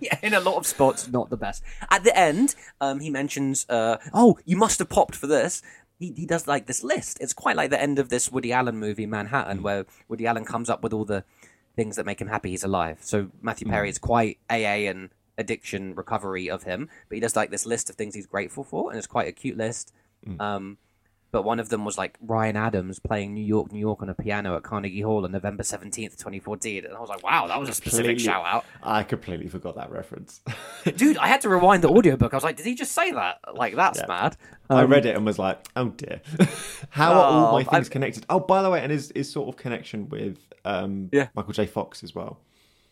Yeah, 0.00 0.16
in 0.22 0.34
a 0.34 0.40
lot 0.40 0.56
of 0.56 0.66
spots, 0.66 1.08
not 1.08 1.30
the 1.30 1.36
best. 1.36 1.62
At 1.90 2.04
the 2.04 2.16
end, 2.16 2.54
um, 2.80 3.00
he 3.00 3.10
mentions, 3.10 3.66
uh, 3.68 3.96
"Oh, 4.12 4.38
you 4.44 4.56
must 4.56 4.78
have 4.78 4.88
popped 4.88 5.14
for 5.16 5.26
this." 5.26 5.62
He 5.98 6.12
he 6.16 6.26
does 6.26 6.46
like 6.46 6.66
this 6.66 6.82
list. 6.82 7.18
It's 7.20 7.32
quite 7.34 7.56
like 7.56 7.70
the 7.70 7.80
end 7.80 7.98
of 7.98 8.08
this 8.08 8.30
Woody 8.32 8.52
Allen 8.52 8.76
movie, 8.78 9.06
Manhattan, 9.06 9.58
Mm. 9.58 9.62
where 9.62 9.86
Woody 10.08 10.26
Allen 10.26 10.44
comes 10.44 10.70
up 10.70 10.82
with 10.82 10.92
all 10.92 11.04
the 11.04 11.24
things 11.76 11.96
that 11.96 12.06
make 12.06 12.20
him 12.20 12.28
happy 12.28 12.50
he's 12.50 12.64
alive. 12.64 12.98
So 13.00 13.30
Matthew 13.42 13.66
Mm. 13.66 13.70
Perry 13.70 13.90
is 13.90 13.98
quite 13.98 14.38
AA 14.50 14.86
and 14.88 15.10
addiction 15.38 15.94
recovery 15.94 16.50
of 16.50 16.64
him, 16.64 16.88
but 17.08 17.14
he 17.16 17.20
does 17.20 17.36
like 17.36 17.50
this 17.50 17.64
list 17.66 17.88
of 17.90 17.96
things 17.96 18.14
he's 18.14 18.26
grateful 18.26 18.64
for, 18.64 18.90
and 18.90 18.98
it's 18.98 19.06
quite 19.06 19.28
a 19.28 19.32
cute 19.32 19.56
list. 19.56 19.92
Mm. 20.26 20.40
Um, 20.40 20.78
but 21.32 21.42
one 21.44 21.60
of 21.60 21.68
them 21.68 21.84
was 21.84 21.96
like 21.98 22.16
Ryan 22.20 22.56
Adams 22.56 22.98
playing 22.98 23.34
New 23.34 23.44
York, 23.44 23.72
New 23.72 23.78
York 23.78 24.02
on 24.02 24.08
a 24.08 24.14
piano 24.14 24.56
at 24.56 24.62
Carnegie 24.62 25.00
Hall 25.00 25.24
on 25.24 25.32
November 25.32 25.62
seventeenth, 25.62 26.18
twenty 26.18 26.38
fourteen, 26.38 26.84
and 26.84 26.94
I 26.94 27.00
was 27.00 27.08
like, 27.08 27.22
wow, 27.22 27.46
that 27.46 27.58
was 27.60 27.68
a 27.68 27.74
specific 27.74 28.18
shout 28.18 28.44
out. 28.44 28.64
I 28.82 29.02
completely 29.02 29.48
forgot 29.48 29.76
that 29.76 29.90
reference. 29.90 30.40
Dude, 30.96 31.16
I 31.18 31.28
had 31.28 31.40
to 31.42 31.48
rewind 31.48 31.82
the 31.84 31.88
audiobook. 31.88 32.32
I 32.32 32.36
was 32.36 32.44
like, 32.44 32.56
did 32.56 32.66
he 32.66 32.74
just 32.74 32.92
say 32.92 33.12
that? 33.12 33.38
Like, 33.54 33.74
that's 33.76 33.98
Yeah. 34.00 34.06
mad. 34.08 34.36
I 34.68 34.82
Um, 34.82 34.90
read 34.90 35.06
it 35.06 35.16
and 35.16 35.24
was 35.26 35.38
like, 35.38 35.66
oh 35.76 35.88
dear. 35.88 36.20
How 36.90 37.12
are 37.12 37.24
all 37.24 37.52
my 37.52 37.62
Oh, 37.66 37.70
things 37.70 37.88
I- 37.88 37.92
connected? 37.92 38.26
Oh, 38.30 38.40
by 38.40 38.62
the 38.62 38.70
way, 38.70 38.80
and 38.82 38.90
his, 38.92 39.12
his 39.14 39.30
sort 39.30 39.48
of 39.48 39.56
connection 39.56 40.08
with 40.08 40.38
um, 40.64 41.08
Yeah. 41.12 41.28
Michael 41.34 41.52
J. 41.52 41.66
Fox 41.66 42.02
as 42.04 42.14
well. 42.14 42.38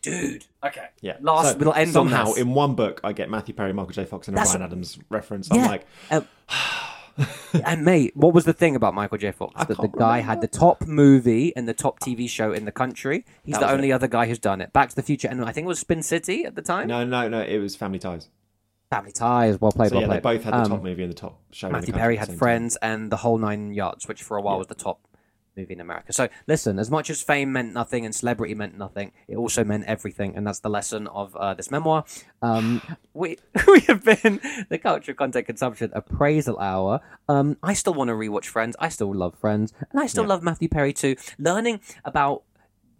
Dude. 0.01 0.45
Okay. 0.65 0.85
Yeah. 1.01 1.17
Last, 1.19 1.51
So, 1.53 1.57
we'll 1.57 1.73
end 1.73 1.91
somehow 1.91 2.21
on 2.21 2.25
this. 2.29 2.37
in 2.37 2.53
one 2.53 2.73
book 2.75 3.01
I 3.03 3.11
get 3.13 3.29
Matthew 3.29 3.53
Perry, 3.53 3.73
Michael 3.73 3.91
J. 3.91 4.05
Fox, 4.05 4.27
and 4.29 4.37
a 4.37 4.41
Ryan 4.41 4.61
Adams 4.61 4.97
reference. 5.09 5.49
yeah. 5.51 5.61
I'm 5.63 5.67
like, 5.67 5.85
Um, 6.09 6.25
and 7.65 7.83
mate, 7.83 8.15
what 8.15 8.33
was 8.33 8.45
the 8.45 8.53
thing 8.53 8.75
about 8.75 8.93
Michael 8.93 9.17
J. 9.17 9.31
Fox? 9.31 9.53
That 9.65 9.77
the 9.77 9.87
guy 9.87 10.19
had 10.19 10.41
the 10.41 10.47
top 10.47 10.85
movie 10.87 11.55
and 11.55 11.67
the 11.67 11.73
top 11.73 11.99
TV 11.99 12.29
show 12.29 12.51
in 12.53 12.65
the 12.65 12.71
country. 12.71 13.25
He's 13.43 13.55
That 13.55 13.61
the 13.67 13.71
only 13.71 13.91
other 13.91 14.07
guy 14.07 14.27
who's 14.27 14.39
done 14.39 14.61
it. 14.61 14.71
Back 14.73 14.89
to 14.89 14.95
the 14.95 15.03
Future, 15.03 15.27
and 15.27 15.43
I 15.43 15.51
think 15.51 15.65
it 15.65 15.67
was 15.67 15.79
Spin 15.79 16.03
City 16.03 16.45
at 16.45 16.55
the 16.55 16.61
time. 16.61 16.87
no, 16.87 17.03
no, 17.05 17.27
no, 17.27 17.41
it 17.41 17.57
was 17.57 17.75
Family 17.75 17.99
Ties. 17.99 18.29
Family 18.91 19.11
Ties, 19.11 19.59
well 19.61 19.71
played, 19.71 19.89
So 19.89 19.95
well 19.95 20.01
yeah, 20.01 20.07
they 20.15 20.19
played. 20.21 20.37
both 20.37 20.43
had 20.45 20.53
the 20.53 20.57
Um, 20.63 20.69
top 20.69 20.83
movie 20.83 21.03
and 21.03 21.11
the 21.11 21.15
top 21.15 21.39
show. 21.51 21.67
in 21.67 21.73
the 21.73 21.77
Matthew 21.79 21.93
Perry 21.93 22.15
had 22.15 22.27
same 22.27 22.33
time. 22.35 22.39
Friends 22.39 22.75
and 22.81 23.11
The 23.11 23.17
Whole 23.17 23.37
Nine 23.37 23.71
Yards, 23.73 24.07
which 24.07 24.23
for 24.23 24.35
a 24.37 24.41
while 24.41 24.57
was 24.57 24.67
the 24.67 24.73
top 24.75 24.99
movie 25.59 25.73
in 25.73 25.81
America. 25.81 26.13
So 26.13 26.29
listen, 26.47 26.79
as 26.79 26.89
much 26.89 27.09
as 27.09 27.21
fame 27.21 27.51
meant 27.51 27.73
nothing 27.73 28.05
and 28.05 28.15
celebrity 28.15 28.55
meant 28.55 28.77
nothing, 28.77 29.11
it 29.27 29.35
also 29.35 29.63
meant 29.63 29.85
everything, 29.85 30.35
and 30.35 30.47
that's 30.47 30.59
the 30.59 30.69
lesson 30.69 31.07
of 31.07 31.35
uh, 31.35 31.53
this 31.53 31.69
memoir. 31.69 32.05
Um, 32.41 32.81
we 33.13 33.37
we 33.67 33.81
have 33.81 34.03
been 34.03 34.39
the 34.69 34.77
culture 34.77 35.13
content 35.13 35.45
consumption 35.45 35.91
appraisal 35.93 36.57
hour. 36.59 37.01
Um, 37.27 37.57
I 37.61 37.73
still 37.73 37.93
want 37.93 38.09
to 38.09 38.13
rewatch 38.13 38.45
Friends. 38.45 38.75
I 38.79 38.89
still 38.89 39.13
love 39.13 39.35
Friends, 39.35 39.73
and 39.91 39.99
I 39.99 40.07
still 40.07 40.25
love 40.25 40.43
Matthew 40.43 40.69
Perry 40.69 40.93
too. 40.93 41.15
Learning 41.37 41.81
about 42.05 42.43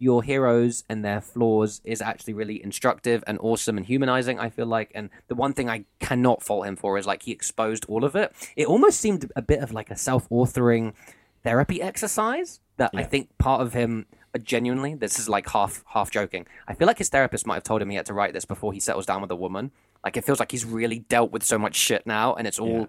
your 0.00 0.22
heroes 0.22 0.82
and 0.88 1.04
their 1.04 1.20
flaws 1.20 1.82
is 1.84 2.00
actually 2.00 2.32
really 2.32 2.62
instructive 2.64 3.22
and 3.26 3.38
awesome 3.40 3.76
and 3.76 3.86
humanizing 3.86 4.38
i 4.38 4.48
feel 4.48 4.64
like 4.64 4.90
and 4.94 5.10
the 5.28 5.34
one 5.34 5.52
thing 5.52 5.68
i 5.68 5.84
cannot 6.00 6.42
fault 6.42 6.66
him 6.66 6.74
for 6.74 6.96
is 6.96 7.06
like 7.06 7.22
he 7.22 7.32
exposed 7.32 7.84
all 7.86 8.02
of 8.02 8.16
it 8.16 8.32
it 8.56 8.66
almost 8.66 8.98
seemed 8.98 9.30
a 9.36 9.42
bit 9.42 9.60
of 9.60 9.72
like 9.72 9.90
a 9.90 9.96
self-authoring 9.96 10.94
therapy 11.42 11.80
exercise 11.80 12.60
that 12.76 12.90
i 12.94 13.02
think 13.02 13.36
part 13.38 13.60
of 13.60 13.72
him 13.72 14.06
uh, 14.34 14.38
genuinely 14.38 14.94
this 14.94 15.18
is 15.18 15.28
like 15.28 15.48
half 15.50 15.82
half 15.88 16.10
joking 16.10 16.46
i 16.68 16.74
feel 16.74 16.86
like 16.86 16.98
his 16.98 17.08
therapist 17.08 17.46
might 17.46 17.54
have 17.54 17.62
told 17.64 17.80
him 17.82 17.90
he 17.90 17.96
had 17.96 18.06
to 18.06 18.14
write 18.14 18.32
this 18.32 18.44
before 18.44 18.72
he 18.72 18.80
settles 18.80 19.06
down 19.06 19.20
with 19.20 19.30
a 19.30 19.36
woman 19.36 19.70
like 20.04 20.16
it 20.16 20.24
feels 20.24 20.38
like 20.38 20.50
he's 20.50 20.64
really 20.64 21.00
dealt 21.00 21.30
with 21.32 21.42
so 21.42 21.58
much 21.58 21.74
shit 21.74 22.06
now 22.06 22.34
and 22.34 22.46
it's 22.46 22.58
all 22.58 22.88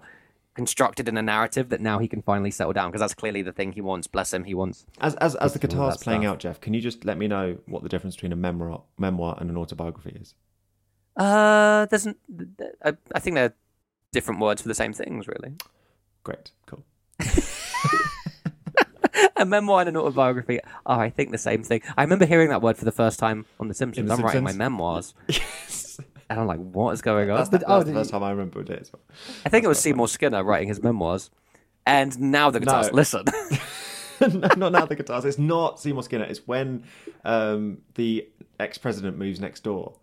constructed 0.54 1.08
in 1.08 1.16
a 1.18 1.22
narrative 1.22 1.70
that 1.70 1.80
now 1.80 1.98
he 1.98 2.10
can 2.10 2.22
finally 2.22 2.52
settle 2.52 2.74
down 2.74 2.90
because 2.90 3.00
that's 3.00 3.14
clearly 3.14 3.42
the 3.42 3.54
thing 3.54 3.72
he 3.72 3.80
wants 3.82 4.06
bless 4.08 4.34
him 4.34 4.44
he 4.44 4.54
wants 4.54 4.86
As 5.00 5.16
as, 5.16 5.36
as 5.36 5.54
the 5.54 5.60
guitar's 5.60 5.98
playing 5.98 6.24
stuff. 6.24 6.34
out, 6.34 6.40
Jeff, 6.40 6.60
can 6.60 6.74
you 6.74 6.82
just 6.82 7.06
let 7.06 7.18
me 7.18 7.28
know 7.28 7.58
what 7.68 7.84
the 7.84 7.90
difference 7.90 8.16
between 8.16 8.34
a 8.34 8.36
memoir 8.36 8.84
memoir 8.98 9.38
and 9.40 9.50
an 9.50 9.58
autobiography 9.58 10.18
is? 10.20 10.36
Uh, 11.16 11.86
there's, 11.88 12.06
an 12.06 12.16
i 13.14 13.20
think 13.20 13.36
they're 13.36 13.54
different 14.12 14.40
words 14.42 14.62
for 14.62 14.68
the 14.68 14.76
same 14.76 14.94
things, 14.94 15.28
really. 15.28 15.54
Great, 16.24 16.52
cool. 16.66 16.84
A 19.36 19.46
memoir 19.46 19.82
and 19.82 19.90
an 19.90 19.98
autobiography 19.98 20.60
are, 20.86 21.00
I 21.02 21.10
think, 21.10 21.32
the 21.32 21.38
same 21.38 21.64
thing. 21.64 21.82
I 21.98 22.04
remember 22.04 22.26
hearing 22.26 22.50
that 22.50 22.62
word 22.62 22.78
for 22.78 22.86
the 22.86 22.92
first 22.92 23.20
time 23.20 23.46
on 23.60 23.68
The 23.68 23.74
Simpsons. 23.74 24.08
The 24.08 24.14
I'm 24.14 24.22
writing 24.22 24.44
my 24.44 24.54
memoirs, 24.54 25.14
Yes, 25.28 26.00
and 26.30 26.40
I'm 26.40 26.48
like, 26.48 26.60
what 26.60 26.92
is 26.92 27.02
going 27.02 27.30
on? 27.30 27.38
that's, 27.38 27.50
the, 27.50 27.60
But- 27.60 27.68
that's 27.68 27.82
oh, 27.82 27.84
the 27.84 27.94
first 27.94 28.10
you- 28.10 28.12
time 28.20 28.24
I 28.24 28.32
remember 28.32 28.62
it. 28.62 28.70
As 28.70 28.92
well. 28.94 29.02
I 29.46 29.50
think 29.50 29.66
it 29.66 29.68
was 29.68 29.80
Seymour 29.80 30.08
Skinner 30.08 30.44
writing 30.44 30.68
his 30.68 30.82
memoirs, 30.82 31.30
and 31.86 32.18
now 32.20 32.50
the 32.52 32.60
guitars. 32.60 32.88
No. 32.88 32.94
Listen, 32.94 33.26
no, 34.22 34.50
not 34.58 34.72
now 34.72 34.86
the 34.86 34.96
guitars. 34.96 35.26
It's 35.26 35.40
not 35.40 35.80
Seymour 35.80 36.04
Skinner. 36.04 36.26
It's 36.26 36.46
when 36.48 36.84
um, 37.26 37.80
the 37.96 38.28
ex-president 38.60 39.18
moves 39.18 39.40
next 39.40 39.64
door. 39.64 39.94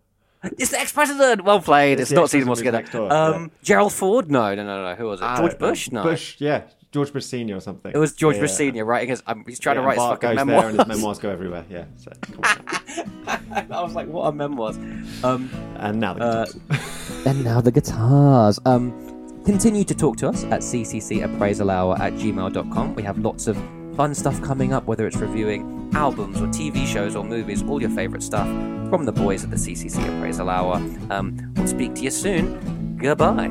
it's 0.43 0.71
the 0.71 0.79
ex-president. 0.79 1.43
Well 1.45 1.61
played. 1.61 1.99
It's, 1.99 2.09
the 2.09 2.15
not 2.17 2.29
Seymour 2.29 2.55
Skinner. 2.57 2.71
next 2.73 2.91
door, 2.91 3.11
Um, 3.11 3.51
Gerald 3.63 3.93
Ford? 3.93 4.29
No, 4.29 4.53
no, 4.55 4.63
no, 4.65 4.83
no. 4.89 4.95
Who 4.95 5.05
was 5.05 5.21
it? 5.21 5.25
George 5.37 5.53
Uh, 5.53 5.57
Bush? 5.57 5.91
No. 5.91 6.03
Bush, 6.03 6.35
yeah, 6.39 6.63
George 6.91 7.13
Bush 7.13 7.25
Senior 7.25 7.57
or 7.57 7.59
something. 7.59 7.91
It 7.93 7.97
was 7.97 8.13
George 8.13 8.35
yeah, 8.37 8.41
Bush. 8.41 8.51
Senior 8.51 8.83
writing 8.85 9.09
his. 9.09 9.21
Um, 9.27 9.43
he's 9.47 9.59
trying 9.59 9.75
Yeah, 9.75 9.81
to 9.81 9.87
write 9.87 9.97
his 9.97 10.03
and 10.03 10.11
fucking 10.13 10.29
goes 10.29 10.35
memoirs. 10.37 10.61
there 10.61 10.69
and 10.69 10.79
his 10.79 10.87
memoirs 10.87 11.19
go 11.19 11.29
everywhere. 11.29 11.65
Yeah, 11.69 11.85
so. 11.97 12.11
I 13.71 13.81
was 13.81 13.93
like, 13.93 14.07
what 14.07 14.23
are 14.25 14.31
memoirs? 14.31 14.77
Um, 15.23 15.49
and 15.77 15.99
now 15.99 16.13
the 16.15 16.23
Uh, 16.23 16.45
guitars. 16.45 17.25
And 17.25 17.43
now 17.43 17.61
the 17.61 17.71
guitars. 17.71 18.59
Um, 18.65 19.41
continue 19.45 19.83
to 19.83 19.93
talk 19.95 20.17
to 20.17 20.27
us 20.29 20.43
at 20.45 20.61
cccappraisalhour 20.61 21.99
at 21.99 22.13
gmail.com. 22.13 22.95
We 22.95 23.03
have 23.03 23.19
lots 23.19 23.47
of 23.47 23.57
fun 23.95 24.15
stuff 24.15 24.41
coming 24.41 24.73
up, 24.73 24.85
whether 24.85 25.05
it's 25.05 25.17
reviewing 25.17 25.91
albums 25.93 26.41
or 26.41 26.47
TV 26.47 26.85
shows 26.87 27.15
or 27.15 27.23
movies, 27.23 27.61
all 27.63 27.79
your 27.81 27.89
favourite 27.91 28.23
stuff 28.23 28.47
from 28.89 29.05
the 29.05 29.11
boys 29.11 29.43
at 29.43 29.49
the 29.51 29.57
CCC 29.57 30.01
Appraisal 30.17 30.49
Hour. 30.49 30.75
Um, 31.11 31.53
we'll 31.55 31.67
speak 31.67 31.93
to 31.95 32.01
you 32.01 32.09
soon. 32.11 32.97
Goodbye. 32.97 33.47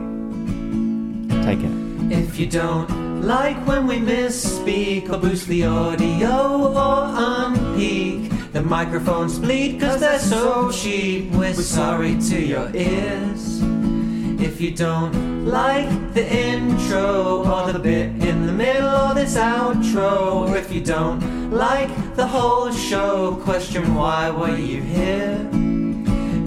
Take 1.44 1.60
it. 1.60 2.12
If 2.12 2.38
you 2.38 2.46
don't 2.46 2.88
like 3.22 3.56
when 3.66 3.86
we 3.86 3.98
misspeak 3.98 5.10
or 5.10 5.18
boost 5.18 5.46
the 5.48 5.64
audio 5.64 6.68
or 6.68 7.08
unpeak, 7.14 8.52
the 8.52 8.62
microphones 8.62 9.38
bleed 9.38 9.80
cause 9.80 10.00
they're 10.00 10.18
so 10.18 10.70
cheap. 10.70 11.30
We're 11.32 11.54
sorry 11.54 12.18
to 12.30 12.40
your 12.40 12.70
ears. 12.74 13.60
If 14.40 14.60
you 14.60 14.70
don't 14.70 15.46
like 15.46 16.14
the 16.14 16.26
intro 16.32 17.44
or 17.44 17.72
the 17.72 17.78
bit 17.78 18.10
in 18.22 18.46
the 18.46 18.52
middle 18.52 18.88
or 18.88 19.14
this 19.14 19.36
outro, 19.36 20.48
Or 20.48 20.56
if 20.56 20.72
you 20.72 20.80
don't 20.80 21.50
like 21.50 21.90
the 22.16 22.26
whole 22.26 22.70
show, 22.70 23.36
question 23.42 23.94
why 23.94 24.30
were 24.30 24.56
you 24.56 24.80
here? 24.82 25.77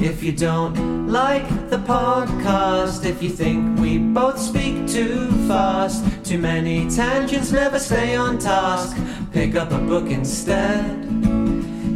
If 0.02 0.24
you 0.24 0.32
don't 0.32 1.08
like 1.08 1.48
the 1.70 1.78
podcast, 1.78 3.06
if 3.06 3.22
you 3.22 3.30
think 3.30 3.80
we 3.80 4.00
both 4.00 4.40
speak 4.40 4.88
too 4.88 5.30
fast, 5.48 6.04
too 6.26 6.40
many 6.40 6.90
tangents 6.90 7.52
never 7.52 7.78
stay 7.78 8.16
on 8.16 8.40
task, 8.40 8.98
pick 9.32 9.56
up 9.56 9.72
a 9.72 9.78
book 9.78 10.10
instead. 10.10 11.08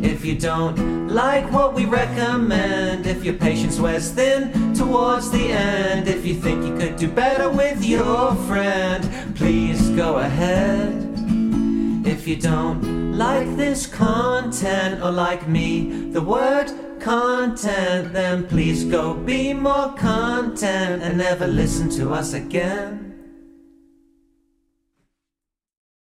If 0.03 0.23
you 0.23 0.37
don't 0.37 1.07
like 1.07 1.51
what 1.51 1.73
we 1.73 1.85
recommend, 1.85 3.07
if 3.07 3.25
your 3.25 3.33
patience 3.33 3.79
wears 3.79 4.11
thin 4.11 4.75
towards 4.75 5.31
the 5.31 5.47
end, 5.51 6.07
if 6.07 6.27
you 6.27 6.35
think 6.35 6.63
you 6.63 6.77
could 6.77 6.97
do 6.97 7.07
better 7.07 7.49
with 7.49 7.83
your 7.83 8.35
friend, 8.47 9.35
please 9.35 9.89
go 9.89 10.19
ahead. 10.19 10.93
If 12.05 12.27
you 12.27 12.35
don't 12.35 13.17
like 13.17 13.57
this 13.57 13.87
content 13.87 15.01
or 15.01 15.09
like 15.09 15.47
me, 15.47 16.11
the 16.11 16.21
word 16.21 16.71
content, 16.99 18.13
then 18.13 18.45
please 18.47 18.83
go 18.85 19.13
be 19.13 19.53
more 19.53 19.93
content 19.93 21.01
and 21.03 21.17
never 21.17 21.47
listen 21.47 21.89
to 21.91 22.13
us 22.13 22.33
again. 22.33 23.14